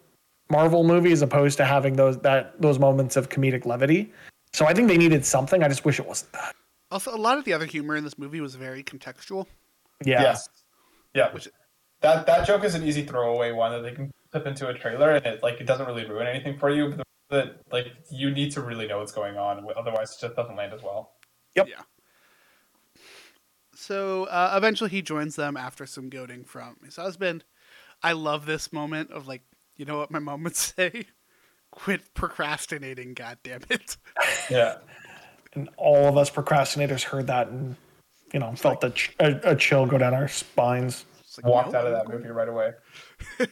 Marvel 0.50 0.84
movie 0.84 1.12
as 1.12 1.22
opposed 1.22 1.56
to 1.58 1.64
having 1.64 1.96
those 1.96 2.18
that 2.18 2.60
those 2.60 2.78
moments 2.78 3.16
of 3.16 3.28
comedic 3.28 3.66
levity. 3.66 4.12
So 4.52 4.66
I 4.66 4.72
think 4.74 4.88
they 4.88 4.96
needed 4.96 5.24
something. 5.26 5.62
I 5.62 5.68
just 5.68 5.84
wish 5.84 6.00
it 6.00 6.06
wasn't 6.06 6.32
that. 6.32 6.54
Also, 6.90 7.14
a 7.14 7.16
lot 7.16 7.36
of 7.38 7.44
the 7.44 7.52
other 7.52 7.66
humor 7.66 7.96
in 7.96 8.04
this 8.04 8.18
movie 8.18 8.40
was 8.40 8.54
very 8.54 8.82
contextual. 8.82 9.46
Yeah. 10.04 10.22
Yes. 10.22 10.48
Yeah. 11.14 11.32
Which- 11.32 11.48
that 12.00 12.26
that 12.26 12.46
joke 12.46 12.64
is 12.64 12.74
an 12.74 12.84
easy 12.84 13.04
throwaway 13.04 13.50
one 13.52 13.72
that 13.72 13.82
they 13.82 13.92
can 13.94 14.10
clip 14.30 14.46
into 14.46 14.68
a 14.68 14.74
trailer 14.74 15.10
and 15.10 15.26
it 15.26 15.42
like 15.42 15.60
it 15.60 15.66
doesn't 15.66 15.86
really 15.86 16.06
ruin 16.06 16.26
anything 16.26 16.56
for 16.58 16.70
you. 16.70 16.90
But 16.90 17.06
that 17.30 17.60
like 17.72 17.88
you 18.10 18.30
need 18.30 18.52
to 18.52 18.62
really 18.62 18.86
know 18.86 18.98
what's 18.98 19.12
going 19.12 19.36
on, 19.36 19.66
otherwise 19.76 20.12
it 20.12 20.20
just 20.20 20.36
doesn't 20.36 20.54
land 20.56 20.72
as 20.72 20.82
well. 20.82 21.12
Yep. 21.56 21.68
Yeah. 21.68 21.82
So 23.74 24.24
uh, 24.24 24.54
eventually 24.56 24.90
he 24.90 25.02
joins 25.02 25.36
them 25.36 25.56
after 25.56 25.86
some 25.86 26.08
goading 26.08 26.44
from 26.44 26.76
his 26.84 26.96
husband. 26.96 27.44
I 28.02 28.12
love 28.12 28.46
this 28.46 28.72
moment 28.72 29.10
of 29.10 29.26
like, 29.26 29.42
you 29.78 29.86
know 29.86 29.96
what 29.98 30.10
my 30.10 30.18
mom 30.18 30.42
would 30.44 30.56
say? 30.76 31.06
Quit 31.70 32.12
procrastinating, 32.14 33.14
god 33.14 33.38
damn 33.42 33.60
it. 33.70 33.96
Yeah. 34.50 34.78
And 35.54 35.70
all 35.78 36.06
of 36.06 36.16
us 36.18 36.30
procrastinators 36.30 37.02
heard 37.04 37.26
that 37.28 37.48
and 37.48 37.76
you 38.32 38.40
know 38.40 38.52
felt 38.54 38.84
a, 38.84 38.90
ch- 38.90 39.14
a, 39.18 39.52
a 39.52 39.56
chill 39.56 39.86
go 39.86 39.96
down 39.96 40.12
our 40.14 40.28
spines. 40.28 41.04
Like, 41.36 41.46
Walked 41.46 41.72
no, 41.72 41.78
out 41.78 41.86
of 41.86 41.92
that 41.92 42.08
movie 42.12 42.28
right 42.28 42.48
away. 42.48 42.72
Like 43.38 43.48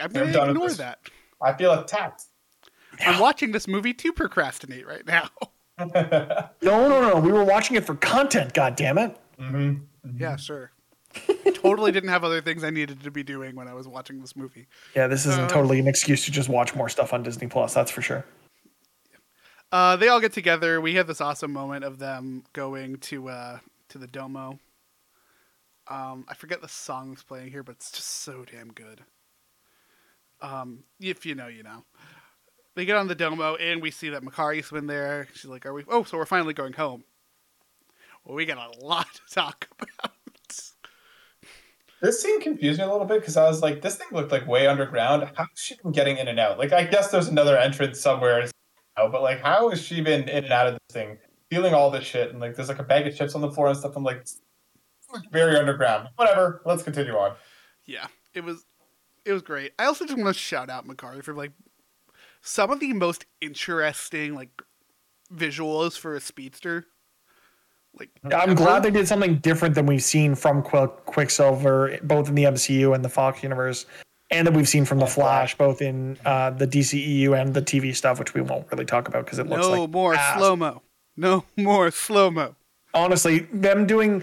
I'm 0.00 0.10
gonna 0.12 0.32
done 0.32 0.48
with 0.48 0.56
ignore 0.56 0.68
this. 0.68 0.76
that. 0.78 0.98
I 1.42 1.52
feel 1.52 1.72
attacked. 1.72 2.24
I'm 3.04 3.18
watching 3.18 3.50
this 3.52 3.66
movie 3.66 3.92
to 3.94 4.12
procrastinate 4.12 4.86
right 4.86 5.04
now. 5.06 5.28
No, 5.78 5.88
no, 6.62 7.00
no. 7.10 7.20
We 7.20 7.32
were 7.32 7.44
watching 7.44 7.76
it 7.76 7.84
for 7.84 7.94
content. 7.96 8.54
God 8.54 8.76
damn 8.76 8.98
it. 8.98 9.16
hmm 9.38 9.74
yeah, 10.18 10.36
sure. 10.36 10.70
totally 11.54 11.92
didn't 11.92 12.10
have 12.10 12.24
other 12.24 12.40
things 12.40 12.64
I 12.64 12.70
needed 12.70 13.02
to 13.02 13.10
be 13.10 13.22
doing 13.22 13.54
when 13.56 13.68
I 13.68 13.74
was 13.74 13.86
watching 13.88 14.20
this 14.20 14.36
movie. 14.36 14.66
Yeah, 14.94 15.06
this 15.06 15.26
isn't 15.26 15.44
Uh, 15.44 15.48
totally 15.48 15.78
an 15.78 15.86
excuse 15.88 16.24
to 16.26 16.30
just 16.30 16.48
watch 16.48 16.74
more 16.74 16.88
stuff 16.88 17.12
on 17.12 17.22
Disney 17.22 17.46
Plus. 17.46 17.74
That's 17.74 17.90
for 17.90 18.02
sure. 18.02 18.24
Uh, 19.72 19.96
they 19.96 20.08
all 20.08 20.20
get 20.20 20.32
together. 20.32 20.80
We 20.80 20.94
have 20.94 21.06
this 21.06 21.20
awesome 21.20 21.52
moment 21.52 21.84
of 21.84 21.98
them 21.98 22.44
going 22.52 22.96
to 22.98 23.28
uh, 23.28 23.58
to 23.88 23.98
the 23.98 24.06
Domo. 24.06 24.58
Um, 25.88 26.24
I 26.28 26.34
forget 26.34 26.62
the 26.62 26.68
song 26.68 27.10
that's 27.10 27.22
playing 27.22 27.50
here, 27.50 27.62
but 27.62 27.72
it's 27.76 27.90
just 27.90 28.06
so 28.08 28.44
damn 28.50 28.72
good. 28.72 29.02
Um, 30.40 30.84
if 31.00 31.26
you 31.26 31.34
know, 31.34 31.48
you 31.48 31.62
know. 31.62 31.84
They 32.76 32.84
get 32.84 32.96
on 32.96 33.06
the 33.06 33.14
Domo, 33.14 33.54
and 33.56 33.80
we 33.80 33.90
see 33.90 34.08
that 34.10 34.22
Makkari's 34.24 34.70
been 34.70 34.86
there. 34.88 35.28
She's 35.32 35.44
like, 35.44 35.64
"Are 35.64 35.72
we? 35.72 35.84
Oh, 35.88 36.02
so 36.02 36.16
we're 36.18 36.26
finally 36.26 36.54
going 36.54 36.72
home." 36.72 37.04
Well, 38.24 38.34
we 38.34 38.46
got 38.46 38.58
a 38.58 38.84
lot 38.84 39.06
to 39.14 39.20
talk 39.34 39.68
about. 39.80 40.13
This 42.04 42.20
scene 42.20 42.38
confused 42.38 42.78
me 42.78 42.84
a 42.84 42.90
little 42.92 43.06
bit 43.06 43.20
because 43.20 43.38
I 43.38 43.48
was 43.48 43.62
like, 43.62 43.80
this 43.80 43.96
thing 43.96 44.08
looked 44.12 44.30
like 44.30 44.46
way 44.46 44.66
underground. 44.66 45.26
How's 45.36 45.48
she 45.54 45.74
been 45.76 45.90
getting 45.90 46.18
in 46.18 46.28
and 46.28 46.38
out? 46.38 46.58
Like, 46.58 46.70
I 46.70 46.84
guess 46.84 47.10
there's 47.10 47.28
another 47.28 47.56
entrance 47.56 47.98
somewhere, 47.98 48.46
but 48.94 49.22
like, 49.22 49.40
how 49.40 49.70
has 49.70 49.80
she 49.80 50.02
been 50.02 50.28
in 50.28 50.44
and 50.44 50.52
out 50.52 50.66
of 50.66 50.74
this 50.74 50.94
thing, 50.94 51.16
feeling 51.48 51.72
all 51.72 51.90
this 51.90 52.04
shit? 52.04 52.28
And 52.28 52.40
like, 52.40 52.56
there's 52.56 52.68
like 52.68 52.78
a 52.78 52.82
bag 52.82 53.06
of 53.06 53.16
chips 53.16 53.34
on 53.34 53.40
the 53.40 53.50
floor 53.50 53.68
and 53.68 53.78
stuff. 53.78 53.96
I'm 53.96 54.04
like, 54.04 54.26
very 55.32 55.56
underground. 55.56 56.08
Whatever. 56.16 56.60
Let's 56.66 56.82
continue 56.82 57.14
on. 57.14 57.36
yeah, 57.86 58.08
it 58.34 58.44
was 58.44 58.66
it 59.24 59.32
was 59.32 59.40
great. 59.40 59.72
I 59.78 59.86
also 59.86 60.04
just 60.04 60.18
want 60.18 60.28
to 60.28 60.38
shout 60.38 60.68
out 60.68 60.86
Makkari 60.86 61.24
for 61.24 61.32
like 61.32 61.52
some 62.42 62.70
of 62.70 62.80
the 62.80 62.92
most 62.92 63.24
interesting 63.40 64.34
like 64.34 64.62
visuals 65.34 65.98
for 65.98 66.14
a 66.14 66.20
speedster. 66.20 66.86
Like 67.98 68.10
I'm 68.32 68.54
glad 68.54 68.82
they 68.82 68.90
did 68.90 69.06
something 69.06 69.36
different 69.36 69.74
than 69.74 69.86
we've 69.86 70.02
seen 70.02 70.34
from 70.34 70.62
Quill- 70.62 70.88
Quicksilver, 70.88 71.98
both 72.02 72.28
in 72.28 72.34
the 72.34 72.44
MCU 72.44 72.94
and 72.94 73.04
the 73.04 73.08
Fox 73.08 73.42
universe, 73.42 73.86
and 74.30 74.46
that 74.46 74.52
we've 74.54 74.68
seen 74.68 74.84
from 74.84 74.98
the 74.98 75.06
Flash, 75.06 75.56
both 75.56 75.80
in 75.80 76.18
uh, 76.24 76.50
the 76.50 76.66
DCEU 76.66 77.40
and 77.40 77.54
the 77.54 77.62
TV 77.62 77.94
stuff, 77.94 78.18
which 78.18 78.34
we 78.34 78.40
won't 78.40 78.66
really 78.72 78.84
talk 78.84 79.06
about 79.08 79.24
because 79.24 79.38
it 79.38 79.46
looks 79.46 79.62
no 79.66 79.82
like 79.82 79.90
more 79.90 80.16
slow 80.36 80.56
mo. 80.56 80.82
No 81.16 81.44
more 81.56 81.90
slow 81.90 82.30
mo. 82.30 82.56
honestly, 82.94 83.40
them 83.52 83.86
doing. 83.86 84.22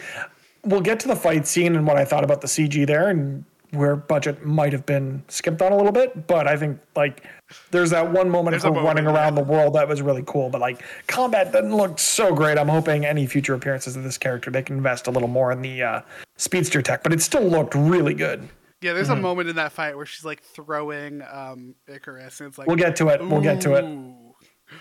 We'll 0.64 0.82
get 0.82 1.00
to 1.00 1.08
the 1.08 1.16
fight 1.16 1.48
scene 1.48 1.76
and 1.76 1.88
what 1.88 1.98
I 1.98 2.06
thought 2.06 2.24
about 2.24 2.42
the 2.42 2.48
CG 2.48 2.86
there, 2.86 3.10
and 3.10 3.46
where 3.72 3.96
budget 3.96 4.46
might 4.46 4.74
have 4.74 4.86
been 4.86 5.24
skipped 5.30 5.62
on 5.62 5.72
a 5.72 5.78
little 5.78 5.92
bit. 5.92 6.28
But 6.28 6.48
I 6.48 6.58
think 6.58 6.80
like 6.96 7.26
there's 7.72 7.90
that 7.92 8.12
one 8.12 8.30
moment 8.30 8.52
There's 8.52 8.66
of 8.66 8.76
her 8.76 8.82
running 8.82 9.08
around 9.08 9.36
the 9.36 9.44
world 9.44 9.76
that 9.76 9.88
was 9.88 10.02
really 10.02 10.24
cool. 10.26 10.50
But 10.50 10.62
like 10.62 10.84
combat 11.08 11.52
doesn't 11.52 11.76
look 11.76 11.98
so 12.00 12.34
great. 12.36 12.58
I'm 12.58 12.68
hoping 12.68 13.06
any 13.06 13.26
future 13.28 13.54
appearances 13.54 13.96
of 13.96 14.04
this 14.04 14.18
character 14.18 14.52
they 14.52 14.62
can 14.64 14.78
invest 14.78 15.08
a 15.08 15.12
little 15.12 15.28
more 15.30 15.52
in 15.52 15.62
the 15.62 15.82
uh, 15.84 16.02
speedster 16.38 16.82
tech. 16.82 17.04
But 17.04 17.14
it 17.14 17.22
still 17.22 17.44
looked 17.44 17.74
really 17.76 18.14
good. 18.14 18.48
Yeah, 18.82 18.94
there's 18.94 19.10
Mm-hmm. 19.10 19.20
a 19.20 19.22
moment 19.22 19.50
in 19.50 19.56
that 19.58 19.72
fight 19.72 19.96
where 19.96 20.06
she's 20.06 20.26
like 20.26 20.42
throwing 20.42 21.22
um 21.32 21.76
Ikaris, 21.88 22.40
and 22.42 22.50
it's 22.50 22.58
like 22.58 22.68
We'll 22.68 22.78
get 22.78 22.96
to 22.98 23.10
it. 23.10 23.26
We'll 23.26 23.42
get 23.42 23.62
to 23.62 23.74
it. 23.76 23.86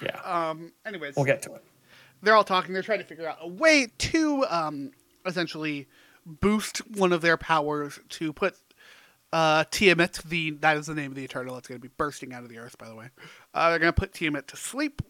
Yeah, 0.03 0.21
Um. 0.25 0.73
Anyways, 0.87 1.17
we'll 1.17 1.27
get 1.27 1.43
to 1.43 1.55
it. 1.55 1.65
they're 2.23 2.35
all 2.35 2.45
talking. 2.45 2.73
They're 2.73 2.83
trying 2.83 3.01
to 3.01 3.05
figure 3.05 3.29
out 3.29 3.39
a 3.41 3.49
way 3.49 3.89
to 3.99 4.47
um 4.49 4.93
essentially 5.27 5.87
boost 6.25 6.79
one 6.97 7.12
of 7.12 7.21
their 7.21 7.37
powers 7.37 7.99
to 8.09 8.33
put 8.33 8.55
uh 9.32 9.65
Tiamat, 9.70 10.20
the 10.24 10.51
that 10.61 10.77
is 10.77 10.86
the 10.86 10.94
name 10.94 11.11
of 11.12 11.16
the 11.16 11.24
Eternal 11.24 11.57
It's 11.59 11.69
going 11.69 11.81
to 11.81 11.82
be 11.86 11.93
bursting 11.97 12.32
out 12.32 12.43
of 12.43 12.48
the 12.48 12.59
earth. 12.59 12.77
By 12.78 12.89
the 12.89 12.94
way, 12.94 13.11
uh, 13.55 13.70
they're 13.70 13.78
going 13.78 13.93
to 13.93 13.98
put 13.98 14.12
Tiamat 14.12 14.48
to 14.48 14.57
sleep. 14.57 15.02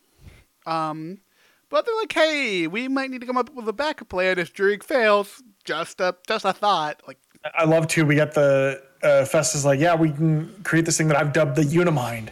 Um, 0.66 1.20
but 1.70 1.86
they're 1.86 1.96
like, 1.96 2.12
hey, 2.12 2.66
we 2.66 2.88
might 2.88 3.10
need 3.10 3.20
to 3.20 3.26
come 3.26 3.36
up 3.36 3.54
with 3.54 3.68
a 3.68 3.72
backup 3.72 4.08
plan 4.08 4.38
if 4.38 4.52
Druig 4.52 4.82
fails. 4.82 5.42
Just 5.64 6.00
a 6.00 6.16
just 6.26 6.44
a 6.44 6.52
thought. 6.52 7.00
Like, 7.06 7.18
I 7.54 7.64
love 7.64 7.86
too. 7.86 8.04
We 8.04 8.16
get 8.16 8.34
the 8.34 8.82
uh, 9.02 9.24
Phastos 9.24 9.64
like, 9.64 9.80
yeah, 9.80 9.94
we 9.94 10.10
can 10.10 10.52
create 10.64 10.84
this 10.84 10.98
thing 10.98 11.08
that 11.08 11.16
I've 11.16 11.32
dubbed 11.32 11.56
the 11.56 11.62
Unimind, 11.62 12.28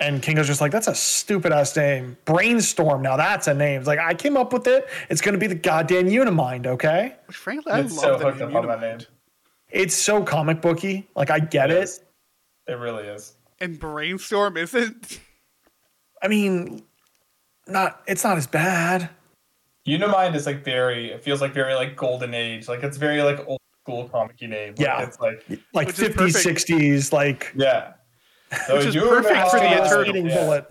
and 0.00 0.22
Kingo's 0.22 0.46
just 0.46 0.60
like, 0.60 0.72
that's 0.72 0.88
a 0.88 0.94
stupid 0.94 1.52
ass 1.52 1.76
name. 1.76 2.16
Brainstorm. 2.24 3.02
Now 3.02 3.16
that's 3.16 3.46
a 3.48 3.54
name. 3.54 3.80
It's 3.80 3.86
like 3.86 3.98
I 3.98 4.14
came 4.14 4.36
up 4.36 4.52
with 4.52 4.66
it. 4.66 4.88
It's 5.10 5.20
gonna 5.20 5.38
be 5.38 5.46
the 5.46 5.54
goddamn 5.54 6.06
Unimind. 6.06 6.66
Okay. 6.66 7.14
which 7.26 7.36
frankly, 7.36 7.72
I 7.72 7.80
It's 7.80 7.96
love 7.96 8.20
so 8.20 8.30
the 8.30 8.46
name 8.46 8.56
up 8.56 8.62
on 8.62 8.68
that 8.68 8.78
Unimind. 8.78 9.06
Name. 9.72 9.82
It's 9.82 9.94
so 9.94 10.22
comic 10.22 10.60
booky. 10.60 11.08
Like 11.16 11.30
I 11.30 11.38
get 11.38 11.70
it. 11.70 11.90
It 12.66 12.74
really 12.74 13.04
is. 13.04 13.34
And 13.60 13.78
brainstorm 13.78 14.56
isn't. 14.56 15.20
I 16.22 16.28
mean, 16.28 16.82
not. 17.66 18.02
It's 18.06 18.24
not 18.24 18.36
as 18.36 18.46
bad. 18.46 19.10
Unimind 19.86 20.34
is 20.36 20.46
like 20.46 20.64
very. 20.64 21.10
It 21.12 21.22
feels 21.22 21.40
like 21.40 21.52
very 21.54 21.74
like 21.74 21.96
golden 21.96 22.34
age. 22.34 22.68
Like 22.68 22.82
it's 22.82 22.96
very 22.96 23.22
like 23.22 23.46
old 23.46 23.60
school 23.82 24.08
comic 24.08 24.40
name. 24.42 24.70
Like, 24.70 24.80
Yeah. 24.80 25.02
It's 25.02 25.18
like 25.20 25.44
Like 25.74 25.86
Which 25.88 25.96
fifties, 25.96 26.42
sixties. 26.42 27.12
Like 27.12 27.52
yeah. 27.56 27.94
So 28.66 28.76
Which 28.78 28.86
is 28.86 28.94
you 28.94 29.02
perfect 29.02 29.48
for 29.50 29.58
the 29.58 29.64
remember- 29.64 30.02
Eternals. 30.04 30.32
Yeah. 30.32 30.44
bullet. 30.44 30.66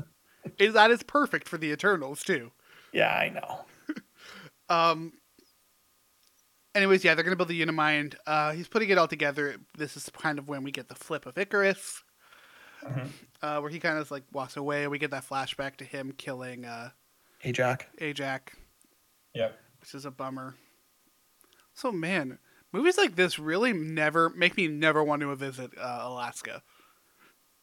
Is 0.57 0.73
that 0.73 0.91
is 0.91 1.03
perfect 1.03 1.47
for 1.47 1.57
the 1.57 1.71
Eternals 1.71 2.23
too. 2.23 2.51
Yeah, 2.93 3.13
I 3.13 3.29
know. 3.29 3.65
Um. 4.69 5.13
Anyways, 6.75 7.03
yeah, 7.03 7.15
they're 7.15 7.23
gonna 7.23 7.35
build 7.35 7.49
the 7.49 7.61
Unimind. 7.61 8.15
Uh, 8.27 8.51
he's 8.53 8.67
putting 8.67 8.89
it 8.89 8.97
all 8.97 9.07
together. 9.07 9.55
This 9.77 9.97
is 9.97 10.09
kind 10.09 10.37
of 10.39 10.47
when 10.47 10.63
we 10.63 10.71
get 10.71 10.87
the 10.87 10.95
flip 10.95 11.25
of 11.25 11.33
Ikaris, 11.35 12.01
uh, 13.41 13.59
where 13.59 13.69
he 13.71 13.79
kind 13.79 13.97
of 13.97 14.09
like 14.11 14.23
walks 14.31 14.55
away. 14.55 14.87
We 14.87 14.99
get 14.99 15.11
that 15.11 15.27
flashback 15.27 15.77
to 15.77 15.83
him 15.85 16.13
killing 16.17 16.65
uh, 16.65 16.89
Hey, 17.39 17.51
Jack. 17.53 17.87
Ajak, 17.99 18.49
Yep. 19.33 19.57
which 19.79 19.93
is 19.95 20.05
a 20.05 20.11
bummer. 20.11 20.55
So 21.73 21.91
man, 21.91 22.37
movies 22.71 22.97
like 22.97 23.15
this 23.15 23.39
really 23.39 23.73
never 23.73 24.29
make 24.29 24.55
me 24.57 24.67
never 24.67 25.03
want 25.03 25.21
to 25.21 25.35
visit 25.35 25.71
uh, 25.77 25.99
Alaska. 26.03 26.61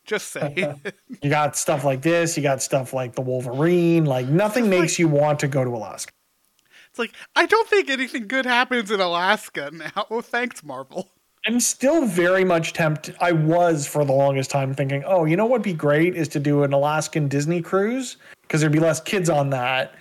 Just 0.04 0.28
say 0.32 0.74
You 1.22 1.30
got 1.30 1.56
stuff 1.56 1.84
like 1.84 2.02
this. 2.02 2.36
You 2.36 2.42
got 2.42 2.62
stuff 2.62 2.92
like 2.92 3.14
the 3.14 3.20
Wolverine. 3.22 4.04
Like 4.04 4.26
nothing 4.26 4.68
makes 4.70 4.98
you 4.98 5.08
want 5.08 5.40
to 5.40 5.48
go 5.48 5.62
to 5.64 5.70
Alaska. 5.70 6.12
It's 6.96 6.98
like 6.98 7.12
I 7.34 7.46
don't 7.46 7.68
think 7.68 7.90
anything 7.90 8.26
good 8.26 8.46
happens 8.46 8.90
in 8.90 9.00
Alaska 9.00 9.70
now. 9.72 10.06
Oh, 10.10 10.20
thanks, 10.22 10.64
Marvel. 10.64 11.08
I'm 11.46 11.60
still 11.60 12.06
very 12.06 12.44
much 12.44 12.72
tempted. 12.72 13.14
I 13.20 13.32
was 13.32 13.86
for 13.86 14.04
the 14.04 14.12
longest 14.12 14.50
time 14.50 14.74
thinking, 14.74 15.04
oh, 15.06 15.26
you 15.26 15.36
know 15.36 15.46
what'd 15.46 15.62
be 15.62 15.74
great 15.74 16.16
is 16.16 16.26
to 16.28 16.40
do 16.40 16.64
an 16.64 16.72
Alaskan 16.72 17.28
Disney 17.28 17.62
cruise 17.62 18.16
because 18.42 18.60
there'd 18.60 18.72
be 18.72 18.80
less 18.80 19.00
kids 19.00 19.30
on 19.30 19.50
that. 19.50 19.94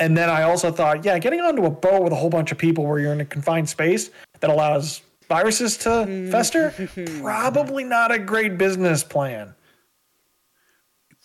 And 0.00 0.16
then 0.16 0.28
I 0.28 0.42
also 0.42 0.72
thought, 0.72 1.04
yeah, 1.04 1.18
getting 1.18 1.40
onto 1.40 1.66
a 1.66 1.70
boat 1.70 2.02
with 2.02 2.12
a 2.12 2.16
whole 2.16 2.30
bunch 2.30 2.50
of 2.50 2.58
people 2.58 2.84
where 2.84 2.98
you're 2.98 3.12
in 3.12 3.20
a 3.20 3.24
confined 3.24 3.68
space 3.68 4.10
that 4.40 4.50
allows 4.50 5.02
viruses 5.28 5.76
to 5.78 5.88
mm. 5.88 6.30
fester, 6.32 6.72
probably 7.20 7.84
not 7.84 8.10
a 8.10 8.18
great 8.18 8.58
business 8.58 9.04
plan. 9.04 9.54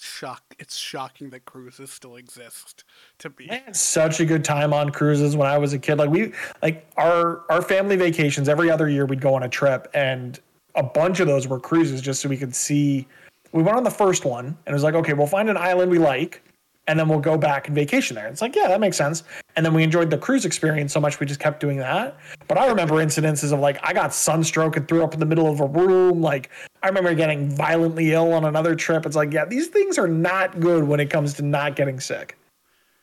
Shock! 0.04 0.44
It's 0.60 0.76
shocking 0.76 1.30
that 1.30 1.46
cruises 1.46 1.90
still 1.90 2.18
exist. 2.18 2.84
To 3.20 3.30
be 3.30 3.50
I 3.50 3.56
had 3.66 3.76
such 3.76 4.20
a 4.20 4.26
good 4.26 4.44
time 4.44 4.74
on 4.74 4.90
cruises 4.90 5.38
when 5.38 5.48
I 5.48 5.58
was 5.58 5.72
a 5.72 5.80
kid. 5.80 5.96
Like 5.96 6.10
we 6.10 6.34
like 6.62 6.86
our 6.98 7.50
our 7.50 7.62
family 7.62 7.96
vacations 7.96 8.50
every 8.50 8.70
other 8.70 8.90
year 8.90 9.06
we'd 9.06 9.22
go 9.22 9.34
on 9.34 9.44
a 9.44 9.50
trip 9.50 9.88
and 9.94 10.42
a 10.76 10.84
bunch 10.84 11.22
of 11.22 11.28
those 11.28 11.48
were 11.48 11.60
cruises 11.60 12.02
just 12.02 12.22
so 12.22 12.28
we 12.28 12.36
could 12.36 12.54
see 12.54 13.08
we 13.54 13.64
went 13.64 13.78
on 13.78 13.84
the 13.84 13.92
first 13.92 14.26
one 14.26 14.46
and 14.46 14.58
it 14.68 14.74
was 14.74 14.84
like, 14.84 14.96
okay, 14.96 15.14
we'll 15.14 15.26
find 15.26 15.50
an 15.50 15.56
island 15.56 15.90
we 15.90 16.00
like 16.00 16.44
and 16.88 17.00
then 17.00 17.08
we'll 17.08 17.20
go 17.20 17.38
back 17.38 17.68
and 17.68 17.76
vacation 17.76 18.16
there. 18.16 18.28
It's 18.28 18.42
like, 18.42 18.56
yeah, 18.56 18.68
that 18.68 18.80
makes 18.80 18.98
sense. 18.98 19.24
And 19.56 19.66
then 19.66 19.74
we 19.74 19.84
enjoyed 19.84 20.10
the 20.10 20.18
cruise 20.18 20.46
experience 20.46 20.92
so 20.92 21.00
much 21.00 21.20
we 21.20 21.26
just 21.26 21.40
kept 21.40 21.60
doing 21.60 21.78
that. 21.78 22.18
But 22.48 22.58
I 22.58 22.68
remember 22.68 22.96
incidences 22.96 23.54
of 23.54 23.60
like 23.60 23.80
I 23.84 23.94
got 23.94 24.14
sunstroke 24.14 24.76
and 24.76 24.88
threw 24.88 25.04
up 25.04 25.14
in 25.14 25.20
the 25.20 25.26
middle 25.26 25.50
of 25.50 25.60
a 25.60 25.68
room. 25.68 26.22
Like 26.22 26.50
I 26.82 26.88
remember 26.88 27.14
getting 27.16 27.50
violently 27.50 28.12
ill 28.12 28.34
on 28.34 28.46
another 28.46 28.76
trip. 28.76 29.06
It's 29.06 29.16
like, 29.16 29.32
yeah, 29.32 29.46
these 29.46 29.68
things 29.68 29.98
are 29.98 30.08
not 30.08 30.60
good 30.60 30.84
when 30.84 31.00
it 31.00 31.10
comes 31.10 31.34
to 31.36 31.44
not 31.44 31.76
getting 31.76 32.00
sick. 32.00 32.38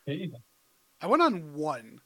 I 0.07 1.07
went 1.07 1.23
on 1.23 1.55
one, 1.55 2.01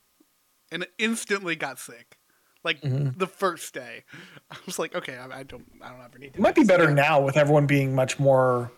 and 0.70 0.86
instantly 0.98 1.56
got 1.56 1.78
sick. 1.78 2.18
Like 2.62 2.80
mm-hmm. 2.80 3.18
the 3.18 3.26
first 3.26 3.74
day, 3.74 4.04
I 4.50 4.56
was 4.66 4.78
like, 4.78 4.94
okay, 4.94 5.16
I, 5.16 5.40
I 5.40 5.42
don't, 5.42 5.66
I 5.82 5.90
don't 5.90 6.00
ever 6.04 6.18
need 6.18 6.34
to. 6.34 6.38
It 6.38 6.42
might 6.42 6.54
be 6.54 6.64
better 6.64 6.90
now 6.90 7.20
with 7.20 7.36
everyone 7.36 7.66
being 7.66 7.94
much 7.94 8.18
more 8.18 8.70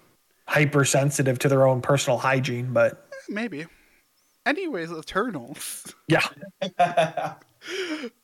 hypersensitive 0.48 1.38
to 1.40 1.48
their 1.48 1.66
own 1.66 1.80
personal 1.80 2.18
hygiene, 2.18 2.72
but 2.72 3.08
Maybe. 3.28 3.66
Anyways, 4.44 4.92
Eternals. 4.92 5.92
yeah. 6.08 6.26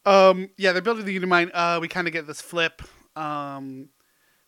Um, 0.06 0.50
yeah, 0.56 0.72
they're 0.72 0.82
building 0.82 1.04
the 1.04 1.18
Unimind. 1.18 1.50
Uh, 1.52 1.78
we 1.80 1.88
kind 1.88 2.06
of 2.06 2.12
get 2.12 2.28
this 2.28 2.40
flip. 2.40 2.80
Um, 3.16 3.88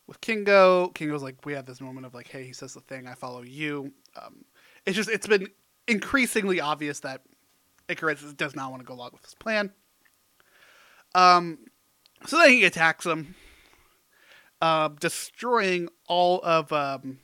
with 0.07 0.21
Kingo, 0.21 0.87
Kingo's 0.89 1.21
like, 1.21 1.45
we 1.45 1.51
have 1.53 1.65
this 1.65 1.81
moment 1.81 2.05
of 2.05 2.13
like, 2.13 2.29
hey, 2.29 2.45
he 2.45 2.53
says 2.53 2.73
the 2.73 2.79
thing, 2.79 3.07
I 3.07 3.13
follow 3.13 3.41
you. 3.41 3.91
Um, 4.15 4.45
it's 4.85 4.95
just, 4.95 5.09
it's 5.09 5.27
been 5.27 5.47
increasingly 5.87 6.61
obvious 6.61 7.01
that 7.01 7.23
Ikaris 7.89 8.37
does 8.37 8.55
not 8.55 8.71
want 8.71 8.83
to 8.83 8.85
go 8.85 8.93
along 8.93 9.09
with 9.13 9.23
his 9.25 9.35
plan. 9.35 9.71
Um, 11.13 11.57
so 12.25 12.37
then 12.37 12.51
he 12.51 12.63
attacks 12.63 13.05
him, 13.05 13.35
uh, 14.61 14.89
destroying 14.99 15.89
all 16.07 16.39
of 16.43 16.71
um, 16.71 17.19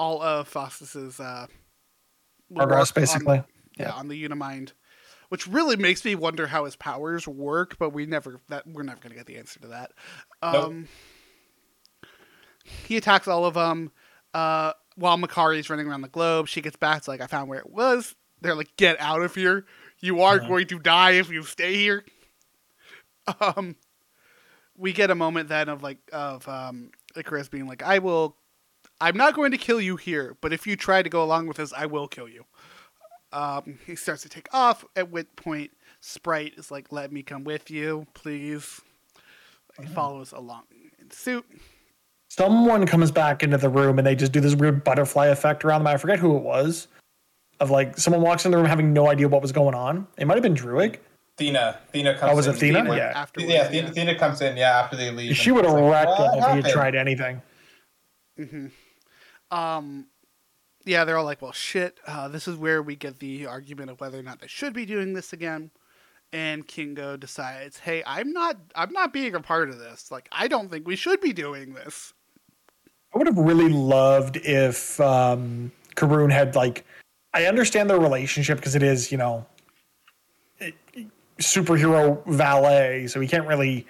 all 0.00 0.22
of 0.22 0.50
Phastos's 0.52 1.20
uh, 1.20 1.46
Progress, 2.54 2.90
work 2.90 2.96
on- 2.96 3.02
basically. 3.02 3.42
yeah, 3.78 3.92
on 3.92 4.08
the 4.08 4.24
Unimind, 4.24 4.72
which 5.28 5.46
really 5.46 5.76
makes 5.76 6.04
me 6.04 6.14
wonder 6.14 6.46
how 6.46 6.64
his 6.64 6.74
powers 6.76 7.28
work. 7.28 7.76
But 7.78 7.90
we 7.90 8.06
never 8.06 8.40
that 8.48 8.66
we're 8.66 8.82
never 8.82 9.00
gonna 9.00 9.14
get 9.14 9.26
the 9.26 9.36
answer 9.36 9.60
to 9.60 9.68
that. 9.68 9.92
Nope. 10.42 10.54
Um, 10.64 10.88
He 12.86 12.96
attacks 12.96 13.26
all 13.28 13.44
of 13.44 13.54
them. 13.54 13.90
Uh, 14.34 14.72
while 14.96 15.16
Makkari's 15.16 15.70
running 15.70 15.86
around 15.88 16.02
the 16.02 16.08
globe, 16.08 16.46
she 16.48 16.60
gets 16.60 16.76
back. 16.76 16.98
It's 16.98 17.08
like 17.08 17.20
I 17.20 17.26
found 17.26 17.48
where 17.48 17.58
it 17.58 17.70
was. 17.70 18.14
They're 18.42 18.54
like, 18.54 18.76
"Get 18.76 19.00
out 19.00 19.22
of 19.22 19.34
here! 19.34 19.66
You 20.00 20.22
are 20.22 20.38
going 20.38 20.66
to 20.68 20.78
die 20.78 21.12
if 21.12 21.30
you 21.30 21.42
stay 21.42 21.74
here." 21.76 22.04
Um, 23.40 23.76
we 24.76 24.92
get 24.92 25.10
a 25.10 25.14
moment 25.14 25.48
then 25.48 25.68
of 25.68 25.82
like 25.82 25.98
of 26.12 26.48
um 26.48 26.90
Ikaris 27.14 27.50
being 27.50 27.66
like, 27.68 27.82
"I 27.82 27.98
will, 27.98 28.36
I'm 29.00 29.16
not 29.16 29.34
going 29.34 29.50
to 29.52 29.58
kill 29.58 29.80
you 29.80 29.96
here, 29.96 30.36
but 30.40 30.52
if 30.52 30.66
you 30.66 30.76
try 30.76 31.02
to 31.02 31.08
go 31.08 31.22
along 31.22 31.46
with 31.46 31.56
this, 31.58 31.72
I 31.72 31.86
will 31.86 32.08
kill 32.08 32.28
you." 32.28 32.44
Um, 33.32 33.78
he 33.86 33.94
starts 33.96 34.22
to 34.22 34.28
take 34.28 34.48
off. 34.52 34.84
At 34.96 35.10
which 35.10 35.28
point, 35.36 35.70
Sprite 36.00 36.54
is 36.56 36.70
like, 36.70 36.90
"Let 36.92 37.12
me 37.12 37.22
come 37.22 37.44
with 37.44 37.70
you, 37.70 38.06
please." 38.14 38.80
He 39.80 39.86
follows 39.86 40.32
along 40.32 40.64
in 40.98 41.10
suit. 41.10 41.46
Someone 42.28 42.86
comes 42.86 43.10
back 43.10 43.42
into 43.42 43.56
the 43.56 43.68
room 43.68 43.98
and 43.98 44.06
they 44.06 44.14
just 44.14 44.30
do 44.32 44.40
this 44.40 44.54
weird 44.54 44.84
butterfly 44.84 45.26
effect 45.28 45.64
around 45.64 45.80
them. 45.84 45.86
I 45.94 45.96
forget 45.96 46.18
who 46.18 46.36
it 46.36 46.42
was. 46.42 46.86
Of 47.60 47.70
like 47.70 47.96
someone 47.98 48.20
walks 48.22 48.44
in 48.44 48.50
the 48.52 48.56
room 48.56 48.66
having 48.66 48.92
no 48.92 49.08
idea 49.08 49.28
what 49.28 49.42
was 49.42 49.52
going 49.52 49.74
on. 49.74 50.06
It 50.18 50.26
might 50.26 50.34
have 50.34 50.42
been 50.42 50.54
Druig. 50.54 50.98
Thena. 51.38 51.76
Thena 51.94 52.18
comes 52.18 52.32
Oh, 52.32 52.36
was 52.36 52.46
in. 52.46 52.54
it 52.54 52.58
Thena? 52.58 52.88
when- 52.88 52.98
Yeah. 52.98 53.12
Afterwards, 53.14 53.52
Yeah, 53.52 53.68
Thena, 53.70 53.90
Thena 53.94 54.18
comes 54.18 54.40
in, 54.42 54.56
yeah, 54.56 54.78
after 54.78 54.96
they 54.96 55.10
leave. 55.10 55.36
She 55.36 55.50
would 55.50 55.64
have 55.64 55.74
it's 55.74 55.82
like, 55.82 55.92
wrecked 55.92 56.10
"What 56.10 56.20
him 56.20 56.26
if 56.26 56.34
he 56.34 56.40
had 56.40 56.54
happened?" 56.56 56.72
tried 56.72 56.94
anything. 56.96 57.42
Um 59.50 60.06
yeah 60.86 61.04
they're 61.04 61.18
all 61.18 61.24
like 61.24 61.42
well 61.42 61.52
shit 61.52 61.98
uh, 62.06 62.26
this 62.28 62.48
is 62.48 62.56
where 62.56 62.82
we 62.82 62.96
get 62.96 63.18
the 63.18 63.46
argument 63.46 63.90
of 63.90 64.00
whether 64.00 64.18
or 64.18 64.22
not 64.22 64.40
they 64.40 64.46
should 64.46 64.72
be 64.72 64.86
doing 64.86 65.12
this 65.12 65.34
again 65.34 65.70
and 66.32 66.66
kingo 66.66 67.18
decides 67.18 67.78
hey 67.80 68.02
i'm 68.06 68.32
not 68.32 68.56
i'm 68.74 68.90
not 68.90 69.12
being 69.12 69.34
a 69.34 69.40
part 69.40 69.68
of 69.68 69.78
this 69.78 70.10
like 70.10 70.26
i 70.32 70.48
don't 70.48 70.70
think 70.70 70.86
we 70.86 70.96
should 70.96 71.20
be 71.20 71.34
doing 71.34 71.74
this 71.74 72.14
I 73.14 73.18
would 73.18 73.26
have 73.26 73.38
really 73.38 73.68
loved 73.68 74.36
if 74.36 75.00
um, 75.00 75.72
Karun 75.96 76.30
had 76.30 76.54
like. 76.54 76.84
I 77.32 77.46
understand 77.46 77.88
their 77.88 77.98
relationship 77.98 78.58
because 78.58 78.74
it 78.74 78.82
is, 78.82 79.12
you 79.12 79.18
know, 79.18 79.46
superhero 81.38 82.24
valet, 82.26 83.06
so 83.06 83.20
he 83.20 83.28
can't 83.28 83.46
really 83.46 83.86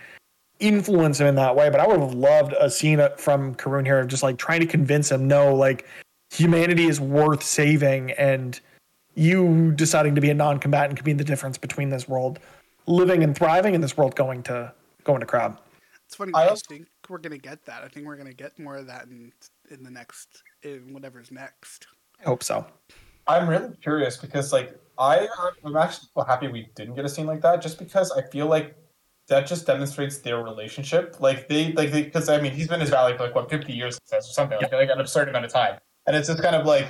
influence 0.61 1.21
him 1.21 1.27
in 1.27 1.35
that 1.37 1.57
way. 1.57 1.71
But 1.71 1.81
I 1.81 1.87
would 1.87 2.01
have 2.01 2.15
loved 2.15 2.55
a 2.59 2.71
scene 2.71 3.01
from 3.17 3.55
Karun 3.55 3.85
here 3.85 3.99
of 4.01 4.09
just 4.09 4.23
like 4.23 4.39
trying 4.39 4.61
to 4.61 4.67
convince 4.67 5.11
him, 5.11 5.27
no, 5.27 5.55
like 5.55 5.87
humanity 6.31 6.87
is 6.87 7.01
worth 7.01 7.43
saving, 7.43 8.13
and 8.13 8.61
you 9.15 9.73
deciding 9.73 10.15
to 10.15 10.21
be 10.21 10.31
a 10.31 10.35
non-combatant 10.35 10.97
could 10.97 11.05
be 11.05 11.13
the 11.13 11.25
difference 11.25 11.59
between 11.59 11.91
this 11.91 12.09
world 12.09 12.39
living 12.87 13.23
and 13.23 13.37
thriving 13.37 13.75
and 13.75 13.83
this 13.83 13.97
world 13.97 14.15
going 14.15 14.43
to 14.45 14.73
going 15.05 15.21
to 15.21 15.27
crap. 15.27 15.61
it's 16.07 16.15
funny 16.15 16.33
I 16.35 16.45
i, 16.45 16.49
also- 16.49 16.63
think 16.69 16.87
we're 17.09 17.19
gonna 17.19 17.39
get 17.39 17.65
that 17.67 17.83
i 17.83 17.89
think 17.89 18.07
we're 18.07 18.17
gonna 18.17 18.33
get 18.33 18.57
more 18.59 18.77
of 18.77 18.87
that 18.87 19.07
in 19.07 19.33
in 19.71 19.83
the 19.83 19.91
next 19.91 20.43
in 20.63 20.93
whatever's 20.93 21.31
next 21.33 21.87
I 22.21 22.25
hope 22.29 22.43
so. 22.43 22.67
I'm 23.27 23.49
really 23.49 23.75
curious 23.83 24.17
because, 24.17 24.53
like, 24.53 24.79
I 24.99 25.27
I'm 25.65 25.77
actually 25.77 26.09
so 26.15 26.23
happy 26.23 26.49
we 26.49 26.69
didn't 26.75 26.95
get 26.95 27.05
a 27.05 27.09
scene 27.09 27.27
like 27.27 27.41
that, 27.43 27.63
just 27.63 27.79
because 27.79 28.13
I 28.13 28.23
feel 28.23 28.47
like 28.47 28.77
that 29.31 29.47
just 29.47 29.67
demonstrates 29.67 30.19
their 30.19 30.43
relationship. 30.43 31.17
Like 31.21 31.49
they, 31.49 31.73
like 31.73 31.91
they, 31.91 32.03
because 32.03 32.29
I 32.29 32.41
mean, 32.41 32.53
he's 32.53 32.69
been 32.69 32.81
his 32.81 32.91
valley 32.91 33.17
for 33.17 33.25
like 33.25 33.35
what 33.35 33.49
50 33.49 33.73
years 33.73 33.99
or 34.13 34.21
something, 34.21 34.59
like, 34.61 34.73
like 34.73 34.91
an 34.91 35.01
absurd 35.01 35.29
amount 35.29 35.47
of 35.47 35.53
time, 35.53 35.79
and 36.07 36.15
it's 36.15 36.29
just 36.29 36.43
kind 36.43 36.55
of 36.55 36.67
like 36.67 36.87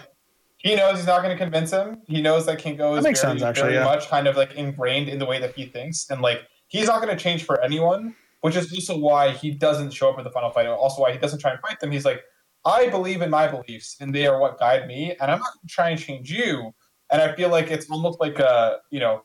he 0.57 0.75
knows 0.75 0.97
he's 0.99 1.07
not 1.07 1.23
going 1.23 1.37
to 1.37 1.43
convince 1.43 1.71
him. 1.71 2.03
He 2.07 2.21
knows 2.21 2.47
that 2.47 2.59
Kingo 2.59 2.97
is 2.97 3.03
very, 3.05 3.15
sense, 3.15 3.43
actually, 3.43 3.63
very 3.63 3.75
yeah. 3.75 3.85
much 3.85 4.09
kind 4.09 4.27
of 4.27 4.37
like 4.37 4.55
ingrained 4.55 5.09
in 5.09 5.19
the 5.19 5.27
way 5.27 5.39
that 5.39 5.55
he 5.55 5.67
thinks, 5.67 6.11
and 6.11 6.21
like 6.21 6.43
he's 6.69 6.87
not 6.87 7.01
going 7.01 7.17
to 7.17 7.23
change 7.23 7.45
for 7.45 7.63
anyone. 7.63 8.17
Which 8.43 8.57
is 8.57 8.73
also 8.73 8.97
why 8.97 9.33
he 9.33 9.51
doesn't 9.51 9.93
show 9.93 10.09
up 10.09 10.17
in 10.17 10.25
the 10.25 10.31
final 10.31 10.51
fight, 10.51 10.65
and 10.65 10.75
also 10.75 11.03
why 11.03 11.13
he 11.13 11.19
doesn't 11.19 11.41
try 11.41 11.51
and 11.51 11.61
fight 11.61 11.79
them. 11.79 11.91
He's 11.91 12.07
like, 12.07 12.23
I 12.65 12.89
believe 12.89 13.21
in 13.21 13.29
my 13.29 13.47
beliefs, 13.49 13.97
and 14.01 14.15
they 14.15 14.27
are 14.27 14.41
what 14.41 14.59
guide 14.59 14.87
me, 14.87 15.15
and 15.21 15.31
I'm 15.31 15.41
not 15.41 15.53
going 15.53 15.69
to 15.69 15.75
try 15.75 15.91
and 15.91 16.01
change 16.01 16.31
you. 16.33 16.73
And 17.13 17.21
I 17.21 17.35
feel 17.35 17.51
like 17.51 17.71
it's 17.71 17.91
almost 17.91 18.19
like 18.19 18.39
a, 18.39 18.79
you 18.91 18.99
know, 18.99 19.25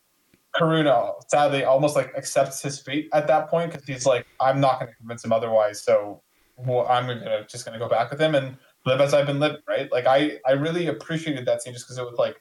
Karuna 0.60 1.14
sadly 1.30 1.64
almost 1.64 1.96
like 1.96 2.14
accepts 2.16 2.62
his 2.62 2.80
fate 2.80 3.10
at 3.14 3.28
that 3.28 3.50
point 3.50 3.72
because 3.72 3.86
he's 3.86 4.06
like, 4.06 4.26
I'm 4.40 4.60
not 4.60 4.80
going 4.80 4.92
to 4.92 4.98
convince 4.98 5.24
him 5.24 5.34
otherwise, 5.34 5.84
so 5.84 6.22
well, 6.58 6.88
I'm 6.88 7.08
gonna 7.08 7.46
just 7.50 7.66
going 7.66 7.78
to 7.78 7.84
go 7.84 7.90
back 7.90 8.10
with 8.10 8.22
him 8.22 8.36
and 8.36 8.58
live 8.86 9.02
as 9.02 9.14
I've 9.14 9.28
been 9.28 9.40
living, 9.40 9.62
right? 9.68 9.92
Like 9.92 10.06
I, 10.08 10.40
I 10.48 10.54
really 10.54 10.88
appreciated 10.88 11.46
that 11.46 11.62
scene 11.62 11.74
just 11.74 11.86
because 11.86 11.98
it 11.98 12.06
was 12.06 12.18
like 12.18 12.38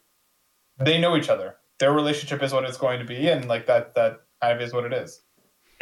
they 0.79 1.01
know 1.01 1.17
each 1.17 1.29
other. 1.29 1.57
Their 1.81 1.93
relationship 1.93 2.43
is 2.43 2.53
what 2.53 2.65
it's 2.65 2.79
going 2.79 3.01
to 3.01 3.05
be, 3.05 3.29
and 3.29 3.47
like 3.49 3.67
that, 3.67 3.95
that 3.97 4.21
kind 4.41 4.55
of 4.57 4.63
is 4.63 4.73
what 4.73 4.85
it 4.85 4.93
is. 4.93 5.24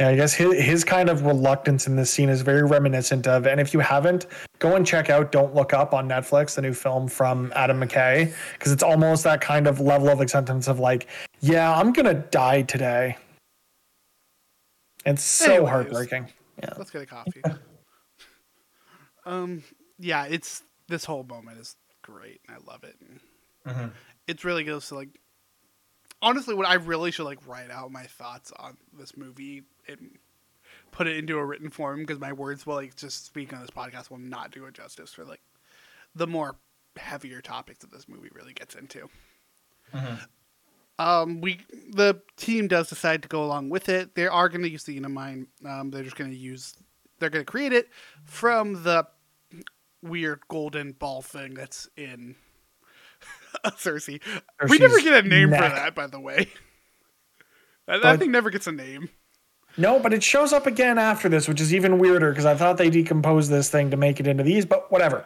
Yeah, 0.03 0.09
I 0.09 0.17
guess 0.17 0.35
his, 0.35 0.61
his 0.61 0.83
kind 0.83 1.09
of 1.09 1.25
reluctance 1.25 1.87
in 1.87 1.95
this 1.95 2.11
scene 2.11 2.29
is 2.29 2.43
very 2.43 2.65
reminiscent 2.65 3.29
of, 3.29 3.47
and 3.47 3.61
if 3.61 3.73
you 3.73 3.79
haven't, 3.79 4.27
go 4.59 4.75
and 4.75 4.85
check 4.85 5.11
out 5.11 5.31
Don't 5.31 5.55
Look 5.55 5.73
Up 5.73 5.95
on 5.95 6.09
Netflix, 6.09 6.57
the 6.57 6.63
new 6.63 6.73
film 6.73 7.07
from 7.07 7.53
Adam 7.55 7.79
McKay, 7.81 8.35
because 8.55 8.73
it's 8.73 8.83
almost 8.83 9.23
that 9.23 9.41
kind 9.41 9.69
of 9.69 9.79
level 9.79 10.09
of 10.09 10.21
acceptance 10.21 10.67
of 10.67 10.81
like, 10.81 11.07
yeah, 11.39 11.73
I'm 11.73 11.93
gonna 11.93 12.15
die 12.15 12.63
today. 12.63 13.17
It's 15.07 15.23
so 15.23 15.53
Anyways. 15.53 15.69
heartbreaking. 15.71 16.27
Yeah. 16.61 16.71
let's 16.77 16.91
get 16.91 17.03
a 17.03 17.07
coffee 17.07 17.43
um 19.25 19.63
yeah 20.01 20.25
it's 20.27 20.63
this 20.89 21.05
whole 21.05 21.23
moment 21.25 21.59
is 21.61 21.77
great 22.03 22.41
and 22.49 22.57
i 22.57 22.71
love 22.71 22.83
it 22.85 22.97
and 23.01 23.21
Mhm. 23.77 23.93
it 24.27 24.45
really 24.45 24.63
goes 24.65 24.89
to 24.89 24.95
like 24.97 25.09
honestly 26.21 26.55
what 26.55 26.67
i 26.67 26.75
really 26.75 27.11
should 27.11 27.25
like 27.25 27.39
write 27.47 27.71
out 27.71 27.91
my 27.91 28.03
thoughts 28.05 28.53
on 28.59 28.77
this 28.99 29.17
movie 29.17 29.63
and 29.89 30.19
put 30.91 31.07
it 31.07 31.17
into 31.17 31.39
a 31.39 31.45
written 31.45 31.71
form 31.71 32.01
because 32.01 32.21
my 32.21 32.33
words 32.33 32.67
will 32.67 32.75
like 32.75 32.95
just 32.97 33.25
speak 33.27 33.53
on 33.53 33.61
this 33.61 33.71
podcast 33.71 34.11
will 34.11 34.19
not 34.19 34.51
do 34.51 34.65
it 34.67 34.75
justice 34.75 35.13
for 35.13 35.25
like 35.25 35.41
the 36.15 36.27
more 36.27 36.57
heavier 36.97 37.41
topics 37.41 37.81
that 37.81 37.91
this 37.91 38.09
movie 38.09 38.29
really 38.35 38.53
gets 38.53 38.75
into 38.75 39.09
um 40.99 41.41
we 41.41 41.61
the 41.91 42.21
team 42.37 42.69
does 42.69 42.89
decide 42.89 43.23
to 43.23 43.29
go 43.29 43.43
along 43.43 43.71
with 43.71 43.89
it 43.89 44.15
they 44.15 44.27
are 44.27 44.49
going 44.49 44.63
to 44.63 44.69
use 44.71 44.85
the 44.85 44.97
unimind 44.97 45.47
um 45.67 45.91
they're 45.91 46.03
just 46.03 46.17
going 46.17 46.31
to 46.31 46.37
use 46.37 46.75
they're 47.19 47.31
going 47.31 47.45
to 47.45 47.51
create 47.51 47.73
it 47.73 47.89
from 48.25 48.83
the 48.83 49.07
weird 50.03 50.41
golden 50.49 50.93
ball 50.93 51.23
thing 51.23 51.55
that's 51.55 51.89
in 51.97 52.35
Sersi. 53.67 54.21
We 54.69 54.79
never 54.79 55.01
get 55.01 55.25
a 55.25 55.29
name 55.29 55.51
for 55.51 55.57
that, 55.57 55.95
by 55.95 56.07
the 56.07 56.21
way. 56.21 56.49
That, 57.89 58.01
that 58.03 58.21
thing 58.21 58.31
never 58.31 58.49
gets 58.49 58.69
a 58.69 58.73
name. 58.73 59.09
No, 59.77 59.99
but 59.99 60.13
it 60.13 60.23
shows 60.23 60.53
up 60.53 60.67
again 60.67 60.99
after 60.99 61.29
this, 61.29 61.49
which 61.49 61.61
is 61.61 61.73
even 61.75 61.99
weirder 61.99 62.31
because 62.31 62.45
I 62.45 62.55
thought 62.55 62.77
they 62.77 62.91
decomposed 62.91 63.51
this 63.51 63.71
thing 63.71 63.91
to 63.91 63.97
make 63.97 64.21
it 64.21 64.27
into 64.27 64.43
these, 64.43 64.67
but 64.67 64.91
whatever. 64.93 65.25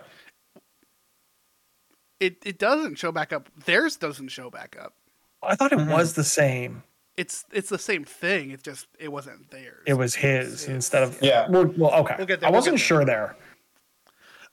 It 2.20 2.36
it 2.44 2.58
doesn't 2.58 2.96
show 2.96 3.12
back 3.12 3.32
up. 3.32 3.48
Theirs 3.64 3.96
doesn't 3.96 4.28
show 4.28 4.50
back 4.50 4.76
up. 4.80 4.94
I 5.42 5.54
thought 5.54 5.72
it 5.72 5.86
was 5.86 6.14
the 6.14 6.24
same. 6.24 6.82
It's 7.16 7.44
it's 7.52 7.68
the 7.68 7.78
same 7.78 8.04
thing. 8.04 8.50
It 8.50 8.62
just 8.62 8.86
it 8.98 9.10
wasn't 9.12 9.50
theirs. 9.50 9.82
It 9.86 9.94
was 9.94 10.14
his 10.14 10.62
It's- 10.62 10.68
instead 10.68 11.02
of 11.02 11.18
Yeah. 11.20 11.46
Well, 11.48 11.66
well, 11.76 11.92
okay. 12.02 12.14
We'll 12.18 12.26
get 12.26 12.40
there, 12.40 12.48
I 12.48 12.50
we'll 12.50 12.58
wasn't 12.58 12.76
get 12.76 12.80
there. 12.80 12.86
sure 12.86 13.04
there. 13.04 13.36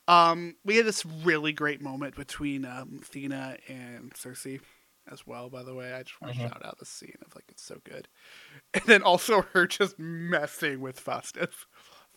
Um, 0.06 0.56
we 0.66 0.76
had 0.76 0.84
this 0.84 1.06
really 1.06 1.54
great 1.54 1.80
moment 1.80 2.14
between 2.14 2.66
um, 2.66 3.00
Thena 3.02 3.56
and 3.68 4.12
Sersi 4.12 4.60
as 5.10 5.26
well. 5.26 5.48
By 5.48 5.62
the 5.62 5.74
way, 5.74 5.92
I 5.92 6.02
just 6.02 6.20
want 6.20 6.34
to 6.34 6.40
shout 6.40 6.64
out 6.64 6.78
the 6.78 6.86
scene 6.86 7.16
of 7.24 7.34
like 7.34 7.44
it's 7.48 7.62
so 7.62 7.80
good, 7.84 8.08
and 8.74 8.82
then 8.86 9.02
also 9.02 9.42
her 9.52 9.66
just 9.66 9.98
messing 9.98 10.80
with 10.80 11.04
Phastos, 11.04 11.66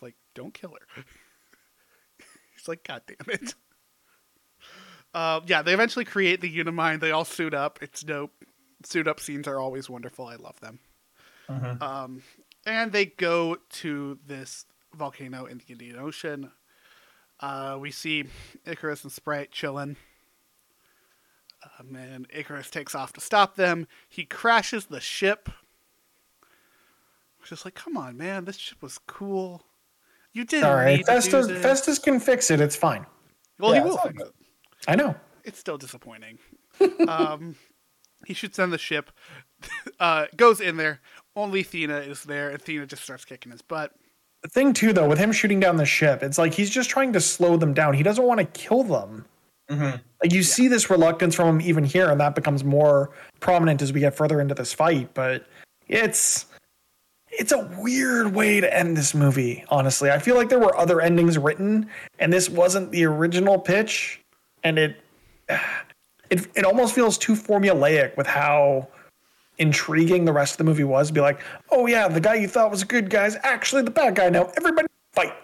like 0.00 0.14
don't 0.34 0.54
kill 0.54 0.70
her. 0.70 1.02
He's 2.54 2.68
like, 2.68 2.84
God 2.84 3.02
damn 3.06 3.34
it. 3.34 3.54
Uh, 5.14 5.40
yeah, 5.46 5.62
they 5.62 5.72
eventually 5.72 6.04
create 6.04 6.40
the 6.40 6.58
Unimind. 6.58 7.00
They 7.00 7.12
all 7.12 7.24
suit 7.24 7.54
up. 7.54 7.78
It's 7.80 8.02
dope. 8.02 8.32
Suit 8.84 9.08
up 9.08 9.20
scenes 9.20 9.48
are 9.48 9.58
always 9.58 9.88
wonderful. 9.88 10.26
I 10.26 10.36
love 10.36 10.60
them. 10.60 10.80
Um, 11.80 12.22
and 12.66 12.92
they 12.92 13.06
go 13.06 13.56
to 13.70 14.18
this 14.26 14.66
volcano 14.94 15.46
in 15.46 15.58
the 15.58 15.72
Indian 15.72 15.96
Ocean. 15.98 16.50
Uh, 17.40 17.78
we 17.80 17.90
see 17.90 18.24
Ikaris 18.66 19.04
and 19.04 19.12
Sprite 19.12 19.50
chilling. 19.50 19.96
Um, 21.80 21.96
and 21.96 22.28
Ikaris 22.28 22.70
takes 22.70 22.94
off 22.94 23.12
to 23.14 23.20
stop 23.20 23.56
them. 23.56 23.86
He 24.08 24.24
crashes 24.24 24.86
the 24.86 25.00
ship. 25.00 25.48
Just 27.44 27.64
like, 27.64 27.74
come 27.74 27.96
on, 27.96 28.16
man, 28.16 28.44
this 28.44 28.56
ship 28.56 28.82
was 28.82 28.98
cool. 29.06 29.64
You 30.32 30.44
didn't 30.44 30.68
All 30.68 30.74
right. 30.76 30.98
need 30.98 31.06
to 31.06 31.12
do 31.12 31.18
Phastos. 31.18 31.60
Phastos 31.62 32.02
can 32.02 32.20
fix 32.20 32.50
it. 32.50 32.60
It's 32.60 32.76
fine. 32.76 33.06
well, 33.58 33.74
Yeah, 33.74 33.82
he 33.82 33.88
will 33.88 33.96
fix 33.98 34.20
it. 34.20 34.34
I 34.86 34.96
know. 34.96 35.14
It's 35.44 35.58
still 35.58 35.78
disappointing. 35.78 36.38
um, 37.08 37.56
he 38.26 38.34
shoots 38.34 38.58
on 38.58 38.70
the 38.70 38.78
ship, 38.78 39.10
uh, 40.00 40.26
goes 40.36 40.60
in 40.60 40.76
there. 40.76 41.00
Only 41.34 41.64
Thena 41.64 42.06
is 42.06 42.24
there, 42.24 42.50
and 42.50 42.62
Thena 42.62 42.86
just 42.86 43.02
starts 43.02 43.24
kicking 43.24 43.50
his 43.52 43.62
butt. 43.62 43.92
The 44.42 44.48
thing 44.48 44.72
too, 44.72 44.92
though, 44.92 45.08
with 45.08 45.18
him 45.18 45.32
shooting 45.32 45.58
down 45.58 45.78
the 45.78 45.86
ship, 45.86 46.22
it's 46.22 46.38
like 46.38 46.52
he's 46.54 46.70
just 46.70 46.90
trying 46.90 47.12
to 47.14 47.20
slow 47.20 47.56
them 47.56 47.72
down. 47.74 47.94
He 47.94 48.02
doesn't 48.02 48.24
want 48.24 48.38
to 48.40 48.46
kill 48.46 48.82
them. 48.84 49.24
Mhm. 49.70 50.00
Like 50.22 50.32
you 50.32 50.42
see 50.42 50.68
this 50.68 50.90
reluctance 50.90 51.34
from 51.34 51.60
him 51.60 51.68
even 51.68 51.84
here, 51.84 52.10
and 52.10 52.20
that 52.20 52.34
becomes 52.34 52.64
more 52.64 53.10
prominent 53.40 53.82
as 53.82 53.92
we 53.92 54.00
get 54.00 54.14
further 54.16 54.40
into 54.40 54.54
this 54.54 54.72
fight. 54.72 55.12
But 55.14 55.46
it's 55.88 56.46
it's 57.30 57.52
a 57.52 57.58
weird 57.78 58.34
way 58.34 58.60
to 58.60 58.74
end 58.74 58.96
this 58.96 59.14
movie. 59.14 59.64
Honestly, 59.68 60.10
I 60.10 60.18
feel 60.18 60.34
like 60.36 60.48
there 60.48 60.58
were 60.58 60.76
other 60.76 61.00
endings 61.00 61.36
written, 61.36 61.88
and 62.18 62.32
this 62.32 62.48
wasn't 62.48 62.90
the 62.90 63.04
original 63.04 63.58
pitch, 63.58 64.20
and 64.64 64.78
it 64.78 64.96
it 66.30 66.46
it 66.56 66.64
almost 66.64 66.94
feels 66.94 67.18
too 67.18 67.34
formulaic 67.34 68.16
with 68.16 68.26
how 68.26 68.88
intriguing 69.58 70.24
the 70.24 70.32
rest 70.32 70.52
of 70.54 70.58
the 70.58 70.64
movie 70.64 70.84
was. 70.84 71.10
Be 71.10 71.20
like, 71.20 71.40
oh 71.70 71.86
yeah, 71.86 72.08
the 72.08 72.20
guy 72.20 72.36
you 72.36 72.48
thought 72.48 72.70
was 72.70 72.82
a 72.82 72.86
good 72.86 73.10
guy 73.10 73.26
is 73.26 73.36
actually 73.42 73.82
the 73.82 73.90
bad 73.90 74.14
guy 74.14 74.30
now. 74.30 74.50
Everybody 74.56 74.88
fight. 75.12 75.34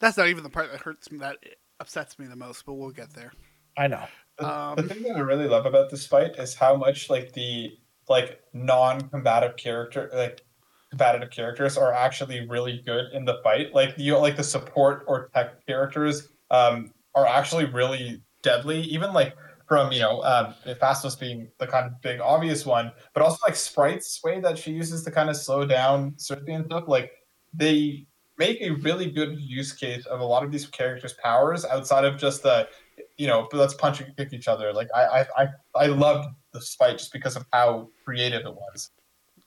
That's 0.00 0.16
not 0.16 0.28
even 0.28 0.42
the 0.42 0.50
part 0.50 0.72
that 0.72 0.80
hurts 0.80 1.10
me, 1.12 1.18
that 1.18 1.36
upsets 1.82 2.18
me 2.18 2.26
the 2.26 2.36
most, 2.36 2.64
but 2.64 2.74
we'll 2.74 2.90
get 2.90 3.12
there. 3.12 3.32
I 3.76 3.88
know. 3.88 4.04
The, 4.38 4.48
Um, 4.48 4.76
the 4.76 4.84
thing 4.84 5.02
that 5.02 5.16
I 5.16 5.20
really 5.20 5.48
love 5.48 5.66
about 5.66 5.90
this 5.90 6.06
fight 6.06 6.36
is 6.38 6.54
how 6.54 6.76
much 6.76 7.10
like 7.10 7.32
the 7.32 7.76
like 8.08 8.40
non-combative 8.52 9.56
character 9.56 10.10
like 10.12 10.42
combative 10.90 11.30
characters 11.30 11.76
are 11.76 11.92
actually 11.92 12.46
really 12.48 12.82
good 12.86 13.06
in 13.12 13.24
the 13.24 13.40
fight. 13.42 13.74
Like 13.74 13.94
you 13.96 14.16
like 14.18 14.36
the 14.36 14.44
support 14.44 15.04
or 15.08 15.28
tech 15.34 15.66
characters 15.66 16.28
um 16.50 16.92
are 17.14 17.26
actually 17.26 17.64
really 17.64 18.22
deadly. 18.42 18.80
Even 18.82 19.12
like 19.12 19.34
from 19.68 19.90
you 19.92 20.00
know 20.00 20.22
um 20.22 20.54
Phastos 20.80 21.18
being 21.18 21.48
the 21.58 21.66
kind 21.66 21.86
of 21.86 22.00
big 22.00 22.20
obvious 22.20 22.64
one, 22.64 22.92
but 23.14 23.22
also 23.22 23.38
like 23.46 23.56
Sprite's 23.56 24.20
way 24.22 24.40
that 24.40 24.56
she 24.56 24.70
uses 24.72 25.02
to 25.04 25.10
kind 25.10 25.30
of 25.30 25.36
slow 25.36 25.66
down 25.66 26.12
Sersi 26.12 26.54
and 26.54 26.66
stuff. 26.66 26.84
Like 26.86 27.10
they 27.52 28.06
make 28.46 28.60
a 28.60 28.70
really 28.70 29.10
good 29.10 29.38
use 29.38 29.72
case 29.72 30.04
of 30.06 30.20
a 30.20 30.24
lot 30.24 30.42
of 30.42 30.50
these 30.50 30.66
characters' 30.66 31.14
powers 31.14 31.64
outside 31.64 32.04
of 32.04 32.18
just 32.18 32.42
the 32.42 32.68
you 33.16 33.26
know, 33.26 33.48
but 33.50 33.58
let's 33.58 33.74
punch 33.74 34.00
and 34.00 34.14
kick 34.16 34.32
each 34.32 34.48
other. 34.48 34.72
Like 34.72 34.88
I, 34.94 35.02
I, 35.02 35.26
I, 35.42 35.48
I 35.76 35.86
loved 35.86 36.28
this 36.52 36.74
fight 36.74 36.98
just 36.98 37.12
because 37.12 37.36
of 37.36 37.44
how 37.52 37.88
creative 38.04 38.42
it 38.44 38.54
was. 38.54 38.90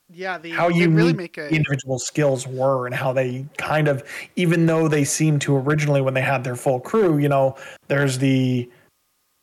Yeah, 0.10 0.38
the, 0.38 0.52
how 0.52 0.70
they 0.70 0.76
unique 0.76 0.98
really 0.98 1.14
make 1.14 1.38
a 1.38 1.48
the 1.50 1.56
individual 1.56 1.98
skills 1.98 2.48
were 2.48 2.86
and 2.86 2.94
how 2.94 3.12
they 3.12 3.46
kind 3.58 3.88
of 3.88 4.04
even 4.36 4.66
though 4.68 4.88
they 4.88 5.04
seemed 5.04 5.42
to 5.42 5.58
originally 5.58 6.02
when 6.02 6.14
they 6.14 6.22
had 6.22 6.44
their 6.44 6.56
full 6.56 6.80
crew 6.80 7.18
you 7.18 7.28
know 7.28 7.56
there's 7.88 8.20
the 8.20 8.70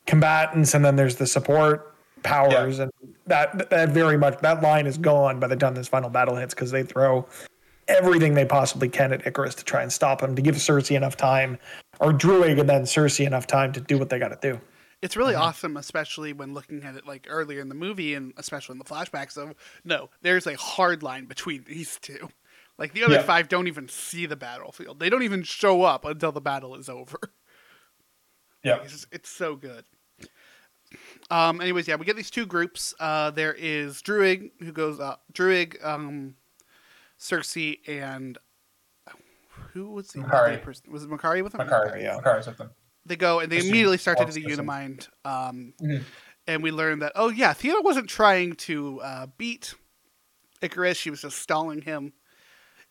combatants 0.06 0.72
and 0.74 0.84
then 0.84 0.94
there's 0.94 1.16
the 1.16 1.26
support 1.26 1.96
powers 2.22 2.78
and 2.78 2.92
that 3.26 3.70
that 3.70 3.88
very 3.88 4.16
much 4.16 4.38
that 4.38 4.62
line 4.62 4.86
is 4.86 4.96
gone 4.98 5.40
by 5.40 5.48
the 5.48 5.56
time 5.56 5.74
this 5.74 5.88
final 5.88 6.08
battle 6.08 6.36
hits 6.36 6.54
because 6.54 6.70
they 6.70 6.84
throw 6.84 7.26
everything 7.88 8.34
they 8.34 8.44
possibly 8.44 8.88
can 8.88 9.12
at 9.12 9.24
Ikaris 9.24 9.54
to 9.56 9.64
try 9.64 9.82
and 9.82 9.92
stop 9.92 10.22
him 10.22 10.34
to 10.36 10.42
give 10.42 10.54
Sersi 10.56 10.96
enough 10.96 11.16
time 11.16 11.58
or 12.00 12.12
Druig 12.12 12.58
and 12.60 12.68
then 12.68 12.82
Sersi 12.82 13.26
enough 13.26 13.46
time 13.46 13.72
to 13.72 13.80
do 13.80 13.98
what 13.98 14.08
they 14.08 14.18
got 14.18 14.28
to 14.28 14.38
do 14.52 14.60
It's 15.02 15.16
really 15.16 15.34
Mm-hmm. 15.34 15.42
awesome, 15.42 15.76
especially 15.76 16.32
when 16.32 16.54
looking 16.54 16.82
at 16.84 16.94
it 16.94 17.06
like 17.06 17.26
earlier 17.28 17.60
in 17.60 17.68
the 17.68 17.74
movie 17.74 18.14
and 18.14 18.32
especially 18.36 18.74
in 18.74 18.78
the 18.78 18.84
flashbacks 18.84 19.36
of 19.36 19.54
no, 19.84 20.10
there's 20.22 20.46
a 20.46 20.56
hard 20.56 21.02
line 21.02 21.24
between 21.26 21.64
these 21.64 21.98
two. 22.00 22.28
Like 22.78 22.94
the 22.94 23.04
other 23.04 23.16
Yeah. 23.16 23.22
five 23.22 23.48
don't 23.48 23.66
even 23.68 23.88
see 23.88 24.26
the 24.26 24.36
battlefield. 24.36 24.98
They 25.00 25.10
don't 25.10 25.22
even 25.24 25.42
show 25.42 25.82
up 25.82 26.04
until 26.04 26.32
the 26.32 26.40
battle 26.40 26.74
is 26.76 26.88
over. 26.88 27.18
Yeah. 28.64 28.76
It's, 28.84 28.92
just- 28.92 29.06
it's 29.10 29.28
so 29.28 29.56
good. 29.56 29.84
Um, 31.32 31.60
anyways, 31.60 31.88
yeah, 31.88 31.96
we 31.96 32.04
get 32.06 32.14
these 32.16 32.30
two 32.30 32.46
groups. 32.46 32.94
Uh, 33.00 33.30
there 33.32 33.54
is 33.54 34.02
Druig 34.02 34.50
who 34.60 34.70
goes 34.70 35.00
up. 35.00 35.22
Druig, 35.32 35.84
um, 35.84 36.34
Sersi, 37.22 37.78
and 37.88 38.36
who 39.72 39.90
was 39.90 40.08
the 40.08 40.22
other 40.22 40.58
person? 40.58 40.90
Was 40.92 41.04
it 41.04 41.10
Makkari 41.10 41.42
with 41.42 41.52
them? 41.52 41.66
Makkari, 41.66 42.02
yeah. 42.02 42.18
Makkari's 42.18 42.46
with 42.46 42.56
them. 42.58 42.70
they 43.06 43.16
go 43.16 43.38
and 43.40 43.50
they 43.50 43.58
immediately 43.58 43.96
start 43.98 44.18
to 44.18 44.24
do 44.26 44.32
the 44.32 44.40
them. 44.42 44.66
Unimind. 44.68 45.08
Um, 45.24 45.74
Mhm. 45.80 46.02
And 46.48 46.60
we 46.64 46.72
learn 46.72 46.98
that, 46.98 47.12
oh, 47.14 47.28
yeah, 47.30 47.54
Thena 47.54 47.80
wasn't 47.84 48.08
trying 48.08 48.54
to 48.54 49.00
uh, 49.00 49.26
beat 49.38 49.74
Ikaris, 50.60 50.96
she 50.96 51.08
was 51.10 51.20
just 51.22 51.38
stalling 51.38 51.82
him. 51.82 52.12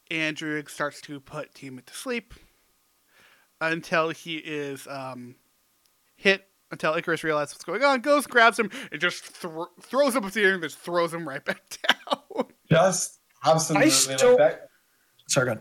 And 0.10 0.38
Druig 0.38 0.70
starts 0.70 1.02
to 1.02 1.20
put 1.20 1.54
Tiamat 1.54 1.88
to 1.88 1.94
sleep 1.94 2.34
until 3.60 4.10
he 4.10 4.38
is 4.38 4.88
um, 4.88 5.36
hit, 6.16 6.48
until 6.72 6.94
Ikaris 6.94 7.24
realizes 7.24 7.56
what's 7.56 7.64
going 7.66 7.84
on, 7.84 8.00
goes, 8.02 8.26
grabs 8.26 8.58
him, 8.60 8.72
and 8.92 9.00
just 9.02 9.24
thro- 9.24 9.68
throws 9.82 10.16
him 10.16 10.24
up 10.24 10.32
to 10.32 10.40
the 10.40 10.46
air 10.46 10.54
and 10.54 10.64
just 10.64 10.78
throws 10.80 11.14
him 11.14 11.28
right 11.28 11.44
back 11.44 11.62
down. 11.90 12.46
Just 12.70 13.20
absolutely 13.46 13.90
still- 13.90 14.30
like 14.32 14.38
that. 14.38 14.68
sorry 15.28 15.48
good 15.48 15.60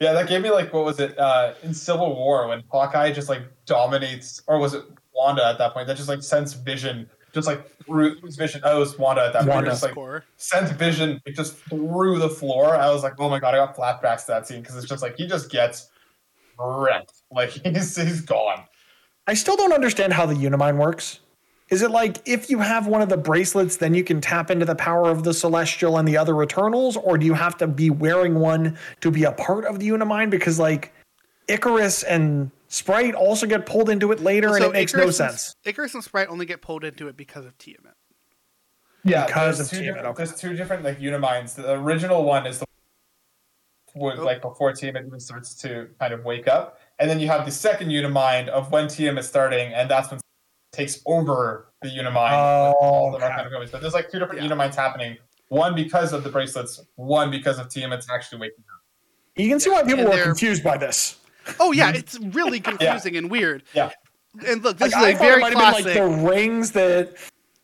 Yeah, 0.00 0.12
that 0.14 0.28
gave 0.28 0.42
me 0.42 0.50
like 0.50 0.72
what 0.72 0.84
was 0.84 0.98
it 1.00 1.18
uh, 1.18 1.54
in 1.62 1.74
Civil 1.74 2.14
War 2.16 2.48
when 2.48 2.62
Hawkeye 2.70 3.12
just 3.12 3.28
like 3.28 3.42
dominates, 3.66 4.42
or 4.46 4.58
was 4.58 4.72
it 4.74 4.84
Wanda 5.14 5.44
at 5.46 5.58
that 5.58 5.74
point 5.74 5.86
that 5.88 5.96
just 5.96 6.08
like 6.08 6.22
sends 6.22 6.54
Vision 6.54 7.08
just 7.34 7.46
like 7.46 7.70
through 7.84 8.16
was 8.22 8.36
Vision? 8.36 8.60
Oh, 8.64 8.76
it 8.76 8.80
was 8.80 8.98
Wanda 8.98 9.22
at 9.24 9.32
that 9.34 9.40
point. 9.40 9.50
Wanda. 9.50 9.70
Just 9.70 9.82
like 9.82 9.92
Score. 9.92 10.24
sends 10.36 10.70
Vision 10.72 11.20
like, 11.26 11.34
just 11.34 11.54
through 11.56 12.18
the 12.18 12.28
floor. 12.28 12.76
I 12.76 12.90
was 12.90 13.02
like, 13.02 13.14
oh 13.18 13.28
my 13.28 13.38
god, 13.38 13.54
I 13.54 13.58
got 13.58 13.76
flashbacks 13.76 14.22
to 14.22 14.32
that 14.32 14.46
scene 14.46 14.62
because 14.62 14.76
it's 14.76 14.86
just 14.86 15.02
like 15.02 15.16
he 15.16 15.26
just 15.26 15.50
gets 15.50 15.90
wrecked. 16.58 17.22
Like 17.30 17.50
he's 17.64 17.96
he's 17.96 18.22
gone. 18.22 18.64
I 19.26 19.34
still 19.34 19.56
don't 19.56 19.72
understand 19.72 20.12
how 20.12 20.26
the 20.26 20.34
Unimind 20.34 20.78
works. 20.78 21.20
Is 21.70 21.82
it 21.82 21.90
like 21.92 22.18
if 22.26 22.50
you 22.50 22.58
have 22.58 22.86
one 22.88 23.00
of 23.00 23.08
the 23.08 23.16
bracelets, 23.16 23.76
then 23.76 23.94
you 23.94 24.02
can 24.02 24.20
tap 24.20 24.50
into 24.50 24.64
the 24.66 24.74
power 24.74 25.08
of 25.08 25.22
the 25.22 25.32
Celestial 25.32 25.98
and 25.98 26.06
the 26.08 26.16
other 26.16 26.42
Eternals, 26.42 26.96
or 26.96 27.16
do 27.16 27.24
you 27.26 27.34
have 27.34 27.56
to 27.58 27.66
be 27.68 27.90
wearing 27.90 28.34
one 28.34 28.76
to 29.00 29.10
be 29.10 29.22
a 29.24 29.32
part 29.32 29.64
of 29.64 29.78
the 29.78 29.88
Unimind? 29.90 30.30
Because 30.30 30.58
like 30.58 30.92
Ikaris 31.48 32.04
and 32.08 32.50
Sprite 32.68 33.14
also 33.14 33.46
get 33.46 33.66
pulled 33.66 33.88
into 33.88 34.10
it 34.10 34.20
later, 34.20 34.56
and 34.56 34.64
it 34.64 34.72
makes 34.72 34.92
Ikaris 34.92 34.96
no 34.96 35.02
and- 35.04 35.14
sense. 35.14 35.54
Ikaris 35.64 35.94
and 35.94 36.02
Sprite 36.04 36.28
only 36.28 36.44
get 36.46 36.60
pulled 36.60 36.82
into 36.84 37.06
it 37.08 37.16
because 37.16 37.44
of 37.44 37.56
Tiamat. 37.58 37.94
Yeah, 39.04 39.26
Because 39.26 39.56
there's 39.58 39.72
of 39.72 39.78
two 39.78 39.82
Tiamat, 39.84 39.94
different, 40.02 40.14
okay. 40.18 40.24
there's 40.24 40.40
two 40.40 40.56
different 40.56 40.84
like 40.84 40.98
Uniminds. 41.00 41.54
The 41.54 41.72
original 41.72 42.24
one 42.24 42.46
is 42.46 42.58
the 42.58 42.66
would 43.94 44.18
Oh. 44.18 44.24
like 44.24 44.40
before 44.42 44.72
Tiamat 44.72 45.04
even 45.06 45.18
starts 45.20 45.54
to 45.62 45.88
kind 45.98 46.12
of 46.14 46.24
wake 46.24 46.46
up, 46.48 46.80
and 46.98 47.08
then 47.10 47.18
you 47.18 47.26
have 47.28 47.44
the 47.44 47.50
second 47.50 47.90
Unimind 47.90 48.48
of 48.48 48.70
when 48.70 48.88
Tiamat 48.88 49.24
is 49.24 49.28
starting, 49.28 49.72
and 49.72 49.90
that's 49.90 50.10
when 50.10 50.18
it 50.18 50.22
takes 50.72 51.00
over 51.06 51.68
the 51.82 51.88
Unimind. 51.88 52.34
Oh, 52.34 52.74
all 52.80 53.10
the 53.10 53.18
okay. 53.18 53.28
kind 53.28 53.46
of 53.46 53.52
movies. 53.52 53.70
But 53.70 53.80
there's 53.80 53.94
like 53.94 54.10
two 54.10 54.18
different 54.18 54.42
Yeah. 54.42 54.48
Uniminds 54.48 54.74
happening. 54.74 55.16
One 55.48 55.74
because 55.74 56.12
of 56.12 56.22
the 56.22 56.30
bracelets, 56.30 56.84
one 56.96 57.30
because 57.30 57.58
of 57.58 57.68
Tiamat's 57.68 58.08
actually 58.10 58.38
waking 58.40 58.64
up. 58.72 58.80
You 59.36 59.48
can 59.48 59.58
see 59.58 59.70
why 59.70 59.82
people 59.82 60.00
and 60.00 60.08
were 60.10 60.22
confused 60.22 60.62
by 60.62 60.76
this. 60.76 61.18
Oh, 61.58 61.72
yeah, 61.72 61.90
it's 61.94 62.18
really 62.18 62.60
confusing 62.60 63.16
and 63.16 63.30
weird. 63.30 63.64
Yeah. 63.74 63.90
And 64.46 64.62
look, 64.62 64.78
this 64.78 64.92
Like, 64.92 65.02
I 65.02 65.08
is 65.10 65.14
a 65.14 65.18
thought 65.18 65.24
it 65.24 65.28
very 65.30 65.40
might 65.40 65.52
classic. 65.54 65.86
have 65.86 65.94
been 65.94 66.10
like 66.12 66.20
the 66.22 66.28
rings 66.28 66.70
that 66.72 67.16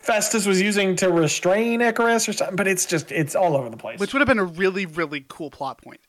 Phastos 0.04 0.46
was 0.46 0.60
using 0.60 0.96
to 0.96 1.10
restrain 1.12 1.80
Ikaris 1.80 2.28
or 2.28 2.32
something, 2.32 2.56
but 2.56 2.66
it's 2.66 2.86
just 2.86 3.12
it's 3.12 3.36
all 3.36 3.56
over 3.56 3.68
the 3.70 3.76
place. 3.76 4.00
which 4.00 4.12
would 4.12 4.20
have 4.20 4.28
been 4.28 4.38
a 4.40 4.44
really, 4.44 4.86
really 4.86 5.24
cool 5.28 5.50
plot 5.50 5.80
point. 5.82 6.00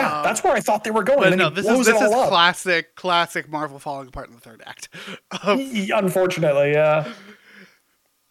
Yeah, 0.00 0.22
that's 0.22 0.42
where 0.42 0.52
I 0.52 0.60
thought 0.60 0.84
they 0.84 0.90
were 0.90 1.02
going. 1.02 1.30
But 1.30 1.36
no, 1.36 1.50
this 1.50 1.66
is 1.66 1.86
this 1.86 2.00
is 2.00 2.12
up. 2.12 2.28
classic, 2.28 2.94
classic 2.94 3.48
Marvel 3.48 3.78
falling 3.78 4.08
apart 4.08 4.28
in 4.28 4.34
the 4.34 4.40
third 4.40 4.62
act. 4.66 4.88
Um, 5.42 5.60
Unfortunately, 5.94 6.72
yeah. 6.72 7.12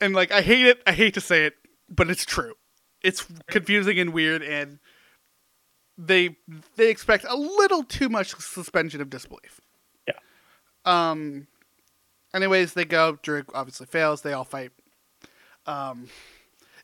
and 0.01 0.13
like, 0.15 0.31
I 0.31 0.41
hate 0.41 0.65
it. 0.65 0.81
I 0.87 0.91
hate 0.91 1.13
to 1.13 1.21
say 1.21 1.45
it, 1.45 1.53
but 1.89 2.09
it's 2.09 2.25
true. 2.25 2.53
It's 3.03 3.25
confusing 3.47 3.99
and 3.99 4.11
weird, 4.11 4.41
and 4.41 4.79
they 5.97 6.37
they 6.75 6.89
expect 6.89 7.25
a 7.27 7.35
little 7.35 7.83
too 7.83 8.09
much 8.09 8.35
suspension 8.35 9.01
of 9.01 9.09
disbelief. 9.09 9.61
Yeah. 10.07 10.15
Um. 10.85 11.47
Anyways, 12.33 12.73
they 12.73 12.85
go. 12.85 13.17
Druig 13.23 13.45
obviously 13.53 13.85
fails. 13.85 14.21
They 14.21 14.33
all 14.33 14.43
fight. 14.43 14.71
Um, 15.65 16.09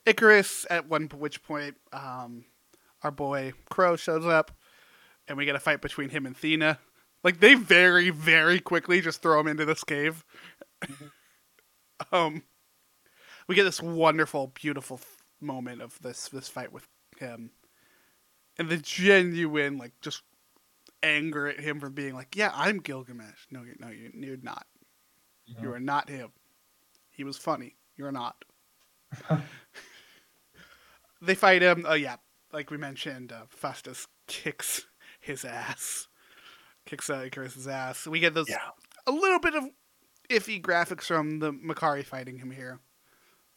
Ikaris 0.05 0.65
at 0.69 0.87
one 0.87 1.07
which 1.07 1.43
point, 1.43 1.75
um, 1.93 2.45
our 3.03 3.11
boy 3.11 3.53
Kro 3.69 3.95
shows 3.95 4.25
up, 4.25 4.51
and 5.31 5.37
we 5.37 5.45
get 5.45 5.55
a 5.55 5.59
fight 5.59 5.81
between 5.81 6.09
him 6.09 6.25
and 6.25 6.35
Thena. 6.35 6.77
Like 7.23 7.39
they 7.39 7.53
very, 7.53 8.09
very 8.09 8.59
quickly 8.59 8.99
just 8.99 9.21
throw 9.21 9.39
him 9.39 9.47
into 9.47 9.63
this 9.63 9.81
cave. 9.81 10.25
um, 12.11 12.43
we 13.47 13.55
get 13.55 13.63
this 13.63 13.81
wonderful, 13.81 14.51
beautiful 14.53 14.97
f- 15.01 15.23
moment 15.39 15.81
of 15.81 15.97
this 16.01 16.27
this 16.27 16.49
fight 16.49 16.73
with 16.73 16.85
him, 17.17 17.51
and 18.59 18.67
the 18.67 18.77
genuine 18.77 19.77
like 19.77 19.93
just 20.01 20.23
anger 21.01 21.47
at 21.47 21.61
him 21.61 21.79
for 21.79 21.89
being 21.89 22.13
like, 22.13 22.35
"Yeah, 22.35 22.51
I'm 22.53 22.79
Gilgamesh." 22.79 23.47
No, 23.51 23.63
you're 23.63 23.75
no, 23.79 23.87
you're, 23.87 24.11
you're 24.13 24.37
not. 24.37 24.65
You 25.61 25.71
are 25.73 25.79
not 25.79 26.09
him. 26.09 26.31
He 27.09 27.23
was 27.23 27.37
funny. 27.37 27.75
You're 27.95 28.11
not. 28.11 28.43
they 31.21 31.35
fight 31.35 31.61
him. 31.61 31.85
Oh 31.87 31.93
yeah, 31.93 32.17
like 32.51 32.69
we 32.69 32.77
mentioned, 32.77 33.31
uh, 33.31 33.43
Festus 33.49 34.07
kicks 34.27 34.85
his 35.21 35.45
ass, 35.45 36.07
kicks 36.85 37.09
uh, 37.09 37.19
Ikaris's 37.19 37.67
ass. 37.67 38.05
We 38.07 38.19
get 38.19 38.33
those 38.33 38.49
Yeah. 38.49 38.57
a 39.07 39.11
little 39.11 39.39
bit 39.39 39.55
of 39.55 39.65
iffy 40.29 40.61
graphics 40.61 41.03
from 41.03 41.39
the 41.39 41.51
Makkari 41.53 42.03
fighting 42.03 42.37
him 42.37 42.51
here. 42.51 42.79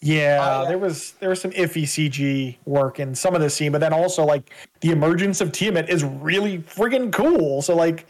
Yeah, 0.00 0.38
Uh, 0.42 0.64
there 0.68 0.78
was 0.78 1.12
there 1.20 1.30
was 1.30 1.40
some 1.40 1.52
iffy 1.52 1.84
CG 1.84 2.58
work 2.66 3.00
in 3.00 3.14
some 3.14 3.34
of 3.34 3.40
the 3.40 3.48
scene, 3.48 3.72
but 3.72 3.80
then 3.80 3.92
also 3.94 4.24
like 4.24 4.50
the 4.80 4.90
emergence 4.90 5.40
of 5.40 5.50
Tiamat 5.52 5.88
is 5.88 6.04
really 6.04 6.58
friggin' 6.58 7.12
cool. 7.12 7.62
So 7.62 7.74
like 7.74 8.06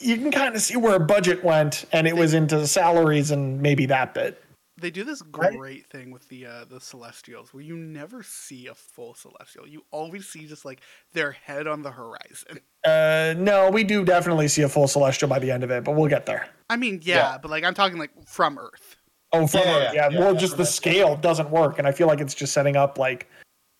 you 0.00 0.16
can 0.16 0.30
kind 0.32 0.54
of 0.54 0.60
see 0.62 0.76
where 0.76 0.96
a 0.96 1.00
budget 1.00 1.44
went, 1.44 1.84
and 1.92 2.06
it 2.08 2.16
was 2.16 2.34
into 2.34 2.66
salaries 2.66 3.30
and 3.30 3.60
maybe 3.60 3.86
that 3.86 4.14
bit. 4.14 4.42
They 4.84 4.90
do 4.90 5.02
this 5.02 5.22
Right. 5.32 5.56
great 5.56 5.86
thing 5.86 6.10
with 6.10 6.28
the 6.28 6.44
uh, 6.44 6.64
the 6.68 6.78
Celestials, 6.78 7.54
where 7.54 7.62
you 7.62 7.74
never 7.74 8.22
see 8.22 8.66
a 8.66 8.74
full 8.74 9.14
Celestial. 9.14 9.66
You 9.66 9.82
always 9.90 10.28
see 10.28 10.44
just 10.46 10.66
like 10.66 10.82
their 11.14 11.30
head 11.32 11.66
on 11.66 11.80
the 11.82 11.90
horizon. 11.90 12.60
Uh, 12.86 13.32
no, 13.38 13.70
we 13.70 13.82
do 13.82 14.04
definitely 14.04 14.46
see 14.46 14.60
a 14.60 14.68
full 14.68 14.86
celestial 14.86 15.26
by 15.26 15.38
the 15.38 15.50
end 15.50 15.64
of 15.64 15.70
it, 15.70 15.82
but 15.84 15.92
we'll 15.92 16.06
get 16.06 16.26
there. 16.26 16.46
I 16.68 16.76
mean, 16.76 17.00
yeah, 17.02 17.16
Yeah. 17.16 17.38
but 17.40 17.50
like 17.50 17.64
I'm 17.64 17.72
talking 17.72 17.96
like 17.96 18.10
from 18.26 18.58
Earth. 18.58 18.96
Oh, 19.32 19.46
from 19.46 19.60
Yeah, 19.60 19.66
Earth, 19.76 19.82
yeah, 19.82 19.92
yeah, 19.94 20.08
yeah, 20.10 20.18
well, 20.20 20.34
yeah, 20.34 20.38
just 20.40 20.58
the 20.58 20.64
Earth. 20.64 20.68
scale 20.68 21.16
doesn't 21.16 21.48
work, 21.48 21.78
and 21.78 21.88
I 21.88 21.92
feel 21.92 22.08
like 22.08 22.20
it's 22.20 22.34
just 22.34 22.52
setting 22.52 22.76
up 22.76 22.98
like 22.98 23.26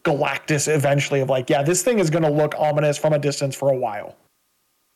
Galactus 0.05 0.74
eventually 0.74 1.20
of 1.20 1.28
like, 1.28 1.51
yeah, 1.51 1.62
this 1.62 1.82
thing 1.82 1.98
is 1.98 2.09
going 2.09 2.22
to 2.24 2.31
look 2.31 2.55
ominous 2.59 2.97
from 2.97 3.12
a 3.12 3.18
distance 3.18 3.55
for 3.55 3.68
a 3.70 3.76
while. 3.76 4.16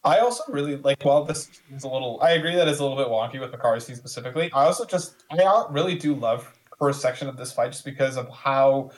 I 0.08 0.20
also 0.20 0.42
really 0.48 0.76
like. 0.76 1.04
While 1.04 1.24
this 1.24 1.50
is 1.70 1.84
a 1.84 1.88
little, 1.88 2.18
I 2.22 2.30
agree 2.30 2.54
that 2.54 2.66
it's 2.66 2.78
a 2.78 2.82
little 2.82 2.96
bit 2.96 3.08
wonky 3.08 3.38
with 3.38 3.82
scene 3.82 3.94
specifically. 3.94 4.50
I 4.54 4.64
also 4.64 4.86
just, 4.86 5.24
I 5.30 5.66
really 5.70 5.96
do 5.96 6.14
love 6.14 6.50
first 6.78 7.02
section 7.02 7.28
of 7.28 7.36
this 7.36 7.52
fight 7.52 7.72
just 7.72 7.84
because 7.84 8.16
of 8.16 8.26
how, 8.30 8.90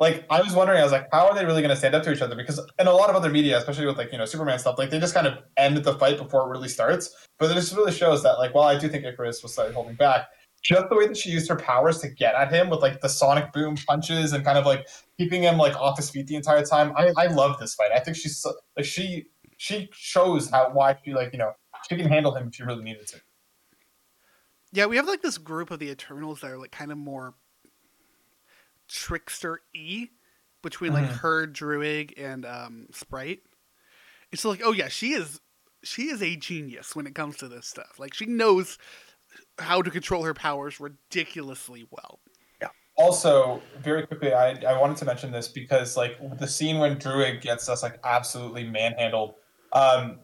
like, 0.00 0.26
I 0.30 0.42
was 0.42 0.54
wondering, 0.54 0.80
I 0.80 0.82
was 0.82 0.90
like, 0.90 1.06
how 1.12 1.28
are 1.28 1.34
they 1.34 1.44
really 1.44 1.62
going 1.62 1.70
to 1.70 1.76
stand 1.76 1.94
up 1.94 2.02
to 2.02 2.12
each 2.12 2.22
other? 2.22 2.34
Because 2.34 2.60
in 2.80 2.88
a 2.88 2.92
lot 2.92 3.08
of 3.08 3.14
other 3.14 3.30
media, 3.30 3.56
especially 3.56 3.86
with 3.86 3.98
like 3.98 4.10
you 4.10 4.18
know 4.18 4.24
Superman 4.24 4.58
stuff, 4.58 4.78
like 4.78 4.90
they 4.90 4.98
just 4.98 5.14
kind 5.14 5.28
of 5.28 5.38
end 5.56 5.76
the 5.76 5.94
fight 5.94 6.18
before 6.18 6.48
it 6.48 6.50
really 6.50 6.68
starts. 6.68 7.14
But 7.38 7.54
this 7.54 7.72
really 7.72 7.92
shows 7.92 8.24
that, 8.24 8.38
like, 8.38 8.52
while 8.52 8.66
I 8.66 8.76
do 8.76 8.88
think 8.88 9.04
Ikaris 9.04 9.44
was 9.44 9.54
slightly 9.54 9.74
holding 9.74 9.94
back, 9.94 10.26
just 10.64 10.88
the 10.88 10.96
way 10.96 11.06
that 11.06 11.16
she 11.16 11.30
used 11.30 11.48
her 11.48 11.56
powers 11.56 11.98
to 12.00 12.08
get 12.08 12.34
at 12.34 12.52
him 12.52 12.68
with 12.68 12.80
like 12.80 13.00
the 13.00 13.08
sonic 13.08 13.52
boom 13.52 13.76
punches 13.86 14.32
and 14.32 14.44
kind 14.44 14.58
of 14.58 14.66
like 14.66 14.88
keeping 15.18 15.42
him 15.42 15.56
like 15.56 15.76
off 15.76 15.96
his 15.96 16.10
feet 16.10 16.26
the 16.26 16.34
entire 16.34 16.64
time. 16.64 16.92
I, 16.96 17.12
I 17.16 17.26
love 17.26 17.60
this 17.60 17.74
fight. 17.74 17.92
I 17.94 18.00
think 18.00 18.16
she's 18.16 18.44
like 18.76 18.84
she 18.84 19.26
she 19.58 19.90
shows 19.92 20.48
how 20.48 20.70
why 20.72 20.96
she 21.04 21.12
like 21.12 21.32
you 21.32 21.38
know 21.38 21.52
she 21.88 21.96
can 21.96 22.08
handle 22.08 22.34
him 22.34 22.48
if 22.48 22.54
she 22.54 22.62
really 22.62 22.82
needed 22.82 23.06
to. 23.08 23.20
Yeah, 24.72 24.86
we 24.86 24.96
have 24.96 25.06
like 25.06 25.20
this 25.22 25.36
group 25.38 25.70
of 25.70 25.78
the 25.78 25.90
Eternals 25.90 26.40
that 26.40 26.50
are 26.50 26.58
like 26.58 26.72
kind 26.72 26.90
of 26.92 26.98
more 26.98 27.34
trickster 28.88 29.60
e 29.74 30.08
between 30.62 30.92
like 30.92 31.04
Mhm. 31.08 31.18
her, 31.18 31.46
Druig, 31.46 32.14
and 32.18 32.44
um, 32.44 32.86
Sprite. 32.92 33.40
It's 34.32 34.44
like, 34.44 34.60
oh 34.64 34.72
yeah, 34.72 34.88
she 34.88 35.12
is 35.12 35.40
she 35.82 36.08
is 36.08 36.22
a 36.22 36.36
genius 36.36 36.96
when 36.96 37.06
it 37.06 37.14
comes 37.14 37.36
to 37.38 37.48
this 37.48 37.66
stuff. 37.66 37.98
Like 37.98 38.12
she 38.14 38.26
knows 38.26 38.78
how 39.58 39.82
to 39.82 39.90
control 39.90 40.24
her 40.24 40.34
powers 40.34 40.80
ridiculously 40.80 41.86
well. 41.90 42.20
Yeah. 42.60 42.68
Also, 42.96 43.62
very 43.80 44.06
quickly, 44.06 44.32
I, 44.34 44.50
I 44.64 44.78
wanted 44.80 44.96
to 44.98 45.04
mention 45.04 45.30
this 45.30 45.48
because 45.48 45.96
like 45.96 46.18
the 46.38 46.46
scene 46.48 46.78
when 46.78 46.96
Druig 46.98 47.40
gets 47.40 47.68
us 47.68 47.82
like 47.82 47.98
absolutely 48.04 48.64
manhandled. 48.64 49.34
Um, 49.72 50.20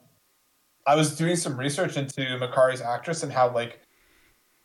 I 0.86 0.96
was 0.96 1.16
doing 1.16 1.36
some 1.36 1.56
research 1.58 1.96
into 1.96 2.38
Makkari's 2.38 2.80
actress 2.80 3.22
and 3.22 3.32
how 3.32 3.52
like 3.52 3.80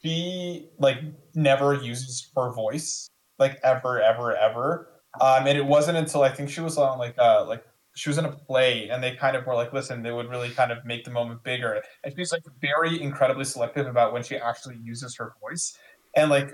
she 0.01 0.69
like 0.80 0.97
never 1.35 1.73
uses 1.76 2.30
her 2.35 2.51
voice 2.51 3.10
like 3.38 3.60
ever 3.64 4.01
ever 4.01 4.35
ever. 4.35 4.89
Um, 5.22 5.47
and 5.47 5.57
it 5.57 5.65
wasn't 5.65 5.97
until 5.97 6.23
I 6.23 6.30
think 6.30 6.49
she 6.49 6.61
was 6.61 6.77
on 6.77 6.99
like 6.99 7.15
uh 7.18 7.45
like 7.47 7.64
she 7.95 8.10
was 8.10 8.18
in 8.18 8.26
a 8.26 8.31
play 8.31 8.89
and 8.89 9.03
they 9.03 9.15
kind 9.15 9.35
of 9.35 9.45
were 9.45 9.56
like, 9.56 9.73
listen, 9.73 10.03
they 10.03 10.11
would 10.11 10.30
really 10.30 10.49
kind 10.51 10.72
of 10.72 10.85
make 10.85 11.03
the 11.03 11.11
moment 11.11 11.43
bigger. 11.43 11.81
And 12.03 12.14
she's 12.15 12.31
like 12.31 12.43
very 12.61 13.01
incredibly 13.01 13.45
selective 13.45 13.88
about 13.88 14.14
when 14.14 14.23
she 14.23 14.38
actually 14.38 14.77
uses 14.84 15.15
her 15.18 15.34
voice. 15.41 15.77
And 16.15 16.30
like 16.30 16.53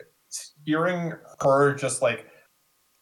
hearing 0.65 1.14
her 1.41 1.76
just 1.76 2.02
like 2.02 2.27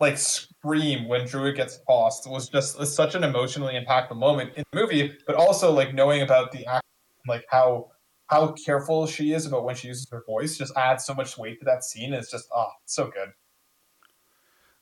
like 0.03 0.17
scream 0.17 1.07
when 1.07 1.21
Druig 1.21 1.55
gets 1.55 1.79
tossed 1.87 2.29
was 2.29 2.49
just 2.49 2.77
was 2.77 2.93
such 2.93 3.15
an 3.15 3.23
emotionally 3.23 3.73
impactful 3.73 4.17
moment 4.17 4.51
in 4.57 4.63
the 4.71 4.79
movie, 4.81 5.17
but 5.25 5.35
also 5.35 5.71
like 5.71 5.93
knowing 5.93 6.21
about 6.21 6.51
the 6.51 6.65
act 6.65 6.85
like 7.27 7.45
how 7.49 7.89
how 8.27 8.51
careful 8.65 9.07
she 9.07 9.31
is 9.33 9.45
about 9.45 9.63
when 9.63 9.75
she 9.75 9.87
uses 9.87 10.05
her 10.11 10.23
voice 10.27 10.57
just 10.57 10.75
adds 10.75 11.05
so 11.05 11.13
much 11.13 11.37
weight 11.37 11.57
to 11.59 11.65
that 11.65 11.83
scene. 11.85 12.13
It's 12.13 12.29
just 12.29 12.47
ah, 12.53 12.67
it's 12.83 12.93
so 12.95 13.05
good. 13.05 13.29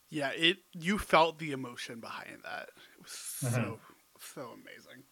Yeah, 0.09 0.31
it 0.35 0.57
you 0.73 0.97
felt 0.97 1.37
the 1.37 1.51
emotion 1.51 1.99
behind 1.99 2.39
that. 2.43 2.69
It 2.97 3.03
was 3.03 3.11
so 3.11 3.47
Mhm. 3.47 3.77
so 4.19 4.41
amazing. 4.53 5.03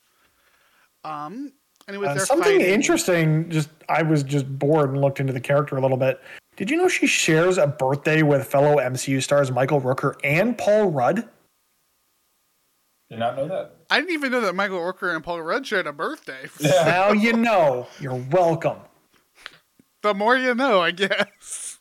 Um 1.04 1.54
anyways, 1.88 2.10
Uh, 2.10 2.14
they're 2.16 2.26
something 2.26 2.60
fighting. 2.60 2.74
interesting. 2.74 3.50
Just 3.50 3.70
I 3.88 4.02
was 4.02 4.24
just 4.24 4.48
bored 4.58 4.90
and 4.90 5.02
looked 5.02 5.20
into 5.20 5.34
the 5.34 5.40
character 5.40 5.78
a 5.78 5.82
little 5.82 5.98
bit. 5.98 6.20
Did 6.60 6.70
you 6.70 6.76
know 6.76 6.90
she 6.90 7.08
shares 7.08 7.58
a 7.58 7.68
birthday 7.68 8.22
with 8.22 8.46
fellow 8.46 8.80
MCU 8.80 9.24
stars 9.24 9.50
Michael 9.50 9.80
Rooker 9.80 10.16
and 10.26 10.58
Paul 10.58 10.92
Rudd? 10.92 11.30
Did 13.10 13.20
not 13.20 13.38
know 13.38 13.48
that. 13.48 13.78
I 13.90 14.02
didn't 14.02 14.12
even 14.12 14.34
know 14.34 14.42
that 14.42 14.56
Michael 14.56 14.80
Rooker 14.80 15.16
and 15.16 15.24
Paul 15.24 15.42
Rudd 15.42 15.66
shared 15.66 15.88
a 15.88 15.94
birthday. 15.94 16.50
Yeah. 16.60 16.84
Now 16.84 17.12
you 17.14 17.32
know. 17.32 17.88
You're 18.02 18.22
welcome. 18.30 18.80
the 20.02 20.14
more 20.14 20.36
you 20.36 20.54
know, 20.54 20.82
I 20.82 20.92
guess. 20.92 21.80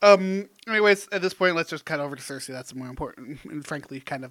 Um. 0.00 0.50
Anyways, 0.68 1.08
at 1.10 1.20
this 1.20 1.34
point, 1.34 1.56
let's 1.56 1.70
just 1.70 1.84
cut 1.84 1.98
over 1.98 2.14
to 2.14 2.22
Sersi. 2.22 2.52
That's 2.52 2.76
more 2.76 2.86
important 2.86 3.40
and, 3.42 3.66
frankly, 3.66 3.98
kind 3.98 4.24
of 4.24 4.30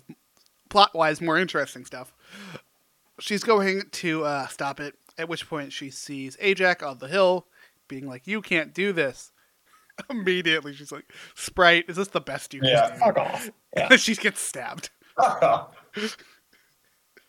plot-wise, 0.70 1.20
more 1.20 1.38
interesting 1.38 1.84
stuff. 1.84 2.14
She's 3.20 3.44
going 3.44 3.82
to 3.92 4.24
uh, 4.24 4.48
stop 4.48 4.80
it. 4.80 4.96
At 5.18 5.28
which 5.28 5.50
point, 5.50 5.74
she 5.74 5.90
sees 5.90 6.38
Ajak 6.38 6.82
on 6.82 7.00
the 7.00 7.10
hill, 7.10 7.48
being 7.90 8.08
like, 8.08 8.26
"You 8.26 8.42
can't 8.42 8.74
do 8.74 8.94
this." 8.94 9.34
Immediately, 10.10 10.74
she's 10.74 10.92
like, 10.92 11.06
"Sprite, 11.36 11.86
is 11.88 11.96
this 11.96 12.10
the 12.10 12.22
best 12.22 12.54
you 12.54 12.62
can 12.62 12.70
Yeah. 12.70 12.92
do?" 12.92 12.98
Fuck 13.00 13.18
off. 13.18 13.50
Yeah. 13.76 13.94
She 13.98 14.16
gets 14.16 14.40
stabbed. 14.40 14.90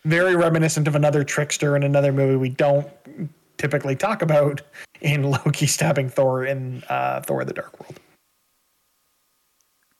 Very 0.04 0.36
reminiscent 0.36 0.86
of 0.86 0.94
another 0.94 1.24
trickster 1.24 1.74
in 1.74 1.82
another 1.82 2.12
movie 2.12 2.36
we 2.36 2.50
don't 2.50 2.88
typically 3.58 3.96
talk 3.96 4.22
about 4.22 4.62
in 5.00 5.24
Loki 5.24 5.66
stabbing 5.66 6.08
Thor 6.08 6.44
in 6.44 6.84
uh, 6.88 7.20
Thor: 7.22 7.44
The 7.44 7.52
Dark 7.52 7.80
World. 7.80 7.98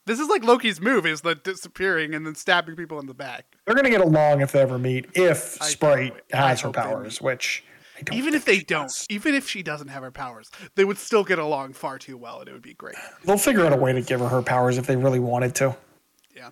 This 0.05 0.21
is 0.21 0.29
like 0.29 0.45
Loki's 0.45 0.81
move: 0.81 1.05
is 1.05 1.23
the 1.23 1.35
disappearing 1.35 2.15
and 2.15 2.25
then 2.25 2.37
stabbing 2.37 2.77
people 2.77 3.01
in 3.01 3.07
the 3.07 3.15
back. 3.15 3.57
They're 3.67 3.75
gonna 3.75 3.91
get 3.91 4.01
along 4.01 4.41
if 4.41 4.53
they 4.53 4.61
ever 4.61 4.79
meet. 4.79 5.07
If 5.15 5.39
Sprite 5.61 6.15
I 6.33 6.37
has 6.49 6.61
her 6.61 6.71
powers, 6.71 7.21
which 7.21 7.65
I 7.67 7.71
don't 7.73 7.76
Even 8.13 8.35
if 8.35 8.45
they 8.45 8.61
don't, 8.61 8.85
does. 8.85 9.07
even 9.09 9.35
if 9.35 9.49
she 9.49 9.63
doesn't 9.63 9.89
have 9.89 10.03
her 10.03 10.11
powers, 10.11 10.51
they 10.75 10.85
would 10.85 10.99
still 10.99 11.25
get 11.25 11.39
along 11.39 11.73
far 11.73 11.99
too 11.99 12.17
well, 12.17 12.41
and 12.41 12.49
it 12.49 12.53
would 12.53 12.63
be 12.63 12.75
great. 12.75 12.97
they'll 13.25 13.39
figure 13.39 13.65
out 13.65 13.73
a 13.73 13.77
way 13.77 13.93
to 13.93 14.03
give 14.03 14.21
her 14.21 14.29
her 14.29 14.43
powers 14.43 14.79
if 14.79 14.87
they 14.87 14.97
really 14.97 15.21
wanted 15.21 15.55
to. 15.57 15.77
Yeah. 16.35 16.51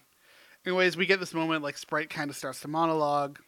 Anyways, 0.66 0.96
we 0.96 1.06
get 1.06 1.20
this 1.20 1.34
moment 1.34 1.62
like 1.62 1.76
Sprite 1.76 2.10
kind 2.10 2.30
of 2.30 2.36
starts 2.36 2.60
to 2.60 2.68
monologue, 2.68 3.38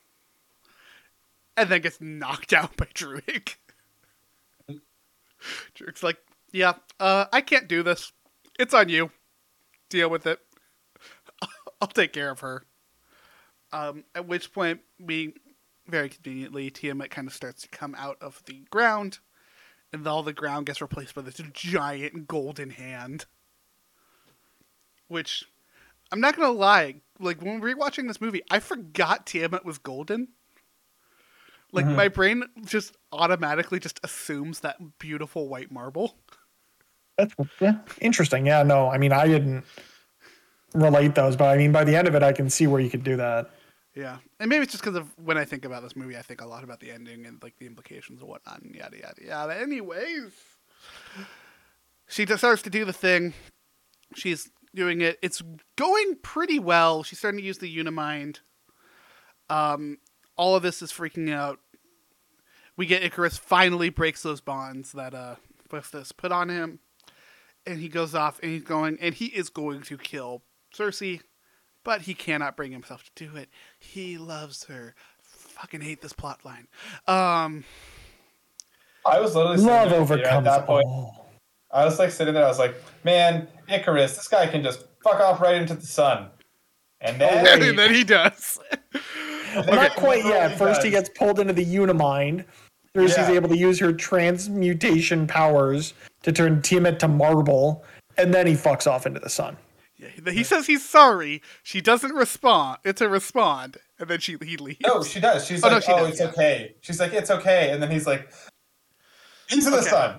and 1.56 1.68
then 1.68 1.80
gets 1.80 2.00
knocked 2.00 2.52
out 2.52 2.76
by 2.76 2.86
Druig. 2.94 3.56
Jerk's 5.74 6.02
like, 6.02 6.18
yeah, 6.52 6.74
uh, 6.98 7.26
I 7.32 7.40
can't 7.40 7.68
do 7.68 7.82
this. 7.82 8.12
It's 8.58 8.74
on 8.74 8.88
you. 8.88 9.10
Deal 9.90 10.10
with 10.10 10.26
it. 10.26 10.40
I'll 11.80 11.88
take 11.88 12.12
care 12.12 12.30
of 12.30 12.40
her. 12.40 12.64
Um, 13.72 14.04
at 14.14 14.26
which 14.26 14.52
point, 14.52 14.80
we 14.98 15.34
very 15.88 16.08
conveniently, 16.08 16.70
Tiamat 16.70 17.10
kind 17.10 17.28
of 17.28 17.34
starts 17.34 17.62
to 17.62 17.68
come 17.68 17.94
out 17.96 18.16
of 18.20 18.42
the 18.46 18.64
ground, 18.70 19.18
and 19.92 20.06
all 20.06 20.22
the 20.22 20.32
ground 20.32 20.66
gets 20.66 20.80
replaced 20.80 21.14
by 21.14 21.22
this 21.22 21.40
giant 21.52 22.26
golden 22.26 22.70
hand. 22.70 23.26
Which, 25.08 25.44
I'm 26.10 26.20
not 26.20 26.36
gonna 26.36 26.50
lie, 26.50 26.96
like 27.20 27.40
when 27.42 27.60
rewatching 27.60 28.08
this 28.08 28.20
movie, 28.20 28.42
I 28.50 28.58
forgot 28.58 29.26
Tiamat 29.26 29.64
was 29.64 29.78
golden. 29.78 30.28
Like 31.72 31.84
mm-hmm. 31.84 31.96
my 31.96 32.08
brain 32.08 32.44
just 32.64 32.96
automatically 33.12 33.80
just 33.80 34.00
assumes 34.02 34.60
that 34.60 34.76
beautiful 34.98 35.48
white 35.48 35.70
marble. 35.70 36.16
That's 37.18 37.34
yeah, 37.60 37.78
interesting. 38.00 38.46
Yeah, 38.46 38.62
no, 38.62 38.88
I 38.88 38.98
mean, 38.98 39.12
I 39.12 39.26
didn't 39.26 39.64
relate 40.74 41.14
those, 41.14 41.36
but 41.36 41.46
I 41.46 41.56
mean, 41.56 41.72
by 41.72 41.84
the 41.84 41.96
end 41.96 42.08
of 42.08 42.14
it, 42.14 42.22
I 42.22 42.32
can 42.32 42.50
see 42.50 42.66
where 42.66 42.80
you 42.80 42.90
could 42.90 43.04
do 43.04 43.16
that. 43.16 43.50
Yeah, 43.96 44.18
and 44.38 44.50
maybe 44.50 44.62
it's 44.62 44.72
just 44.72 44.84
because 44.84 44.96
of 44.96 45.08
when 45.16 45.38
I 45.38 45.46
think 45.46 45.64
about 45.64 45.82
this 45.82 45.96
movie, 45.96 46.18
I 46.18 46.22
think 46.22 46.42
a 46.42 46.46
lot 46.46 46.62
about 46.62 46.80
the 46.80 46.90
ending 46.90 47.24
and 47.24 47.42
like 47.42 47.56
the 47.58 47.64
implications 47.66 48.20
and 48.20 48.28
whatnot, 48.28 48.60
and 48.60 48.74
yada 48.74 48.98
yada 48.98 49.24
yada. 49.24 49.58
Anyways, 49.58 50.32
she 52.06 52.26
starts 52.26 52.60
to 52.62 52.70
do 52.70 52.84
the 52.84 52.92
thing. 52.92 53.32
She's 54.14 54.50
doing 54.74 55.00
it. 55.00 55.18
It's 55.22 55.42
going 55.76 56.16
pretty 56.22 56.58
well. 56.58 57.04
She's 57.04 57.18
starting 57.18 57.40
to 57.40 57.46
use 57.46 57.56
the 57.56 57.74
Unimind. 57.74 58.40
Um, 59.48 59.96
all 60.36 60.54
of 60.54 60.62
this 60.62 60.82
is 60.82 60.92
freaking 60.92 61.32
out. 61.32 61.58
We 62.76 62.84
get 62.84 63.02
Ikaris 63.02 63.38
finally 63.38 63.88
breaks 63.88 64.22
those 64.22 64.42
bonds 64.42 64.92
that 64.92 65.14
uh 65.14 65.36
Phastos 65.70 66.14
put 66.14 66.32
on 66.32 66.50
him, 66.50 66.80
and 67.66 67.80
he 67.80 67.88
goes 67.88 68.14
off 68.14 68.40
and 68.42 68.52
he's 68.52 68.62
going 68.62 68.98
and 69.00 69.14
he 69.14 69.26
is 69.26 69.48
going 69.48 69.80
to 69.82 69.96
kill 69.96 70.42
Sersi 70.76 71.22
but 71.86 72.02
he 72.02 72.14
cannot 72.14 72.56
bring 72.56 72.72
himself 72.72 73.04
to 73.04 73.24
do 73.30 73.36
it. 73.36 73.48
He 73.78 74.18
loves 74.18 74.64
her. 74.64 74.94
Fucking 75.22 75.80
hate 75.80 76.02
this 76.02 76.12
plot 76.12 76.44
line. 76.44 76.66
Um, 77.06 77.64
I 79.06 79.20
was 79.20 79.36
literally 79.36 79.58
sitting 79.58 79.70
Love 79.72 79.88
there 79.90 79.98
at 79.98 80.02
overcomes 80.02 80.44
that 80.46 80.66
point. 80.66 80.84
all. 80.84 81.28
I 81.72 81.84
was 81.84 81.98
like 82.00 82.10
sitting 82.10 82.34
there. 82.34 82.44
I 82.44 82.48
was 82.48 82.58
like, 82.58 82.74
man, 83.04 83.46
Ikaris, 83.70 84.16
this 84.16 84.26
guy 84.26 84.48
can 84.48 84.64
just 84.64 84.84
fuck 85.04 85.20
off 85.20 85.40
right 85.40 85.54
into 85.54 85.74
the 85.74 85.86
sun. 85.86 86.28
And 87.00 87.20
then, 87.20 87.62
and 87.62 87.78
then 87.78 87.94
he 87.94 88.02
does. 88.02 88.58
Not 89.54 89.92
quite 89.94 90.22
He 90.24 90.28
yet. 90.28 90.58
First, 90.58 90.82
he 90.82 90.90
gets 90.90 91.08
pulled 91.10 91.38
into 91.38 91.52
the 91.52 91.64
Unimind. 91.64 92.44
Sersi's 92.96 93.16
Yeah. 93.28 93.32
able 93.36 93.48
to 93.50 93.56
use 93.56 93.78
her 93.78 93.92
transmutation 93.92 95.26
powers 95.28 95.94
to 96.24 96.32
turn 96.32 96.62
Tiamut 96.62 96.98
to 96.98 97.06
marble, 97.08 97.84
and 98.18 98.34
then 98.34 98.46
he 98.48 98.54
fucks 98.54 98.90
off 98.90 99.06
into 99.06 99.20
the 99.20 99.28
sun. 99.30 99.56
Yeah, 100.24 100.32
he 100.32 100.44
says 100.44 100.66
he's 100.66 100.84
sorry. 100.84 101.42
She 101.62 101.80
doesn't 101.80 102.12
respond. 102.12 102.78
It's 102.84 103.00
a 103.00 103.08
respond, 103.08 103.78
and 103.98 104.08
then 104.08 104.20
she 104.20 104.36
he 104.42 104.56
leaves. 104.56 104.80
No, 104.86 105.02
she 105.02 105.20
does. 105.20 105.46
She's 105.46 105.62
Oh, 105.64 105.68
no, 105.68 105.74
like, 105.74 105.82
she 105.84 105.92
oh, 105.92 105.98
does, 105.98 106.08
it's 106.10 106.20
yeah. 106.20 106.26
okay. 106.28 106.74
She's 106.80 107.00
like, 107.00 107.12
it's 107.12 107.30
okay. 107.30 107.70
And 107.70 107.82
then 107.82 107.90
he's 107.90 108.06
like, 108.06 108.28
into 109.50 109.70
the 109.70 109.78
Okay. 109.78 109.88
sun. 109.88 110.18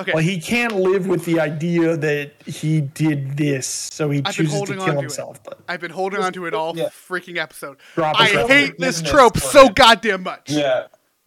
okay, 0.00 0.12
Well, 0.14 0.22
he 0.22 0.38
can't 0.40 0.74
live 0.76 1.06
with 1.06 1.24
the 1.24 1.40
idea 1.40 1.96
that 1.96 2.32
he 2.44 2.80
did 2.82 3.36
this, 3.36 3.66
so 3.66 4.10
he 4.10 4.20
been 4.20 4.32
chooses 4.32 4.60
to 4.62 4.76
kill 4.76 5.00
himself. 5.00 5.42
But 5.42 5.60
I've 5.68 5.80
been 5.80 5.90
holding 5.90 6.20
on 6.20 6.32
to 6.34 6.46
it 6.46 6.52
all 6.54 6.76
Yeah. 6.76 6.88
freaking 6.88 7.38
episode. 7.38 7.78
Drop 7.94 8.18
I 8.20 8.30
drop 8.32 8.48
hate 8.50 8.78
this 8.78 9.00
trope 9.02 9.38
so 9.38 9.68
goddamn 9.70 10.22
much. 10.22 10.50
Yeah. 10.50 10.86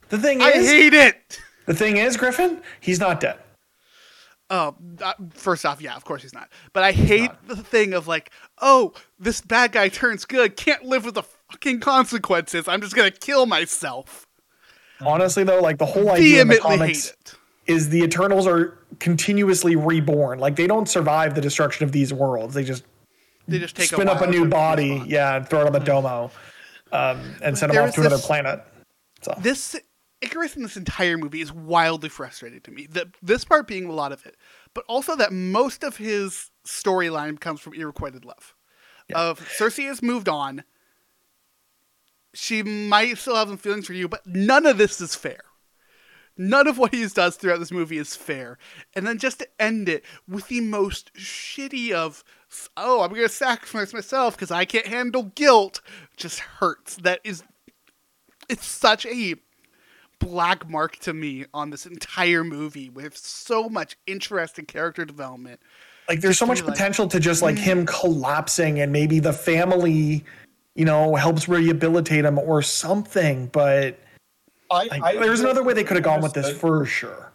the 0.09 0.17
thing 0.19 0.41
I 0.41 0.49
is, 0.51 0.67
hate 0.67 0.93
it. 0.93 1.39
the 1.65 1.73
thing 1.73 1.97
is, 1.97 2.15
Griffin, 2.17 2.61
he's 2.79 2.99
not 2.99 3.19
dead. 3.19 3.37
Oh, 4.51 4.75
uh, 5.01 5.13
first 5.33 5.65
off, 5.65 5.79
yeah, 5.79 5.95
of 5.95 6.05
course 6.05 6.23
he's 6.23 6.33
not. 6.33 6.49
But 6.73 6.83
I 6.83 6.91
hate 6.91 7.29
the 7.45 7.55
thing 7.55 7.93
of 7.93 8.07
like, 8.07 8.31
oh, 8.59 8.93
this 9.19 9.41
bad 9.41 9.73
guy 9.73 9.89
turns 9.89 10.25
good, 10.25 10.55
can't 10.57 10.83
live 10.83 11.05
with 11.05 11.13
the 11.13 11.23
fucking 11.23 11.81
consequences. 11.81 12.67
I'm 12.67 12.81
just 12.81 12.95
gonna 12.95 13.11
kill 13.11 13.45
myself. 13.45 14.25
Honestly, 15.01 15.43
though, 15.43 15.59
like 15.61 15.77
the 15.77 15.85
whole 15.85 16.09
idea 16.09 16.41
in 16.41 16.47
the 16.47 16.57
comics 16.57 17.13
is 17.67 17.89
the 17.89 18.01
Eternals 18.01 18.47
are 18.47 18.79
continuously 18.99 19.75
reborn. 19.75 20.39
Like 20.39 20.55
they 20.55 20.67
don't 20.67 20.89
survive 20.89 21.35
the 21.35 21.41
destruction 21.41 21.85
of 21.85 21.91
these 21.91 22.11
worlds. 22.11 22.55
They 22.55 22.63
just 22.63 22.83
They 23.47 23.59
just 23.59 23.75
take 23.75 23.87
spin 23.87 24.07
a 24.07 24.11
up 24.13 24.21
a 24.21 24.27
new 24.27 24.47
body, 24.47 25.03
yeah, 25.05 25.37
and 25.37 25.47
throw 25.47 25.61
it 25.61 25.67
on 25.67 25.73
the 25.73 25.79
domo, 25.79 26.31
um, 26.91 27.35
and 27.43 27.55
send 27.57 27.71
them 27.71 27.87
off 27.87 27.93
to 27.93 28.01
another 28.01 28.17
planet. 28.17 28.63
So 29.21 29.33
This 29.39 29.75
Ikaris 30.21 30.55
in 30.55 30.63
this 30.63 30.77
entire 30.77 31.17
movie 31.17 31.41
is 31.41 31.53
wildly 31.53 32.09
frustrating 32.09 32.61
to 32.61 32.71
me. 32.71 32.87
That 32.87 33.07
this 33.21 33.45
part 33.45 33.67
being 33.67 33.85
a 33.85 33.93
lot 33.93 34.11
of 34.11 34.25
it, 34.25 34.35
but 34.73 34.83
also 34.87 35.15
that 35.15 35.31
most 35.31 35.83
of 35.83 35.97
his 35.97 36.51
storyline 36.65 37.39
comes 37.39 37.61
from 37.61 37.73
irrequited 37.73 38.25
love. 38.25 38.55
Of 39.15 39.39
Sersi 39.39 39.87
has 39.87 40.03
moved 40.03 40.29
on. 40.29 40.63
She 42.33 42.61
might 42.61 43.17
still 43.17 43.35
have 43.35 43.47
some 43.47 43.57
feelings 43.57 43.87
for 43.87 43.93
you, 43.93 44.07
but 44.07 44.27
none 44.27 44.67
of 44.67 44.77
this 44.77 45.01
is 45.01 45.15
fair. 45.15 45.41
None 46.37 46.67
of 46.67 46.77
what 46.77 46.93
he 46.93 47.05
does 47.07 47.35
throughout 47.35 47.59
this 47.59 47.71
movie 47.71 47.97
is 47.97 48.15
fair. 48.15 48.57
And 48.95 49.07
then 49.07 49.17
just 49.17 49.39
to 49.39 49.47
end 49.59 49.89
it 49.89 50.05
with 50.27 50.47
the 50.47 50.61
most 50.61 51.11
shitty 51.15 51.91
of, 51.91 52.23
oh, 52.77 53.01
I'm 53.01 53.09
going 53.09 53.23
to 53.23 53.29
sacrifice 53.29 53.93
myself 53.93 54.35
because 54.35 54.51
I 54.51 54.63
can't 54.63 54.87
handle 54.87 55.23
guilt, 55.23 55.81
just 56.15 56.39
hurts. 56.39 56.95
That 56.97 57.19
is, 57.23 57.43
it's 58.47 58.65
such 58.65 59.05
a 59.05 59.35
black 60.19 60.69
mark 60.69 60.97
to 60.97 61.13
me 61.13 61.45
on 61.53 61.69
this 61.69 61.85
entire 61.85 62.43
movie 62.43 62.89
with 62.89 63.17
so 63.17 63.69
much 63.69 63.97
interesting 64.05 64.65
character 64.65 65.05
development. 65.05 65.59
like 66.07 66.21
there's 66.21 66.37
so 66.37 66.45
much 66.45 66.59
be 66.59 66.67
like, 66.67 66.73
potential 66.73 67.07
to 67.07 67.19
just 67.19 67.41
like 67.41 67.57
hmm. 67.57 67.63
him 67.63 67.85
collapsing 67.85 68.79
and 68.79 68.91
maybe 68.91 69.19
the 69.19 69.33
family, 69.33 70.23
you 70.75 70.85
know, 70.85 71.15
helps 71.15 71.47
rehabilitate 71.47 72.25
him 72.25 72.37
or 72.37 72.61
something. 72.61 73.47
But 73.47 73.99
I, 74.69 74.85
like, 74.85 75.03
I 75.03 75.15
there's 75.15 75.39
another 75.39 75.63
way 75.63 75.73
they 75.73 75.83
could 75.83 75.97
have 75.97 76.03
gone 76.03 76.21
with 76.21 76.33
this 76.33 76.49
for 76.51 76.85
sure. 76.85 77.31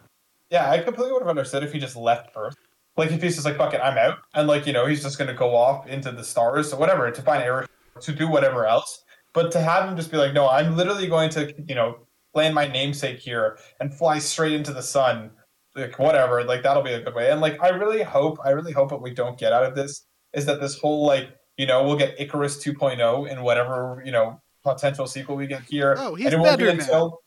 Yeah, 0.49 0.69
I 0.69 0.79
completely 0.79 1.11
would 1.11 1.21
have 1.21 1.29
understood 1.29 1.63
if 1.63 1.73
he 1.73 1.79
just 1.79 1.95
left 1.95 2.29
Earth. 2.35 2.55
Like 2.97 3.11
if 3.11 3.21
he's 3.21 3.35
just 3.35 3.45
like, 3.45 3.57
fuck 3.57 3.73
it, 3.73 3.81
I'm 3.81 3.97
out. 3.97 4.19
And 4.33 4.47
like, 4.47 4.65
you 4.65 4.73
know, 4.73 4.85
he's 4.85 5.03
just 5.03 5.17
gonna 5.17 5.33
go 5.33 5.55
off 5.55 5.87
into 5.87 6.11
the 6.11 6.23
stars 6.23 6.71
or 6.71 6.79
whatever 6.79 7.09
to 7.11 7.21
find 7.21 7.43
Eric 7.43 7.69
to 8.01 8.11
do 8.11 8.27
whatever 8.27 8.65
else. 8.65 9.03
But 9.33 9.51
to 9.51 9.59
have 9.59 9.89
him 9.89 9.97
just 9.97 10.11
be 10.11 10.17
like, 10.17 10.33
no, 10.33 10.47
I'm 10.47 10.77
literally 10.77 11.07
going 11.07 11.29
to, 11.31 11.53
you 11.67 11.75
know, 11.75 11.97
land 12.35 12.53
my 12.53 12.67
namesake 12.67 13.19
here 13.19 13.57
and 13.79 13.93
fly 13.93 14.19
straight 14.19 14.53
into 14.53 14.73
the 14.73 14.83
sun. 14.83 15.31
Like 15.75 15.99
whatever, 15.99 16.43
like 16.43 16.63
that'll 16.63 16.83
be 16.83 16.93
a 16.93 17.01
good 17.01 17.15
way. 17.15 17.31
And 17.31 17.41
like 17.41 17.61
I 17.61 17.69
really 17.69 18.01
hope, 18.01 18.37
I 18.45 18.51
really 18.51 18.71
hope 18.71 18.91
what 18.91 19.01
we 19.01 19.13
don't 19.13 19.37
get 19.37 19.51
out 19.51 19.65
of 19.65 19.75
this 19.75 20.05
is 20.33 20.45
that 20.45 20.61
this 20.61 20.79
whole 20.79 21.05
like, 21.05 21.29
you 21.57 21.65
know, 21.65 21.83
we'll 21.83 21.97
get 21.97 22.17
Ikaris 22.17 22.63
2.0 22.63 23.29
in 23.29 23.41
whatever, 23.41 24.01
you 24.05 24.11
know, 24.11 24.39
potential 24.63 25.05
sequel 25.05 25.35
we 25.35 25.47
get 25.47 25.63
here. 25.63 25.95
Oh, 25.97 26.15
he's 26.15 26.27
and 26.27 26.35
it 26.35 26.39
won't 26.39 26.57
be 26.57 26.65
better 26.65 26.91
now. 26.91 27.17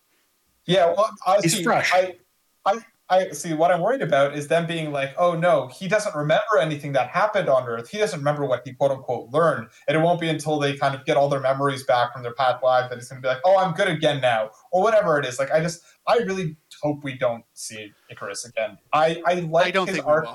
Yeah, 0.65 0.87
well 0.87 1.11
I 1.27 1.41
He's 1.43 1.61
fresh. 1.61 1.91
I 1.93 2.17
I 2.65 2.79
I 3.11 3.31
see 3.31 3.55
what 3.55 3.71
I'm 3.71 3.81
worried 3.81 4.03
about 4.03 4.35
is 4.35 4.49
them 4.49 4.67
being 4.67 4.93
like, 4.93 5.15
oh 5.17 5.35
no, 5.35 5.69
he 5.69 5.89
doesn't 5.89 6.15
remember 6.15 6.59
anything 6.61 6.93
that 6.93 7.09
happened 7.09 7.49
on 7.49 7.67
Earth. 7.67 7.89
He 7.89 7.99
doesn't 7.99 8.19
remember 8.19 8.45
what 8.45 8.63
he 8.65 8.75
quote 8.75 8.91
unquote 8.91 9.31
learned. 9.31 9.69
And 9.87 9.97
it 9.97 10.01
won't 10.01 10.21
be 10.21 10.29
until 10.29 10.59
they 10.59 10.77
kind 10.77 10.95
of 10.95 11.05
get 11.07 11.17
all 11.17 11.29
their 11.29 11.41
memories 11.41 11.85
back 11.85 12.13
from 12.13 12.23
their 12.23 12.35
past 12.35 12.63
lives 12.63 12.91
that 12.91 12.97
he's 12.97 13.09
gonna 13.09 13.21
be 13.21 13.29
like, 13.29 13.41
oh, 13.45 13.57
I'm 13.57 13.73
good 13.73 13.89
again 13.89 14.21
now, 14.21 14.51
or 14.73 14.83
whatever 14.83 15.19
it 15.19 15.25
is. 15.25 15.39
Like 15.39 15.51
I 15.51 15.61
just, 15.61 15.83
I 16.07 16.19
really 16.19 16.57
hope 16.83 17.03
we 17.03 17.17
don't 17.17 17.45
see 17.55 17.93
Ikaris 18.13 18.49
again. 18.49 18.79
I 18.93 19.23
I 19.27 19.35
like 19.35 19.67
I 19.67 19.71
don't 19.71 19.87
his 19.87 19.97
think 19.97 20.07
arc. 20.07 20.29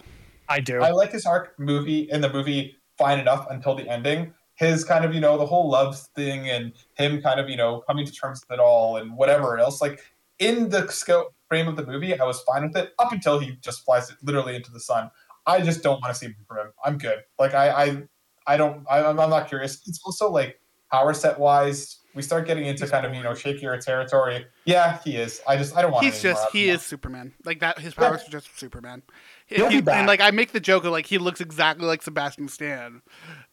I 0.49 0.59
do. 0.59 0.81
I 0.81 0.91
like 0.91 1.11
his 1.11 1.25
arc 1.25 1.57
movie 1.59 2.09
in 2.11 2.21
the 2.21 2.31
movie 2.31 2.77
fine 2.97 3.19
enough 3.19 3.47
until 3.49 3.75
the 3.75 3.87
ending. 3.89 4.33
His 4.55 4.83
kind 4.83 5.03
of, 5.03 5.13
you 5.13 5.19
know, 5.19 5.37
the 5.37 5.45
whole 5.45 5.69
love 5.69 5.99
thing 6.15 6.47
and 6.49 6.73
him 6.95 7.21
kind 7.21 7.39
of, 7.39 7.49
you 7.49 7.57
know, 7.57 7.81
coming 7.87 8.05
to 8.05 8.11
terms 8.11 8.43
with 8.47 8.59
it 8.59 8.61
all 8.61 8.97
and 8.97 9.15
whatever 9.17 9.57
else. 9.57 9.81
Like 9.81 9.99
in 10.37 10.69
the 10.69 10.87
scope 10.89 11.33
frame 11.53 11.67
of 11.67 11.75
the 11.75 11.85
movie, 11.85 12.19
I 12.19 12.25
was 12.25 12.41
fine 12.41 12.63
with 12.63 12.75
it 12.75 12.93
up 12.97 13.11
until 13.11 13.37
he 13.37 13.57
just 13.61 13.85
flies 13.85 14.09
it 14.09 14.17
literally 14.23 14.55
into 14.55 14.71
the 14.71 14.79
sun. 14.79 15.11
I 15.45 15.61
just 15.61 15.83
don't 15.83 16.01
want 16.01 16.11
to 16.11 16.19
see 16.19 16.27
more 16.27 16.35
from 16.47 16.57
him. 16.67 16.73
I'm 16.83 16.97
good. 16.97 17.19
Like 17.37 17.53
I, 17.53 17.69
I, 17.69 18.03
I 18.47 18.57
don't. 18.57 18.83
I, 18.89 19.03
I'm 19.03 19.19
I'm 19.19 19.29
not 19.29 19.47
curious. 19.47 19.81
It's 19.85 19.99
also 20.03 20.31
like 20.31 20.59
power 20.91 21.13
set 21.13 21.39
wise, 21.39 21.99
we 22.15 22.21
start 22.21 22.45
getting 22.47 22.65
into 22.65 22.83
He's 22.83 22.91
kind 22.91 23.05
of 23.05 23.13
you 23.13 23.21
know 23.23 23.31
shakier 23.31 23.79
territory. 23.83 24.45
Yeah, 24.65 24.99
he 25.03 25.17
is. 25.17 25.41
I 25.47 25.57
just 25.57 25.75
I 25.75 25.81
don't 25.81 25.91
want. 25.91 26.05
He's 26.05 26.21
just 26.21 26.49
he 26.51 26.69
is 26.69 26.81
Superman. 26.81 27.33
Like 27.45 27.59
that, 27.59 27.79
his 27.79 27.93
powers 27.93 28.21
are 28.27 28.31
just 28.31 28.57
Superman. 28.57 29.03
He- 29.45 29.55
He'll 29.55 29.69
be 29.69 29.75
he- 29.75 29.81
back. 29.81 29.97
And 29.97 30.07
like 30.07 30.21
I 30.21 30.31
make 30.31 30.51
the 30.53 30.59
joke 30.59 30.85
of 30.85 30.91
like 30.91 31.05
he 31.05 31.17
looks 31.17 31.41
exactly 31.41 31.85
like 31.85 32.01
Sebastian 32.01 32.47
Stan, 32.47 33.01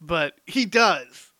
but 0.01 0.35
he 0.47 0.65
does. 0.67 1.33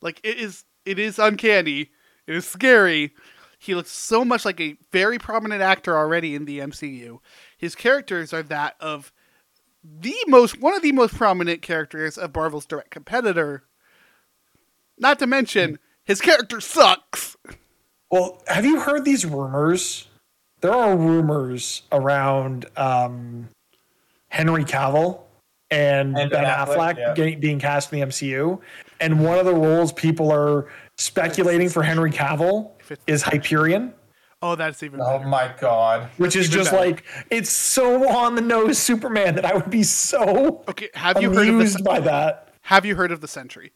Like 0.00 0.20
it 0.22 0.38
is, 0.38 0.64
it 0.84 0.98
is 0.98 1.18
uncanny. 1.18 1.90
It 2.26 2.34
is 2.34 2.46
scary. 2.46 3.14
He 3.58 3.74
looks 3.74 3.90
so 3.90 4.24
much 4.24 4.44
like 4.44 4.60
a 4.60 4.76
very 4.92 5.18
prominent 5.18 5.62
actor 5.62 5.96
already 5.96 6.34
in 6.34 6.44
the 6.44 6.60
MCU. 6.60 7.18
His 7.56 7.74
characters 7.74 8.32
are 8.32 8.42
that 8.44 8.76
of 8.80 9.12
the 9.82 10.16
most 10.26 10.60
one 10.60 10.74
of 10.74 10.82
the 10.82 10.92
most 10.92 11.14
prominent 11.14 11.62
characters 11.62 12.16
of 12.16 12.34
Marvel's 12.34 12.66
direct 12.66 12.90
competitor. 12.90 13.64
Not 14.96 15.18
to 15.18 15.26
mention 15.26 15.78
his 16.04 16.20
character 16.20 16.60
sucks. 16.60 17.36
Well, 18.10 18.42
have 18.46 18.64
you 18.64 18.80
heard 18.80 19.04
these 19.04 19.26
rumors 19.26 20.08
there 20.60 20.72
are 20.72 20.96
rumors 20.96 21.82
around 21.92 22.66
um, 22.76 23.48
Henry 24.28 24.64
Cavill 24.64 25.20
and, 25.70 26.18
And 26.18 26.30
Ben 26.30 26.42
Ben 26.42 26.44
Affleck, 26.44 26.96
Affleck, 26.96 27.16
yeah. 27.16 27.34
being 27.36 27.58
cast 27.58 27.92
in 27.92 28.00
the 28.00 28.06
MCU. 28.06 28.60
And 29.00 29.22
one 29.22 29.38
of 29.38 29.44
the 29.44 29.54
roles 29.54 29.92
people 29.92 30.32
are 30.32 30.66
speculating 30.96 31.68
for 31.68 31.82
Henry 31.82 32.10
Cavill 32.10 32.72
If 32.90 32.92
it's- 32.92 33.04
is 33.14 33.22
Hyperion, 33.22 33.92
Oh, 34.40 34.54
that's 34.54 34.82
even 34.84 35.00
Oh 35.00 35.18
better. 35.18 35.26
my 35.28 35.52
god. 35.60 36.10
which 36.16 36.36
is 36.36 36.46
even 36.46 36.58
just 36.60 36.70
better. 36.70 36.86
like 36.90 37.04
it's 37.30 37.50
so 37.50 38.08
on 38.08 38.34
the 38.36 38.40
nose 38.40 38.78
Superman 38.78 39.34
that 39.34 39.44
I 39.44 39.52
would 39.54 39.68
be 39.68 39.82
so 39.82 40.62
Okay, 40.68 40.88
have 40.94 41.20
you 41.20 41.30
heard 41.34 41.48
of 41.48 41.54
amused 41.56 41.78
the 41.80 41.82
by 41.82 41.98
that. 42.00 42.54
Have 42.62 42.84
you 42.86 42.94
heard 42.96 43.10
of 43.10 43.20
the 43.20 43.26
Sentry? 43.28 43.72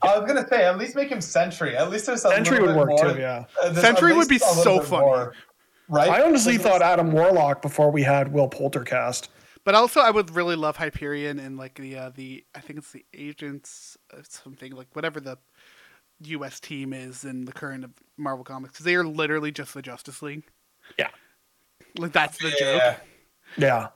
I 0.00 0.18
was 0.18 0.26
gonna 0.26 0.48
say 0.48 0.64
at 0.64 0.78
least 0.78 0.96
make 0.96 1.10
him 1.10 1.20
Sentry. 1.20 1.76
At 1.76 1.90
least 1.90 2.06
there's 2.06 2.24
a 2.24 2.30
Sentry 2.30 2.58
would 2.60 2.68
bit 2.68 2.76
work 2.76 2.88
more, 2.88 3.12
too, 3.12 3.20
yeah. 3.20 3.44
uh, 3.62 3.74
Sentry 3.74 4.14
would 4.14 4.28
be 4.28 4.34
least 4.36 4.44
a 4.46 4.48
little 4.56 4.62
so 4.64 4.78
bit 4.80 4.88
funny. 4.88 5.04
more, 5.06 5.34
right? 5.88 6.08
I 6.08 6.22
honestly 6.22 6.56
thought 6.58 6.80
Adam 6.82 7.12
Warlock 7.12 7.60
before 7.62 7.90
we 7.90 8.02
had 8.02 8.32
Will 8.32 8.48
Poulter 8.48 8.84
cast. 8.84 9.28
But 9.64 9.76
also, 9.76 10.00
I 10.00 10.10
would 10.10 10.34
really 10.34 10.56
love 10.56 10.76
Hyperion 10.76 11.38
and 11.38 11.56
like 11.56 11.76
the 11.76 11.96
uh, 11.96 12.10
the 12.14 12.44
I 12.54 12.60
think 12.60 12.78
it's 12.80 12.90
the 12.92 13.04
Agents 13.14 13.96
of 14.10 14.26
something 14.26 14.72
like 14.72 14.88
whatever 14.94 15.20
the 15.20 15.38
U.S. 16.28 16.60
team 16.60 16.92
is 16.92 17.24
in 17.24 17.44
the 17.44 17.52
current 17.52 17.84
of 17.84 17.90
Marvel 18.16 18.44
Comics. 18.44 18.78
'cause 18.78 18.84
they 18.84 18.94
are 18.94 19.04
literally 19.04 19.50
just 19.52 19.74
the 19.74 19.82
Justice 19.82 20.22
League. 20.22 20.44
Yeah. 20.98 21.08
Like 21.98 22.12
that's 22.12 22.38
the 22.38 22.48
yeah. 22.48 22.54
joke. 22.90 23.00
Yeah. 23.58 23.88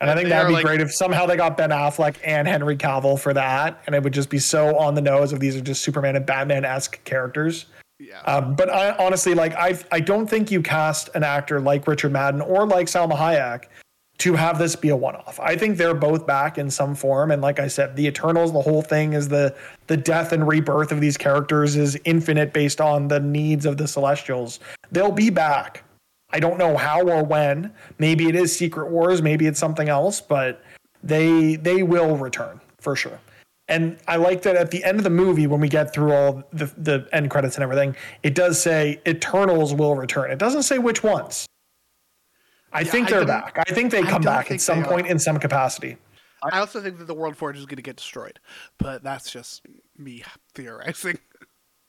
And 0.00 0.10
I 0.10 0.14
think 0.16 0.28
that'd 0.28 0.48
be 0.48 0.54
like- 0.54 0.64
great 0.64 0.80
if 0.80 0.92
somehow 0.92 1.24
they 1.26 1.36
got 1.36 1.56
Ben 1.56 1.70
Affleck 1.70 2.16
and 2.24 2.46
Henry 2.48 2.76
Cavill 2.76 3.18
for 3.18 3.32
that. 3.32 3.80
And 3.86 3.94
it 3.94 4.02
would 4.02 4.12
just 4.12 4.28
be 4.28 4.38
so 4.38 4.76
on 4.76 4.94
the 4.94 5.00
nose 5.00 5.32
if 5.32 5.38
these 5.38 5.56
are 5.56 5.60
just 5.60 5.82
Superman 5.82 6.16
and 6.16 6.26
Batman 6.26 6.64
esque 6.64 7.02
characters. 7.04 7.66
Yeah. 8.00 8.20
Um, 8.22 8.54
but 8.56 8.68
I 8.70 8.90
honestly 8.96 9.34
like 9.34 9.54
I 9.54 9.78
I 9.92 10.00
don't 10.00 10.26
think 10.26 10.50
you 10.50 10.60
cast 10.62 11.10
an 11.14 11.22
actor 11.22 11.60
like 11.60 11.86
Richard 11.86 12.10
Madden 12.12 12.40
or 12.40 12.66
like 12.66 12.88
Salma 12.88 13.16
Hayek 13.16 13.64
to 14.18 14.34
have 14.34 14.58
this 14.58 14.76
be 14.76 14.90
a 14.90 14.96
one 14.96 15.16
off. 15.16 15.40
I 15.40 15.56
think 15.56 15.76
they're 15.76 15.94
both 15.94 16.26
back 16.26 16.56
in 16.56 16.70
some 16.70 16.94
form. 16.94 17.30
And 17.30 17.42
like 17.42 17.58
I 17.58 17.66
said, 17.66 17.96
the 17.96 18.06
Eternals, 18.06 18.52
the 18.52 18.60
whole 18.60 18.82
thing 18.82 19.12
is 19.12 19.28
the 19.28 19.54
the 19.86 19.96
death 19.96 20.32
and 20.32 20.46
rebirth 20.46 20.92
of 20.92 21.00
these 21.00 21.16
characters 21.16 21.76
is 21.76 21.98
infinite 22.04 22.52
based 22.52 22.80
on 22.80 23.08
the 23.08 23.20
needs 23.20 23.66
of 23.66 23.76
the 23.76 23.88
Celestials. 23.88 24.60
They'll 24.92 25.12
be 25.12 25.30
back. 25.30 25.84
I 26.30 26.40
don't 26.40 26.58
know 26.58 26.76
how 26.76 27.02
or 27.02 27.24
when. 27.24 27.72
Maybe 27.98 28.28
it 28.28 28.34
is 28.34 28.56
Secret 28.56 28.90
Wars, 28.90 29.22
maybe 29.22 29.46
it's 29.46 29.58
something 29.58 29.88
else, 29.88 30.20
but 30.20 30.62
they 31.02 31.56
they 31.56 31.82
will 31.82 32.16
return 32.16 32.60
for 32.78 32.96
sure. 32.96 33.18
And 33.68 33.98
I 34.06 34.16
like 34.16 34.42
that 34.42 34.56
at 34.56 34.70
the 34.70 34.84
end 34.84 34.98
of 34.98 35.04
the 35.04 35.10
movie, 35.10 35.46
when 35.46 35.60
we 35.60 35.68
get 35.68 35.92
through 35.94 36.12
all 36.12 36.42
the, 36.52 36.66
the 36.76 37.08
end 37.12 37.30
credits 37.30 37.56
and 37.56 37.62
everything, 37.62 37.96
it 38.22 38.34
does 38.34 38.60
say 38.60 39.00
Eternals 39.06 39.72
will 39.72 39.94
return. 39.94 40.30
It 40.30 40.38
doesn't 40.38 40.64
say 40.64 40.78
which 40.78 41.02
ones. 41.02 41.46
I 42.74 42.84
think 42.84 43.08
they're 43.08 43.20
don't- 43.20 43.28
back. 43.28 43.58
I 43.58 43.72
think 43.72 43.90
they 43.92 44.02
come 44.02 44.22
back 44.22 44.50
at 44.50 44.60
some 44.60 44.84
point 44.84 45.06
are. 45.06 45.10
in 45.10 45.18
some 45.18 45.38
capacity. 45.38 45.96
I 46.52 46.58
also 46.60 46.80
think 46.82 46.98
that 46.98 47.06
the 47.06 47.14
World 47.14 47.36
Forge 47.36 47.56
is 47.56 47.64
going 47.64 47.76
to 47.76 47.82
get 47.82 47.96
destroyed, 47.96 48.38
but 48.78 49.02
that's 49.02 49.30
just 49.30 49.62
me 49.96 50.22
theorizing. 50.54 51.18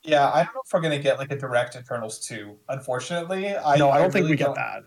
Yeah, 0.08 0.30
I 0.30 0.44
don't 0.44 0.54
know 0.54 0.62
if 0.64 0.72
we're 0.72 0.82
gonna 0.82 1.00
get 1.00 1.18
like 1.18 1.32
a 1.32 1.36
direct 1.36 1.76
Eternals 1.76 2.20
two. 2.20 2.58
Unfortunately, 2.70 3.58
I 3.58 3.76
no, 3.78 3.90
I 3.90 3.98
don't 3.98 4.12
think 4.14 4.26
really 4.26 4.34
we 4.34 4.38
get 4.38 4.46
don't- 4.46 4.54
that. 4.56 4.84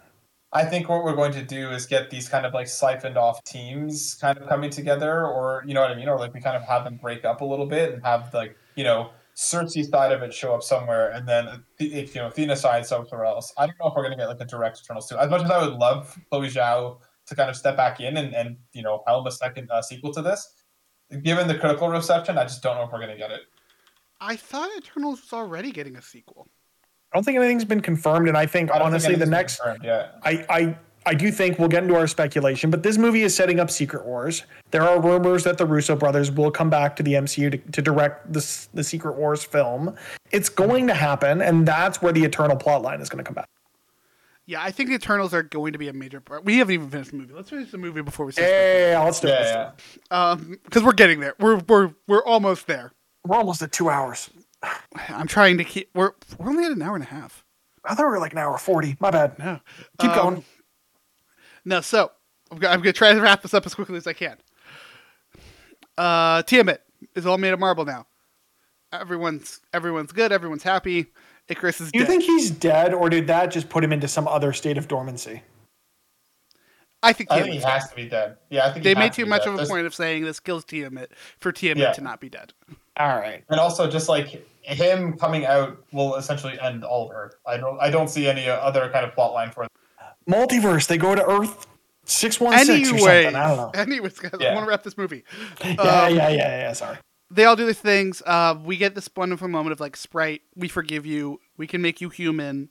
I 0.52 0.64
think 0.64 0.88
what 0.88 1.02
we're 1.02 1.16
going 1.16 1.32
to 1.32 1.42
do 1.42 1.70
is 1.70 1.86
get 1.86 2.08
these 2.08 2.28
kind 2.28 2.46
of 2.46 2.54
like 2.54 2.68
siphoned 2.68 3.18
off 3.18 3.42
teams 3.42 4.14
kind 4.20 4.38
of 4.38 4.48
coming 4.48 4.70
together, 4.70 5.26
or 5.26 5.64
you 5.66 5.74
know 5.74 5.80
what 5.80 5.90
I 5.90 5.96
mean, 5.96 6.08
or 6.08 6.16
like 6.20 6.32
we 6.32 6.40
kind 6.40 6.56
of 6.56 6.62
have 6.62 6.84
them 6.84 6.98
break 7.02 7.24
up 7.24 7.40
a 7.40 7.44
little 7.44 7.66
bit 7.66 7.92
and 7.92 8.02
have 8.04 8.32
like 8.32 8.56
you 8.76 8.84
know 8.84 9.10
Sersi 9.38 9.88
side 9.88 10.10
of 10.10 10.20
it 10.22 10.34
show 10.34 10.52
up 10.52 10.64
somewhere, 10.64 11.10
and 11.12 11.26
then 11.26 11.62
if 11.78 12.12
you 12.12 12.20
know 12.20 12.26
Athena 12.26 12.56
side 12.56 12.84
somewhere 12.84 13.24
else. 13.24 13.52
I 13.56 13.66
don't 13.66 13.76
know 13.78 13.86
if 13.86 13.94
we're 13.94 14.02
gonna 14.02 14.16
get 14.16 14.26
like 14.26 14.40
a 14.40 14.44
direct 14.44 14.80
Eternals 14.82 15.08
two. 15.08 15.16
As 15.16 15.30
much 15.30 15.44
as 15.44 15.50
I 15.50 15.64
would 15.64 15.74
love 15.74 16.18
Chloé 16.32 16.46
Zhao 16.46 16.98
to 17.26 17.36
kind 17.36 17.48
of 17.48 17.54
step 17.54 17.76
back 17.76 18.00
in 18.00 18.16
and 18.16 18.34
and 18.34 18.56
you 18.72 18.82
know 18.82 19.04
helm 19.06 19.28
a 19.28 19.30
second 19.30 19.70
uh, 19.70 19.80
sequel 19.80 20.12
to 20.14 20.22
this, 20.22 20.64
given 21.22 21.46
the 21.46 21.54
critical 21.54 21.88
reception, 21.88 22.36
I 22.36 22.42
just 22.42 22.64
don't 22.64 22.74
know 22.74 22.82
if 22.82 22.92
we're 22.92 22.98
gonna 22.98 23.16
get 23.16 23.30
it. 23.30 23.42
I 24.20 24.34
thought 24.34 24.70
Eternals 24.76 25.22
was 25.22 25.32
already 25.32 25.70
getting 25.70 25.94
a 25.94 26.02
sequel. 26.02 26.48
I 27.12 27.16
don't 27.16 27.22
think 27.22 27.38
anything's 27.38 27.64
been 27.64 27.80
confirmed, 27.80 28.26
and 28.26 28.36
I 28.36 28.44
think 28.44 28.72
I 28.72 28.80
honestly, 28.80 29.10
think 29.10 29.20
the 29.20 29.26
next 29.26 29.60
confirmed 29.60 29.84
yet. 29.84 30.14
I, 30.24 30.44
I 30.50 30.78
I 31.08 31.14
do 31.14 31.30
think 31.32 31.58
we'll 31.58 31.68
get 31.68 31.82
into 31.82 31.96
our 31.96 32.06
speculation, 32.06 32.70
but 32.70 32.82
this 32.82 32.98
movie 32.98 33.22
is 33.22 33.34
setting 33.34 33.58
up 33.58 33.70
Secret 33.70 34.04
Wars. 34.04 34.42
There 34.70 34.82
are 34.82 35.00
rumors 35.00 35.42
that 35.44 35.56
the 35.56 35.64
Russo 35.64 35.96
brothers 35.96 36.30
will 36.30 36.50
come 36.50 36.68
back 36.68 36.96
to 36.96 37.02
the 37.02 37.14
MCU 37.14 37.50
to, 37.50 37.56
to 37.72 37.80
direct 37.82 38.30
this 38.32 38.68
the 38.74 38.84
Secret 38.84 39.16
Wars 39.16 39.42
film. 39.42 39.94
It's 40.30 40.48
going 40.50 40.86
to 40.88 40.94
happen, 40.94 41.40
and 41.40 41.66
that's 41.66 42.02
where 42.02 42.12
the 42.12 42.22
Eternal 42.24 42.56
plotline 42.56 43.00
is 43.00 43.08
going 43.08 43.24
to 43.24 43.26
come 43.26 43.34
back. 43.34 43.48
Yeah, 44.44 44.62
I 44.62 44.70
think 44.70 44.88
the 44.90 44.94
Eternals 44.94 45.32
are 45.32 45.42
going 45.42 45.72
to 45.72 45.78
be 45.78 45.88
a 45.88 45.92
major 45.92 46.20
part. 46.20 46.44
We 46.44 46.58
haven't 46.58 46.74
even 46.74 46.90
finished 46.90 47.10
the 47.10 47.16
movie. 47.16 47.32
Let's 47.34 47.50
finish 47.50 47.70
the 47.70 47.78
movie 47.78 48.02
before 48.02 48.26
we 48.26 48.32
say 48.32 48.90
Yeah, 48.92 49.02
let's 49.02 49.20
do 49.20 49.28
it. 49.28 49.32
Yeah, 49.40 49.70
yeah. 50.10 50.30
Um, 50.30 50.58
because 50.64 50.82
we're 50.82 50.92
getting 50.92 51.20
there. 51.20 51.34
We're 51.40 51.56
we're 51.68 51.94
we're 52.06 52.24
almost 52.24 52.66
there. 52.66 52.92
We're 53.24 53.36
almost 53.36 53.62
at 53.62 53.72
two 53.72 53.88
hours. 53.90 54.30
I'm 55.08 55.26
trying 55.26 55.56
to 55.58 55.64
keep. 55.64 55.88
We're 55.94 56.12
we're 56.38 56.50
only 56.50 56.64
at 56.66 56.72
an 56.72 56.82
hour 56.82 56.94
and 56.94 57.04
a 57.04 57.08
half. 57.08 57.44
I 57.84 57.94
thought 57.94 58.04
we 58.06 58.10
were 58.10 58.18
like 58.18 58.32
an 58.32 58.38
hour 58.38 58.58
forty. 58.58 58.96
My 59.00 59.10
bad. 59.10 59.38
No, 59.38 59.60
Keep 60.00 60.10
Um, 60.10 60.16
going. 60.16 60.44
No, 61.68 61.82
so 61.82 62.10
I'm 62.50 62.58
gonna, 62.58 62.92
try 62.94 63.12
to 63.12 63.20
wrap 63.20 63.42
this 63.42 63.52
up 63.52 63.66
as 63.66 63.74
quickly 63.74 63.96
as 63.98 64.06
I 64.06 64.14
can. 64.14 64.38
Uh, 65.98 66.42
Tiamut 66.44 66.78
is 67.14 67.26
all 67.26 67.36
made 67.36 67.52
of 67.52 67.60
marble 67.60 67.84
now. 67.84 68.06
Everyone's 68.90 69.60
everyone's 69.74 70.12
good. 70.12 70.32
Everyone's 70.32 70.62
happy. 70.62 71.06
Ikaris 71.50 71.80
is 71.82 71.92
Do 71.92 71.98
you 71.98 72.04
dead. 72.06 72.08
think 72.10 72.24
he's 72.24 72.50
dead, 72.50 72.94
or 72.94 73.10
did 73.10 73.26
that 73.26 73.50
just 73.50 73.68
put 73.68 73.84
him 73.84 73.92
into 73.92 74.08
some 74.08 74.26
other 74.26 74.54
state 74.54 74.78
of 74.78 74.88
dormancy? 74.88 75.42
I 77.02 77.12
think 77.12 77.30
I 77.30 77.42
think 77.42 77.52
he 77.52 77.58
dead. 77.60 77.68
has 77.68 77.90
to 77.90 77.94
be 77.96 78.08
dead. 78.08 78.38
Yeah, 78.48 78.66
I 78.66 78.72
think 78.72 78.82
They 78.82 78.90
has 78.90 78.98
made 78.98 79.12
to 79.12 79.16
too 79.16 79.24
be 79.24 79.28
much 79.30 79.42
dead. 79.42 79.48
of 79.48 79.54
a 79.54 79.56
There's- 79.58 79.68
point 79.68 79.86
of 79.86 79.94
saying 79.94 80.24
this 80.24 80.40
kills 80.40 80.64
Tiamut 80.64 81.08
for 81.38 81.52
Tiamut 81.52 81.76
Yeah. 81.76 81.92
to 81.92 82.00
not 82.00 82.18
be 82.20 82.30
dead. 82.30 82.54
All 82.96 83.18
right. 83.18 83.44
and 83.50 83.60
also 83.60 83.88
just 83.90 84.08
like 84.08 84.42
him 84.62 85.16
coming 85.18 85.44
out 85.46 85.78
will 85.92 86.16
essentially 86.16 86.58
end 86.60 86.82
all 86.82 87.10
of 87.10 87.14
Earth. 87.14 87.34
I 87.46 87.58
don't 87.58 87.78
I 87.80 87.90
don't 87.90 88.08
see 88.08 88.26
any 88.26 88.48
other 88.48 88.88
kind 88.90 89.04
of 89.04 89.12
plot 89.14 89.34
line 89.34 89.50
for 89.50 89.64
it. 89.64 89.70
Multiverse. 90.28 90.86
They 90.86 90.98
go 90.98 91.14
to 91.14 91.24
Earth 91.26 91.66
six 92.04 92.38
one 92.40 92.58
six 92.64 92.90
or 92.92 92.98
something. 92.98 93.34
I 93.36 93.48
don't 93.48 93.56
know. 93.56 93.70
anyways, 93.80 94.18
guys, 94.18 94.32
I 94.40 94.54
want 94.54 94.66
to 94.66 94.70
wrap 94.70 94.82
this 94.82 94.96
movie. 94.98 95.24
Yeah, 95.64 95.70
Um, 95.72 96.14
yeah, 96.14 96.28
yeah, 96.28 96.30
yeah. 96.30 96.72
Sorry. 96.72 96.96
they 97.30 97.44
all 97.44 97.56
do 97.56 97.66
these 97.66 97.78
things. 97.80 98.22
Uh, 98.24 98.56
we 98.64 98.76
get 98.76 98.94
this 98.94 99.08
wonderful 99.16 99.48
moment 99.48 99.72
of 99.72 99.80
like 99.80 99.96
Sprite, 99.96 100.42
we 100.56 100.68
forgive 100.68 101.04
you. 101.06 101.40
We 101.56 101.66
can 101.66 101.82
make 101.82 102.00
you 102.00 102.08
human. 102.08 102.70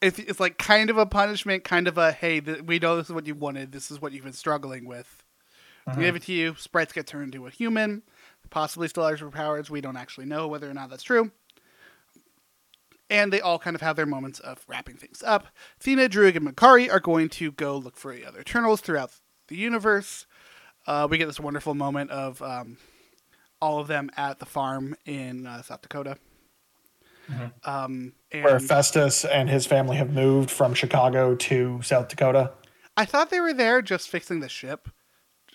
It's, 0.00 0.18
it's 0.18 0.40
like 0.40 0.58
kind 0.58 0.90
of 0.90 0.98
a 0.98 1.06
punishment, 1.06 1.62
kind 1.64 1.86
of 1.86 1.96
a 1.96 2.10
hey, 2.12 2.40
th- 2.40 2.62
we 2.62 2.78
know 2.80 2.96
this 2.96 3.06
is 3.06 3.12
what 3.12 3.26
you 3.26 3.34
wanted. 3.36 3.70
This 3.72 3.90
is 3.90 4.00
what 4.02 4.12
you've 4.12 4.24
been 4.24 4.32
struggling 4.32 4.84
with. 4.84 5.22
We 5.96 6.04
give 6.04 6.14
it 6.16 6.22
to 6.24 6.32
you. 6.32 6.54
Sprites 6.58 6.92
get 6.92 7.06
turned 7.08 7.34
into 7.34 7.46
a 7.46 7.50
human, 7.50 8.02
possibly 8.50 8.86
still 8.88 9.04
have 9.06 9.18
superpowers. 9.18 9.68
We 9.68 9.80
don't 9.80 9.96
actually 9.96 10.26
know 10.26 10.46
whether 10.46 10.70
or 10.70 10.74
not 10.74 10.90
that's 10.90 11.02
true. 11.02 11.32
And 13.12 13.32
they 13.32 13.40
all 13.40 13.58
kind 13.58 13.74
of 13.76 13.82
have 13.82 13.94
their 13.96 14.06
moments 14.06 14.40
of 14.40 14.64
wrapping 14.66 14.96
things 14.96 15.22
up. 15.22 15.46
Thena, 15.78 16.08
Druig, 16.08 16.34
and 16.34 16.46
Makkari 16.48 16.90
are 16.90 16.98
going 17.00 17.28
to 17.30 17.52
go 17.52 17.76
look 17.76 17.96
for 17.96 18.14
the 18.14 18.24
other 18.24 18.40
Eternals 18.40 18.80
throughout 18.80 19.10
the 19.48 19.56
universe. 19.56 20.26
Uh, 20.86 21.06
we 21.10 21.18
get 21.18 21.26
this 21.26 21.38
wonderful 21.38 21.74
moment 21.74 22.10
of 22.10 22.40
um, 22.42 22.78
all 23.60 23.78
of 23.78 23.86
them 23.86 24.10
at 24.16 24.38
the 24.38 24.46
farm 24.46 24.96
in 25.04 25.46
uh, 25.46 25.60
South 25.62 25.82
Dakota. 25.82 26.16
Um, 27.64 28.12
Where 28.32 28.58
Phastos 28.58 29.26
and 29.30 29.48
his 29.48 29.64
family 29.66 29.96
have 29.96 30.12
moved 30.12 30.50
from 30.50 30.74
Chicago 30.74 31.34
to 31.36 31.80
South 31.82 32.08
Dakota. 32.08 32.50
I 32.96 33.04
thought 33.04 33.30
they 33.30 33.40
were 33.40 33.54
there 33.54 33.80
just 33.80 34.08
fixing 34.08 34.40
the 34.40 34.48
ship 34.48 34.88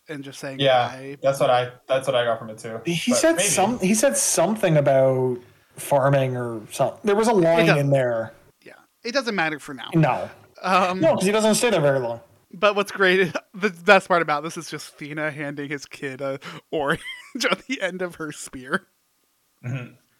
and 0.08 0.24
just 0.24 0.40
saying 0.40 0.60
Yeah, 0.60 0.88
bye. 0.88 1.18
that's 1.22 1.40
what 1.40 1.50
I 1.52 1.72
that's 1.88 2.08
what 2.08 2.16
I 2.16 2.24
got 2.24 2.40
from 2.40 2.50
it 2.50 2.58
too. 2.58 2.82
He 2.86 3.12
But 3.12 3.18
said 3.20 3.36
maybe. 3.36 3.50
some. 3.50 3.80
He 3.80 3.94
said 3.94 4.16
something 4.18 4.78
about 4.78 5.38
farming 5.78 6.36
or 6.36 6.62
something. 6.72 7.00
There 7.04 7.16
was 7.16 7.28
a 7.28 7.34
line 7.34 7.70
in 7.78 7.90
there. 7.90 8.34
Yeah, 8.64 8.74
it 9.04 9.14
doesn't 9.14 9.36
matter 9.36 9.60
for 9.60 9.74
now. 9.74 9.90
No, 9.94 10.30
Um, 10.62 11.00
no, 11.00 11.14
because 11.14 11.26
he 11.26 11.32
doesn't 11.32 11.56
stay 11.56 11.70
there 11.70 11.82
very 11.82 12.00
long. 12.00 12.20
But 12.54 12.76
what's 12.76 12.92
great, 12.92 13.34
the 13.54 13.70
best 13.70 14.08
part 14.08 14.22
about 14.22 14.44
this 14.44 14.58
is 14.58 14.70
just 14.70 14.98
Thena 14.98 15.32
handing 15.32 15.70
his 15.70 15.86
kid 15.86 16.22
a 16.22 16.40
orange 16.72 17.02
on 17.52 17.58
the 17.68 17.82
end 17.82 18.02
of 18.02 18.16
her 18.16 18.32
spear. 18.32 18.88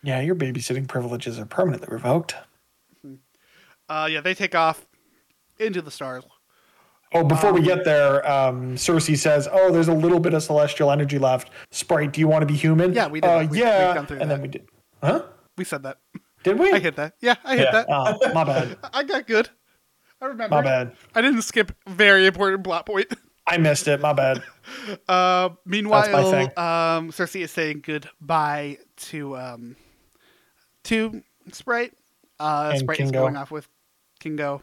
Yeah, 0.04 0.20
your 0.22 0.36
babysitting 0.36 0.88
privileges 0.88 1.40
are 1.40 1.46
permanently 1.46 1.88
revoked. 1.92 2.36
Uh, 3.90 4.08
yeah, 4.12 4.22
they 4.22 4.34
take 4.34 4.54
off 4.56 4.86
into 5.60 5.82
the 5.82 5.92
stars. 5.92 6.24
Oh, 7.14 7.24
before 7.24 7.54
we 7.54 7.62
get 7.62 7.86
there, 7.86 8.30
um, 8.30 8.76
Sersi 8.76 9.18
says, 9.18 9.48
"Oh, 9.50 9.72
there's 9.72 9.88
a 9.88 9.94
little 9.94 10.20
bit 10.20 10.34
of 10.34 10.44
celestial 10.44 10.92
energy 10.92 11.18
left. 11.18 11.50
Sprite, 11.72 12.12
do 12.12 12.20
you 12.20 12.28
want 12.28 12.42
to 12.42 12.46
be 12.46 12.54
human?" 12.56 12.92
Yeah, 12.94 13.08
we 13.08 13.22
did 13.22 13.28
Uh. 13.30 13.48
We- 13.50 13.60
yeah, 13.62 14.04
through 14.04 14.20
and 14.20 14.30
then 14.30 14.42
we 14.42 14.50
did. 14.50 14.68
Huh? 15.02 15.24
We 15.58 15.64
said 15.64 15.84
that. 15.84 15.98
Did 16.44 16.60
we? 16.60 16.72
I 16.72 16.80
hit 16.80 16.96
that. 16.98 17.14
Yeah, 17.20 17.36
I 17.44 17.56
hit 17.56 17.66
Yeah. 17.66 17.72
that. 17.72 17.86
Oh, 17.90 18.34
my 18.34 18.44
bad. 18.44 18.78
I 18.94 19.04
got 19.04 19.28
good. 19.28 19.50
I 20.22 20.26
remember. 20.28 20.56
My 20.56 20.62
bad. 20.62 20.94
I 21.16 21.22
didn't 21.22 21.42
skip 21.44 21.72
very 21.88 22.26
important 22.28 22.64
plot 22.64 22.86
point. 22.86 23.08
I 23.48 23.58
missed 23.58 23.88
it. 23.88 24.00
My 24.02 24.14
bad. 24.14 24.44
Uh, 25.08 25.50
meanwhile, 25.66 26.04
thing. 26.32 26.48
um, 26.58 27.10
Sersi 27.12 27.42
is 27.42 27.52
saying 27.52 27.82
goodbye 27.86 28.78
to 28.98 29.38
um, 29.38 29.76
to 30.84 31.24
Sprite. 31.54 31.94
Uh, 32.40 32.72
And 32.72 32.80
Sprite 32.80 33.00
is 33.00 33.12
going 33.12 33.38
off 33.38 33.50
with 33.50 33.68
Kingo. 34.20 34.62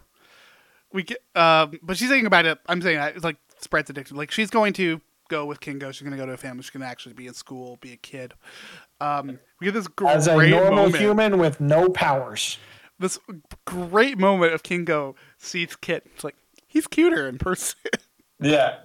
we 0.92 1.02
get 1.02 1.18
um 1.34 1.78
but 1.82 1.96
she's 1.96 2.08
thinking 2.08 2.26
about 2.26 2.44
it 2.46 2.58
i'm 2.66 2.80
saying 2.82 2.96
that 2.98 3.14
it's 3.16 3.24
like 3.24 3.36
Sprite's 3.60 3.88
addiction 3.90 4.16
like 4.16 4.30
she's 4.30 4.50
going 4.50 4.72
to 4.74 5.00
go 5.34 5.44
with 5.46 5.60
kingo 5.60 5.90
she's 5.92 6.02
going 6.02 6.12
to 6.12 6.16
go 6.16 6.26
to 6.26 6.32
a 6.32 6.36
family 6.36 6.62
she's 6.62 6.70
going 6.70 6.80
to 6.82 6.86
actually 6.86 7.12
be 7.14 7.26
in 7.26 7.34
school 7.34 7.76
be 7.80 7.92
a 7.92 7.96
kid 7.96 8.34
um 9.00 9.38
we 9.60 9.64
get 9.66 9.74
this 9.74 9.88
great 9.88 10.14
As 10.16 10.26
a 10.28 10.36
normal 10.48 10.70
moment 10.84 10.96
human 10.96 11.38
with 11.38 11.60
no 11.60 11.88
powers. 11.88 12.58
this 12.98 13.18
great 13.64 14.18
moment 14.18 14.52
of 14.54 14.62
kingo 14.62 15.14
sees 15.38 15.74
kit 15.76 16.04
it's 16.14 16.24
like 16.24 16.36
he's 16.66 16.86
cuter 16.86 17.26
in 17.28 17.38
person 17.38 17.78
Yeah. 18.40 18.78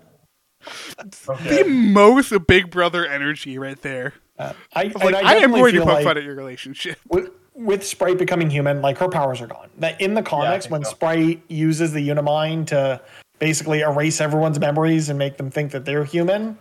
the 0.98 1.32
Okay. 1.34 1.64
most 1.64 2.34
big 2.48 2.70
brother 2.72 3.06
energy 3.06 3.58
right 3.58 3.82
there 3.82 4.14
Uh, 4.38 4.54
I, 4.74 4.84
It's 4.86 4.96
like 4.96 5.16
I, 5.16 5.20
i, 5.20 5.22
am 5.36 5.52
definitely 5.52 5.60
going 5.60 5.74
to 5.74 5.78
feel 5.80 5.86
poke 5.86 5.94
like 5.96 6.04
fun 6.06 6.18
at 6.18 6.24
your 6.24 6.36
relationship 6.36 6.98
with, 7.08 7.30
with 7.54 7.86
Sprite 7.86 8.18
becoming 8.18 8.50
human, 8.50 8.82
like 8.82 8.98
her 9.00 9.10
powers 9.10 9.42
are 9.42 9.48
gone. 9.48 9.70
That 9.80 10.00
in 10.00 10.14
the 10.14 10.22
comics, 10.22 10.66
think 10.66 10.72
when 10.72 10.84
so. 10.86 10.92
Sprite 10.92 11.42
uses 11.50 11.92
the 11.92 12.08
Unimind 12.10 12.68
to 12.68 13.02
basically 13.40 13.82
erase 13.82 14.22
everyone's 14.22 14.60
memories 14.60 15.10
and 15.10 15.18
make 15.18 15.38
them 15.38 15.50
think 15.50 15.72
that 15.72 15.86
they're 15.86 16.04
human, 16.04 16.58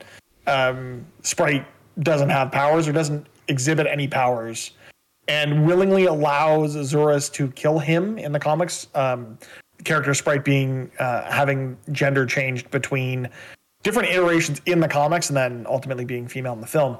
um, 0.46 1.04
Sprite 1.22 1.66
doesn't 2.00 2.30
have 2.30 2.50
powers 2.50 2.88
or 2.88 2.92
doesn't 2.92 3.26
exhibit 3.48 3.86
any 3.86 4.08
powers, 4.08 4.72
and 5.26 5.66
willingly 5.66 6.06
allows 6.06 6.76
Ikaris 6.76 7.32
to 7.32 7.50
kill 7.52 7.78
him 7.78 8.18
in 8.18 8.32
the 8.32 8.38
comics. 8.38 8.88
Um, 8.94 9.38
character 9.84 10.14
Sprite 10.14 10.44
being 10.44 10.90
uh, 10.98 11.30
having 11.30 11.76
gender 11.92 12.26
changed 12.26 12.70
between 12.70 13.28
different 13.82 14.08
iterations 14.08 14.60
in 14.66 14.80
the 14.80 14.88
comics 14.88 15.28
and 15.28 15.36
then 15.36 15.66
ultimately 15.68 16.04
being 16.04 16.26
female 16.26 16.52
in 16.52 16.60
the 16.60 16.66
film. 16.66 16.98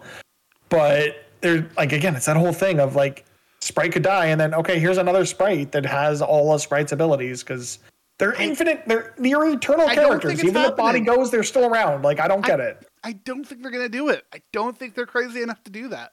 But 0.68 1.24
there's 1.40 1.64
like 1.76 1.92
again, 1.92 2.16
it's 2.16 2.26
that 2.26 2.36
whole 2.36 2.52
thing 2.52 2.80
of 2.80 2.96
like 2.96 3.24
Sprite 3.60 3.92
could 3.92 4.02
die, 4.02 4.26
and 4.26 4.40
then 4.40 4.54
okay, 4.54 4.78
here's 4.78 4.98
another 4.98 5.24
Sprite 5.24 5.72
that 5.72 5.86
has 5.86 6.22
all 6.22 6.52
of 6.52 6.60
Sprite's 6.60 6.92
abilities 6.92 7.42
because 7.42 7.78
they're 8.18 8.34
infinite. 8.34 8.82
They're 8.86 9.14
they're 9.16 9.48
eternal 9.50 9.88
I 9.88 9.94
characters. 9.94 10.42
Even 10.44 10.56
if 10.62 10.76
body 10.76 11.00
goes, 11.00 11.30
they're 11.30 11.42
still 11.44 11.66
around. 11.66 12.02
Like 12.02 12.20
I 12.20 12.28
don't 12.28 12.44
get 12.44 12.60
it. 12.60 12.84
i 13.04 13.12
don't 13.12 13.44
think 13.46 13.62
they're 13.62 13.70
going 13.70 13.84
to 13.84 13.88
do 13.88 14.08
it 14.08 14.24
i 14.34 14.42
don't 14.52 14.76
think 14.76 14.94
they're 14.96 15.06
crazy 15.06 15.40
enough 15.40 15.62
to 15.62 15.70
do 15.70 15.86
that 15.88 16.10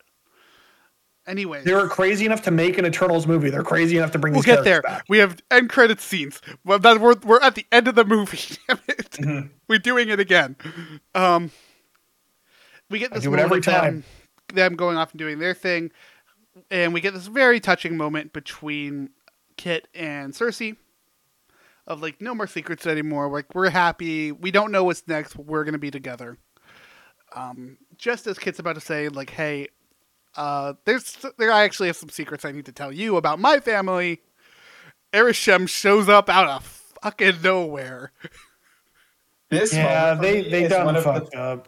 anyway 1.26 1.64
They 1.64 1.73
were 1.73 1.88
crazy 1.88 2.26
enough 2.27 2.44
to 2.44 2.52
make 2.52 2.77
an 2.77 2.86
Eternals 2.86 3.26
movie. 3.26 3.49
They're 3.49 3.64
crazy 3.64 3.98
enough 3.98 4.11
to 4.11 4.19
bring 4.19 4.34
We'll 4.34 4.44
these 4.44 4.53
get 4.56 4.64
there. 4.64 4.84
back. 4.84 5.03
We 5.10 5.18
have 5.18 5.41
end 5.49 5.69
credit 5.72 5.99
scenes. 5.99 6.40
Well, 6.64 6.77
that 6.80 7.02
we're 7.02 7.15
we're 7.23 7.41
at 7.41 7.56
the 7.56 7.65
end 7.72 7.88
of 7.88 7.95
the 7.95 8.06
movie. 8.06 8.38
Damn 8.68 8.80
it, 8.88 9.10
Mm-hmm. 9.15 9.48
we're 9.68 9.80
doing 9.80 10.10
it 10.10 10.19
again. 10.19 10.56
Um, 11.15 11.49
we 12.91 12.99
get 12.99 13.11
this 13.14 13.23
do 13.23 13.34
it 13.34 13.40
every 13.40 13.57
of 13.60 13.65
them, 13.65 13.73
time. 13.73 14.03
them 14.53 14.76
going 14.76 14.98
off 14.98 15.11
and 15.11 15.18
doing 15.19 15.40
their 15.40 15.56
thing, 15.56 15.90
and 16.69 16.94
we 16.94 17.02
get 17.02 17.15
this 17.15 17.26
very 17.27 17.60
touching 17.60 17.98
moment 17.98 18.32
between 18.34 19.10
Kit 19.57 19.88
and 19.95 20.34
Sersi. 20.34 20.76
Of 21.87 22.01
like 22.01 22.19
no 22.19 22.33
more 22.33 22.47
secrets 22.47 22.87
anymore. 22.87 23.29
Like 23.31 23.53
we're 23.53 23.69
happy. 23.69 24.31
We 24.31 24.49
don't 24.51 24.71
know 24.71 24.83
what's 24.83 25.07
next. 25.07 25.35
But 25.35 25.45
we're 25.45 25.63
gonna 25.63 25.77
be 25.77 25.91
together. 25.91 26.37
Um, 27.35 27.77
just 27.97 28.25
as 28.27 28.39
Kit's 28.39 28.59
about 28.59 28.75
to 28.75 28.81
say, 28.81 29.07
like, 29.09 29.29
hey, 29.29 29.67
uh, 30.35 30.73
there's 30.85 31.17
there 31.37 31.51
I 31.51 31.63
actually 31.63 31.87
have 31.87 31.97
some 31.97 32.09
secrets 32.09 32.43
I 32.45 32.51
need 32.51 32.65
to 32.65 32.71
tell 32.71 32.91
you 32.91 33.17
about 33.17 33.39
my 33.39 33.59
family. 33.59 34.21
Arishem 35.13 35.69
shows 35.69 36.09
up 36.09 36.27
out 36.29 36.47
of 36.49 36.65
fucking 37.03 37.41
nowhere. 37.43 38.11
This 39.49 39.73
Yeah, 39.73 40.15
moment 40.15 40.21
they 40.21 40.41
they 40.49 40.67
done 40.67 40.95
of 40.95 40.95
the- 40.95 41.01
fucked 41.03 41.35
up. 41.35 41.67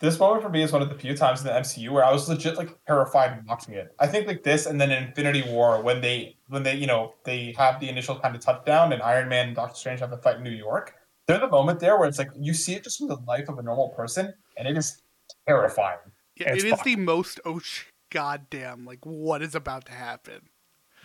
This 0.00 0.18
moment 0.18 0.42
for 0.42 0.48
me 0.48 0.62
is 0.62 0.72
one 0.72 0.80
of 0.80 0.88
the 0.88 0.94
few 0.94 1.14
times 1.14 1.40
in 1.40 1.46
the 1.46 1.52
MCU 1.52 1.90
where 1.90 2.02
I 2.04 2.10
was 2.10 2.26
legit 2.26 2.56
like 2.56 2.70
terrified 2.86 3.46
watching 3.46 3.74
it. 3.74 3.94
I 3.98 4.06
think 4.06 4.26
like 4.26 4.42
this 4.42 4.64
and 4.64 4.80
then 4.80 4.90
Infinity 4.90 5.42
War 5.46 5.82
when 5.82 6.00
they 6.00 6.36
when 6.48 6.62
they 6.62 6.74
you 6.74 6.86
know 6.86 7.14
they 7.24 7.54
have 7.58 7.78
the 7.80 7.88
initial 7.90 8.18
kind 8.18 8.34
of 8.34 8.40
touchdown 8.40 8.94
and 8.94 9.02
Iron 9.02 9.28
Man 9.28 9.48
and 9.48 9.56
Doctor 9.56 9.76
Strange 9.76 10.00
have 10.00 10.10
the 10.10 10.16
fight 10.16 10.36
in 10.36 10.42
New 10.42 10.50
York. 10.50 10.94
There's 11.26 11.42
a 11.42 11.48
moment 11.48 11.80
there 11.80 11.98
where 11.98 12.08
it's 12.08 12.18
like 12.18 12.30
you 12.34 12.54
see 12.54 12.74
it 12.74 12.84
just 12.84 12.96
from 12.98 13.08
the 13.08 13.18
life 13.28 13.48
of 13.50 13.58
a 13.58 13.62
normal 13.62 13.90
person 13.90 14.32
and 14.56 14.66
it 14.66 14.76
is 14.76 15.02
terrifying. 15.46 15.98
Yeah, 16.36 16.52
it 16.52 16.64
is 16.64 16.70
fucked. 16.70 16.84
the 16.84 16.96
most 16.96 17.38
oh 17.44 17.58
sh- 17.58 17.84
goddamn 18.08 18.86
like 18.86 19.04
what 19.04 19.42
is 19.42 19.54
about 19.54 19.84
to 19.84 19.92
happen. 19.92 20.48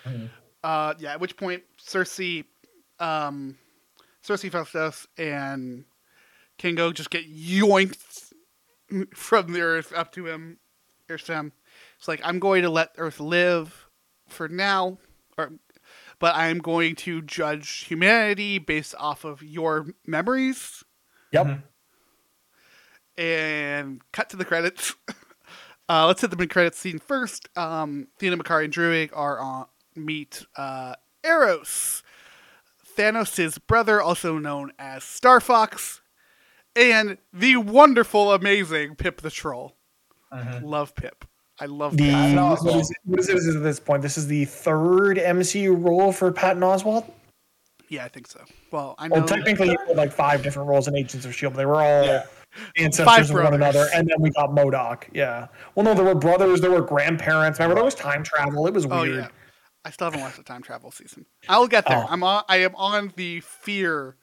Mhm. 0.05 0.29
Uh, 0.63 0.93
yeah. 0.99 1.11
At 1.13 1.19
which 1.19 1.35
point 1.35 1.63
Sersi, 1.79 2.45
um, 2.99 3.57
Sersi 4.25 4.49
Phastos 4.49 5.05
and 5.17 5.83
Kingo 6.57 6.91
just 6.93 7.09
get 7.09 7.29
yoinked 7.29 8.24
from 9.15 9.53
the 9.53 9.61
earth 9.61 9.93
up 9.93 10.11
to 10.13 10.27
him. 10.27 10.57
Arishem. 11.09 11.51
It's 11.97 12.07
like 12.07 12.21
I'm 12.23 12.39
going 12.39 12.63
to 12.63 12.69
let 12.69 12.91
Earth 12.97 13.19
live 13.19 13.87
for 14.27 14.47
now, 14.47 14.97
or 15.37 15.53
but 16.19 16.35
I 16.35 16.47
am 16.47 16.59
going 16.59 16.95
to 16.97 17.21
judge 17.21 17.85
humanity 17.85 18.57
based 18.57 18.95
off 18.97 19.23
of 19.23 19.43
your 19.43 19.87
memories. 20.05 20.83
Yep. 21.31 21.59
And 23.17 24.01
cut 24.11 24.29
to 24.29 24.37
the 24.37 24.45
credits. 24.45 24.93
Uh, 25.87 26.07
let's 26.07 26.19
hit 26.19 26.31
the 26.31 26.35
mid 26.35 26.49
credits 26.49 26.79
scene 26.79 26.97
first. 26.97 27.47
Um, 27.55 28.07
Thena, 28.19 28.37
Makkari, 28.37 28.63
and 28.63 28.73
Druig 28.73 29.11
are 29.13 29.39
on 29.39 29.67
meet 29.95 30.43
uh, 30.55 30.95
Eros, 31.23 32.01
Thanos' 32.97 33.59
brother, 33.67 34.01
also 34.01 34.39
known 34.39 34.71
as 34.79 35.03
Star 35.03 35.39
Fox, 35.39 36.01
and 36.75 37.17
the 37.33 37.57
wonderful, 37.57 38.31
amazing 38.33 38.95
Pip 38.95 39.21
the 39.21 39.29
Troll. 39.31 39.75
Mhm. 40.33 40.63
Love 40.63 40.95
Pip. 40.95 41.25
I 41.59 41.65
love 41.65 41.95
The 41.95 42.03
Pip. 42.03 42.11
Patton 42.13 42.65
what 42.65 42.75
is, 42.81 42.91
it, 42.91 42.97
what 43.05 43.19
is 43.19 43.29
it 43.29 43.55
at 43.55 43.63
this 43.63 43.79
point? 43.79 44.01
This 44.01 44.17
is 44.17 44.27
the 44.27 44.43
third 44.45 45.17
MCU 45.17 45.73
role 45.73 46.11
for 46.11 46.31
Patton 46.31 46.61
Oswalt. 46.61 47.09
Yeah, 47.87 48.03
I 48.03 48.07
think 48.09 48.27
so. 48.27 48.41
Well, 48.71 48.95
I 48.97 49.07
know. 49.07 49.17
Well, 49.17 49.27
technically, 49.27 49.69
he 49.69 49.77
had 49.87 49.95
like 49.95 50.11
five 50.11 50.43
different 50.43 50.67
roles 50.67 50.87
in 50.87 50.95
Agents 50.97 51.25
of 51.25 51.33
Shield. 51.33 51.53
But 51.53 51.57
they 51.57 51.65
were 51.65 51.81
all 51.81 52.03
Yeah. 52.03 52.25
ancestors 52.77 53.05
Five 53.29 53.29
of 53.29 53.43
one 53.43 53.53
another, 53.53 53.87
and 53.93 54.07
then 54.07 54.17
we 54.19 54.31
got 54.31 54.49
MODOK. 54.49 55.03
Yeah. 55.13 55.47
Well, 55.75 55.85
no, 55.85 55.93
there 55.93 56.03
were 56.03 56.15
brothers. 56.15 56.61
There 56.61 56.71
were 56.71 56.81
grandparents. 56.81 57.59
Remember, 57.59 57.75
there 57.75 57.83
was 57.85 57.95
time 57.95 58.23
travel. 58.23 58.65
It 58.67 58.73
was 58.73 58.85
oh 58.85 59.01
weird. 59.01 59.15
yeah, 59.15 59.27
I 59.85 59.91
still 59.91 60.05
haven't 60.05 60.21
watched 60.21 60.37
the 60.37 60.43
time 60.43 60.61
travel 60.63 60.91
season. 60.91 61.25
I'll 61.47 61.67
get 61.67 61.85
there. 61.87 62.03
Oh. 62.03 62.07
I'm 62.09 62.23
on. 62.23 62.43
I 62.49 62.57
am 62.57 62.75
on 62.75 63.13
the 63.15 63.39
fear 63.41 64.17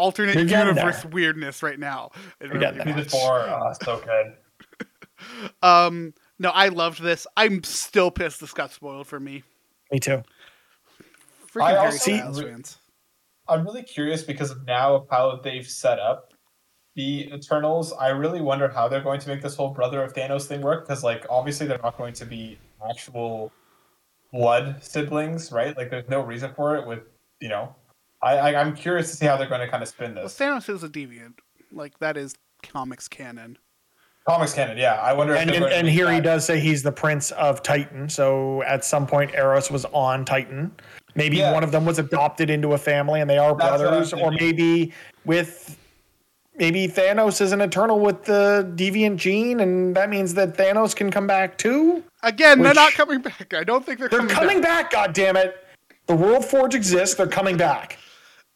alternate 0.00 0.34
You're 0.34 0.66
universe 0.66 1.04
weirdness 1.04 1.62
right 1.62 1.78
now. 1.78 2.10
It 2.40 2.46
You're 2.46 2.54
really 2.54 2.78
getting 2.78 2.96
there. 2.96 3.04
Four, 3.04 3.40
oh, 3.40 3.72
so 3.82 4.02
good. 4.04 4.36
Um, 5.62 6.14
no, 6.38 6.48
I 6.48 6.68
loved 6.68 7.02
this. 7.02 7.26
I'm 7.36 7.62
still 7.62 8.10
pissed 8.10 8.40
this 8.40 8.52
got 8.52 8.72
spoiled 8.72 9.06
for 9.06 9.20
me. 9.20 9.42
Me 9.92 10.00
too. 10.00 10.22
Freaking 11.52 11.62
I 11.62 11.70
Harry 11.72 11.86
also- 11.86 12.16
Styles 12.16 12.40
fans. 12.40 12.78
I'm 13.48 13.64
really 13.64 13.82
curious 13.82 14.22
because 14.22 14.50
of 14.50 14.64
now 14.64 14.94
of 14.94 15.06
how 15.10 15.40
they've 15.42 15.66
set 15.66 15.98
up 15.98 16.32
the 16.94 17.28
Eternals. 17.32 17.92
I 17.92 18.08
really 18.08 18.40
wonder 18.40 18.68
how 18.68 18.86
they're 18.88 19.02
going 19.02 19.20
to 19.20 19.28
make 19.28 19.42
this 19.42 19.56
whole 19.56 19.70
brother 19.70 20.02
of 20.02 20.14
Thanos 20.14 20.46
thing 20.46 20.60
work. 20.62 20.86
Because 20.86 21.02
like 21.02 21.26
obviously 21.28 21.66
they're 21.66 21.80
not 21.82 21.98
going 21.98 22.14
to 22.14 22.24
be 22.24 22.58
actual 22.88 23.52
blood 24.32 24.76
siblings, 24.82 25.50
right? 25.50 25.76
Like 25.76 25.90
there's 25.90 26.08
no 26.08 26.20
reason 26.20 26.52
for 26.54 26.76
it. 26.76 26.86
With 26.86 27.00
you 27.40 27.48
know, 27.48 27.74
I, 28.22 28.36
I 28.36 28.60
I'm 28.60 28.74
curious 28.76 29.10
to 29.10 29.16
see 29.16 29.26
how 29.26 29.36
they're 29.36 29.48
going 29.48 29.60
to 29.62 29.68
kind 29.68 29.82
of 29.82 29.88
spin 29.88 30.14
Well, 30.14 30.24
this. 30.24 30.38
Thanos 30.38 30.68
is 30.68 30.82
a 30.82 30.88
deviant. 30.88 31.34
Like 31.72 31.98
that 32.00 32.16
is 32.16 32.34
comics 32.62 33.08
canon. 33.08 33.56
Comics 34.28 34.52
canon, 34.52 34.76
yeah. 34.76 34.94
I 35.00 35.12
wonder. 35.14 35.34
And 35.34 35.48
they're 35.48 35.56
and, 35.64 35.72
and 35.72 35.86
make 35.86 35.94
here 35.94 36.12
he 36.12 36.20
does 36.20 36.44
say 36.44 36.60
he's 36.60 36.82
the 36.82 36.92
prince 36.92 37.30
of 37.32 37.62
Titan. 37.62 38.08
So 38.10 38.62
at 38.64 38.84
some 38.84 39.06
point, 39.06 39.34
Eros 39.34 39.70
was 39.70 39.84
on 39.86 40.24
Titan. 40.24 40.70
Maybe 41.14 41.38
Yeah. 41.38 41.52
one 41.52 41.64
of 41.64 41.72
them 41.72 41.86
was 41.86 41.98
adopted 41.98 42.50
into 42.50 42.74
a 42.74 42.78
family, 42.78 43.20
and 43.20 43.28
they 43.30 43.38
are 43.38 43.56
That's 43.56 43.80
brothers. 43.80 44.12
Or 44.12 44.30
maybe 44.30 44.92
with 45.24 45.78
maybe 46.58 46.86
Thanos 46.86 47.40
is 47.40 47.52
an 47.52 47.62
Eternal 47.62 47.98
with 47.98 48.24
the 48.24 48.70
deviant 48.76 49.16
gene, 49.16 49.60
and 49.60 49.96
that 49.96 50.10
means 50.10 50.34
that 50.34 50.54
Thanos 50.56 50.94
can 50.94 51.10
come 51.10 51.26
back 51.26 51.56
too. 51.56 52.04
Again, 52.22 52.60
they're 52.62 52.74
not 52.74 52.92
coming 52.92 53.22
back. 53.22 53.54
I 53.54 53.64
don't 53.64 53.84
think 53.86 53.98
they're, 53.98 54.08
They're 54.10 54.20
coming, 54.20 54.34
coming 54.34 54.60
back. 54.60 54.90
back. 54.90 54.92
God 54.92 55.14
damn 55.14 55.36
it! 55.36 55.64
The 56.06 56.14
World 56.14 56.44
Forge 56.44 56.74
exists. 56.74 57.14
They're 57.16 57.26
coming 57.26 57.56
back. 57.56 57.98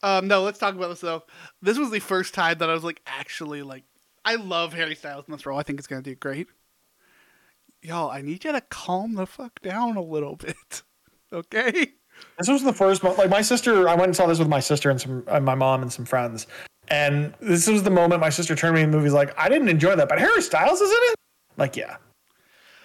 Um, 0.04 0.28
no, 0.28 0.42
let's 0.42 0.58
talk 0.58 0.74
about 0.74 0.88
this 0.88 1.00
though. 1.00 1.22
This 1.62 1.78
was 1.78 1.90
the 1.90 1.98
first 1.98 2.34
time 2.34 2.58
that 2.58 2.68
I 2.68 2.74
was 2.74 2.84
like, 2.84 3.00
actually, 3.06 3.62
like, 3.62 3.84
I 4.22 4.34
love 4.34 4.74
Harry 4.74 4.94
Styles 4.94 5.24
in 5.26 5.32
this 5.32 5.46
role. 5.46 5.58
I 5.58 5.62
think 5.62 5.78
it's 5.78 5.88
gonna 5.88 6.02
do 6.02 6.14
great. 6.14 6.46
Y'all, 7.80 8.10
I 8.10 8.20
need 8.20 8.44
you 8.44 8.52
to 8.52 8.60
calm 8.60 9.14
the 9.14 9.26
fuck 9.26 9.62
down 9.62 9.96
a 9.96 10.02
little 10.02 10.36
bit, 10.36 10.82
okay? 11.32 11.92
This 12.38 12.48
was 12.48 12.62
the 12.62 12.72
first 12.74 13.02
moment. 13.02 13.18
Like 13.18 13.30
my 13.30 13.40
sister, 13.40 13.88
I 13.88 13.94
went 13.94 14.08
and 14.08 14.16
saw 14.16 14.26
this 14.26 14.38
with 14.38 14.48
my 14.48 14.60
sister 14.60 14.90
and 14.90 15.00
some, 15.00 15.24
and 15.26 15.42
my 15.42 15.54
mom 15.54 15.80
and 15.80 15.90
some 15.90 16.04
friends. 16.04 16.46
And 16.88 17.32
this 17.40 17.66
was 17.66 17.82
the 17.82 17.90
moment 17.90 18.20
my 18.20 18.28
sister 18.28 18.54
turned 18.54 18.74
me 18.74 18.82
in 18.82 18.90
the 18.90 18.98
movie's 18.98 19.14
like, 19.14 19.34
I 19.38 19.48
didn't 19.48 19.70
enjoy 19.70 19.96
that, 19.96 20.10
but 20.10 20.18
Harry 20.18 20.42
Styles 20.42 20.82
is 20.82 20.90
in 20.90 20.98
it. 21.00 21.14
Like, 21.56 21.76
yeah, 21.76 21.96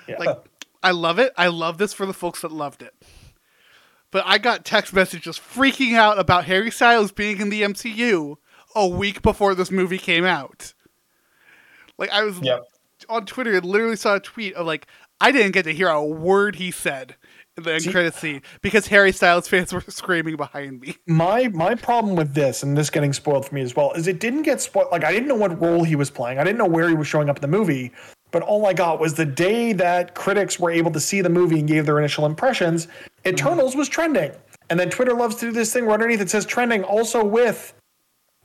yeah. 0.07 0.19
Like, 0.19 0.37
I 0.81 0.91
love 0.91 1.19
it. 1.19 1.33
I 1.35 1.47
love 1.47 1.79
this 1.79 1.91
for 1.91 2.05
the 2.05 2.13
folks 2.13 2.43
that 2.43 2.51
loved 2.53 2.81
it. 2.81 2.93
But 4.11 4.23
I 4.25 4.37
got 4.39 4.65
text 4.65 4.93
messages 4.93 5.37
freaking 5.37 5.93
out 5.95 6.17
about 6.17 6.45
Harry 6.45 6.71
Styles 6.71 7.11
being 7.11 7.39
in 7.39 7.49
the 7.49 7.61
MCU 7.61 8.37
a 8.75 8.87
week 8.87 9.21
before 9.21 9.53
this 9.55 9.69
movie 9.71 9.97
came 9.99 10.25
out. 10.25 10.73
Like 11.97 12.09
I 12.11 12.23
was 12.23 12.39
Yep. 12.41 12.61
on 13.07 13.25
Twitter 13.25 13.55
and 13.55 13.65
literally 13.65 13.95
saw 13.95 14.15
a 14.15 14.19
tweet 14.19 14.53
of 14.55 14.65
like 14.65 14.87
I 15.21 15.31
didn't 15.31 15.51
get 15.51 15.63
to 15.63 15.73
hear 15.73 15.89
a 15.89 16.03
word 16.03 16.55
he 16.55 16.71
said 16.71 17.15
in 17.57 17.63
the 17.63 17.73
end 17.73 17.91
credit 17.91 18.15
scene 18.15 18.41
because 18.61 18.87
Harry 18.87 19.11
Styles 19.11 19.47
fans 19.49 19.73
were 19.73 19.81
screaming 19.81 20.37
behind 20.37 20.79
me. 20.79 20.95
my 21.07 21.49
my 21.49 21.75
problem 21.75 22.15
with 22.15 22.33
this 22.33 22.63
and 22.63 22.77
this 22.77 22.89
getting 22.89 23.11
spoiled 23.11 23.45
for 23.45 23.53
me 23.53 23.61
as 23.61 23.75
well 23.75 23.91
is 23.93 24.07
it 24.07 24.19
didn't 24.19 24.43
get 24.43 24.61
spoiled 24.61 24.87
like 24.93 25.03
i 25.03 25.11
didn't 25.11 25.27
know 25.27 25.35
what 25.35 25.59
role 25.61 25.83
he 25.83 25.95
was 25.95 26.09
playing 26.09 26.39
i 26.39 26.43
didn't 26.45 26.57
know 26.57 26.65
where 26.67 26.87
he 26.87 26.95
was 26.95 27.05
showing 27.07 27.29
up 27.29 27.35
in 27.37 27.41
the 27.41 27.47
movie 27.49 27.91
but 28.31 28.41
all 28.41 28.65
i 28.65 28.73
got 28.73 28.99
was 28.99 29.13
the 29.13 29.25
day 29.25 29.73
that 29.73 30.15
critics 30.15 30.59
were 30.59 30.71
able 30.71 30.91
to 30.91 30.99
see 30.99 31.21
the 31.21 31.29
movie 31.29 31.59
and 31.59 31.67
gave 31.67 31.85
their 31.85 31.99
initial 31.99 32.25
impressions 32.25 32.87
eternals 33.25 33.75
was 33.75 33.89
trending 33.89 34.31
and 34.69 34.79
then 34.79 34.89
twitter 34.89 35.13
loves 35.13 35.35
to 35.35 35.47
do 35.47 35.51
this 35.51 35.73
thing 35.73 35.85
where 35.85 35.93
underneath 35.93 36.21
it 36.21 36.29
says 36.29 36.45
trending 36.45 36.83
also 36.83 37.23
with 37.23 37.73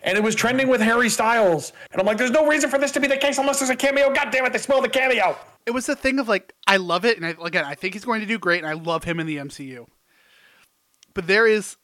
and 0.02 0.18
it 0.18 0.22
was 0.22 0.34
trending 0.34 0.68
with 0.68 0.80
harry 0.80 1.08
styles 1.08 1.72
and 1.92 2.00
i'm 2.00 2.06
like 2.06 2.16
there's 2.18 2.30
no 2.30 2.46
reason 2.46 2.68
for 2.68 2.78
this 2.78 2.92
to 2.92 3.00
be 3.00 3.06
the 3.06 3.16
case 3.16 3.38
unless 3.38 3.58
there's 3.58 3.70
a 3.70 3.76
cameo 3.76 4.12
god 4.12 4.30
damn 4.30 4.44
it 4.44 4.52
they 4.52 4.58
spoiled 4.58 4.84
the 4.84 4.88
cameo 4.88 5.36
It 5.66 5.70
was 5.72 5.86
the 5.86 5.96
thing 5.96 6.18
of 6.18 6.28
like 6.28 6.52
I 6.66 6.76
love 6.76 7.04
it, 7.06 7.16
and 7.16 7.26
I, 7.26 7.34
again 7.42 7.64
I 7.64 7.74
think 7.74 7.94
he's 7.94 8.04
going 8.04 8.20
to 8.20 8.26
do 8.26 8.38
great, 8.38 8.58
and 8.58 8.66
I 8.66 8.74
love 8.74 9.04
him 9.04 9.18
in 9.18 9.26
the 9.26 9.38
MCU. 9.38 9.86
But 11.14 11.26
there 11.26 11.46
is, 11.46 11.76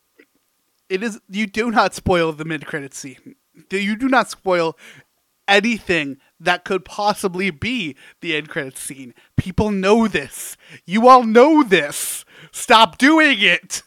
it 0.91 1.03
is 1.03 1.19
you 1.31 1.47
do 1.47 1.71
not 1.71 1.95
spoil 1.95 2.33
the 2.33 2.45
mid 2.45 2.67
credit 2.67 2.93
scene. 2.93 3.37
You 3.71 3.97
do 3.97 4.09
not 4.09 4.29
spoil 4.29 4.77
anything 5.49 6.19
that 6.41 6.65
could 6.65 6.85
possibly 6.85 7.51
be 7.51 7.95
the 8.21 8.35
end 8.35 8.49
credit 8.49 8.79
scene. 8.79 9.15
People 9.37 9.71
know 9.71 10.09
this. 10.09 10.57
You 10.87 11.07
all 11.07 11.23
know 11.23 11.63
this. 11.63 12.25
Stop 12.51 12.99
doing 12.99 13.39
it. 13.41 13.83